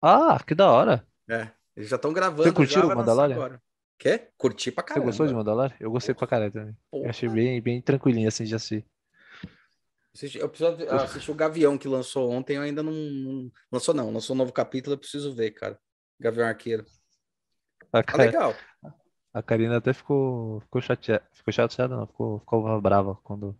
Ah, 0.00 0.42
que 0.42 0.54
da 0.54 0.70
hora. 0.70 1.06
É. 1.28 1.50
Eles 1.76 1.90
já 1.90 1.96
estão 1.96 2.14
gravando. 2.14 2.44
Você 2.44 2.52
curtiu 2.52 2.82
o 2.86 2.88
Mandalorian? 2.96 3.34
Agora. 3.36 3.62
Quê? 3.98 4.30
Curti 4.38 4.72
pra 4.72 4.82
Você 4.82 4.88
caramba. 4.88 5.06
gostou 5.06 5.26
de 5.26 5.34
Mandalorian? 5.34 5.76
Eu 5.78 5.90
gostei 5.90 6.14
pra 6.14 6.26
caralho 6.26 6.50
também. 6.52 6.70
Eu 6.70 6.76
Porra. 6.90 7.10
achei 7.10 7.28
bem, 7.28 7.60
bem 7.60 7.82
tranquilinho 7.82 8.28
assim 8.28 8.44
de 8.44 8.54
assistir. 8.54 8.86
Assisti- 10.14 10.38
Eu 10.38 10.48
preciso 10.48 10.80
eu 10.80 10.94
assisti 10.96 11.30
o 11.30 11.34
Gavião 11.34 11.76
que 11.76 11.86
lançou 11.86 12.30
ontem, 12.30 12.56
eu 12.56 12.62
ainda 12.62 12.82
não, 12.82 12.92
não- 12.92 13.52
Lançou 13.70 13.94
não, 13.94 14.10
lançou 14.10 14.34
um 14.34 14.38
novo 14.38 14.52
capítulo, 14.52 14.94
eu 14.94 14.98
preciso 14.98 15.34
ver, 15.34 15.50
cara. 15.50 15.78
Gavião 16.18 16.46
Arqueiro. 16.48 16.86
A, 17.92 18.02
Tá 18.02 18.02
Ka- 18.02 18.18
legal. 18.18 18.54
a 19.32 19.42
Karina 19.42 19.78
até 19.78 19.92
ficou, 19.92 20.60
ficou 20.60 20.80
chateada. 20.80 21.24
Ficou 21.32 21.52
chateada, 21.52 21.96
não. 21.96 22.06
Ficou, 22.06 22.38
ficou 22.40 22.80
brava 22.80 23.14
quando, 23.22 23.58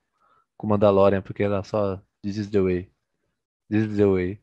com 0.57 0.67
o 0.67 0.71
Mandalorian, 0.71 1.23
porque 1.23 1.43
ela 1.43 1.63
só. 1.65 2.01
This 2.23 2.37
is 2.37 2.51
the 2.51 2.61
way. 2.61 2.91
This 3.71 3.87
is 3.91 3.97
the 3.97 4.07
way. 4.07 4.41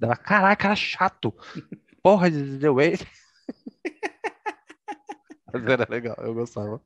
Ela, 0.00 0.16
caraca, 0.16 0.62
cara 0.62 0.76
chato. 0.76 1.32
Porra, 2.02 2.30
this 2.30 2.40
is 2.42 2.58
the 2.60 2.70
way. 2.70 2.94
Mas 5.52 5.64
era 5.64 5.86
legal, 5.88 6.16
eu 6.20 6.34
gostava. 6.34 6.80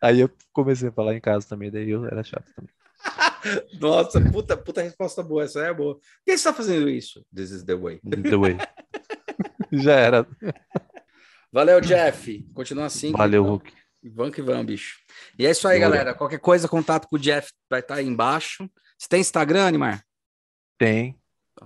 Aí 0.00 0.20
eu 0.20 0.30
comecei 0.52 0.88
a 0.90 0.92
falar 0.92 1.14
em 1.14 1.20
casa 1.20 1.48
também, 1.48 1.70
daí 1.70 1.90
eu 1.90 2.04
era 2.06 2.22
chato 2.22 2.44
também. 2.54 2.70
Nossa, 3.80 4.20
puta, 4.20 4.56
puta 4.56 4.82
resposta 4.82 5.22
boa. 5.22 5.44
Essa 5.44 5.60
é 5.66 5.72
boa. 5.72 5.94
Por 5.94 6.02
que 6.24 6.36
você 6.36 6.44
tá 6.44 6.52
fazendo 6.54 6.88
isso? 6.88 7.24
This 7.34 7.50
is 7.50 7.64
the 7.64 7.74
way. 7.74 8.00
This 8.00 8.18
is 8.24 8.30
the 8.30 8.36
way. 8.36 8.56
Já 9.72 9.94
era. 9.94 10.26
Valeu, 11.52 11.80
Jeff. 11.80 12.42
Continua 12.54 12.86
assim. 12.86 13.12
Valeu, 13.12 13.42
então. 13.42 13.52
Hulk. 13.54 13.72
Vamos 14.14 14.34
que 14.34 14.42
vamos, 14.42 14.66
bicho. 14.66 14.98
E 15.38 15.46
é 15.46 15.50
isso 15.50 15.66
aí, 15.66 15.80
galera. 15.80 16.14
Qualquer 16.14 16.38
coisa, 16.38 16.68
contato 16.68 17.08
com 17.08 17.16
o 17.16 17.18
Jeff 17.18 17.50
vai 17.68 17.80
estar 17.80 17.96
aí 17.96 18.06
embaixo. 18.06 18.68
Você 18.98 19.08
tem 19.08 19.20
Instagram, 19.20 19.66
Animar? 19.66 20.04
Tem. 20.78 21.18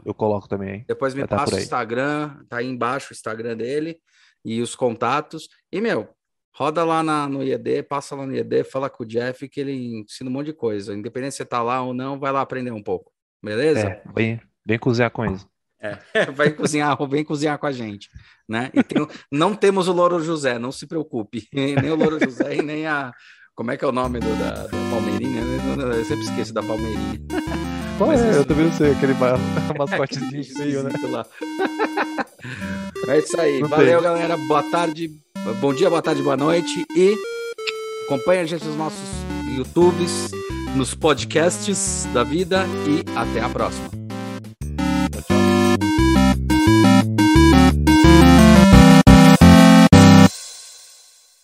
Eu 0.04 0.14
coloco 0.14 0.48
também, 0.48 0.76
hein? 0.76 0.84
Depois 0.86 1.14
me 1.14 1.20
Vai 1.20 1.28
tá 1.28 1.36
passa 1.36 1.56
o. 1.56 1.58
Instagram, 1.58 2.44
tá 2.48 2.58
aí 2.58 2.66
embaixo 2.66 3.12
o 3.12 3.14
Instagram 3.14 3.56
dele 3.56 4.00
e 4.44 4.62
os 4.62 4.74
contatos. 4.74 5.48
E, 5.72 5.80
meu, 5.80 6.08
roda 6.54 6.84
lá 6.84 7.02
na, 7.02 7.28
no 7.28 7.42
IED, 7.42 7.82
passa 7.82 8.14
lá 8.14 8.24
no 8.24 8.34
IED, 8.34 8.64
fala 8.64 8.88
com 8.88 9.02
o 9.02 9.06
Jeff 9.06 9.48
que 9.48 9.60
ele 9.60 10.00
ensina 10.00 10.30
um 10.30 10.32
monte 10.32 10.46
de 10.46 10.52
coisa. 10.52 10.94
Independente 10.94 11.32
se 11.32 11.38
você 11.38 11.44
tá 11.44 11.62
lá 11.62 11.82
ou 11.82 11.92
não, 11.92 12.18
vai 12.18 12.32
lá 12.32 12.40
aprender 12.40 12.70
um 12.70 12.82
pouco. 12.82 13.12
Beleza? 13.42 13.88
É, 13.88 14.02
vem, 14.14 14.40
vem 14.64 14.78
cozinhar 14.78 15.10
com 15.10 15.26
isso. 15.26 15.49
Vai 16.34 16.50
cozinhar, 16.50 16.96
vem 17.08 17.24
cozinhar 17.24 17.58
com 17.58 17.66
a 17.66 17.72
gente, 17.72 18.08
né? 18.48 18.70
E 18.74 18.82
tem 18.82 19.06
não 19.30 19.54
temos 19.54 19.88
o 19.88 19.92
Louro 19.92 20.22
José, 20.22 20.58
não 20.58 20.70
se 20.72 20.86
preocupe. 20.86 21.48
Nem 21.52 21.76
o 21.90 21.96
Louro 21.96 22.18
José 22.22 22.56
e 22.56 22.62
nem 22.62 22.86
a. 22.86 23.12
Como 23.54 23.70
é 23.70 23.76
que 23.76 23.84
é 23.84 23.88
o 23.88 23.92
nome 23.92 24.20
do, 24.20 24.38
da, 24.38 24.66
da 24.66 24.90
Palmeirinha? 24.90 25.42
Eu 25.94 26.04
sempre 26.04 26.24
esqueço 26.24 26.54
da 26.54 26.62
Palmeirinha. 26.62 27.20
Qual 27.98 28.08
Mas 28.08 28.22
é? 28.22 28.30
isso- 28.30 28.38
Eu 28.40 28.44
também 28.46 28.64
não 28.66 28.72
sei, 28.72 28.92
aquele 28.92 29.12
ma- 29.14 29.36
mascotezinho 29.78 30.44
feio, 30.56 30.82
né? 30.82 30.90
Lá. 31.10 31.26
É 33.08 33.18
isso 33.18 33.38
aí. 33.40 33.60
Não 33.60 33.68
Valeu, 33.68 33.94
tem. 34.00 34.02
galera. 34.02 34.36
Boa 34.36 34.62
tarde. 34.70 35.10
Bom 35.60 35.74
dia, 35.74 35.90
boa 35.90 36.00
tarde, 36.00 36.22
boa 36.22 36.36
noite. 36.36 36.86
E 36.96 37.14
acompanhe 38.06 38.40
a 38.40 38.46
gente 38.46 38.64
nos 38.64 38.76
nossos 38.76 39.08
YouTubes, 39.54 40.30
nos 40.74 40.94
podcasts 40.94 42.06
da 42.14 42.24
vida. 42.24 42.64
E 42.88 43.04
até 43.18 43.40
a 43.40 43.48
próxima. 43.50 43.99